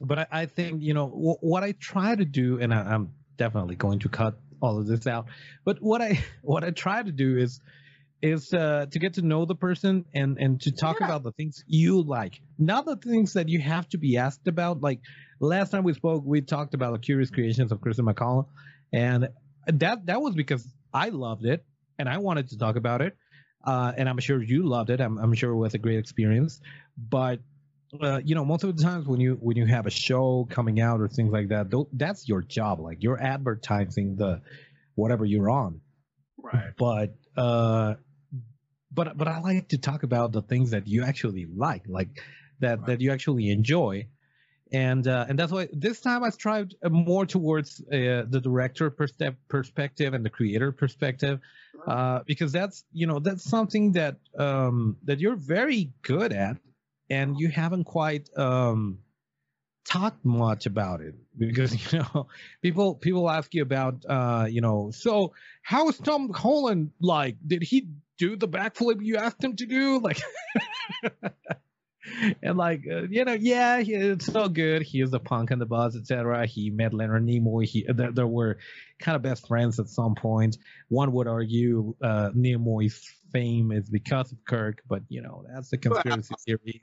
but 0.00 0.18
I, 0.20 0.26
I 0.30 0.46
think 0.46 0.82
you 0.82 0.94
know 0.94 1.08
w- 1.08 1.36
what 1.40 1.62
I 1.62 1.72
try 1.72 2.14
to 2.14 2.24
do, 2.24 2.60
and 2.60 2.72
I, 2.72 2.80
I'm 2.82 3.12
definitely 3.36 3.76
going 3.76 4.00
to 4.00 4.08
cut 4.08 4.38
all 4.60 4.78
of 4.78 4.86
this 4.86 5.06
out. 5.06 5.26
But 5.64 5.78
what 5.80 6.00
I 6.02 6.22
what 6.42 6.64
I 6.64 6.70
try 6.70 7.02
to 7.02 7.12
do 7.12 7.36
is 7.36 7.60
is 8.20 8.52
uh, 8.52 8.86
to 8.90 8.98
get 8.98 9.14
to 9.14 9.22
know 9.22 9.44
the 9.44 9.54
person 9.54 10.04
and 10.14 10.38
and 10.38 10.60
to 10.62 10.72
talk 10.72 10.98
Yeah. 11.00 11.06
about 11.06 11.22
the 11.22 11.32
things 11.32 11.62
you 11.66 12.02
like, 12.02 12.40
not 12.58 12.84
the 12.84 12.96
things 12.96 13.34
that 13.34 13.48
you 13.48 13.60
have 13.60 13.88
to 13.90 13.98
be 13.98 14.16
asked 14.16 14.48
about. 14.48 14.80
Like 14.80 15.00
last 15.40 15.70
time 15.70 15.84
we 15.84 15.94
spoke, 15.94 16.24
we 16.26 16.40
talked 16.40 16.74
about 16.74 16.92
the 16.92 16.98
curious 16.98 17.30
creations 17.30 17.70
of 17.72 17.80
Christine 17.80 18.06
McConnell, 18.06 18.46
and 18.92 19.28
that 19.66 20.06
that 20.06 20.20
was 20.20 20.34
because 20.34 20.66
I 20.92 21.10
loved 21.10 21.44
it 21.44 21.64
and 21.98 22.08
I 22.08 22.18
wanted 22.18 22.48
to 22.50 22.58
talk 22.58 22.76
about 22.76 23.02
it. 23.02 23.16
Uh, 23.64 23.92
and 23.96 24.08
I'm 24.08 24.18
sure 24.18 24.40
you 24.42 24.62
loved 24.66 24.88
it. 24.88 25.00
I'm, 25.00 25.18
I'm 25.18 25.34
sure 25.34 25.50
it 25.50 25.56
was 25.56 25.74
a 25.74 25.78
great 25.78 25.98
experience. 25.98 26.60
But 26.96 27.40
uh, 28.00 28.20
you 28.24 28.34
know, 28.34 28.44
most 28.44 28.64
of 28.64 28.76
the 28.76 28.82
times 28.82 29.06
when 29.06 29.20
you 29.20 29.38
when 29.40 29.56
you 29.56 29.66
have 29.66 29.86
a 29.86 29.90
show 29.90 30.46
coming 30.50 30.80
out 30.80 31.00
or 31.00 31.08
things 31.08 31.32
like 31.32 31.48
that, 31.48 31.68
that's 31.92 32.28
your 32.28 32.42
job. 32.42 32.80
Like 32.80 33.02
you're 33.02 33.20
advertising 33.20 34.16
the 34.16 34.42
whatever 34.94 35.24
you're 35.24 35.50
on. 35.50 35.80
Right. 36.36 36.72
But 36.76 37.14
uh, 37.36 37.94
but 38.92 39.16
but 39.16 39.28
I 39.28 39.40
like 39.40 39.68
to 39.68 39.78
talk 39.78 40.02
about 40.02 40.32
the 40.32 40.42
things 40.42 40.72
that 40.72 40.86
you 40.86 41.04
actually 41.04 41.46
like, 41.46 41.84
like 41.88 42.08
that 42.60 42.86
that 42.86 43.00
you 43.00 43.10
actually 43.10 43.50
enjoy. 43.50 44.08
And 44.70 45.06
uh, 45.08 45.24
and 45.26 45.38
that's 45.38 45.50
why 45.50 45.68
this 45.72 46.00
time 46.00 46.22
I 46.22 46.28
strived 46.28 46.74
more 46.86 47.24
towards 47.24 47.80
uh, 47.80 48.24
the 48.28 48.40
director 48.42 48.90
perspe- 48.90 49.36
perspective 49.48 50.12
and 50.12 50.22
the 50.22 50.28
creator 50.28 50.72
perspective, 50.72 51.40
uh, 51.86 52.20
because 52.26 52.52
that's 52.52 52.84
you 52.92 53.06
know 53.06 53.18
that's 53.18 53.44
something 53.44 53.92
that 53.92 54.16
um, 54.38 54.98
that 55.04 55.20
you're 55.20 55.36
very 55.36 55.92
good 56.02 56.34
at, 56.34 56.58
and 57.10 57.38
you 57.38 57.48
haven't 57.48 57.84
quite 57.84 58.28
um, 58.36 58.98
talked 59.88 60.24
much 60.24 60.66
about 60.66 61.00
it 61.00 61.14
because 61.36 61.72
you 61.92 61.98
know 61.98 62.26
people 62.62 62.94
people 62.94 63.28
ask 63.28 63.54
you 63.54 63.62
about 63.62 64.04
uh, 64.08 64.46
you 64.48 64.60
know 64.60 64.90
so 64.90 65.32
how 65.62 65.88
is 65.88 65.98
Tom 65.98 66.30
Holland 66.30 66.90
like? 67.00 67.36
Did 67.46 67.62
he 67.62 67.88
do 68.18 68.36
the 68.36 68.48
backflip 68.48 69.02
you 69.02 69.16
asked 69.16 69.42
him 69.42 69.56
to 69.56 69.66
do? 69.66 70.00
Like. 70.02 70.20
And 72.42 72.56
like 72.56 72.84
uh, 72.90 73.02
you 73.10 73.24
know, 73.24 73.34
yeah, 73.34 73.80
he, 73.80 73.92
it's 73.92 74.26
so 74.26 74.48
good. 74.48 74.82
He 74.82 75.00
is 75.02 75.10
the 75.10 75.20
punk 75.20 75.50
and 75.50 75.60
the 75.60 75.66
buzz, 75.66 75.94
etc. 75.94 76.46
He 76.46 76.70
met 76.70 76.94
Leonard 76.94 77.24
Nimoy. 77.24 77.64
He 77.64 77.86
there, 77.86 78.12
there 78.12 78.26
were 78.26 78.58
kind 78.98 79.14
of 79.14 79.22
best 79.22 79.46
friends 79.46 79.78
at 79.78 79.88
some 79.88 80.14
point. 80.14 80.56
One 80.88 81.12
would 81.12 81.28
argue 81.28 81.94
uh, 82.02 82.30
Nimoy's 82.30 83.06
fame 83.32 83.72
is 83.72 83.88
because 83.88 84.32
of 84.32 84.44
Kirk, 84.44 84.82
but 84.88 85.02
you 85.08 85.22
know 85.22 85.44
that's 85.52 85.72
a 85.72 85.78
conspiracy 85.78 86.34
theory. 86.46 86.82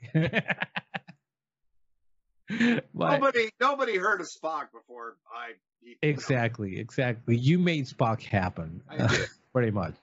Nobody, 2.94 3.50
nobody 3.60 3.96
heard 3.96 4.20
of 4.20 4.28
Spock 4.28 4.70
before. 4.72 5.16
I 5.32 5.54
he, 5.82 5.96
exactly, 6.02 6.78
exactly. 6.78 7.36
You 7.36 7.58
made 7.58 7.86
Spock 7.86 8.22
happen, 8.22 8.82
pretty 9.52 9.70
much. 9.70 9.94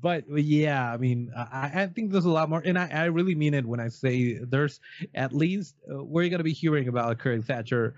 but 0.00 0.24
yeah, 0.28 0.92
I 0.92 0.96
mean, 0.96 1.32
I, 1.36 1.70
I 1.74 1.86
think 1.86 2.12
there's 2.12 2.24
a 2.24 2.30
lot 2.30 2.48
more, 2.50 2.62
and 2.64 2.78
I, 2.78 2.88
I 2.88 3.04
really 3.06 3.34
mean 3.34 3.54
it 3.54 3.64
when 3.64 3.80
I 3.80 3.88
say 3.88 4.38
there's 4.38 4.80
at 5.14 5.32
least 5.32 5.76
uh, 5.90 6.02
we're 6.02 6.28
gonna 6.28 6.42
be 6.42 6.52
hearing 6.52 6.88
about 6.88 7.18
Kirk 7.18 7.44
Thatcher 7.44 7.94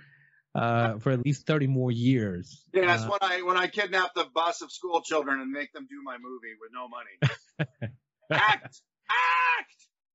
uh, 0.55 0.99
for 0.99 1.11
at 1.13 1.25
least 1.25 1.47
30 1.47 1.67
more 1.67 1.91
years. 1.91 2.65
Yes, 2.73 3.03
Uh, 3.03 3.09
when 3.09 3.19
I 3.23 3.43
when 3.43 3.57
I 3.57 3.67
kidnap 3.67 4.15
the 4.15 4.27
bus 4.35 4.63
of 4.63 4.71
school 4.71 5.03
children 5.03 5.41
and 5.41 5.51
make 5.51 5.73
them 5.73 5.87
do 5.89 6.01
my 6.05 6.17
movie 6.19 6.55
with 6.61 6.71
no 6.73 6.89
money. 6.89 7.91
act, 8.31 8.81
act. 9.11 9.75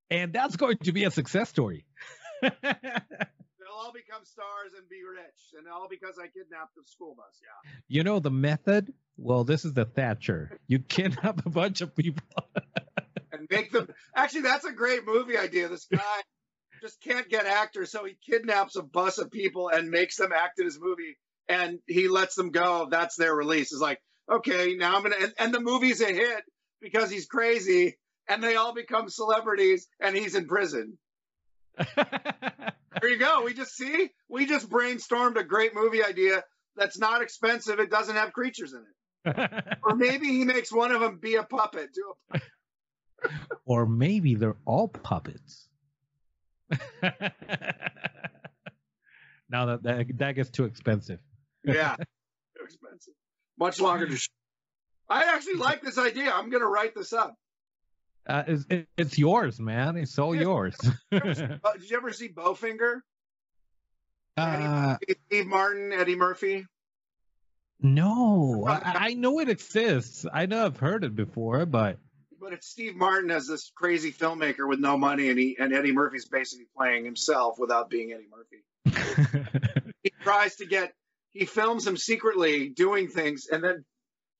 and 0.09 0.33
that's 0.33 0.55
going 0.55 0.77
to 0.77 0.91
be 0.91 1.03
a 1.03 1.11
success 1.11 1.49
story. 1.49 1.85
They'll 2.41 2.51
all 3.73 3.91
become 3.93 4.23
stars 4.23 4.71
and 4.77 4.87
be 4.89 5.01
rich, 5.03 5.57
and 5.57 5.67
all 5.67 5.87
because 5.89 6.15
I 6.17 6.27
kidnapped 6.27 6.75
the 6.75 6.83
school 6.85 7.15
bus. 7.15 7.39
Yeah. 7.41 7.71
you 7.87 8.03
know 8.03 8.19
the 8.19 8.31
method? 8.31 8.93
Well, 9.17 9.43
this 9.43 9.65
is 9.65 9.73
the 9.73 9.85
Thatcher. 9.85 10.57
You 10.67 10.79
kidnap 10.79 11.45
a 11.45 11.49
bunch 11.49 11.81
of 11.81 11.95
people. 11.95 12.23
and 13.33 13.47
make 13.49 13.71
them. 13.71 13.89
Actually, 14.15 14.41
that's 14.41 14.65
a 14.65 14.71
great 14.71 15.05
movie 15.05 15.37
idea. 15.37 15.67
This 15.67 15.85
guy 15.85 16.21
just 16.81 17.01
can't 17.01 17.29
get 17.29 17.45
actors, 17.45 17.91
so 17.91 18.05
he 18.05 18.17
kidnaps 18.25 18.75
a 18.75 18.83
bus 18.83 19.17
of 19.17 19.31
people 19.31 19.69
and 19.69 19.89
makes 19.89 20.17
them 20.17 20.31
act 20.33 20.59
in 20.59 20.65
his 20.65 20.79
movie, 20.79 21.17
and 21.47 21.79
he 21.87 22.07
lets 22.07 22.35
them 22.35 22.51
go. 22.51 22.87
That's 22.89 23.15
their 23.15 23.35
release. 23.35 23.71
It's 23.71 23.81
like, 23.81 24.01
okay, 24.31 24.75
now 24.75 24.95
I'm 24.95 25.03
gonna, 25.03 25.15
and, 25.21 25.33
and 25.39 25.53
the 25.53 25.59
movie's 25.59 26.01
a 26.01 26.11
hit 26.11 26.43
because 26.81 27.09
he's 27.09 27.27
crazy, 27.27 27.97
and 28.27 28.43
they 28.43 28.55
all 28.55 28.73
become 28.73 29.09
celebrities, 29.09 29.87
and 29.99 30.15
he's 30.15 30.35
in 30.35 30.47
prison. 30.47 30.97
There 33.01 33.09
you 33.09 33.17
go. 33.17 33.43
We 33.45 33.53
just 33.53 33.75
see, 33.75 34.09
we 34.27 34.45
just 34.45 34.69
brainstormed 34.69 35.37
a 35.37 35.43
great 35.43 35.73
movie 35.73 36.03
idea 36.03 36.43
that's 36.75 36.97
not 36.97 37.21
expensive. 37.21 37.79
It 37.79 37.89
doesn't 37.89 38.15
have 38.15 38.33
creatures 38.33 38.73
in 38.73 38.83
it, 39.25 39.77
or 39.83 39.95
maybe 39.95 40.27
he 40.27 40.43
makes 40.43 40.71
one 40.71 40.91
of 40.91 41.01
them 41.01 41.19
be 41.21 41.35
a 41.35 41.43
puppet. 41.43 41.89
Do 41.93 42.13
a 42.33 42.41
or 43.65 43.85
maybe 43.85 44.35
they're 44.35 44.57
all 44.65 44.87
puppets. 44.87 45.68
now 49.49 49.65
that, 49.65 49.83
that 49.83 50.17
that 50.17 50.31
gets 50.33 50.49
too 50.49 50.65
expensive. 50.65 51.19
Yeah, 51.63 51.95
too 51.97 52.63
expensive. 52.63 53.13
Much 53.57 53.79
longer 53.81 54.07
to. 54.07 54.15
Sh- 54.17 54.29
I 55.09 55.23
actually 55.33 55.55
like 55.55 55.81
this 55.81 55.97
idea. 55.97 56.31
I'm 56.31 56.49
gonna 56.49 56.67
write 56.67 56.93
this 56.95 57.13
up. 57.13 57.35
Uh, 58.27 58.43
it's, 58.47 58.65
it- 58.69 58.87
it's 58.97 59.17
yours, 59.17 59.59
man. 59.59 59.97
It's 59.97 60.17
all 60.19 60.35
Yeah. 60.35 60.41
yours. 60.41 60.75
Did 61.11 61.51
you 61.89 61.97
ever 61.97 62.13
see 62.13 62.29
Bowfinger? 62.29 62.99
uh, 64.37 64.97
Steve 65.27 65.47
Martin, 65.47 65.91
Eddie 65.91 66.15
Murphy. 66.15 66.65
no, 67.81 68.65
I, 68.67 69.07
I 69.09 69.13
know 69.15 69.39
it 69.39 69.49
exists. 69.49 70.25
I 70.31 70.45
know 70.45 70.65
I've 70.65 70.77
heard 70.77 71.03
it 71.03 71.15
before, 71.15 71.65
but 71.65 71.97
But 72.49 72.57
it's 72.57 72.67
Steve 72.67 72.95
Martin 72.95 73.29
as 73.29 73.45
this 73.45 73.71
crazy 73.75 74.11
filmmaker 74.11 74.67
with 74.67 74.79
no 74.79 74.97
money, 74.97 75.29
and 75.29 75.37
he 75.37 75.55
and 75.59 75.71
Eddie 75.71 75.91
Murphy's 75.91 76.27
basically 76.27 76.65
playing 76.75 77.05
himself 77.05 77.59
without 77.59 77.91
being 77.91 78.11
Eddie 78.11 78.27
Murphy. 78.27 79.83
He 80.01 80.11
tries 80.23 80.55
to 80.55 80.65
get. 80.65 80.93
He 81.29 81.45
films 81.45 81.85
him 81.85 81.95
secretly 81.95 82.69
doing 82.69 83.07
things, 83.07 83.45
and 83.51 83.63
then 83.63 83.85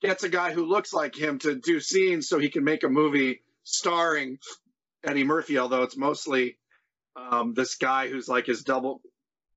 gets 0.02 0.24
a 0.24 0.30
guy 0.30 0.54
who 0.54 0.66
looks 0.66 0.92
like 0.92 1.16
him 1.16 1.38
to 1.40 1.54
do 1.54 1.80
scenes 1.80 2.28
so 2.28 2.40
he 2.40 2.50
can 2.50 2.64
make 2.64 2.84
a 2.84 2.90
movie 2.90 3.42
starring 3.64 4.40
Eddie 5.04 5.26
Murphy. 5.26 5.60
Although 5.60 5.84
it's 5.84 5.98
mostly 5.98 6.58
um, 7.16 7.54
this 7.54 7.76
guy 7.76 8.08
who's 8.08 8.28
like 8.28 8.48
his 8.48 8.64
double, 8.64 9.02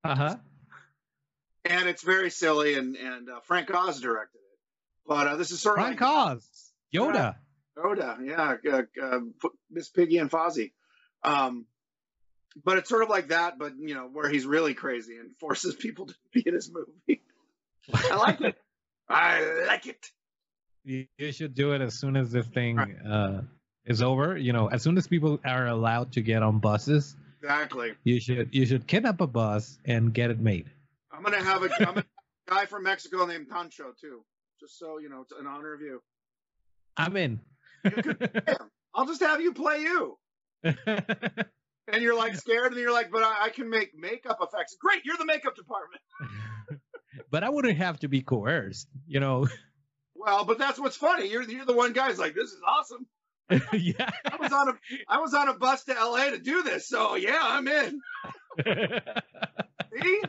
uh 0.04 0.14
huh. 0.14 0.36
and 1.64 1.88
it's 1.88 2.02
very 2.02 2.28
silly. 2.28 2.74
And 2.74 2.96
and 2.96 3.30
uh, 3.30 3.40
Frank 3.44 3.72
Oz 3.72 4.00
directed 4.00 4.40
it, 4.40 4.58
but 5.06 5.26
uh, 5.26 5.36
this 5.36 5.52
is 5.52 5.62
sort 5.62 5.78
of 5.78 5.84
Frank 5.86 6.00
like 6.02 6.10
Oz, 6.10 6.72
Yoda. 6.94 7.36
Oda, 7.76 8.18
yeah, 8.22 8.56
uh, 8.70 8.82
uh, 9.02 9.20
Miss 9.70 9.88
Piggy 9.88 10.18
and 10.18 10.30
Fozzie. 10.30 10.72
Um, 11.24 11.66
but 12.64 12.78
it's 12.78 12.88
sort 12.88 13.02
of 13.02 13.08
like 13.08 13.28
that, 13.28 13.58
but 13.58 13.72
you 13.78 13.94
know, 13.94 14.08
where 14.12 14.28
he's 14.28 14.44
really 14.44 14.74
crazy 14.74 15.16
and 15.16 15.36
forces 15.38 15.74
people 15.78 16.06
to 16.06 16.14
be 16.32 16.42
in 16.46 16.54
his 16.54 16.70
movie. 16.70 17.22
I 17.92 18.16
like 18.16 18.40
it. 18.40 18.56
I 19.08 19.64
like 19.66 19.86
it. 19.86 20.10
You, 20.84 21.06
you 21.18 21.32
should 21.32 21.54
do 21.54 21.72
it 21.72 21.80
as 21.80 21.98
soon 21.98 22.16
as 22.16 22.30
this 22.30 22.46
thing 22.46 22.78
uh, 22.78 23.42
is 23.84 24.02
over. 24.02 24.36
You 24.36 24.52
know, 24.52 24.68
as 24.68 24.82
soon 24.82 24.96
as 24.96 25.06
people 25.06 25.38
are 25.44 25.66
allowed 25.66 26.12
to 26.12 26.22
get 26.22 26.42
on 26.42 26.58
buses, 26.58 27.16
Exactly. 27.42 27.92
you 28.04 28.20
should 28.20 28.48
you 28.52 28.66
should 28.66 28.86
kidnap 28.86 29.20
a 29.20 29.26
bus 29.26 29.78
and 29.84 30.12
get 30.14 30.30
it 30.30 30.40
made. 30.40 30.70
I'm 31.10 31.22
gonna 31.22 31.42
have 31.42 31.62
a, 31.62 31.66
I'm 31.66 31.70
gonna 31.70 31.86
have 31.86 31.96
a 31.98 32.04
guy 32.50 32.66
from 32.66 32.84
Mexico 32.84 33.26
named 33.26 33.48
Pancho 33.48 33.92
too, 34.00 34.24
just 34.60 34.78
so 34.78 34.98
you 34.98 35.08
know, 35.08 35.22
it's 35.22 35.32
in 35.38 35.46
honor 35.46 35.74
of 35.74 35.80
you. 35.80 36.02
I'm 36.96 37.16
in. 37.16 37.40
I'll 38.94 39.06
just 39.06 39.22
have 39.22 39.40
you 39.40 39.52
play 39.52 39.80
you. 39.80 40.18
And 41.88 42.02
you're 42.02 42.16
like 42.16 42.36
scared, 42.36 42.72
and 42.72 42.80
you're 42.80 42.92
like, 42.92 43.10
but 43.10 43.22
I, 43.22 43.46
I 43.46 43.48
can 43.50 43.68
make 43.68 43.90
makeup 43.94 44.38
effects. 44.40 44.76
Great, 44.80 45.04
you're 45.04 45.16
the 45.16 45.26
makeup 45.26 45.56
department. 45.56 46.00
but 47.30 47.42
I 47.42 47.50
wouldn't 47.50 47.76
have 47.76 47.98
to 48.00 48.08
be 48.08 48.22
coerced, 48.22 48.88
you 49.06 49.20
know. 49.20 49.48
Well, 50.14 50.44
but 50.44 50.58
that's 50.58 50.78
what's 50.78 50.96
funny. 50.96 51.28
You're 51.28 51.42
you're 51.42 51.64
the 51.64 51.72
one 51.72 51.92
guy's 51.92 52.18
like, 52.18 52.34
this 52.34 52.50
is 52.50 52.60
awesome. 52.66 53.06
yeah. 53.72 54.08
I 54.24 54.36
was 54.36 54.52
on 54.52 54.68
a 54.68 54.72
I 55.08 55.18
was 55.18 55.34
on 55.34 55.48
a 55.48 55.54
bus 55.54 55.84
to 55.84 55.94
LA 55.94 56.30
to 56.30 56.38
do 56.38 56.62
this, 56.62 56.88
so 56.88 57.16
yeah, 57.16 57.40
I'm 57.42 57.66
in. 57.66 58.00
See? 60.00 60.22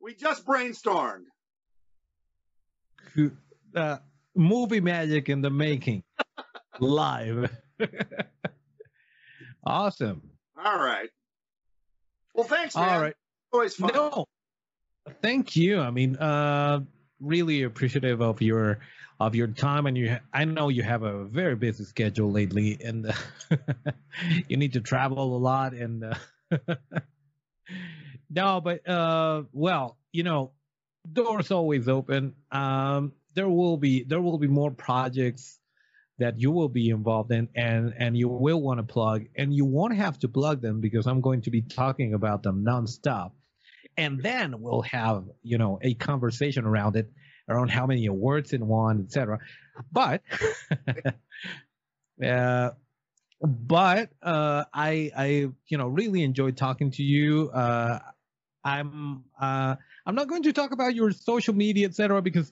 We 0.00 0.14
just 0.14 0.44
brainstormed. 0.44 1.24
Uh, 3.74 3.98
movie 4.34 4.80
magic 4.80 5.28
in 5.28 5.40
the 5.40 5.50
making, 5.50 6.02
live. 6.80 7.50
awesome. 9.66 10.22
All 10.62 10.78
right. 10.78 11.08
Well, 12.34 12.44
thanks, 12.44 12.76
man. 12.76 12.88
All 12.88 13.00
right. 13.00 13.14
Always 13.52 13.74
fun. 13.74 13.90
No, 13.94 14.26
thank 15.22 15.56
you. 15.56 15.80
I 15.80 15.90
mean, 15.90 16.16
uh, 16.16 16.80
really 17.20 17.62
appreciative 17.62 18.20
of 18.20 18.42
your 18.42 18.80
of 19.18 19.34
your 19.34 19.46
time, 19.48 19.86
and 19.86 19.96
you. 19.96 20.10
Ha- 20.10 20.20
I 20.32 20.44
know 20.44 20.68
you 20.68 20.82
have 20.82 21.02
a 21.02 21.24
very 21.24 21.56
busy 21.56 21.84
schedule 21.84 22.30
lately, 22.30 22.78
and 22.84 23.06
uh, 23.06 23.12
you 24.48 24.56
need 24.56 24.74
to 24.74 24.80
travel 24.80 25.36
a 25.36 25.38
lot. 25.38 25.72
And 25.72 26.04
uh, 26.04 26.14
no, 28.30 28.60
but 28.60 28.86
uh, 28.88 29.44
well, 29.52 29.96
you 30.12 30.22
know, 30.22 30.52
doors 31.10 31.50
always 31.50 31.88
open. 31.88 32.34
Um, 32.50 33.12
there 33.34 33.48
will 33.48 33.76
be 33.76 34.02
there 34.02 34.20
will 34.20 34.38
be 34.38 34.48
more 34.48 34.70
projects 34.70 35.58
that 36.18 36.40
you 36.40 36.50
will 36.50 36.68
be 36.68 36.88
involved 36.90 37.30
in 37.30 37.48
and 37.54 37.92
and 37.98 38.16
you 38.16 38.28
will 38.28 38.60
want 38.60 38.78
to 38.78 38.84
plug 38.84 39.24
and 39.36 39.52
you 39.54 39.64
won't 39.64 39.94
have 39.94 40.18
to 40.20 40.28
plug 40.28 40.62
them 40.62 40.80
because 40.80 41.06
I'm 41.06 41.20
going 41.20 41.42
to 41.42 41.50
be 41.50 41.62
talking 41.62 42.14
about 42.14 42.42
them 42.42 42.64
nonstop. 42.64 43.32
And 43.98 44.22
then 44.22 44.60
we'll 44.60 44.82
have 44.82 45.24
you 45.42 45.58
know 45.58 45.78
a 45.82 45.94
conversation 45.94 46.64
around 46.64 46.96
it 46.96 47.10
around 47.48 47.70
how 47.70 47.86
many 47.86 48.06
awards 48.06 48.52
it 48.52 48.60
won 48.60 49.02
etc 49.04 49.38
but 49.92 50.22
uh 52.24 52.70
but 53.42 54.10
uh 54.22 54.64
i 54.72 55.10
i 55.16 55.26
you 55.68 55.78
know 55.78 55.86
really 55.86 56.22
enjoyed 56.22 56.56
talking 56.56 56.90
to 56.90 57.02
you. 57.02 57.50
Uh 57.50 57.98
i'm 58.64 59.24
uh 59.40 59.76
i'm 60.06 60.14
not 60.14 60.28
going 60.28 60.42
to 60.42 60.52
talk 60.52 60.72
about 60.72 60.94
your 60.94 61.10
social 61.12 61.54
media 61.54 61.86
etc 61.86 62.20
because 62.22 62.50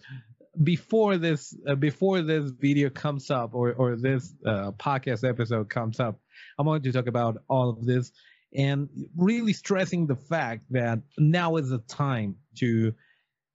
before 0.62 1.18
this 1.18 1.55
uh, 1.66 1.74
before 1.74 2.22
this 2.22 2.51
video 2.51 2.90
comes 2.90 3.31
up 3.31 3.55
or 3.55 3.72
or 3.72 3.97
this 3.97 4.32
uh, 4.47 4.70
podcast 4.72 5.28
episode 5.28 5.68
comes 5.68 5.98
up 5.98 6.20
i'm 6.59 6.66
going 6.66 6.82
to 6.82 6.93
talk 6.93 7.06
about 7.06 7.39
all 7.48 7.70
of 7.70 7.85
this 7.85 8.12
and 8.55 8.89
really 9.16 9.52
stressing 9.52 10.06
the 10.06 10.14
fact 10.14 10.64
that 10.70 11.01
now 11.18 11.56
is 11.56 11.70
the 11.70 11.78
time 11.78 12.36
to 12.56 12.94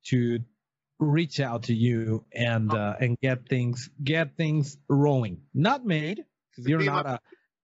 to 0.04 0.40
reach 0.98 1.40
out 1.40 1.64
to 1.64 1.74
you 1.74 2.24
and 2.32 2.72
uh, 2.72 2.94
and 3.00 3.18
get 3.20 3.48
things 3.48 3.88
get 4.02 4.36
things 4.36 4.76
rolling. 4.88 5.40
Not 5.54 5.84
made 5.84 6.22
because 6.50 6.68
you're 6.68 6.82
not 6.82 7.06
my- 7.06 7.14
a 7.14 7.18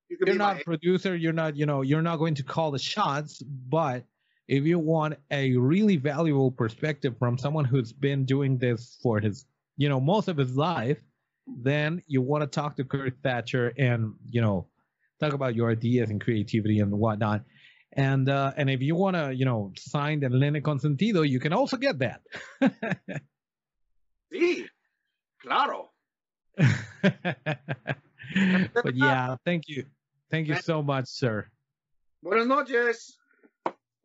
you 0.08 0.18
you're 0.24 0.36
not 0.36 0.60
a 0.60 0.64
producer 0.64 1.16
you're 1.16 1.32
not 1.32 1.56
you 1.56 1.66
know 1.66 1.82
you're 1.82 2.02
not 2.02 2.16
going 2.16 2.36
to 2.36 2.44
call 2.44 2.70
the 2.70 2.78
shots 2.78 3.42
but 3.42 4.04
if 4.48 4.64
you 4.64 4.78
want 4.78 5.14
a 5.31 5.56
really 5.56 5.97
valuable 5.97 6.51
perspective 6.51 7.16
from 7.18 7.39
someone 7.39 7.64
who's 7.64 7.93
been 7.93 8.24
doing 8.24 8.59
this 8.59 8.98
for 9.02 9.20
his 9.20 9.47
you 9.77 9.89
know 9.89 10.01
most 10.01 10.28
of 10.28 10.36
his 10.36 10.56
life 10.56 10.98
then 11.62 12.02
you 12.06 12.20
want 12.20 12.43
to 12.43 12.47
talk 12.47 12.77
to 12.77 12.85
Kirk 12.85 13.14
Thatcher 13.23 13.73
and 13.78 14.14
you 14.28 14.40
know 14.40 14.66
talk 15.20 15.32
about 15.32 15.55
your 15.55 15.70
ideas 15.70 16.10
and 16.10 16.20
creativity 16.20 16.81
and 16.81 16.93
whatnot 16.93 17.43
and 17.93 18.28
uh, 18.28 18.52
and 18.56 18.68
if 18.68 18.82
you 18.82 18.94
want 18.94 19.16
to 19.16 19.35
you 19.35 19.44
know 19.44 19.73
sign 19.77 20.20
the 20.20 20.28
Nene 20.28 20.62
Consentido 20.62 21.28
you 21.28 21.40
can 21.40 21.52
also 21.52 21.77
get 21.77 21.98
that 21.98 22.20
Sí, 24.32 24.66
claro. 25.40 25.90
but 26.56 26.74
yeah 28.94 29.36
thank 29.44 29.68
you 29.68 29.85
thank 30.31 30.48
you 30.48 30.56
so 30.56 30.82
much 30.82 31.06
sir 31.06 31.47
Buenas 32.23 32.48
noches. 32.48 33.18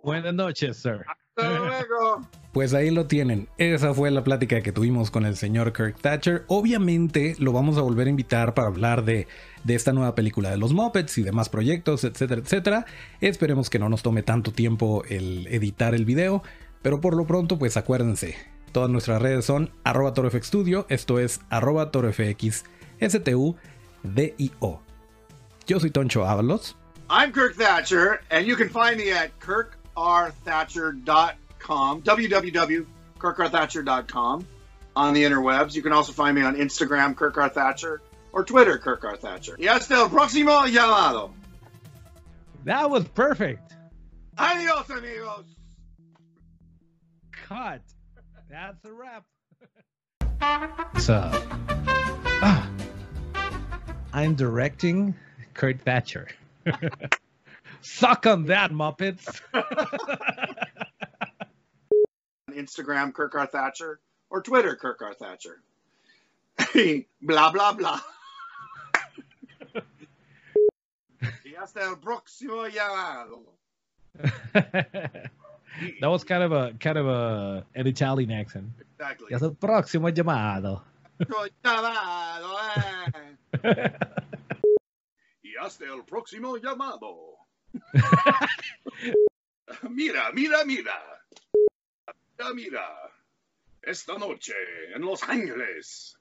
Buenas 0.03 0.33
noches 0.33 0.77
sir 0.77 1.05
Hasta 1.07 1.57
luego. 1.57 2.27
Pues 2.51 2.73
ahí 2.73 2.91
lo 2.91 3.07
tienen. 3.07 3.47
Esa 3.57 3.93
fue 3.93 4.11
la 4.11 4.25
plática 4.25 4.59
que 4.59 4.73
tuvimos 4.73 5.09
con 5.09 5.25
el 5.25 5.37
señor 5.37 5.71
Kirk 5.71 6.01
Thatcher. 6.01 6.43
Obviamente 6.47 7.33
lo 7.39 7.53
vamos 7.53 7.77
a 7.77 7.81
volver 7.81 8.07
a 8.07 8.09
invitar 8.09 8.53
para 8.53 8.67
hablar 8.67 9.05
de, 9.05 9.25
de 9.63 9.75
esta 9.75 9.93
nueva 9.93 10.15
película 10.15 10.49
de 10.49 10.57
los 10.57 10.73
Muppets 10.73 11.17
y 11.17 11.23
demás 11.23 11.47
proyectos, 11.47 12.03
etcétera, 12.03 12.41
etcétera. 12.41 12.85
Esperemos 13.21 13.69
que 13.69 13.79
no 13.79 13.87
nos 13.87 14.03
tome 14.03 14.21
tanto 14.21 14.51
tiempo 14.51 15.05
el 15.07 15.47
editar 15.47 15.95
el 15.95 16.03
video. 16.03 16.43
Pero 16.81 16.99
por 16.99 17.15
lo 17.15 17.25
pronto, 17.25 17.57
pues 17.57 17.77
acuérdense. 17.77 18.35
Todas 18.73 18.89
nuestras 18.89 19.21
redes 19.21 19.45
son 19.45 19.71
arroba 19.85 20.13
torofxstudio. 20.13 20.85
Esto 20.89 21.19
es 21.19 21.39
arroba 21.49 21.89
torofx 21.89 22.65
S-T-U-D-I-O. 22.99 24.81
Yo 25.67 25.79
soy 25.79 25.91
Toncho 25.91 26.27
Ábalos. 26.27 26.75
I'm 27.09 27.31
Kirk 27.31 27.55
Thatcher, 27.55 28.21
and 28.29 28.45
you 28.45 28.57
can 28.57 28.69
find 28.69 28.97
me 28.97 29.11
at 29.11 29.31
kirkrthatcher.com, 29.95 32.01
www.kirkrthatcher.com 32.01 34.47
on 34.95 35.13
the 35.13 35.23
interwebs. 35.23 35.75
You 35.75 35.81
can 35.81 35.93
also 35.93 36.11
find 36.11 36.35
me 36.35 36.41
on 36.43 36.55
Instagram, 36.55 37.15
Kirk 37.15 37.37
R. 37.37 37.49
Thatcher, 37.49 38.01
or 38.33 38.43
Twitter, 38.43 38.77
Kirk 38.77 39.03
R. 39.03 39.15
Thatcher. 39.17 39.55
Y 39.59 39.65
hasta 39.67 39.95
el 39.95 40.09
próximo 40.09 40.65
llamado. 40.67 41.31
that 42.65 42.89
was 42.89 43.05
perfect 43.09 43.73
Adios, 44.37 44.89
amigos. 44.89 45.45
cut. 47.47 47.81
That's 48.49 48.83
a 48.85 48.91
wrap. 48.91 49.23
so, 50.99 51.21
ah, 52.43 52.69
I'm 54.13 54.35
directing 54.35 55.15
Kirk 55.53 55.81
Thatcher. 55.83 56.27
Suck 57.81 58.25
on 58.27 58.45
that, 58.45 58.71
Muppets. 58.71 59.41
On 59.53 59.63
Instagram, 62.55 63.13
Kirk 63.13 63.35
R. 63.35 63.47
Thatcher, 63.47 63.99
or 64.29 64.41
Twitter, 64.41 64.75
Kirk 64.75 65.01
R. 65.01 65.13
Thatcher. 65.13 65.61
blah, 67.21 67.51
blah, 67.51 67.73
blah. 67.73 67.99
y 71.45 71.55
hasta 71.59 71.81
el 71.81 71.97
próximo 71.97 72.67
llamado. 72.67 73.43
that 75.99 76.07
was 76.07 76.23
kind 76.23 76.43
of 76.43 76.51
a 76.51 76.73
kind 76.79 76.97
of 76.97 77.07
a 77.07 77.65
an 77.75 77.87
Italian 77.87 78.31
accent. 78.31 78.69
Exactly. 78.99 79.27
Ya 79.31 79.37
el 79.37 79.55
próximo 79.55 80.09
llamado. 80.09 80.83
Llamado, 81.63 82.57
eh. 83.63 83.91
Y 85.43 85.55
hasta 85.59 85.85
el 85.85 86.03
próximo 86.03 86.57
llamado. 86.57 87.40
mira, 89.89 90.31
mira, 90.33 90.65
mira. 90.65 90.93
Mira, 92.39 92.53
mira. 92.53 92.87
Esta 93.83 94.17
noche 94.17 94.53
en 94.95 95.01
Los 95.01 95.21
Ángeles. 95.23 96.15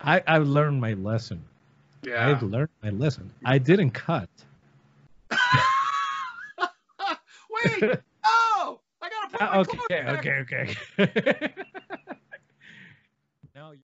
I 0.00 0.22
I've 0.26 0.46
learned 0.46 0.80
my 0.80 0.94
lesson. 0.94 1.44
Yeah. 2.02 2.26
I've 2.28 2.42
learned 2.42 2.70
my 2.82 2.90
lesson. 2.90 3.30
I 3.44 3.58
didn't 3.58 3.90
cut. 3.92 4.28
Wait. 7.50 7.98
Oh, 8.24 8.80
I 9.02 9.08
got 9.08 9.32
a 9.32 9.36
Ah, 9.40 9.62
point. 9.62 9.68
okay, 9.90 10.04
okay, 10.08 10.76
okay. 10.98 11.54